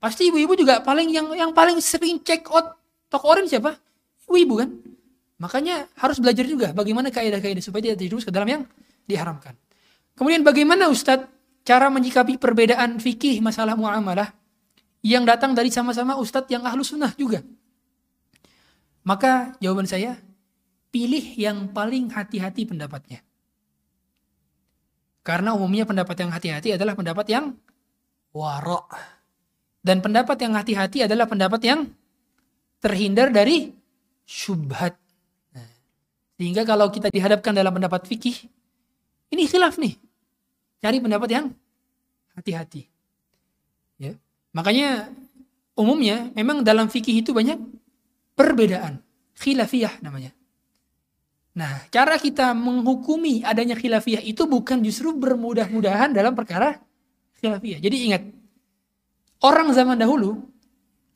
Pasti 0.00 0.32
ibu-ibu 0.32 0.56
juga 0.56 0.80
paling 0.80 1.12
yang 1.12 1.28
yang 1.36 1.52
paling 1.52 1.76
sering 1.78 2.24
check 2.24 2.48
out 2.48 2.80
toko 3.12 3.36
oranye 3.36 3.52
siapa? 3.52 3.76
Ibu-ibu 4.24 4.54
kan. 4.56 4.68
Makanya 5.40 5.88
harus 6.00 6.16
belajar 6.20 6.44
juga 6.48 6.72
bagaimana 6.72 7.12
kaidah-kaidah 7.12 7.60
supaya 7.60 7.92
tidak 7.92 8.00
terjerumus 8.00 8.24
ke 8.24 8.32
dalam 8.32 8.48
yang 8.48 8.62
diharamkan. 9.04 9.52
Kemudian 10.16 10.40
bagaimana 10.40 10.88
Ustadz 10.88 11.28
cara 11.64 11.92
menyikapi 11.92 12.40
perbedaan 12.40 12.96
fikih 12.98 13.44
masalah 13.44 13.76
muamalah 13.76 14.32
yang 15.00 15.24
datang 15.24 15.56
dari 15.56 15.72
sama-sama 15.72 16.16
ustadz 16.20 16.52
yang 16.52 16.64
ahlu 16.64 16.84
sunnah 16.84 17.12
juga. 17.16 17.40
Maka 19.00 19.56
jawaban 19.64 19.88
saya, 19.88 20.20
pilih 20.92 21.24
yang 21.40 21.72
paling 21.72 22.12
hati-hati 22.12 22.68
pendapatnya. 22.68 23.24
Karena 25.24 25.56
umumnya 25.56 25.88
pendapat 25.88 26.16
yang 26.20 26.30
hati-hati 26.32 26.76
adalah 26.76 26.92
pendapat 26.92 27.26
yang 27.32 27.56
warok. 28.36 28.92
Dan 29.80 30.04
pendapat 30.04 30.36
yang 30.44 30.52
hati-hati 30.56 31.08
adalah 31.08 31.24
pendapat 31.24 31.60
yang 31.64 31.88
terhindar 32.84 33.32
dari 33.32 33.72
syubhat. 34.28 34.96
Nah, 35.56 35.68
sehingga 36.36 36.68
kalau 36.68 36.92
kita 36.92 37.08
dihadapkan 37.08 37.56
dalam 37.56 37.72
pendapat 37.72 38.04
fikih, 38.04 38.36
ini 39.32 39.48
khilaf 39.48 39.80
nih. 39.80 39.96
Cari 40.80 41.00
pendapat 41.00 41.28
yang 41.32 41.46
hati-hati. 42.36 42.88
Ya. 44.00 44.16
Makanya 44.52 45.12
umumnya 45.76 46.32
memang 46.32 46.64
dalam 46.64 46.88
fikih 46.88 47.20
itu 47.20 47.32
banyak 47.32 47.56
perbedaan. 48.36 49.00
Khilafiyah 49.40 50.04
namanya. 50.04 50.32
Nah, 51.56 51.84
cara 51.92 52.16
kita 52.16 52.52
menghukumi 52.56 53.42
adanya 53.44 53.76
khilafiyah 53.76 54.22
itu 54.24 54.44
bukan 54.48 54.80
justru 54.84 55.12
bermudah-mudahan 55.16 56.12
dalam 56.12 56.32
perkara 56.32 56.80
khilafiyah. 57.40 57.80
Jadi 57.80 57.96
ingat, 58.08 58.22
orang 59.40 59.68
zaman 59.72 59.96
dahulu 59.96 60.40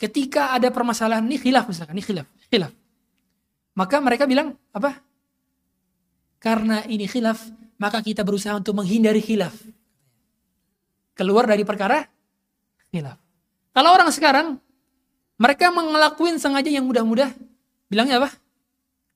ketika 0.00 0.52
ada 0.52 0.68
permasalahan 0.68 1.24
ini 1.24 1.40
khilaf 1.40 1.68
misalkan, 1.68 1.96
ini 1.96 2.04
khilaf, 2.04 2.26
khilaf. 2.50 2.72
Maka 3.74 3.96
mereka 3.98 4.24
bilang 4.28 4.54
apa? 4.70 5.00
Karena 6.38 6.84
ini 6.84 7.08
khilaf, 7.08 7.40
maka 7.80 8.04
kita 8.04 8.20
berusaha 8.20 8.54
untuk 8.54 8.76
menghindari 8.76 9.24
khilaf. 9.24 9.54
Keluar 11.14 11.46
dari 11.48 11.62
perkara 11.64 12.04
khilaf. 12.92 13.18
Kalau 13.74 13.90
orang 13.90 14.10
sekarang, 14.14 14.46
mereka 15.34 15.72
mengelakuin 15.74 16.38
sengaja 16.38 16.70
yang 16.70 16.86
mudah-mudah, 16.86 17.32
bilangnya 17.90 18.22
apa? 18.22 18.30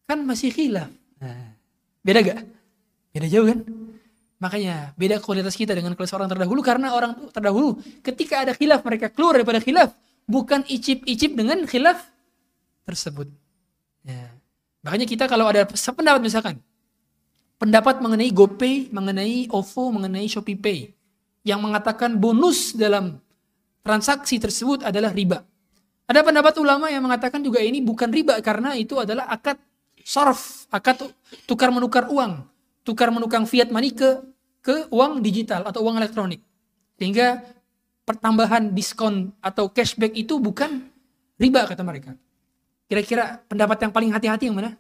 Kan 0.08 0.24
masih 0.26 0.50
khilaf. 0.50 0.90
Nah, 1.22 1.54
beda 2.02 2.20
gak? 2.24 2.40
Beda 3.14 3.26
jauh 3.30 3.46
kan? 3.46 3.58
Makanya 4.38 4.94
beda 4.94 5.18
kualitas 5.18 5.58
kita 5.58 5.74
dengan 5.74 5.98
kualitas 5.98 6.14
orang 6.14 6.30
terdahulu 6.30 6.62
karena 6.62 6.94
orang 6.94 7.14
terdahulu 7.34 7.82
ketika 8.06 8.46
ada 8.46 8.54
khilaf 8.54 8.86
mereka 8.86 9.10
keluar 9.10 9.34
daripada 9.34 9.58
khilaf 9.58 9.90
bukan 10.30 10.62
icip-icip 10.70 11.34
dengan 11.34 11.66
khilaf 11.66 12.06
tersebut. 12.86 13.26
Ya. 14.06 14.30
Makanya 14.86 15.10
kita 15.10 15.26
kalau 15.26 15.50
ada 15.50 15.66
sependapat 15.74 16.22
misalkan 16.22 16.62
pendapat 17.58 17.98
mengenai 17.98 18.30
GoPay, 18.30 18.94
mengenai 18.94 19.50
OVO, 19.50 19.90
mengenai 19.90 20.30
ShopeePay 20.30 20.94
yang 21.42 21.58
mengatakan 21.58 22.14
bonus 22.14 22.78
dalam 22.78 23.18
transaksi 23.82 24.38
tersebut 24.38 24.86
adalah 24.86 25.10
riba. 25.10 25.42
Ada 26.08 26.24
pendapat 26.24 26.54
ulama 26.62 26.88
yang 26.88 27.04
mengatakan 27.04 27.42
juga 27.42 27.58
ini 27.58 27.82
bukan 27.82 28.08
riba 28.08 28.38
karena 28.40 28.78
itu 28.78 28.96
adalah 28.96 29.28
akad 29.28 29.58
sorf, 30.06 30.70
akad 30.72 31.04
tukar 31.44 31.68
menukar 31.68 32.08
uang, 32.08 32.46
tukar 32.82 33.08
menukar 33.14 33.42
fiat 33.46 33.70
money 33.72 33.94
ke 33.94 34.20
ke 34.62 34.90
uang 34.92 35.24
digital 35.24 35.64
atau 35.64 35.80
uang 35.86 35.96
elektronik. 35.96 36.42
Sehingga 36.98 37.40
pertambahan 38.04 38.74
diskon 38.74 39.30
atau 39.38 39.70
cashback 39.70 40.12
itu 40.18 40.36
bukan 40.42 40.88
riba 41.38 41.64
kata 41.64 41.84
mereka. 41.86 42.12
Kira-kira 42.88 43.44
pendapat 43.46 43.84
yang 43.84 43.92
paling 43.92 44.10
hati-hati 44.12 44.48
yang 44.48 44.56
mana? 44.56 44.74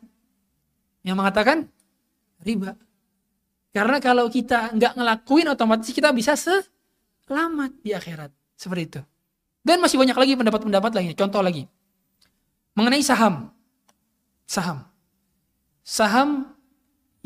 Yang 1.04 1.16
mengatakan 1.16 1.58
riba. 2.42 2.74
Karena 3.70 4.00
kalau 4.00 4.26
kita 4.32 4.72
nggak 4.74 4.92
ngelakuin 4.96 5.46
otomatis 5.52 5.92
kita 5.92 6.10
bisa 6.10 6.34
selamat 6.34 7.70
di 7.84 7.92
akhirat. 7.92 8.32
Seperti 8.58 8.82
itu. 8.82 9.00
Dan 9.62 9.78
masih 9.78 10.00
banyak 10.00 10.16
lagi 10.16 10.32
pendapat-pendapat 10.34 10.90
lainnya. 10.96 11.14
Contoh 11.14 11.44
lagi. 11.44 11.68
Mengenai 12.72 13.04
saham. 13.04 13.52
Saham. 14.48 14.88
Saham 15.84 16.57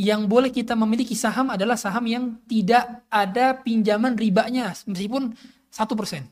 yang 0.01 0.24
boleh 0.24 0.48
kita 0.48 0.73
memiliki 0.73 1.12
saham 1.12 1.52
adalah 1.52 1.77
saham 1.77 2.05
yang 2.09 2.24
tidak 2.48 3.05
ada 3.12 3.56
pinjaman 3.60 4.16
ribanya. 4.16 4.73
Meskipun 4.89 5.36
satu 5.69 5.93
persen. 5.97 6.28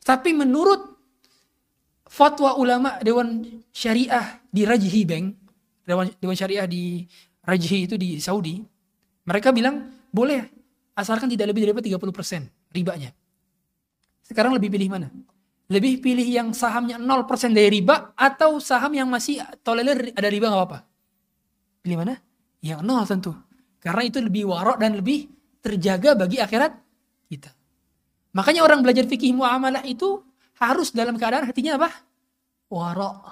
Tapi 0.00 0.32
menurut 0.32 0.96
fatwa 2.06 2.58
ulama 2.58 2.98
Dewan 3.02 3.46
Syariah 3.70 4.42
di 4.50 4.66
Rajhi 4.66 5.02
Bank, 5.06 5.26
Dewan, 5.86 6.10
Dewan 6.18 6.36
Syariah 6.38 6.66
di 6.66 7.06
Rajhi 7.46 7.86
itu 7.86 7.94
di 7.94 8.18
Saudi, 8.18 8.58
mereka 9.26 9.54
bilang 9.54 9.90
boleh 10.10 10.42
asalkan 10.98 11.30
tidak 11.30 11.54
lebih 11.54 11.70
dari 11.70 11.94
30% 11.94 12.74
ribanya. 12.74 13.10
Sekarang 14.26 14.54
lebih 14.54 14.70
pilih 14.70 14.90
mana? 14.90 15.08
Lebih 15.70 16.02
pilih 16.02 16.26
yang 16.26 16.50
sahamnya 16.50 16.98
0% 16.98 17.54
dari 17.54 17.78
riba 17.78 18.10
atau 18.18 18.58
saham 18.58 18.90
yang 18.90 19.06
masih 19.06 19.38
tolerir 19.62 20.10
ada 20.18 20.26
riba 20.26 20.50
nggak 20.50 20.58
apa-apa? 20.58 20.78
Pilih 21.82 21.98
mana? 22.02 22.18
Yang 22.60 22.80
nol 22.84 23.04
tentu. 23.08 23.32
Karena 23.80 24.02
itu 24.04 24.20
lebih 24.20 24.48
warok 24.52 24.76
dan 24.76 24.96
lebih 24.96 25.28
terjaga 25.64 26.16
bagi 26.16 26.40
akhirat 26.40 26.72
kita. 27.28 27.50
Makanya 28.36 28.62
orang 28.62 28.84
belajar 28.84 29.08
fikih 29.08 29.32
muamalah 29.34 29.82
itu 29.88 30.20
harus 30.60 30.92
dalam 30.92 31.16
keadaan 31.16 31.48
hatinya 31.48 31.80
apa? 31.80 31.90
Warok. 32.68 33.24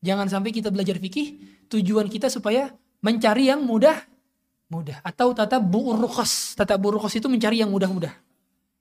Jangan 0.00 0.26
sampai 0.32 0.50
kita 0.50 0.72
belajar 0.72 0.96
fikih 0.96 1.36
tujuan 1.68 2.08
kita 2.08 2.32
supaya 2.32 2.72
mencari 3.04 3.52
yang 3.52 3.60
mudah 3.62 3.96
mudah 4.72 4.98
atau 5.04 5.30
tata 5.36 5.62
burukhos. 5.62 6.58
Tata 6.58 6.74
burukhos 6.80 7.14
itu 7.14 7.30
mencari 7.30 7.62
yang 7.62 7.70
mudah-mudah. 7.70 8.12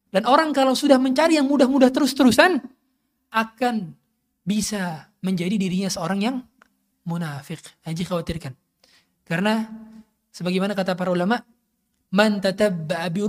Dan 0.10 0.24
orang 0.26 0.56
kalau 0.56 0.74
sudah 0.74 0.96
mencari 0.96 1.36
yang 1.36 1.46
mudah-mudah 1.46 1.92
terus-terusan 1.92 2.64
akan 3.36 3.92
bisa 4.48 5.12
menjadi 5.20 5.60
dirinya 5.60 5.92
seorang 5.92 6.20
yang 6.24 6.36
munafik. 7.04 7.60
Haji 7.84 8.04
khawatirkan. 8.08 8.65
Karena 9.26 9.66
sebagaimana 10.30 10.78
kata 10.78 10.94
para 10.94 11.10
ulama, 11.10 11.42
man 12.14 12.38
tatabba'a 12.40 13.10
bi. 13.10 13.26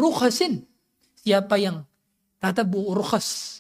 Siapa 1.27 1.59
yang 1.59 1.83
tatabbu 2.39 2.95
rukhas, 2.95 3.59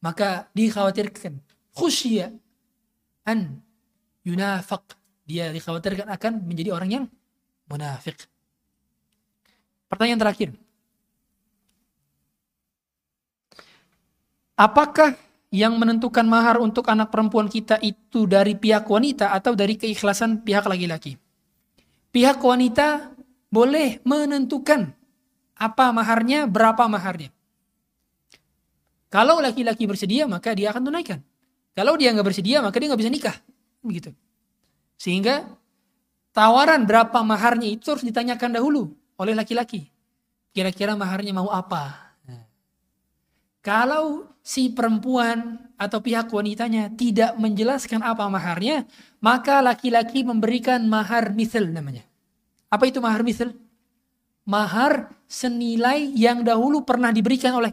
maka 0.00 0.48
dikhawatirkan 0.56 1.36
khusya 1.76 2.32
an 3.28 3.60
yunafaq. 4.24 4.96
Dia 5.28 5.52
dikhawatirkan 5.52 6.08
akan 6.08 6.32
menjadi 6.48 6.72
orang 6.72 6.90
yang 6.90 7.04
munafik. 7.68 8.24
Pertanyaan 9.90 10.20
terakhir. 10.20 10.48
Apakah 14.54 15.18
yang 15.54 15.78
menentukan 15.78 16.26
mahar 16.26 16.58
untuk 16.58 16.90
anak 16.90 17.14
perempuan 17.14 17.46
kita 17.46 17.78
itu 17.78 18.26
dari 18.26 18.58
pihak 18.58 18.90
wanita 18.90 19.30
atau 19.30 19.54
dari 19.54 19.78
keikhlasan 19.78 20.42
pihak 20.42 20.66
laki-laki. 20.66 21.14
Pihak 22.14 22.38
wanita 22.38 23.10
boleh 23.50 23.98
menentukan 24.06 24.94
apa 25.58 25.90
maharnya, 25.90 26.46
berapa 26.46 26.86
maharnya. 26.86 27.34
Kalau 29.10 29.42
laki-laki 29.42 29.86
bersedia, 29.86 30.26
maka 30.30 30.54
dia 30.54 30.70
akan 30.70 30.90
tunaikan. 30.90 31.18
Kalau 31.74 31.98
dia 31.98 32.14
nggak 32.14 32.26
bersedia, 32.26 32.62
maka 32.62 32.78
dia 32.78 32.86
nggak 32.86 33.02
bisa 33.02 33.10
nikah. 33.10 33.36
Begitu. 33.82 34.14
Sehingga 34.94 35.42
tawaran 36.30 36.86
berapa 36.86 37.18
maharnya 37.26 37.66
itu 37.66 37.90
harus 37.90 38.06
ditanyakan 38.06 38.62
dahulu 38.62 38.94
oleh 39.18 39.34
laki-laki. 39.34 39.90
Kira-kira 40.54 40.94
maharnya 40.94 41.34
mau 41.34 41.50
apa? 41.50 42.03
Kalau 43.64 44.28
si 44.44 44.68
perempuan 44.68 45.56
atau 45.80 46.04
pihak 46.04 46.28
wanitanya 46.28 46.92
tidak 46.92 47.32
menjelaskan 47.40 48.04
apa 48.04 48.28
maharnya, 48.28 48.84
maka 49.24 49.64
laki-laki 49.64 50.20
memberikan 50.20 50.84
mahar 50.84 51.32
misal 51.32 51.64
namanya. 51.72 52.04
Apa 52.68 52.84
itu 52.92 53.00
mahar 53.00 53.24
misal? 53.24 53.56
Mahar 54.44 55.08
senilai 55.24 56.12
yang 56.12 56.44
dahulu 56.44 56.84
pernah 56.84 57.08
diberikan 57.08 57.56
oleh 57.56 57.72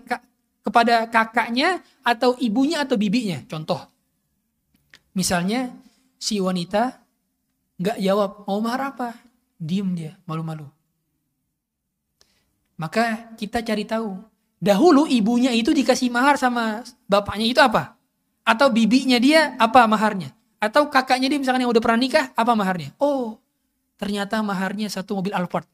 kepada 0.64 1.12
kakaknya 1.12 1.84
atau 2.08 2.40
ibunya 2.40 2.88
atau 2.88 2.96
bibinya. 2.96 3.44
Contoh, 3.52 3.84
misalnya 5.12 5.76
si 6.16 6.40
wanita 6.40 7.04
nggak 7.76 8.00
jawab 8.00 8.48
mau 8.48 8.64
mahar 8.64 8.96
apa, 8.96 9.10
diem 9.60 9.92
dia 9.92 10.16
malu-malu. 10.24 10.72
Maka 12.80 13.36
kita 13.36 13.60
cari 13.60 13.84
tahu. 13.84 14.31
Dahulu 14.62 15.10
ibunya 15.10 15.50
itu 15.50 15.74
dikasih 15.74 16.14
mahar 16.14 16.38
sama 16.38 16.86
bapaknya 17.10 17.50
itu 17.50 17.58
apa? 17.58 17.98
Atau 18.46 18.70
bibinya 18.70 19.18
dia 19.18 19.58
apa 19.58 19.90
maharnya? 19.90 20.38
Atau 20.62 20.86
kakaknya 20.94 21.34
dia 21.34 21.42
misalkan 21.42 21.66
yang 21.66 21.74
udah 21.74 21.82
pernah 21.82 21.98
nikah 21.98 22.30
apa 22.38 22.54
maharnya? 22.54 22.94
Oh, 23.02 23.42
ternyata 23.98 24.38
maharnya 24.46 24.86
satu 24.94 25.18
mobil 25.18 25.34
Alphard. 25.34 25.66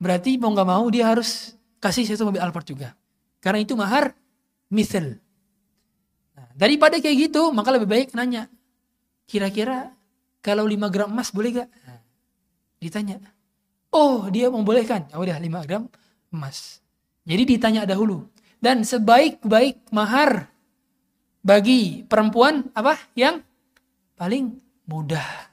Berarti 0.00 0.40
mau 0.40 0.48
nggak 0.56 0.68
mau 0.68 0.84
dia 0.88 1.12
harus 1.12 1.52
kasih 1.76 2.08
satu 2.08 2.32
mobil 2.32 2.40
Alphard 2.40 2.64
juga. 2.64 2.96
Karena 3.44 3.60
itu 3.60 3.76
mahar 3.76 4.16
misal. 4.72 5.20
Nah, 6.32 6.48
daripada 6.56 6.96
kayak 6.96 7.28
gitu, 7.28 7.52
maka 7.52 7.68
lebih 7.68 7.84
baik 7.84 8.16
nanya. 8.16 8.48
Kira-kira 9.28 9.92
kalau 10.40 10.64
5 10.64 10.88
gram 10.88 11.12
emas 11.12 11.28
boleh 11.28 11.60
gak? 11.60 11.68
Nah, 11.68 12.00
ditanya. 12.80 13.20
Oh, 13.92 14.24
dia 14.32 14.48
membolehkan. 14.48 15.12
Ya 15.12 15.20
udah 15.20 15.36
5 15.36 15.68
gram 15.68 15.84
emas. 16.36 16.84
Jadi 17.24 17.56
ditanya 17.56 17.88
dahulu. 17.88 18.28
Dan 18.60 18.84
sebaik-baik 18.84 19.88
mahar 19.90 20.52
bagi 21.40 22.04
perempuan 22.04 22.68
apa? 22.76 23.00
Yang 23.16 23.42
paling 24.14 24.60
mudah. 24.84 25.50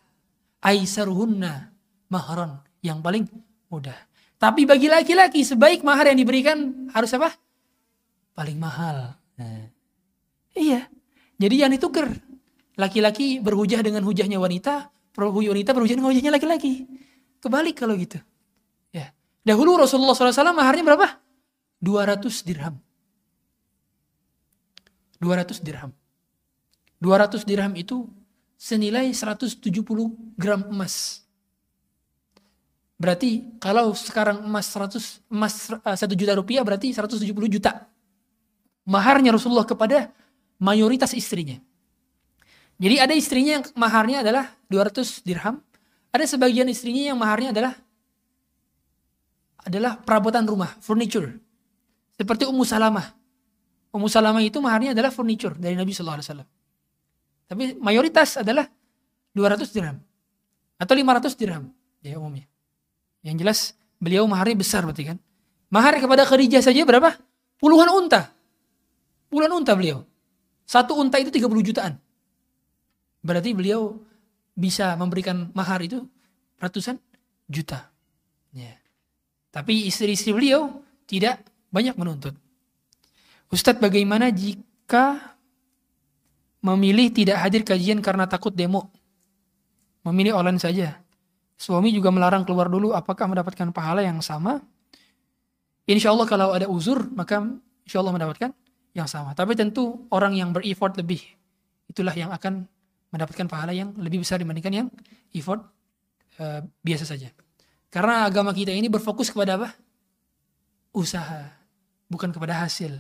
Aisaruhunna 0.59 1.71
mahron. 2.11 2.59
Yang 2.83 2.99
paling 2.99 3.23
mudah. 3.71 3.97
Tapi 4.37 4.67
bagi 4.67 4.91
laki-laki 4.91 5.47
sebaik 5.47 5.87
mahar 5.87 6.11
yang 6.11 6.19
diberikan 6.19 6.91
harus 6.91 7.15
apa? 7.15 7.31
Paling 8.35 8.59
mahal. 8.59 9.15
Nah. 9.39 9.71
Iya. 10.51 10.91
Jadi 11.39 11.55
yang 11.55 11.71
ditukar. 11.71 12.11
Laki-laki 12.73 13.37
berhujah 13.37 13.85
dengan 13.85 14.01
hujahnya 14.01 14.41
wanita, 14.41 14.89
wanita 15.13 15.71
berhujah 15.77 15.93
dengan 15.93 16.09
hujahnya 16.09 16.33
laki-laki. 16.33 16.89
Kebalik 17.37 17.77
kalau 17.77 17.93
gitu. 17.93 18.17
Dahulu 19.43 19.75
Rasulullah 19.75 20.15
SAW 20.15 20.55
maharnya 20.55 20.83
berapa? 20.87 21.07
200 21.83 22.47
dirham. 22.47 22.79
200 25.19 25.59
dirham. 25.59 25.91
200 27.03 27.43
dirham 27.43 27.73
itu 27.75 28.07
senilai 28.55 29.11
170 29.11 29.59
gram 30.39 30.63
emas. 30.71 31.27
Berarti 32.95 33.59
kalau 33.59 33.91
sekarang 33.91 34.47
emas 34.47 34.71
100 34.71 35.27
emas 35.27 35.53
1 35.75 35.83
eh, 35.83 36.15
juta 36.15 36.33
rupiah 36.39 36.63
berarti 36.63 36.95
170 36.95 37.27
juta. 37.51 37.83
Maharnya 38.87 39.35
Rasulullah 39.35 39.67
kepada 39.67 40.07
mayoritas 40.55 41.11
istrinya. 41.11 41.59
Jadi 42.79 42.95
ada 43.03 43.11
istrinya 43.11 43.59
yang 43.59 43.63
maharnya 43.75 44.23
adalah 44.23 44.55
200 44.71 45.19
dirham. 45.27 45.59
Ada 46.15 46.39
sebagian 46.39 46.71
istrinya 46.71 47.11
yang 47.11 47.19
maharnya 47.19 47.51
adalah 47.51 47.75
adalah 49.67 49.99
perabotan 49.99 50.43
rumah, 50.47 50.75
furniture. 50.79 51.39
Seperti 52.13 52.45
Ummu 52.45 52.63
Salamah. 52.63 53.15
Ummu 53.93 54.07
Salamah 54.09 54.41
itu 54.41 54.57
maharnya 54.61 54.93
adalah 54.93 55.09
furniture 55.09 55.53
dari 55.57 55.77
Nabi 55.77 55.93
Wasallam. 55.93 56.47
Tapi 57.47 57.77
mayoritas 57.77 58.41
adalah 58.41 58.65
200 59.33 59.69
dirham 59.73 59.97
atau 60.77 60.93
500 60.93 61.37
dirham 61.37 61.69
ya 62.01 62.17
umumnya. 62.17 62.45
Yang 63.23 63.35
jelas 63.39 63.59
beliau 63.97 64.27
maharnya 64.27 64.57
besar 64.57 64.83
berarti 64.83 65.13
kan. 65.13 65.17
Mahar 65.73 65.97
kepada 65.97 66.27
Khadijah 66.27 66.61
saja 66.61 66.85
berapa? 66.85 67.17
Puluhan 67.57 67.89
unta. 67.89 68.29
Puluhan 69.31 69.49
unta 69.57 69.73
beliau. 69.73 70.05
Satu 70.67 70.93
unta 70.99 71.17
itu 71.17 71.33
30 71.33 71.49
jutaan. 71.65 71.93
Berarti 73.23 73.55
beliau 73.55 73.97
bisa 74.53 74.93
memberikan 74.99 75.49
mahar 75.57 75.81
itu 75.81 76.05
ratusan 76.61 76.99
juta. 77.49 77.89
Ya. 78.53 78.82
Tapi 79.53 79.85
istri-istri 79.85 80.33
beliau 80.33 80.81
tidak 81.05 81.45
banyak 81.69 81.93
menuntut. 81.93 82.33
Ustadz 83.53 83.77
bagaimana 83.77 84.33
jika 84.33 85.37
memilih 86.65 87.13
tidak 87.13 87.37
hadir 87.37 87.61
kajian 87.61 88.01
karena 88.01 88.25
takut 88.25 88.49
demo? 88.49 88.89
Memilih 90.01 90.33
online 90.33 90.57
saja. 90.57 90.97
Suami 91.53 91.93
juga 91.93 92.09
melarang 92.09 92.41
keluar 92.41 92.65
dulu, 92.65 92.97
apakah 92.97 93.29
mendapatkan 93.29 93.69
pahala 93.69 94.01
yang 94.01 94.19
sama? 94.25 94.57
Insya 95.85 96.09
Allah 96.09 96.25
kalau 96.25 96.49
ada 96.49 96.65
uzur, 96.65 97.05
maka 97.13 97.45
insya 97.85 98.01
Allah 98.01 98.17
mendapatkan 98.17 98.49
yang 98.97 99.05
sama. 99.05 99.37
Tapi 99.37 99.53
tentu 99.53 100.09
orang 100.09 100.33
yang 100.33 100.49
bereffort 100.49 100.97
lebih, 100.97 101.21
itulah 101.85 102.11
yang 102.17 102.33
akan 102.33 102.65
mendapatkan 103.13 103.45
pahala 103.45 103.69
yang 103.69 103.93
lebih 104.01 104.25
besar 104.25 104.41
dibandingkan 104.41 104.73
yang 104.73 104.87
effort 105.37 105.61
uh, 106.41 106.65
biasa 106.81 107.05
saja. 107.05 107.29
Karena 107.93 108.25
agama 108.25 108.49
kita 108.57 108.73
ini 108.73 108.89
berfokus 108.89 109.29
kepada 109.29 109.53
apa? 109.61 109.69
Usaha, 110.97 111.45
bukan 112.09 112.33
kepada 112.33 112.65
hasil. 112.65 112.97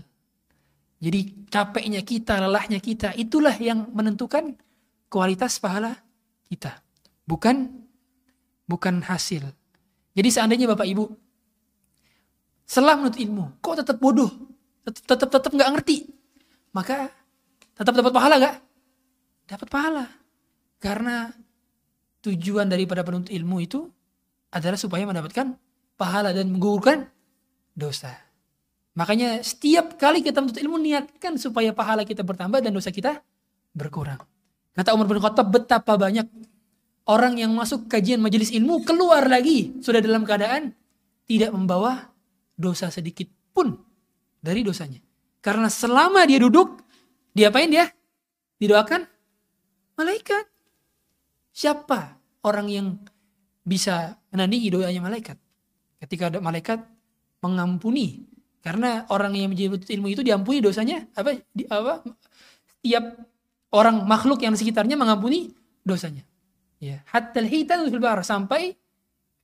Jadi 1.01 1.49
capeknya 1.49 2.05
kita, 2.05 2.37
lelahnya 2.37 2.77
kita, 2.77 3.17
itulah 3.17 3.57
yang 3.57 3.89
menentukan 3.89 4.53
kualitas 5.09 5.57
pahala 5.57 5.97
kita. 6.45 6.77
Bukan 7.25 7.73
bukan 8.69 9.01
hasil. 9.01 9.49
Jadi 10.13 10.29
seandainya 10.29 10.69
Bapak 10.69 10.85
Ibu 10.85 11.09
setelah 12.69 12.95
menurut 12.95 13.17
ilmu, 13.17 13.45
kok 13.59 13.81
tetap 13.81 13.97
bodoh, 13.97 14.29
tetap 14.85 15.03
tetap 15.09 15.29
tetap 15.33 15.51
nggak 15.51 15.71
ngerti, 15.73 15.97
maka 16.71 17.09
tetap 17.73 17.93
dapat 17.97 18.13
pahala 18.13 18.35
gak? 18.37 18.55
Dapat 19.49 19.67
pahala. 19.67 20.05
Karena 20.77 21.33
tujuan 22.23 22.69
daripada 22.69 23.01
penuntut 23.01 23.33
ilmu 23.33 23.57
itu 23.59 23.89
adalah 24.53 24.77
supaya 24.77 25.03
mendapatkan 25.09 25.57
pahala 25.97 26.29
dan 26.29 26.53
menggugurkan 26.53 27.09
dosa. 27.73 28.13
Makanya 28.93 29.41
setiap 29.41 29.97
kali 29.97 30.21
kita 30.21 30.37
menuntut 30.37 30.61
ilmu 30.61 30.77
niatkan 30.77 31.41
supaya 31.41 31.73
pahala 31.73 32.05
kita 32.05 32.21
bertambah 32.21 32.61
dan 32.61 32.69
dosa 32.69 32.93
kita 32.93 33.25
berkurang. 33.73 34.21
Kata 34.77 34.93
Umar 34.93 35.09
bin 35.09 35.17
Khattab 35.17 35.49
betapa 35.49 35.97
banyak 35.97 36.29
orang 37.09 37.41
yang 37.41 37.49
masuk 37.57 37.89
kajian 37.89 38.21
majelis 38.21 38.53
ilmu 38.53 38.85
keluar 38.85 39.25
lagi 39.25 39.73
sudah 39.81 39.97
dalam 39.97 40.21
keadaan 40.21 40.77
tidak 41.25 41.49
membawa 41.49 42.13
dosa 42.53 42.93
sedikit 42.93 43.25
pun 43.49 43.73
dari 44.37 44.61
dosanya. 44.61 45.01
Karena 45.41 45.67
selama 45.67 46.23
dia 46.29 46.37
duduk, 46.37 46.79
diapain 47.33 47.67
dia? 47.67 47.89
Didoakan 48.61 49.01
malaikat. 49.97 50.45
Siapa 51.53 52.17
orang 52.45 52.67
yang 52.69 52.87
bisa 53.63 54.19
menandingi 54.29 54.69
doanya 54.69 55.01
malaikat? 55.01 55.39
Ketika 56.03 56.27
ada 56.27 56.39
malaikat 56.43 56.83
mengampuni 57.43 58.27
karena 58.63 59.07
orang 59.11 59.35
yang 59.35 59.51
menjadi 59.51 59.75
ilmu 59.99 60.07
itu 60.11 60.23
diampuni 60.23 60.63
dosanya 60.63 61.03
apa 61.19 61.35
di, 61.51 61.67
apa 61.67 61.99
setiap 62.79 63.19
orang 63.75 64.07
makhluk 64.07 64.39
yang 64.39 64.55
sekitarnya 64.55 64.95
mengampuni 64.95 65.51
dosanya 65.83 66.23
Ya, 66.83 66.99
hatta 67.07 67.39
hitan 67.39 67.87
fil 67.87 68.03
bahr 68.03 68.19
sampai 68.27 68.75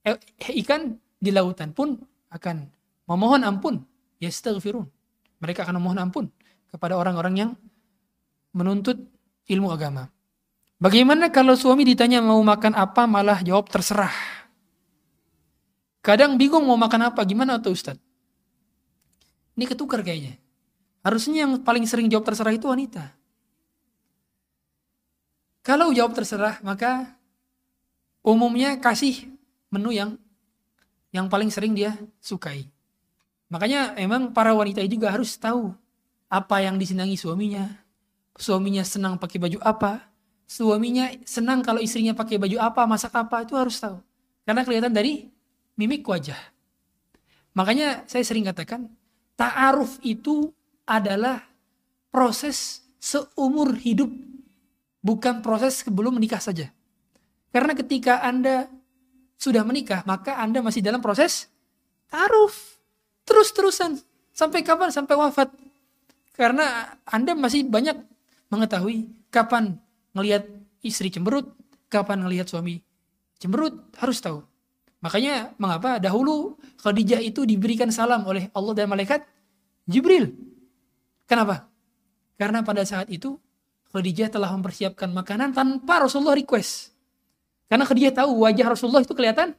eh, 0.04 0.20
ikan 0.60 1.00
di 1.16 1.32
lautan 1.32 1.72
pun 1.72 1.96
akan 2.36 2.68
memohon 3.08 3.48
ampun, 3.48 3.80
yastaghfirun. 4.20 4.84
Mereka 5.40 5.64
akan 5.64 5.80
memohon 5.80 6.04
ampun 6.04 6.26
kepada 6.68 7.00
orang-orang 7.00 7.34
yang 7.40 7.52
menuntut 8.52 9.00
ilmu 9.48 9.72
agama. 9.72 10.12
Bagaimana 10.80 11.28
kalau 11.28 11.60
suami 11.60 11.84
ditanya 11.84 12.24
mau 12.24 12.40
makan 12.40 12.72
apa 12.72 13.04
malah 13.04 13.44
jawab 13.44 13.68
terserah. 13.68 14.16
Kadang 16.00 16.40
bingung 16.40 16.64
mau 16.64 16.80
makan 16.80 17.12
apa, 17.12 17.20
gimana 17.28 17.60
tuh 17.60 17.76
Ustaz? 17.76 18.00
Ini 19.60 19.68
ketukar 19.68 20.00
kayaknya. 20.00 20.40
Harusnya 21.04 21.44
yang 21.44 21.60
paling 21.60 21.84
sering 21.84 22.08
jawab 22.08 22.32
terserah 22.32 22.56
itu 22.56 22.72
wanita. 22.72 23.12
Kalau 25.68 25.92
jawab 25.92 26.16
terserah, 26.16 26.64
maka 26.64 27.20
umumnya 28.24 28.80
kasih 28.80 29.28
menu 29.68 29.92
yang 29.92 30.16
yang 31.12 31.28
paling 31.28 31.52
sering 31.52 31.76
dia 31.76 32.00
sukai. 32.24 32.72
Makanya 33.52 34.00
emang 34.00 34.32
para 34.32 34.56
wanita 34.56 34.80
juga 34.88 35.12
harus 35.12 35.36
tahu 35.36 35.76
apa 36.32 36.64
yang 36.64 36.80
disenangi 36.80 37.20
suaminya. 37.20 37.68
Suaminya 38.40 38.88
senang 38.88 39.20
pakai 39.20 39.38
baju 39.44 39.60
apa. 39.60 40.09
Suaminya 40.50 41.14
senang 41.30 41.62
kalau 41.62 41.78
istrinya 41.78 42.18
pakai 42.18 42.42
baju 42.42 42.58
apa, 42.58 42.90
masak 42.90 43.14
apa, 43.14 43.46
itu 43.46 43.54
harus 43.54 43.78
tahu. 43.78 44.02
Karena 44.50 44.66
kelihatan 44.66 44.90
dari 44.90 45.30
mimik 45.78 46.02
wajah. 46.10 46.38
Makanya 47.54 48.10
saya 48.10 48.26
sering 48.26 48.50
katakan, 48.50 48.90
ta'aruf 49.38 50.02
itu 50.02 50.50
adalah 50.90 51.46
proses 52.10 52.82
seumur 52.98 53.78
hidup. 53.78 54.10
Bukan 55.06 55.46
proses 55.46 55.86
sebelum 55.86 56.18
menikah 56.18 56.42
saja. 56.42 56.74
Karena 57.54 57.78
ketika 57.78 58.26
Anda 58.26 58.66
sudah 59.38 59.62
menikah, 59.62 60.02
maka 60.10 60.42
Anda 60.42 60.66
masih 60.66 60.82
dalam 60.82 61.00
proses 61.00 61.46
ta'aruf 62.10 62.80
Terus-terusan. 63.30 64.02
Sampai 64.34 64.66
kapan? 64.66 64.90
Sampai 64.90 65.14
wafat. 65.14 65.54
Karena 66.34 66.98
Anda 67.06 67.38
masih 67.38 67.70
banyak 67.70 67.94
mengetahui 68.50 69.06
kapan 69.30 69.78
ngelihat 70.20 70.44
istri 70.84 71.08
cemberut, 71.08 71.56
kapan 71.88 72.20
ngelihat 72.28 72.52
suami 72.52 72.84
cemberut, 73.40 73.88
harus 73.96 74.20
tahu. 74.20 74.44
Makanya 75.00 75.56
mengapa 75.56 75.96
dahulu 75.96 76.60
Khadijah 76.84 77.24
itu 77.24 77.48
diberikan 77.48 77.88
salam 77.88 78.28
oleh 78.28 78.52
Allah 78.52 78.74
dan 78.76 78.92
malaikat 78.92 79.24
Jibril. 79.88 80.36
Kenapa? 81.24 81.72
Karena 82.36 82.60
pada 82.68 82.84
saat 82.84 83.08
itu 83.08 83.40
Khadijah 83.96 84.30
telah 84.30 84.52
mempersiapkan 84.54 85.08
makanan 85.10 85.56
tanpa 85.56 86.04
Rasulullah 86.04 86.36
request. 86.36 86.92
Karena 87.72 87.88
Khadijah 87.88 88.12
tahu 88.12 88.44
wajah 88.44 88.68
Rasulullah 88.76 89.02
itu 89.02 89.16
kelihatan 89.16 89.56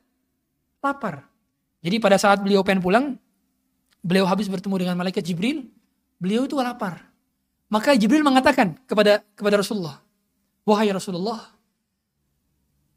lapar. 0.85 1.25
Jadi 1.81 1.97
pada 1.97 2.21
saat 2.21 2.45
beliau 2.45 2.61
pengen 2.61 2.85
pulang, 2.85 3.05
beliau 4.05 4.29
habis 4.29 4.47
bertemu 4.53 4.77
dengan 4.85 4.97
malaikat 5.01 5.25
Jibril, 5.25 5.65
beliau 6.21 6.45
itu 6.45 6.61
lapar. 6.61 7.09
Maka 7.73 7.97
Jibril 7.97 8.21
mengatakan 8.21 8.77
kepada 8.85 9.25
kepada 9.33 9.63
Rasulullah, 9.63 10.03
"Wahai 10.65 10.93
Rasulullah, 10.93 11.41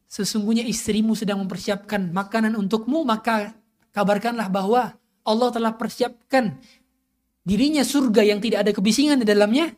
sesungguhnya 0.09 0.67
istrimu 0.67 1.17
sedang 1.17 1.41
mempersiapkan 1.41 2.11
makanan 2.13 2.53
untukmu, 2.59 3.01
maka 3.07 3.55
kabarkanlah 3.95 4.47
bahwa 4.51 4.93
Allah 5.23 5.49
telah 5.49 5.73
persiapkan 5.73 6.59
dirinya 7.41 7.81
surga 7.81 8.21
yang 8.23 8.39
tidak 8.43 8.67
ada 8.67 8.71
kebisingan 8.75 9.23
di 9.23 9.27
dalamnya 9.27 9.71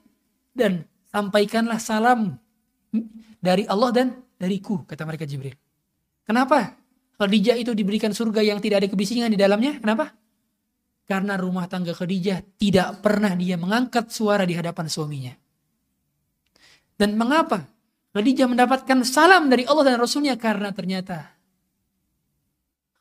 dan 0.52 0.84
sampaikanlah 1.10 1.78
salam 1.80 2.36
dari 3.40 3.64
Allah 3.70 3.90
dan 3.94 4.07
dariku," 4.36 4.84
kata 4.84 5.06
mereka 5.06 5.24
Jibril. 5.24 5.56
Kenapa? 6.26 6.74
Khadijah 7.16 7.56
itu 7.56 7.72
diberikan 7.72 8.12
surga 8.12 8.44
yang 8.44 8.60
tidak 8.60 8.84
ada 8.84 8.90
kebisingan 8.91 9.32
di 9.32 9.40
dalamnya. 9.40 9.80
Kenapa? 9.80 10.12
Karena 11.06 11.38
rumah 11.38 11.70
tangga 11.70 11.94
Khadijah 11.94 12.57
tidak 12.57 12.99
pernah 12.99 13.32
dia 13.38 13.56
mengangkat 13.56 14.10
suara 14.12 14.44
di 14.44 14.57
hadapan 14.57 14.90
suaminya. 14.90 15.34
Dan 16.98 17.16
mengapa 17.16 17.74
Khadijah 18.16 18.48
mendapatkan 18.48 19.04
salam 19.04 19.52
dari 19.52 19.68
Allah 19.68 19.92
dan 19.92 20.00
Rasulnya? 20.00 20.40
Karena 20.40 20.72
ternyata 20.72 21.36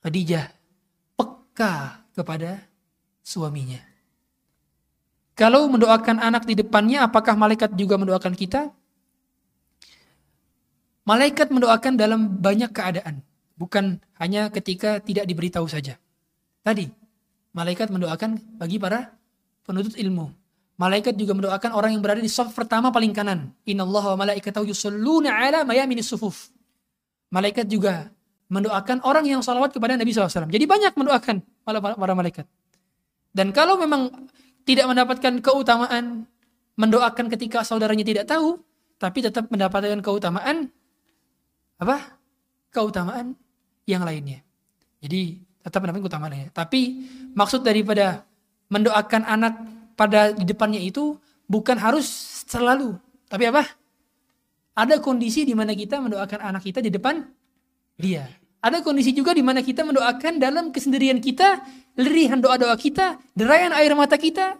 Khadijah 0.03 0.51
peka 1.15 2.03
kepada 2.19 2.67
suaminya. 3.23 3.79
Kalau 5.39 5.71
mendoakan 5.71 6.19
anak 6.19 6.47
di 6.47 6.59
depannya, 6.59 7.07
apakah 7.07 7.39
malaikat 7.39 7.75
juga 7.79 7.95
mendoakan 7.95 8.35
kita? 8.35 8.71
Malaikat 11.07 11.51
mendoakan 11.51 11.95
dalam 11.95 12.39
banyak 12.39 12.71
keadaan, 12.71 13.23
bukan 13.59 14.03
hanya 14.19 14.51
ketika 14.51 15.03
tidak 15.03 15.27
diberitahu 15.27 15.67
saja. 15.67 15.99
Tadi, 16.63 16.87
Malaikat 17.55 17.87
mendoakan 17.87 18.59
bagi 18.59 18.83
para 18.83 19.15
penuntut 19.63 19.95
ilmu. 19.95 20.35
Malaikat 20.75 21.15
juga 21.15 21.39
mendoakan 21.39 21.71
orang 21.71 21.95
yang 21.95 22.03
berada 22.03 22.19
di 22.19 22.27
saf 22.27 22.51
pertama 22.51 22.91
paling 22.91 23.15
kanan. 23.15 23.55
Innallaha 23.63 24.19
wa 24.19 24.27
malaikatahu 24.27 24.67
yusalluna 24.67 25.31
ala 25.31 25.63
mayaminis 25.63 26.11
sufuf. 26.11 26.51
Malaikat 27.31 27.71
juga 27.71 28.11
mendoakan 28.51 29.07
orang 29.07 29.25
yang 29.27 29.41
salawat 29.43 29.71
kepada 29.71 29.95
Nabi 29.95 30.11
SAW. 30.11 30.51
Jadi 30.51 30.65
banyak 30.67 30.93
mendoakan 30.99 31.37
para, 31.63 31.79
para 31.79 32.13
malaikat. 32.15 32.47
Dan 33.31 33.55
kalau 33.55 33.79
memang 33.79 34.31
tidak 34.67 34.87
mendapatkan 34.91 35.39
keutamaan 35.39 36.27
mendoakan 36.75 37.27
ketika 37.31 37.63
saudaranya 37.63 38.03
tidak 38.03 38.27
tahu, 38.27 38.59
tapi 38.99 39.23
tetap 39.23 39.47
mendapatkan 39.51 39.99
keutamaan 40.03 40.71
apa? 41.79 42.19
Keutamaan 42.75 43.39
yang 43.87 44.03
lainnya. 44.03 44.43
Jadi 44.99 45.39
tetap 45.63 45.87
mendapatkan 45.87 46.07
keutamaannya. 46.07 46.51
Tapi 46.51 46.81
maksud 47.35 47.63
daripada 47.63 48.27
mendoakan 48.71 49.23
anak 49.23 49.55
pada 49.95 50.35
di 50.35 50.45
depannya 50.47 50.79
itu 50.83 51.19
bukan 51.47 51.79
harus 51.79 52.07
selalu. 52.47 52.99
Tapi 53.31 53.45
apa? 53.51 53.65
Ada 54.75 54.99
kondisi 54.99 55.47
di 55.47 55.55
mana 55.55 55.75
kita 55.75 56.03
mendoakan 56.03 56.41
anak 56.55 56.63
kita 56.67 56.83
di 56.83 56.91
depan 56.91 57.23
dia. 57.95 58.27
Ada 58.65 58.81
kondisi 58.81 59.13
juga 59.13 59.37
di 59.37 59.45
mana 59.45 59.61
kita 59.61 59.85
mendoakan 59.85 60.41
dalam 60.41 60.73
kesendirian 60.73 61.21
kita, 61.21 61.63
lirihan 62.01 62.41
doa-doa 62.41 62.75
kita, 62.81 63.21
derayan 63.37 63.77
air 63.77 63.93
mata 63.93 64.17
kita, 64.17 64.57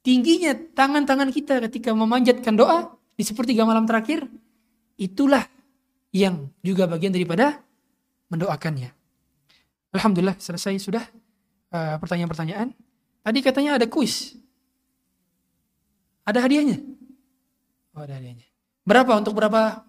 tingginya 0.00 0.56
tangan-tangan 0.72 1.28
kita 1.28 1.60
ketika 1.68 1.92
memanjatkan 1.92 2.56
doa 2.56 2.96
di 3.12 3.22
sepertiga 3.28 3.68
malam 3.68 3.84
terakhir, 3.84 4.24
itulah 4.96 5.44
yang 6.16 6.48
juga 6.64 6.88
bagian 6.88 7.12
daripada 7.12 7.60
mendoakannya. 8.32 8.88
Alhamdulillah 9.92 10.40
selesai 10.40 10.80
sudah 10.80 11.04
uh, 11.72 12.00
pertanyaan-pertanyaan. 12.00 12.72
Tadi 13.22 13.38
katanya 13.44 13.76
ada 13.76 13.86
kuis. 13.88 14.38
Ada 16.28 16.44
hadiahnya? 16.44 16.80
Oh, 17.96 18.04
ada 18.04 18.16
hadiahnya. 18.16 18.46
Berapa 18.84 19.12
untuk 19.16 19.36
berapa? 19.36 19.84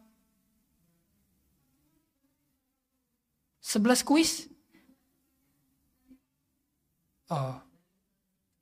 11 3.64 4.02
kuis? 4.02 4.50
Oh. 7.30 7.54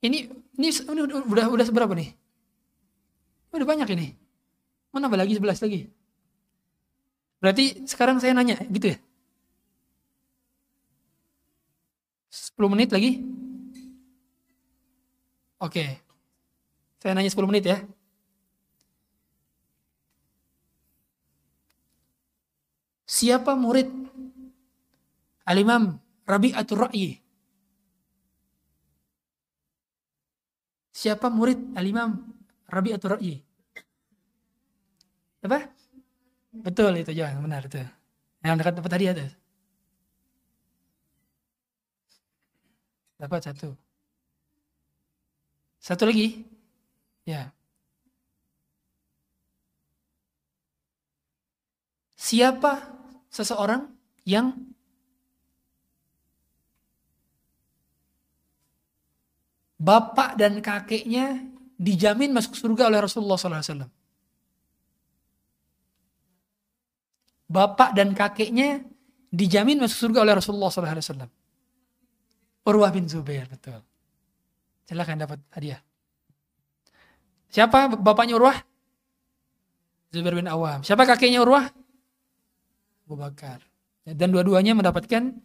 Ini 0.04 0.28
ini, 0.60 0.68
udah 1.32 1.48
udah 1.48 1.66
seberapa 1.66 1.94
nih? 1.96 2.12
Udah 3.56 3.66
banyak 3.66 3.88
ini. 3.96 4.14
Mana 4.92 5.08
nambah 5.08 5.24
lagi 5.24 5.40
11 5.40 5.64
lagi? 5.64 5.82
Berarti 7.38 7.86
sekarang 7.86 8.18
saya 8.18 8.34
nanya 8.34 8.58
gitu 8.68 8.98
ya? 8.98 8.98
10 12.34 12.74
menit 12.74 12.90
lagi? 12.90 13.22
Oke. 15.58 15.86
Saya 17.02 17.14
nanya 17.18 17.30
10 17.34 17.50
menit 17.50 17.66
ya. 17.66 17.78
Siapa 23.08 23.56
murid 23.56 23.88
Al-Imam 25.48 25.96
Rabi'atul 26.28 26.80
Ra'yi? 26.86 27.18
Siapa 30.92 31.32
murid 31.32 31.74
Al-Imam 31.80 32.20
Rabi'atul 32.68 33.12
Ra'yi? 33.16 33.36
Apa? 35.48 35.72
Betul 36.52 37.00
itu 37.00 37.16
jangan 37.16 37.40
benar 37.40 37.64
itu. 37.64 37.80
Yang 38.44 38.56
dekat 38.60 38.74
dapat 38.76 38.92
hadiah 39.00 39.14
itu. 39.16 39.28
Dapat 43.18 43.42
satu. 43.50 43.87
Satu 45.88 46.04
lagi. 46.04 46.44
Ya. 47.24 47.56
Siapa 52.20 52.92
seseorang 53.32 53.88
yang 54.28 54.52
bapak 59.80 60.36
dan 60.36 60.60
kakeknya 60.60 61.40
dijamin 61.80 62.36
masuk 62.36 62.60
surga 62.60 62.92
oleh 62.92 63.00
Rasulullah 63.00 63.40
SAW. 63.40 63.88
Bapak 67.48 67.96
dan 67.96 68.12
kakeknya 68.12 68.84
dijamin 69.32 69.80
masuk 69.80 70.12
surga 70.12 70.28
oleh 70.28 70.36
Rasulullah 70.36 70.68
SAW. 70.68 71.32
Urwah 72.68 72.92
bin 72.92 73.08
Zubair, 73.08 73.48
betul. 73.48 73.80
Silahkan 74.88 75.20
dapat 75.20 75.44
hadiah. 75.52 75.84
Siapa 77.52 77.92
bapaknya 78.00 78.40
Urwah? 78.40 78.56
Zubair 80.16 80.36
bin 80.40 80.48
Awam. 80.48 80.84
Siapa 80.88 81.04
kakeknya 81.04 81.44
Urwah? 81.44 81.68
Abu 83.04 83.16
Bakar. 83.20 83.60
Dan 84.08 84.32
dua-duanya 84.32 84.72
mendapatkan 84.72 85.36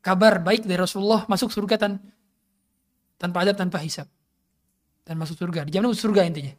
kabar 0.00 0.40
baik 0.40 0.64
dari 0.64 0.80
Rasulullah 0.80 1.28
masuk 1.28 1.52
surga 1.52 1.76
tan 1.76 1.92
tanpa 3.20 3.44
adab, 3.44 3.56
tanpa 3.60 3.80
hisap. 3.84 4.08
dan 5.04 5.20
masuk 5.20 5.36
surga. 5.36 5.68
Dijamin 5.68 5.92
surga 5.92 6.24
intinya. 6.24 6.56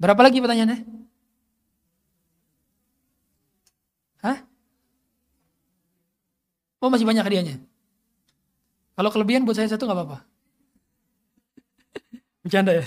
Berapa 0.00 0.24
lagi 0.24 0.40
pertanyaannya? 0.40 0.80
Hah? 4.24 4.38
Oh 6.80 6.88
masih 6.88 7.04
banyak 7.04 7.20
hadiahnya. 7.20 7.60
Kalau 8.92 9.08
kelebihan 9.08 9.44
buat 9.48 9.56
saya 9.56 9.72
satu 9.72 9.88
nggak 9.88 9.98
apa-apa. 9.98 10.18
Bercanda 12.44 12.76
ya. 12.76 12.84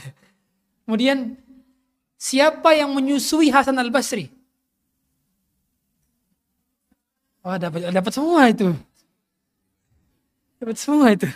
Kemudian 0.85 1.33
siapa 2.19 2.77
yang 2.77 2.93
menyusui 2.93 3.49
Hasan 3.49 3.81
Al 3.81 3.89
Basri? 3.89 4.29
Wah 7.41 7.57
dapat 7.57 7.89
dapat 7.89 8.13
semua 8.13 8.49
itu. 8.49 8.69
Dapat 10.61 10.77
semua 10.77 11.07
itu. 11.13 11.29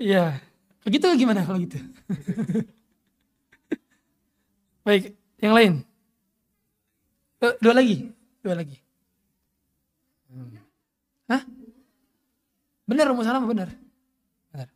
Iya. 0.00 0.40
Begitu 0.84 1.08
gimana 1.16 1.44
kalau 1.44 1.60
gitu? 1.60 1.80
Baik, 4.84 5.16
yang 5.40 5.56
lain. 5.56 5.72
Dua, 7.40 7.56
dua 7.56 7.74
lagi, 7.76 8.12
dua 8.44 8.54
lagi. 8.60 8.76
Hah? 11.24 11.40
Benar 12.84 13.08
Ummu 13.12 13.24
Salamah 13.24 13.48
benar. 13.48 13.70
Benar. 14.52 14.68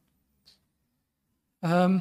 Um, 1.61 1.93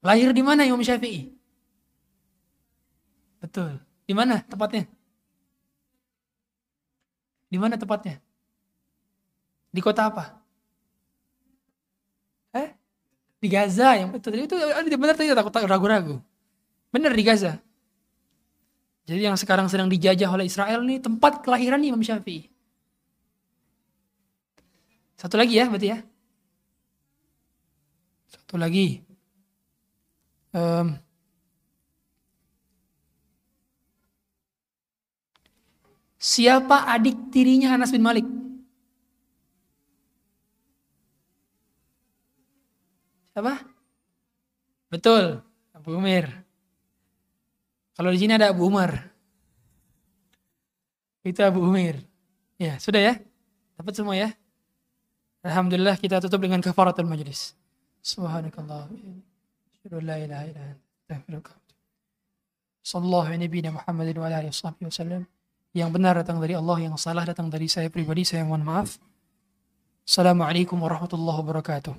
lahir 0.00 0.32
di 0.32 0.42
mana 0.42 0.64
Imam 0.64 0.80
Syafi'i? 0.80 1.28
Betul. 3.42 3.82
Di 4.08 4.14
mana 4.16 4.40
tepatnya? 4.46 4.88
Di 7.52 7.58
mana 7.60 7.76
tepatnya? 7.76 8.16
Di 9.72 9.80
kota 9.84 10.08
apa? 10.08 10.40
Eh? 12.56 12.70
Di 13.42 13.48
Gaza 13.50 13.96
yang 13.98 14.08
betul. 14.12 14.40
Itu 14.40 14.56
benar 14.96 15.16
tadi 15.18 15.32
ragu-ragu. 15.68 16.16
Benar 16.88 17.12
di 17.12 17.24
Gaza. 17.24 17.60
Jadi 19.02 19.20
yang 19.26 19.34
sekarang 19.34 19.66
sedang 19.66 19.90
dijajah 19.90 20.30
oleh 20.30 20.46
Israel 20.46 20.86
ini 20.86 21.02
tempat 21.02 21.42
kelahiran 21.42 21.82
Imam 21.82 22.02
Syafi'i. 22.02 22.46
Satu 25.18 25.34
lagi 25.38 25.58
ya 25.58 25.66
berarti 25.66 25.88
ya. 25.90 25.98
Satu 28.30 28.54
lagi. 28.58 29.02
Um, 30.52 30.98
siapa 36.18 36.86
adik 36.90 37.30
tirinya 37.34 37.74
Anas 37.74 37.90
bin 37.90 38.02
Malik? 38.02 38.26
Siapa? 43.32 43.64
Betul, 44.92 45.40
Abu 45.72 45.96
Umir. 45.96 46.51
Kalau 47.92 48.10
di 48.10 48.18
sini 48.18 48.32
ada 48.36 48.48
Abu 48.52 48.68
Umar. 48.68 49.12
Itu 51.22 51.38
Abu 51.44 51.62
Umir. 51.62 52.02
Ya, 52.58 52.80
sudah 52.82 52.98
ya? 52.98 53.14
Dapat 53.78 53.94
semua 53.94 54.18
ya? 54.18 54.34
Alhamdulillah 55.42 55.98
kita 55.98 56.18
tutup 56.22 56.42
dengan 56.42 56.58
kafaratul 56.62 57.06
majlis. 57.06 57.54
Subhanakallah. 58.02 58.90
la 60.02 60.16
ilaha. 60.18 60.74
Sallallahu 62.82 63.26
alaihi 63.30 63.70
Muhammadin 63.70 64.16
wa 64.18 64.30
wasallam. 64.82 65.22
Yang 65.72 65.90
benar 65.94 66.14
datang 66.18 66.42
dari 66.42 66.52
Allah, 66.58 66.78
yang 66.82 66.94
salah 66.98 67.24
datang 67.24 67.48
dari 67.48 67.70
saya 67.70 67.88
pribadi. 67.88 68.26
Saya 68.26 68.44
mohon 68.44 68.66
maaf. 68.66 68.98
Assalamualaikum 70.02 70.76
warahmatullahi 70.82 71.38
wabarakatuh. 71.40 71.94